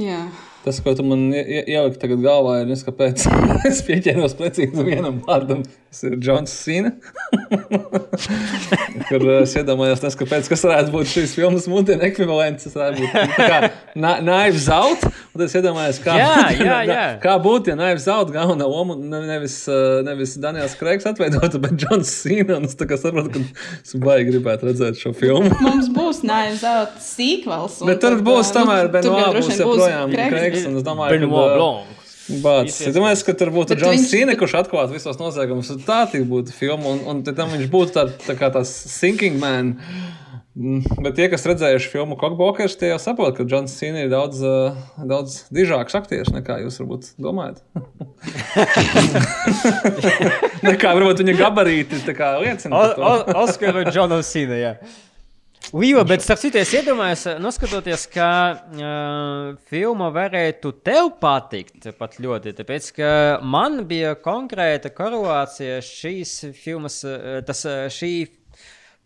Jā. 0.00 0.24
Tas, 0.64 0.78
ko 0.80 0.94
tu 0.96 1.04
man 1.04 1.26
ie- 1.30 1.44
ie- 1.44 1.64
ieliki 1.76 1.98
tagad 2.00 2.22
galvā, 2.24 2.54
ir 2.62 2.70
nezinu, 2.70 2.88
kāpēc 2.88 3.26
es 3.68 3.82
pieķēros 3.84 4.32
precīzi 4.38 4.84
vienam 4.86 5.18
vārdam. 5.26 5.60
Tas 5.92 6.00
ir 6.08 6.16
Džons 6.18 6.50
Sīna. 6.50 6.90
Kur 9.08 9.24
eh, 9.28 9.42
es 9.44 9.52
iedomājos, 9.58 10.00
tas, 10.02 10.16
kāpēc, 10.18 10.48
kas 10.50 10.64
varētu 10.66 10.92
būt 10.94 11.10
šīs 11.10 11.34
filmas 11.36 11.66
mūtena 11.70 12.06
ekvivalents. 12.08 12.64
Tas 12.66 12.76
varētu 12.78 13.02
būt 13.04 13.12
tā 13.36 13.48
kā 13.50 13.58
na- 14.02 14.16
Knives 14.24 14.66
Out. 14.72 15.04
Un 15.06 15.36
tad 15.40 15.44
es 15.48 15.56
iedomājos, 15.60 16.00
kā, 16.04 16.16
Jā, 16.18 16.30
būtu, 16.48 16.66
jā, 16.70 16.78
jā. 16.88 17.04
kā 17.22 17.34
būtu, 17.44 17.72
ja 17.72 17.76
Knives 17.78 18.06
Out 18.14 18.32
galvenā 18.34 18.66
loma 18.70 18.96
ne- 18.98 19.22
nevis, 19.28 19.56
eh, 19.70 20.00
nevis 20.06 20.34
Daniels 20.42 20.74
Kreigs 20.80 21.06
atveidotu, 21.10 21.60
bet 21.62 21.76
Džons 21.84 22.10
Sīna. 22.24 22.58
Un 22.60 22.68
es 22.70 22.74
saprotu, 23.04 23.30
ka 23.34 23.44
es 23.84 23.94
baigi 24.00 24.30
gribētu 24.32 24.70
redzēt 24.70 24.98
šo 25.00 25.12
filmu. 25.18 25.52
Mums 25.64 25.88
būs 25.94 26.13
Knives 26.24 26.64
Out 26.68 26.96
sequels. 27.04 27.76
un 27.82 27.86
Bet 27.92 28.00
tur 28.02 28.16
tad, 28.16 28.24
būs 28.26 28.48
tomēr 28.56 28.88
nu, 28.88 28.88
tur 28.88 28.94
Benoā 28.96 29.28
būs 29.36 29.52
joprojām 29.60 30.08
Kreigs. 30.16 30.64
Un 30.70 30.80
es 30.80 30.84
domāju, 30.86 31.20
ka, 31.20 31.28
Blanc. 31.34 32.00
Bācis. 32.40 32.80
Es 32.88 32.94
domāju, 32.96 33.20
ka 33.28 33.32
tur 33.36 33.50
būtu 33.52 33.76
Džons 33.76 33.98
viņš- 34.00 34.08
Sīne, 34.08 34.32
kurš 34.40 34.54
atklātu 34.62 34.96
visos 34.96 35.18
noziegumus. 35.20 35.68
un 35.74 35.82
Tā 35.84 36.06
tik 36.10 36.24
būtu 36.30 36.50
filma, 36.56 36.94
un, 36.96 37.02
un 37.12 37.20
te 37.26 37.32
tam 37.36 37.52
viņš 37.52 37.68
būtu 37.68 37.92
tā, 37.92 38.06
tā 38.24 38.32
kā 38.40 38.48
tās 38.54 38.72
Sinking 38.72 39.36
Man. 39.42 39.74
Mm, 40.54 40.84
Bet 41.02 41.16
tie, 41.18 41.26
kas 41.28 41.42
redzējuši 41.50 41.88
filmu 41.90 42.14
Kokbokers, 42.16 42.76
tie 42.78 42.92
jau 42.92 42.98
saprot, 43.02 43.34
ka 43.36 43.42
Džons 43.44 43.74
Sīne 43.74 44.04
ir 44.06 44.10
daudz, 44.12 44.38
daudz 45.02 45.40
dižāks 45.52 45.96
aktieris 45.98 46.30
nekā 46.30 46.60
jūs 46.62 46.78
varbūt 46.78 47.08
domājat. 47.18 47.58
nekā 50.68 50.92
varbūt 50.94 51.20
viņa 51.24 51.34
gabarīti 51.40 51.98
tā 52.06 52.14
kā 52.16 52.30
liecina. 52.40 52.84
Oskaru 53.42 53.82
Džonu 53.90 54.20
Sīnu. 54.24 54.54
jā. 54.62 54.72
Līva, 55.74 56.04
bet 56.06 56.22
starp 56.22 56.38
citu, 56.38 56.60
es 56.60 56.70
iedomājos, 56.70 57.24
noskatoties, 57.42 58.04
ka 58.12 58.26
uh, 58.54 59.56
filma 59.66 60.06
varētu 60.14 60.70
tev 60.86 61.08
patikt 61.18 61.88
pat 61.98 62.12
ļoti. 62.22 62.52
Tāpēc, 62.54 62.90
ka 62.94 63.08
man 63.42 63.80
bija 63.90 64.12
konkrēta 64.22 64.92
korelācija 64.94 65.80
šīs 65.82 66.36
filmas, 66.54 67.00
uh, 67.02 67.40
tas, 67.42 67.64
šī 67.90 68.12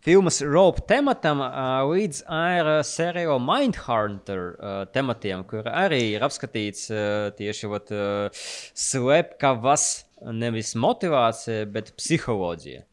filmas 0.04 0.42
rope 0.44 0.84
tematam 0.92 1.40
uh, 1.46 1.88
līdz 1.88 2.20
ar 2.36 2.70
uh, 2.74 2.82
seriāla 2.84 3.40
Mindhunter 3.40 4.44
uh, 4.52 4.76
tematiem, 4.92 5.46
kur 5.48 5.72
arī 5.72 6.02
ir 6.18 6.28
apskatīts 6.28 6.90
uh, 6.92 7.30
tieši 7.40 7.72
vat, 7.72 7.96
uh, 7.96 8.44
slepkavas, 8.76 9.88
nevis 10.36 10.76
motivācija, 10.76 11.64
bet 11.72 11.94
psiholoģija. 11.96 12.84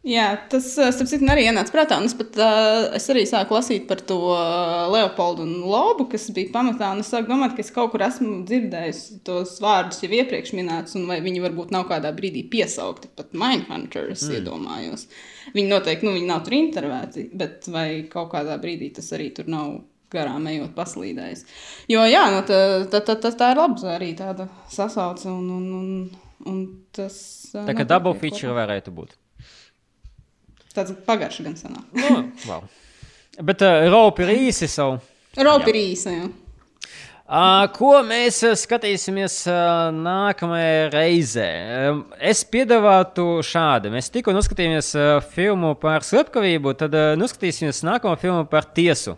Jā, 0.00 0.30
tas, 0.48 0.64
starp 0.72 1.08
citu, 1.10 1.26
arī 1.28 1.42
ienāca 1.50 1.74
prātā. 1.74 1.98
Es, 2.06 2.14
pat, 2.16 2.32
uh, 2.40 2.86
es 2.96 3.04
arī 3.12 3.26
sāku 3.28 3.52
lasīt 3.52 3.84
par 3.88 4.00
to 4.08 4.16
Leopoldu 4.88 5.44
un 5.44 5.58
Lobu, 5.68 6.06
kas 6.08 6.24
bija 6.32 6.48
pamatā. 6.54 6.94
Es 7.02 7.10
sāku 7.12 7.28
domāt, 7.28 7.52
ka 7.52 7.60
es 7.60 7.68
kaut 7.74 7.92
kur 7.92 8.06
esmu 8.06 8.38
dzirdējis 8.48 9.02
tos 9.28 9.58
vārdus 9.60 10.00
jau 10.00 10.08
iepriekš 10.16 10.54
minētus, 10.56 10.96
un 10.96 11.04
vai 11.10 11.20
viņi 11.20 11.44
varbūt 11.44 11.76
nav 11.76 11.84
kādā 11.92 12.14
brīdī 12.16 12.46
piesaukti. 12.48 13.12
Pat 13.12 13.36
Mindhunter, 13.36 14.08
es 14.14 14.24
mm. 14.24 14.40
iedomājos. 14.40 15.06
Viņi 15.52 15.68
noteikti 15.68 16.08
nu, 16.08 16.16
viņi 16.16 16.32
nav 16.32 16.42
tur 16.48 16.56
intervēti, 16.62 17.28
bet 17.36 17.68
vai 17.68 17.86
kaut 18.08 18.32
kādā 18.32 18.56
brīdī 18.62 18.94
tas 18.96 19.12
arī 19.12 19.28
tur 19.36 19.52
nav 19.52 19.82
garām 20.10 20.48
ejot, 20.48 20.72
paslīdējis. 20.80 21.44
Jo, 21.92 22.08
jā, 22.08 22.24
nu, 22.32 22.40
tā, 22.48 22.60
tā, 22.88 23.04
tā, 23.04 23.20
tā, 23.20 23.36
tā 23.36 23.52
ir 23.52 23.60
laba 23.60 23.96
arī 24.00 24.14
tāda 24.16 24.48
sasauce. 24.72 25.28
Un, 25.28 25.50
un, 25.60 25.72
un, 25.76 26.46
un 26.48 26.68
tas, 26.96 27.20
Tā 27.52 27.76
kā 27.76 27.84
ir 27.84 28.14
feature 28.24 28.56
varētu 28.56 28.96
būt. 28.96 29.20
Tāds 30.74 30.94
pagaršs 31.06 31.42
gan 31.46 31.56
senāk. 31.58 31.86
Nu, 31.96 32.20
wow. 32.46 32.68
Bet 33.42 33.64
uh, 33.64 33.88
rope 33.90 34.22
ir 34.26 34.34
īsi 34.48 34.68
savu. 34.70 35.00
Ropa 35.38 35.70
ir 35.72 35.78
īsa. 35.80 36.12
Jā. 36.14 36.28
Uh, 37.30 37.68
ko 37.70 37.92
mēs 38.02 38.40
uh, 38.42 38.56
skatīsimies 38.58 39.36
uh, 39.46 39.90
nākamajā 39.94 40.88
reizē? 40.90 41.46
Um, 41.90 42.00
es 42.18 42.42
piedāvātu 42.42 43.26
šādi. 43.46 43.92
Mēs 43.94 44.10
tikko 44.10 44.34
noskatījāmies 44.34 44.88
uh, 44.98 45.12
filmu 45.34 45.76
par 45.78 46.02
slepkavību, 46.06 46.74
tad 46.80 46.96
uh, 46.98 47.12
noskatīsimies 47.20 47.84
nākamo 47.86 48.16
filmu 48.18 48.48
par 48.50 48.66
tiesu. 48.74 49.14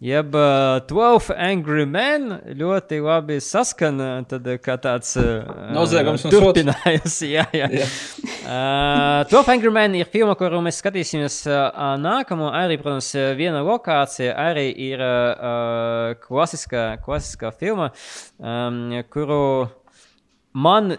Jeb 0.00 0.34
uh, 0.34 0.76
12 0.84 1.30
Angry 1.40 1.86
Men 1.88 2.34
ļoti 2.52 2.98
labi 3.00 3.38
saskan, 3.40 3.96
uh, 3.96 4.18
tad, 4.28 4.44
uh, 4.44 4.58
kā 4.60 4.74
tāds 4.76 5.14
uh, 5.16 5.46
Noziegums 5.72 6.26
un 6.26 6.34
sots. 6.34 6.36
turpinājums. 6.36 7.16
jā, 7.36 7.46
jā. 7.56 7.68
Jā. 7.72 7.86
Uh, 8.44 9.22
12 9.32 9.54
Angry 9.54 9.72
Men 9.72 9.96
ir 9.96 10.10
filma, 10.12 10.34
kuru 10.36 10.60
mēs 10.66 10.82
skatīsimies 10.82 11.38
uh, 11.48 11.96
nākamo. 12.02 12.50
Arī, 12.52 12.76
protams, 12.82 13.08
uh, 13.16 13.30
viena 13.40 13.64
lokācija 13.64 14.36
arī 14.36 14.68
ir 14.90 15.00
uh, 15.00 16.12
klasiskā, 16.26 16.84
klasiskā 17.00 17.54
filma, 17.56 17.88
um, 18.36 18.98
kuru 19.08 19.42
man. 20.52 20.98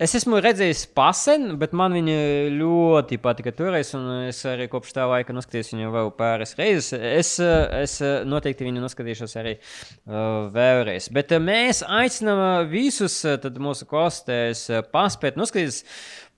Es 0.00 0.14
esmu 0.16 0.38
redzējis 0.40 0.86
pasen, 0.96 1.42
bet 1.60 1.74
man 1.76 1.92
viņa 1.92 2.14
ļoti 2.54 3.18
patika 3.20 3.52
toreiz, 3.52 3.90
un 3.98 4.06
es 4.30 4.38
arī 4.48 4.64
kopš 4.72 4.94
tā 4.96 5.04
laika 5.04 5.34
noskatījos 5.36 5.74
viņu 5.74 5.90
vēl 5.92 6.08
pāris 6.16 6.54
reizes. 6.56 6.94
Es, 6.96 7.34
es 7.76 7.98
noteikti 8.24 8.64
viņu 8.64 8.80
noskatīšos 8.80 9.36
arī 9.36 9.52
uh, 9.58 10.46
vēlreiz. 10.54 11.10
Bet 11.12 11.34
uh, 11.36 11.42
mēs 11.44 11.82
aicinām 11.84 12.40
uh, 12.40 12.70
visus 12.70 13.18
uh, 13.28 13.36
tad 13.42 13.60
mūsu 13.60 13.84
klausītājus 13.90 14.88
paspēt 14.88 15.36
noskatīties. 15.36 15.82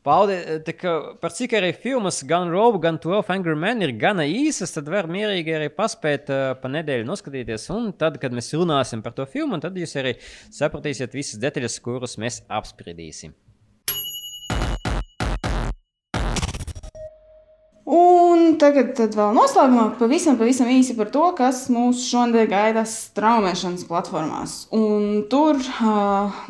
Paldies, 0.03 0.67
kā 0.81 0.97
par 1.23 1.31
cik 1.31 1.55
arī 1.61 1.71
filmas, 1.79 2.19
gan 2.27 2.51
Robu, 2.51 2.81
gan 2.83 2.99
12 2.99 3.31
Angry 3.31 3.55
Men 3.55 3.87
ir 3.87 3.95
gana 3.95 4.27
īsas, 4.27 4.75
tad 4.75 4.91
var 4.91 5.07
mierīgi 5.07 5.55
arī 5.61 5.71
paspēt 5.71 6.35
uh, 6.35 6.43
pa 6.59 6.73
nedēļu 6.81 7.07
noskatīties. 7.07 7.69
Un 7.79 7.93
tad, 7.95 8.19
kad 8.19 8.35
mēs 8.35 8.51
runāsim 8.59 9.07
par 9.07 9.15
to 9.15 9.31
filmu, 9.31 9.63
tad 9.63 9.79
jūs 9.79 9.95
arī 10.03 10.17
sapratīsiet 10.51 11.15
visas 11.15 11.39
detaļas, 11.47 11.79
kuras 11.87 12.19
mēs 12.19 12.43
apspriedīsim. 12.51 13.39
Un 18.43 18.57
tagad 18.61 18.99
vēl 18.99 19.35
noslēgumā 19.37 19.85
pavisam, 20.01 20.37
pavisam 20.41 20.69
īsi 20.73 20.95
par 20.99 21.11
to, 21.15 21.25
kas 21.39 21.65
mūs 21.73 22.03
šodien 22.09 22.49
gaida 22.51 22.83
straumēšanas 22.89 23.85
platformās. 23.89 24.55
Un 24.75 25.25
tur 25.31 25.61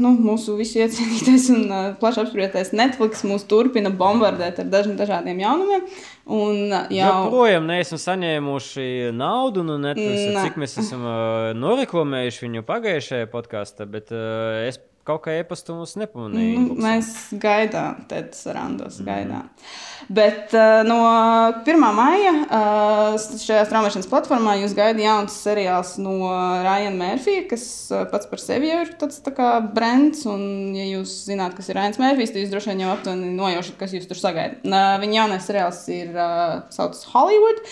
nu, 0.02 0.12
mūsu 0.24 0.56
visu 0.59 0.81
iecienītais 0.82 1.48
un 1.55 1.66
plaši 2.01 2.23
apsprietais 2.24 2.73
Netflix 2.77 3.24
mūs 3.28 3.44
turpina 3.51 3.93
bombardēt 3.93 4.62
ar 4.62 4.70
dažiem 4.73 4.97
dažādiem 5.01 5.43
jaunumiem. 5.43 5.85
Un, 6.32 6.73
jau... 6.94 7.10
Joprojām 7.27 7.66
neesam 7.69 8.01
saņēmuši 8.01 8.86
naudu 9.19 9.66
no 9.66 9.77
Netflix, 9.82 10.31
Nē. 10.32 10.47
cik 10.47 10.60
mēs 10.62 10.78
esam 10.85 11.05
noreklamējuši 11.59 12.47
viņu 12.47 12.64
pagājušajā 12.69 13.28
podkāstā, 13.32 13.89
bet 13.90 14.14
es 14.14 14.81
kaut 15.07 15.24
kā 15.24 15.35
e-pastu 15.41 15.74
mums 15.77 15.95
nepamanīju. 15.99 16.61
Nu, 16.62 16.77
mēs 16.83 17.09
gaidām, 17.43 18.05
Tēdes 18.11 18.45
Randos 18.55 19.01
gaidām. 19.05 19.49
Bet 20.12 20.55
uh, 20.55 20.83
no 20.87 20.99
1. 21.62 21.85
maija 21.97 22.33
uh, 22.43 23.16
šajā 23.19 23.65
straumēšanas 23.69 24.11
platformā 24.11 24.57
jūs 24.61 24.74
gaidat 24.79 25.03
jauns 25.03 25.39
seriāls 25.45 25.95
no 26.03 26.16
Ryan 26.65 26.99
Murphy, 26.99 27.41
kas 27.51 27.65
uh, 27.95 28.05
pats 28.11 28.31
par 28.31 28.43
sevi 28.43 28.70
jau 28.70 28.83
ir 28.85 28.93
tāds 29.01 29.23
tā 29.24 29.35
kā 29.35 29.55
brands. 29.74 30.27
Un, 30.31 30.45
ja 30.77 30.87
jūs 30.91 31.15
zināt, 31.31 31.57
kas 31.59 31.70
ir 31.70 31.79
Ryan 31.79 31.99
Murphy, 32.03 32.29
tad 32.31 32.45
jūs 32.45 32.53
droši 32.55 32.73
vien 32.73 32.85
jau 32.85 32.93
aptuveni 32.95 33.33
nojaušat, 33.39 33.79
kas 33.81 33.97
jūs 33.97 34.07
tur 34.11 34.20
sagaidat. 34.20 34.62
Uh, 34.66 34.95
viņa 35.03 35.20
jaunais 35.23 35.51
seriāls 35.51 35.83
ir 35.95 36.15
uh, 36.15 36.62
saucams 36.74 37.07
Hollywood. 37.15 37.62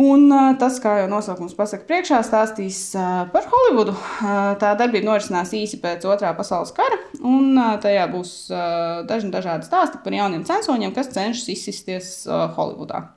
Un 0.00 0.30
uh, 0.32 0.54
tas, 0.56 0.78
kā 0.80 0.94
jau 1.02 1.08
nosaukums 1.10 1.52
pasaka, 1.56 1.84
priekšā 1.88 2.22
stāstīs 2.24 2.78
uh, 2.96 3.26
par 3.32 3.44
Holivudu. 3.50 3.92
Uh, 3.92 4.54
tā 4.60 4.72
darbība 4.80 5.10
norisinās 5.10 5.52
īsi 5.56 5.82
pēc 5.82 6.06
otrā 6.08 6.32
pasaules 6.38 6.72
kara, 6.76 6.96
un 7.20 7.52
uh, 7.58 7.74
tajā 7.82 8.06
būs 8.12 8.36
uh, 8.54 9.02
daži 9.08 9.28
dažādi 9.32 9.68
stāsti 9.68 10.00
par 10.04 10.16
jauniem 10.16 10.46
censoņiem, 10.48 10.94
kas 10.96 11.12
cenšas 11.12 11.50
izsisties 11.52 12.14
uh, 12.24 12.46
Holivudā. 12.56 13.10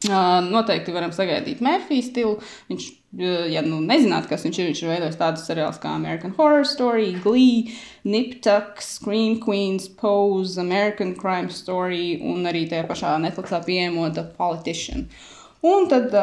Uh, 0.00 0.38
noteikti 0.44 0.94
varam 0.96 1.10
sagaidīt 1.12 1.58
Mērfija 1.64 2.04
stilu. 2.04 2.36
Viņš, 2.68 2.84
uh, 3.16 3.48
ja 3.52 3.64
nu 3.64 3.82
nezināt, 3.84 4.28
kas 4.28 4.44
viņš 4.44 4.60
ir, 4.60 4.70
viņš 4.70 4.84
ir 4.84 4.92
veidojis 4.94 5.18
tādus 5.20 5.48
seriālus 5.48 5.80
kā 5.80 5.96
American 5.96 6.36
Horror 6.36 6.68
Story, 6.68 7.10
Glee, 7.24 7.74
Nip 8.04 8.38
Tuck, 8.44 8.84
Scream 8.84 9.36
Queens, 9.40 9.88
Pose, 9.88 10.60
American 10.60 11.16
Crime 11.16 11.52
Story 11.52 12.14
un 12.20 12.48
arī 12.48 12.66
tajā 12.68 12.88
pašā 12.88 13.18
Netflixā 13.24 13.60
pieejamo 13.64 14.08
The 14.12 14.28
Politician. 14.36 15.08
Un 15.60 15.90
tad, 15.90 16.14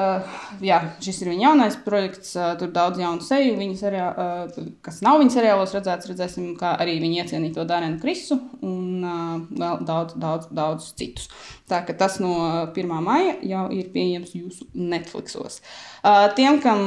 jā, 0.65 0.77
šis 1.03 1.19
ir 1.22 1.30
viņa 1.30 1.43
jaunais 1.43 1.76
projekts. 1.85 2.31
Tur 2.57 2.72
daudz 2.73 2.97
jaunu 2.97 3.22
seju, 3.22 3.53
viņa 3.59 3.76
seriā, 3.77 4.07
uh, 4.09 4.72
kas 4.81 4.97
nav 5.05 5.19
viņa 5.22 5.35
seriālos 5.35 5.76
redzēts. 5.77 6.09
Redzēsim, 6.09 6.47
kā 6.57 6.73
arī 6.81 6.97
viņa 7.03 7.22
iecienīto 7.22 7.65
Dārenu 7.69 8.01
Krisu 8.01 8.39
un 8.65 9.05
vēl 9.53 9.85
daudz, 9.85 10.18
daudz, 10.18 10.49
daudz 10.49 10.89
citus. 10.97 11.30
Tā 11.68 11.81
ka 11.84 11.91
tas 11.99 12.14
no 12.23 12.31
1. 12.72 12.91
maija 13.03 13.34
jau 13.44 13.65
ir 13.76 13.89
pieejams 13.91 14.31
jūsu 14.38 14.69
Netflixos. 14.72 15.60
Tiem, 16.37 16.62
kam 16.63 16.79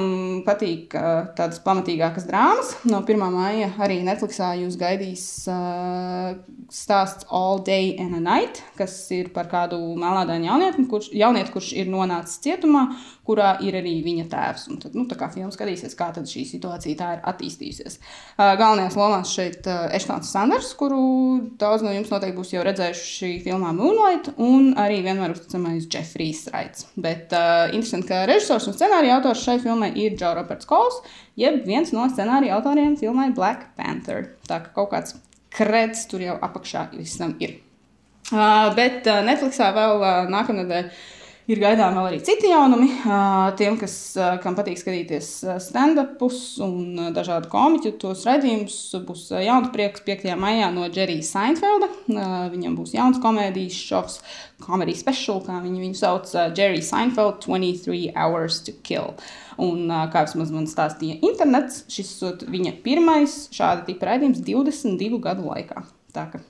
patīk 0.46 0.94
tādas 1.36 1.60
pamatīgākas 1.60 2.24
drāmas, 2.24 2.72
no 2.88 3.02
1. 3.04 3.26
maija 3.34 3.68
arī 3.84 3.98
Netflixā 4.06 4.54
jūs 4.62 4.78
gaidīs 4.80 5.26
stāsts 6.72 7.28
All 7.28 7.60
Day 7.66 7.92
and 8.00 8.16
a 8.16 8.22
Night, 8.24 8.62
kas 8.78 8.94
ir 9.12 9.28
par 9.34 9.50
kādu 9.52 9.76
melnādainu 10.00 10.48
jaunieti, 10.48 10.86
kurš, 10.88 11.10
jaunieti, 11.12 11.52
kurš 11.52 11.72
ir 11.76 11.90
nonācis 11.92 12.40
cietumā, 12.40 12.86
kurā 13.26 13.52
ir 13.64 13.76
arī 13.78 13.96
viņa 14.04 14.26
tēvs. 14.30 14.66
Un 14.70 14.80
tad, 14.82 14.96
nu, 14.98 15.04
tā 15.10 15.18
kā 15.18 15.28
filmas 15.34 15.58
skatīsies, 15.58 15.96
kā 15.98 16.10
šī 16.16 16.44
situācija 16.48 16.98
tā 16.98 17.10
ir 17.16 17.22
attīstījusies. 17.30 17.98
Uh, 18.00 18.54
galvenajās 18.58 18.98
lomās 18.98 19.34
šeit 19.34 19.68
uh, 19.70 19.86
Eštons 19.96 20.30
Sanders, 20.32 20.72
kuru 20.78 21.00
daudz 21.60 21.84
no 21.86 21.92
jums 21.94 22.10
noteikti 22.12 22.38
būs 22.38 22.54
jau 22.54 22.64
redzējuši 22.66 23.32
filmā 23.44 23.74
Moonlight, 23.76 24.32
un 24.38 24.69
arī 24.78 25.00
vienmēr 25.04 25.34
uzticamais 25.34 25.86
Jeffrijs 25.90 26.44
Raits. 26.52 26.86
Bet 27.00 27.32
uh, 27.36 27.70
interesanti, 27.70 28.08
ka 28.10 28.24
režisors 28.30 28.68
un 28.70 28.76
scenārija 28.76 29.16
autors 29.18 29.42
šai 29.44 29.58
filmai 29.62 29.90
ir 29.98 30.18
Džo 30.18 30.34
Roberts 30.38 30.68
Kols, 30.70 31.00
jeb 31.40 31.62
viens 31.66 31.94
no 31.96 32.06
scenārija 32.10 32.58
autoriem 32.58 32.96
filmai 33.00 33.30
Black 33.36 33.72
Panther. 33.78 34.32
Tā 34.48 34.62
kā 34.64 34.74
kaut 34.76 34.92
kāds 34.94 35.16
kreds 35.54 36.06
tur 36.10 36.22
jau 36.24 36.36
apakšā 36.38 36.90
visam 36.94 37.34
ir. 37.42 37.58
Uh, 38.30 38.70
bet 38.76 39.08
uh, 39.10 39.24
Netflixā 39.26 39.72
vēl 39.74 39.96
uh, 39.98 40.28
nākamnedēļ 40.30 40.92
Ir 41.50 41.58
gaidām 41.58 41.96
vēl 41.96 42.04
arī 42.12 42.18
citi 42.22 42.46
jaunumi. 42.52 42.86
Tiem, 43.58 43.74
kas, 43.80 43.94
kam 44.44 44.54
patīk 44.54 44.78
skatīties 44.78 45.30
stand-upus 45.64 46.60
un 46.62 47.08
dažādu 47.16 47.48
komiķu, 47.50 47.90
tos 47.98 48.22
redzējumus, 48.28 48.76
būs 49.08 49.24
jauns 49.42 49.72
prieks 49.74 50.04
5. 50.06 50.28
maijā 50.38 50.68
no 50.70 50.84
Jerija 50.86 51.24
Seinfelda. 51.26 51.88
Viņam 52.52 52.76
būs 52.78 52.92
jauns 52.94 53.18
komēdijas 53.24 53.78
šovs, 53.88 54.20
komēdijas 54.62 55.02
special, 55.02 55.40
kā 55.48 55.58
viņi 55.64 55.82
viņu 55.88 55.98
sauc, 55.98 56.30
Jerry 56.54 56.84
Seinfeld 56.86 57.42
23 57.42 58.12
Hours 58.14 58.60
to 58.68 58.76
Kill. 58.86 59.16
Un, 59.58 59.90
kā 60.12 60.22
jau 60.28 60.44
man 60.54 60.70
stāstīja 60.70 61.18
internets, 61.26 61.82
šis 61.90 62.12
ir 62.28 62.46
viņa 62.52 62.76
pirmais 62.84 63.34
šāda 63.56 63.88
tipa 63.88 64.12
raidījums 64.12 64.44
22 64.46 65.18
gadu 65.26 65.50
laikā. 65.50 65.82
Tā 66.14 66.28
kā 66.30 66.44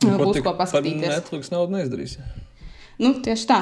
būs 0.00 0.40
ko 0.40 0.56
paskatīties. 0.56 1.12
Netflix 1.12 1.52
naudu 1.52 1.76
neizdarīs. 1.76 2.16
Nu, 3.02 3.10
tieši 3.24 3.46
tā. 3.50 3.58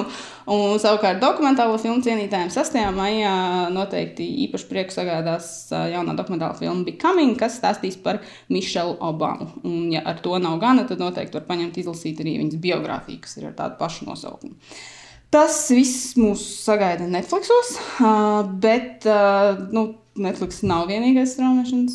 un, 0.52 0.78
savukārt, 0.82 1.20
dokumentālo 1.22 1.76
filmu 1.78 2.02
cienītājiem 2.02 2.50
6. 2.50 2.78
maijā 2.96 3.34
noteikti 3.74 4.26
īpaši 4.48 4.68
prieku 4.70 4.94
sagādās 4.94 5.46
jaunā 5.70 6.16
dokumentāla 6.18 6.58
filma 6.58 6.86
Becoming, 6.88 7.36
kas 7.38 7.60
stāstīs 7.60 7.98
par 8.02 8.18
Mišelu 8.52 8.96
Obamu. 8.98 9.52
Un, 9.62 9.86
ja 9.94 10.02
ar 10.08 10.18
to 10.24 10.34
nav 10.42 10.58
gana, 10.62 10.86
tad 10.88 11.02
noteikti 11.02 11.38
var 11.38 11.46
paņemt 11.52 11.78
izlasīt 11.84 12.24
arī 12.24 12.40
viņas 12.40 12.58
biogrāfiju, 12.64 13.22
kas 13.22 13.38
ir 13.38 13.50
ar 13.52 13.56
tādu 13.60 13.78
pašu 13.78 14.10
nosaukumu. 14.10 14.58
Tas 15.32 15.62
viss 15.72 16.12
mūs 16.20 16.42
sagaida 16.60 17.06
Netflixos, 17.08 17.76
bet 18.60 19.06
nu, 19.72 19.86
Netflix 20.20 20.58
nav 20.68 20.90
vienīgais 20.90 21.38
straumēšanas 21.38 21.94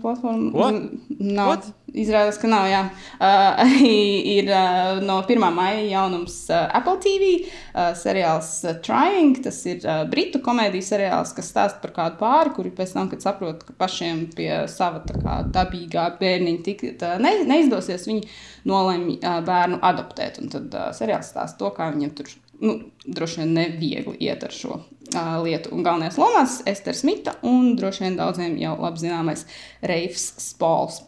platforma. 0.00 0.54
What? 0.54 0.78
Nav. 1.18 1.50
What? 1.50 1.68
Izrādās, 1.96 2.36
ka 2.40 2.48
nav. 2.50 2.66
Jā. 2.68 2.82
Uh, 3.16 3.72
ir 4.36 4.50
uh, 4.52 5.00
no 5.04 5.18
1. 5.24 5.46
maija 5.56 5.80
jaunums 5.88 6.38
uh, 6.50 6.66
Apple 6.76 6.98
TV 7.00 7.30
uh, 7.40 7.94
seriāls 7.96 8.50
uh, 8.66 8.76
Trying. 8.84 9.40
Tas 9.44 9.62
ir 9.68 9.80
uh, 9.86 10.04
britu 10.10 10.42
komēdijas 10.44 10.92
seriāls, 10.92 11.32
kas 11.36 11.48
stāsta 11.54 11.80
par 11.80 11.94
kādu 11.96 12.20
pāri, 12.20 12.52
kuri 12.58 12.74
pēc 12.76 12.92
tam, 12.98 13.08
kad 13.12 13.24
saprot, 13.24 13.64
ka 13.64 13.76
pašiem 13.80 14.26
pie 14.36 14.50
sava 14.72 15.00
kā, 15.08 15.38
dabīgā 15.56 16.10
bērniņa 16.20 16.64
tik, 16.68 16.84
tā, 17.00 17.16
ne, 17.22 17.38
neizdosies, 17.48 18.04
viņi 18.10 18.28
nolemj 18.68 19.16
uh, 19.16 19.40
bērnu 19.46 19.80
adoptēt. 19.86 20.42
Un 20.42 20.52
tad 20.52 20.76
uh, 20.76 20.90
seriāls 20.96 21.32
stāsta 21.32 21.64
to, 21.64 21.72
kā 21.76 21.88
viņiem 21.94 22.12
tur 22.18 22.28
nu, 22.60 22.76
droši 23.06 23.40
vien 23.42 23.56
neviegli 23.56 24.16
iet 24.28 24.44
ar 24.44 24.52
šo 24.52 24.78
uh, 24.82 25.34
lietu. 25.44 25.72
Un 25.72 25.84
galvenais 25.86 26.20
lomās- 26.20 26.60
Ester 26.72 26.96
Smita 26.96 27.38
un 27.46 27.74
droši 27.76 28.04
vien 28.04 28.20
daudziem 28.20 28.56
jau 28.60 28.76
labi 28.80 29.06
zināmais 29.06 29.48
Reifs 29.82 30.34
Spols. 30.50 31.02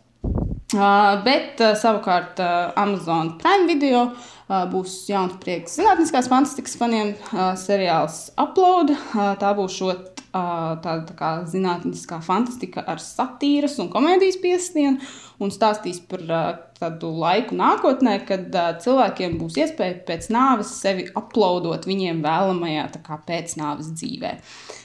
Uh, 0.68 1.14
bet 1.24 1.56
uh, 1.64 1.70
savukārt 1.80 2.36
uh, 2.44 2.74
Amazon 2.76 3.30
Prime 3.40 3.64
video 3.64 4.02
uh, 4.10 4.66
būs 4.68 5.06
jauns 5.08 5.38
prieks 5.40 5.78
zinātniskās 5.78 6.28
fantastikas 6.28 6.76
faniem 6.76 7.14
uh, 7.14 7.54
seriāls 7.56 8.26
Upload. 8.36 8.92
Uh, 8.92 9.32
tā 9.40 9.54
būs 9.56 9.78
šo 9.80 9.94
tāda 10.28 11.06
tā 11.08 11.14
kā 11.16 11.30
zinātniskā 11.48 12.18
fantastika 12.20 12.82
ar 12.84 13.00
satīras 13.00 13.78
un 13.80 13.88
komēdijas 13.88 14.36
piestienu 14.42 15.00
un 15.40 15.50
stāstīs 15.50 16.02
par 16.04 16.20
tādu 16.76 17.14
laiku 17.16 17.56
nākotnē, 17.56 18.18
kad 18.28 18.52
cilvēkiem 18.84 19.38
būs 19.40 19.56
iespēja 19.64 20.02
pēc 20.06 20.28
nāves 20.36 20.74
sevi 20.82 21.08
uploadot 21.16 21.88
viņiem 21.88 22.20
vēlamajā 22.22 22.90
pēcnāves 23.26 23.88
dzīvē. 23.96 24.36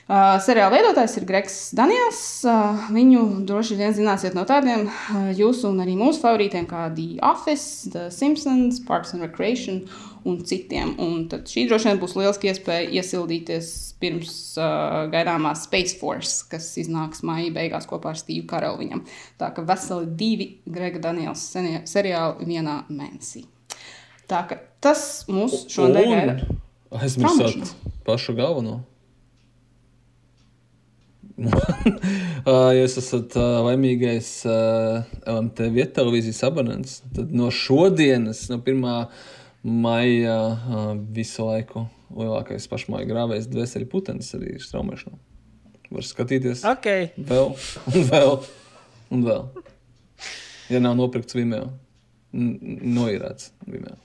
Uh, 0.03 0.33
seriāla 0.43 0.73
veidotājs 0.73 1.13
ir 1.15 1.23
Gregs 1.23 1.53
Daniels. 1.77 2.17
Uh, 2.43 2.89
viņu 2.91 3.21
droši 3.47 3.77
vien 3.79 3.93
zināsiet 3.95 4.35
no 4.35 4.43
tādiem 4.43 4.89
uh, 4.89 5.29
jūsu 5.31 5.69
un 5.69 5.79
arī 5.79 5.93
mūsu 5.95 6.19
favorītiem 6.19 6.67
kā 6.67 6.89
The 6.91 7.21
Office, 7.23 7.87
The 7.93 8.09
Simpsons, 8.11 8.81
Parks 8.83 9.15
and 9.15 9.23
Recreation 9.23 9.85
un 10.27 10.41
citiem. 10.43 10.91
Un 10.99 11.29
tad 11.31 11.47
šī 11.47 11.69
droši 11.69 11.87
vien 11.87 12.03
būs 12.03 12.17
lieliski 12.19 12.51
iespēja 12.51 12.91
iesildīties 12.99 13.71
pirms 14.03 14.35
uh, 14.59 15.05
gaidāmā 15.13 15.55
Space 15.55 15.95
Force, 16.01 16.43
kas 16.51 16.67
iznāks 16.83 17.23
maija 17.23 17.55
beigās 17.55 17.87
kopā 17.87 18.11
ar 18.11 18.19
Steve'u 18.19 18.43
Karelu. 18.51 19.05
Tā 19.39 19.53
kā 19.55 19.63
veseli 19.71 20.11
divi 20.19 20.49
Grega 20.67 20.99
Daniels 21.07 21.47
seriāli 21.87 22.51
vienā 22.51 22.81
mēnesī. 22.91 23.47
Tā 24.27 24.43
kā 24.51 24.59
tas 24.83 25.23
mūs 25.31 25.63
šodien 25.71 26.11
gaida. 26.11 26.57
Aizmirsāt 26.91 27.71
pašu 28.03 28.35
galveno. 28.35 28.81
Ja 31.37 32.57
jūs 32.79 32.97
esat 33.01 33.35
uh, 33.39 33.59
laimīgais 33.67 34.29
uh, 34.49 35.03
LMT 35.25 35.69
vietas 35.73 35.95
televīzijas 35.97 36.43
abonents, 36.49 37.01
tad 37.15 37.33
no 37.33 37.49
šodienas, 37.53 38.45
no 38.51 38.59
1. 38.61 38.87
maija, 39.63 40.37
visu 41.15 41.47
laiku 41.47 41.87
lielākais 42.13 42.67
pašmāju 42.69 43.09
grāvējs, 43.09 43.49
dvēseli 43.51 43.89
putenis 43.89 44.33
arī 44.37 44.57
ir 44.57 44.65
straumēšanā. 44.65 45.17
Var 45.93 46.05
skatīties 46.07 46.63
okay. 46.65 47.11
vēl 47.17 47.53
un 47.93 48.07
vēl 48.09 48.37
un 49.13 49.25
vēl. 49.27 49.45
Ja 50.73 50.81
nav 50.81 50.97
nopirkts 50.97 51.37
Vimeo, 51.37 51.67
noīrēts 52.33 53.51
Vimeo. 53.67 53.97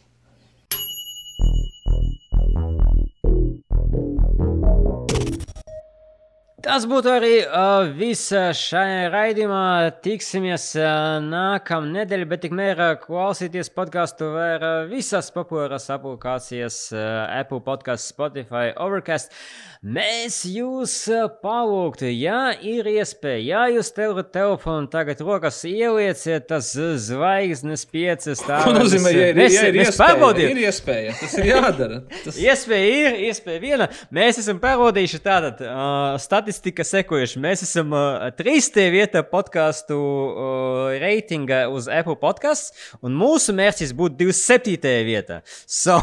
Tas 6.68 6.84
būtu 6.84 7.08
arī 7.08 7.36
uh, 7.46 7.86
viss 7.96 8.28
šajā 8.28 9.06
raidījumā. 9.08 9.60
Tiksimies 10.04 10.66
uh, 10.76 11.16
nākamā 11.24 11.88
nedēļa, 11.94 12.26
bet 12.28 12.42
tikmēr 12.44 12.82
uh, 12.84 12.90
klausieties 13.00 13.72
podkāstu 13.72 14.28
var 14.34 14.66
uh, 14.66 14.74
visas 14.90 15.32
populārās 15.32 15.88
aplikācijas, 15.94 16.76
uh, 16.92 17.24
Apple 17.38 17.62
podkāsts, 17.64 18.12
Spotify, 18.12 18.74
Overcast. 18.84 19.32
Mēs 19.78 20.40
jūs 20.42 20.92
uh, 21.12 21.28
palūgtu, 21.38 22.08
ja 22.10 22.50
ir 22.66 22.88
iespēja, 22.90 23.38
ja 23.46 23.60
jūs 23.76 23.92
tevat 23.94 24.32
telefonu 24.34 24.88
tagad 24.90 25.20
rokas 25.22 25.60
ielieciet 25.70 26.48
tas 26.50 26.72
zvaigznes 27.04 27.84
piecas 27.86 28.42
tā. 28.42 28.58
Ko 28.66 28.72
nozīmē, 28.74 29.12
ja 29.14 29.28
ir, 29.30 29.38
mēs, 29.38 29.54
ja 29.54 29.68
ir, 29.70 29.78
iespēja, 29.84 30.32
ir 30.48 30.60
iespēja? 30.64 31.12
Tas 31.20 31.36
ir 31.38 31.46
jādara. 31.52 32.00
Tas... 32.24 32.40
iespēja 32.42 32.88
ir, 33.04 33.18
iespēja 33.28 33.62
viena. 33.62 33.86
Mēs 34.18 34.40
esam 34.42 34.58
pārbaudījuši 34.64 35.20
tātad 35.22 35.62
uh, 35.62 36.18
statistika 36.26 36.82
sekojuši. 36.82 37.44
Mēs 37.46 37.62
esam 37.68 37.94
uh, 37.94 38.26
3. 38.34 38.88
vietā 38.96 39.22
podkāstu 39.30 39.94
uh, 39.94 40.82
reitinga 40.98 41.68
uz 41.70 41.86
Apple 41.86 42.18
podkāstu, 42.18 42.74
un 42.98 43.14
mūsu 43.14 43.54
mērķis 43.54 43.94
būtu 43.94 44.24
27. 44.26 44.96
vietā. 45.06 45.40
So, 45.78 46.00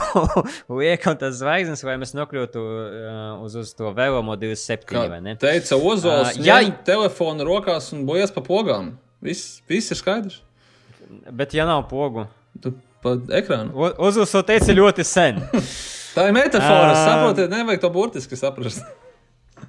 liekam 0.72 1.18
tas 1.20 1.36
zvaigznes, 1.42 1.82
lai 1.84 1.98
mēs 2.00 2.14
nokļūtu 2.16 2.62
uh, 2.62 3.44
uz, 3.44 3.58
uz 3.60 3.65
to 3.74 3.90
vēlamo 3.96 4.36
27. 4.38 4.86
Kā 4.90 5.06
vai 5.10 5.22
ne? 5.26 5.36
Teica 5.42 5.78
Ozols, 5.80 6.36
uh, 6.36 6.42
jā, 6.46 6.60
telefonu 6.86 7.48
rokās 7.48 7.90
un 7.96 8.04
bojas 8.08 8.34
pa 8.36 8.44
pogām. 8.46 8.94
Viss, 9.26 9.62
viss 9.70 9.94
ir 9.96 10.00
skaidrs. 10.00 10.42
Bet 11.34 11.56
ja 11.58 11.66
nav 11.66 11.88
pogu? 11.90 12.28
Tu 12.62 12.74
pa 13.02 13.16
ekrānu. 13.40 13.74
Ozols 13.98 14.34
to 14.36 14.44
teica 14.46 14.76
ļoti 14.76 15.06
sen. 15.08 15.42
Tā 16.16 16.30
ir 16.30 16.36
metāfora, 16.36 16.94
uh, 16.94 17.02
saprotiet, 17.02 17.50
nevajag 17.52 17.82
to 17.84 17.92
burtiski 17.92 18.38
saprast. 18.40 18.86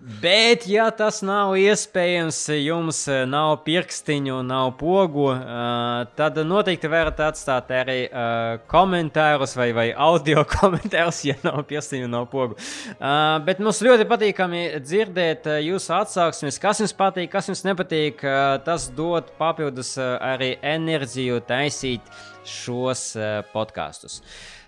Bet, 0.00 0.66
ja 0.70 0.86
tas 0.94 1.18
nav 1.26 1.54
iespējams, 1.58 2.38
jums 2.60 3.00
nav 3.28 3.56
pirkstiņu, 3.66 4.38
nav 4.46 4.72
pogu, 4.80 5.28
uh, 5.32 6.04
tad 6.18 6.38
noteikti 6.46 6.90
varat 6.90 7.20
atstāt 7.26 7.72
arī 7.74 7.98
uh, 8.06 8.56
komentārus 8.70 9.56
vai, 9.58 9.70
vai 9.76 9.86
audio 9.92 10.44
komentārus, 10.56 11.22
ja 11.28 11.36
nav 11.42 11.62
pirkstiņu, 11.70 12.10
nav 12.12 12.28
pogu. 12.32 12.58
Uh, 12.96 13.36
bet 13.46 13.62
mums 13.62 13.82
ļoti 13.84 14.08
patīkami 14.10 14.64
dzirdēt 14.84 15.50
uh, 15.50 15.60
jūsu 15.64 15.94
atsauksmes, 15.98 16.60
kas 16.62 16.84
jums 16.84 16.96
patīk, 16.96 17.30
kas 17.32 17.50
jums 17.50 17.64
nepatīk. 17.66 18.22
Uh, 18.26 18.56
tas 18.66 18.90
dod 18.96 19.32
papildus 19.40 19.96
uh, 20.00 20.16
arī 20.22 20.54
enerģiju 20.62 21.42
taisīt 21.48 22.14
šos 22.46 23.08
uh, 23.18 23.40
podkastus. 23.52 24.20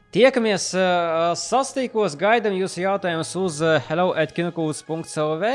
Tiekamies 0.09 0.71
uh, 0.73 1.35
sastīkos, 1.37 2.15
gaidām 2.17 2.55
jūsu 2.57 2.81
jautājumus 2.81 3.35
uz 3.37 3.59
uh, 3.61 3.75
hello.kinokūts.clv. 3.91 5.51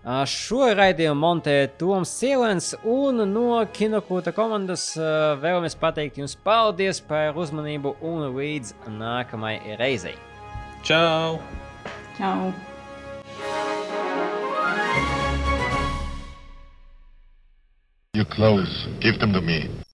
Uh, 0.00 0.20
šo 0.30 0.68
raidījumu 0.78 1.18
montē 1.18 1.56
Toms 1.74 2.12
Cielens 2.20 2.70
un 2.86 3.18
no 3.32 3.58
Kinokūta 3.74 4.30
komandas 4.36 4.92
uh, 4.94 5.34
vēlamies 5.42 5.74
pateikt 5.74 6.22
jums 6.22 6.38
paldies 6.38 7.02
par 7.02 7.34
uzmanību 7.34 7.96
un 8.06 8.30
līdz 8.38 8.72
nākamajai 8.94 9.74
reizei. 9.82 10.14
Čau! 10.86 11.40
Čau! 12.14 12.54
Your 18.14 18.26
clothes, 18.26 18.86
give 19.00 19.18
them 19.18 19.32
to 19.32 19.40
me. 19.40 19.80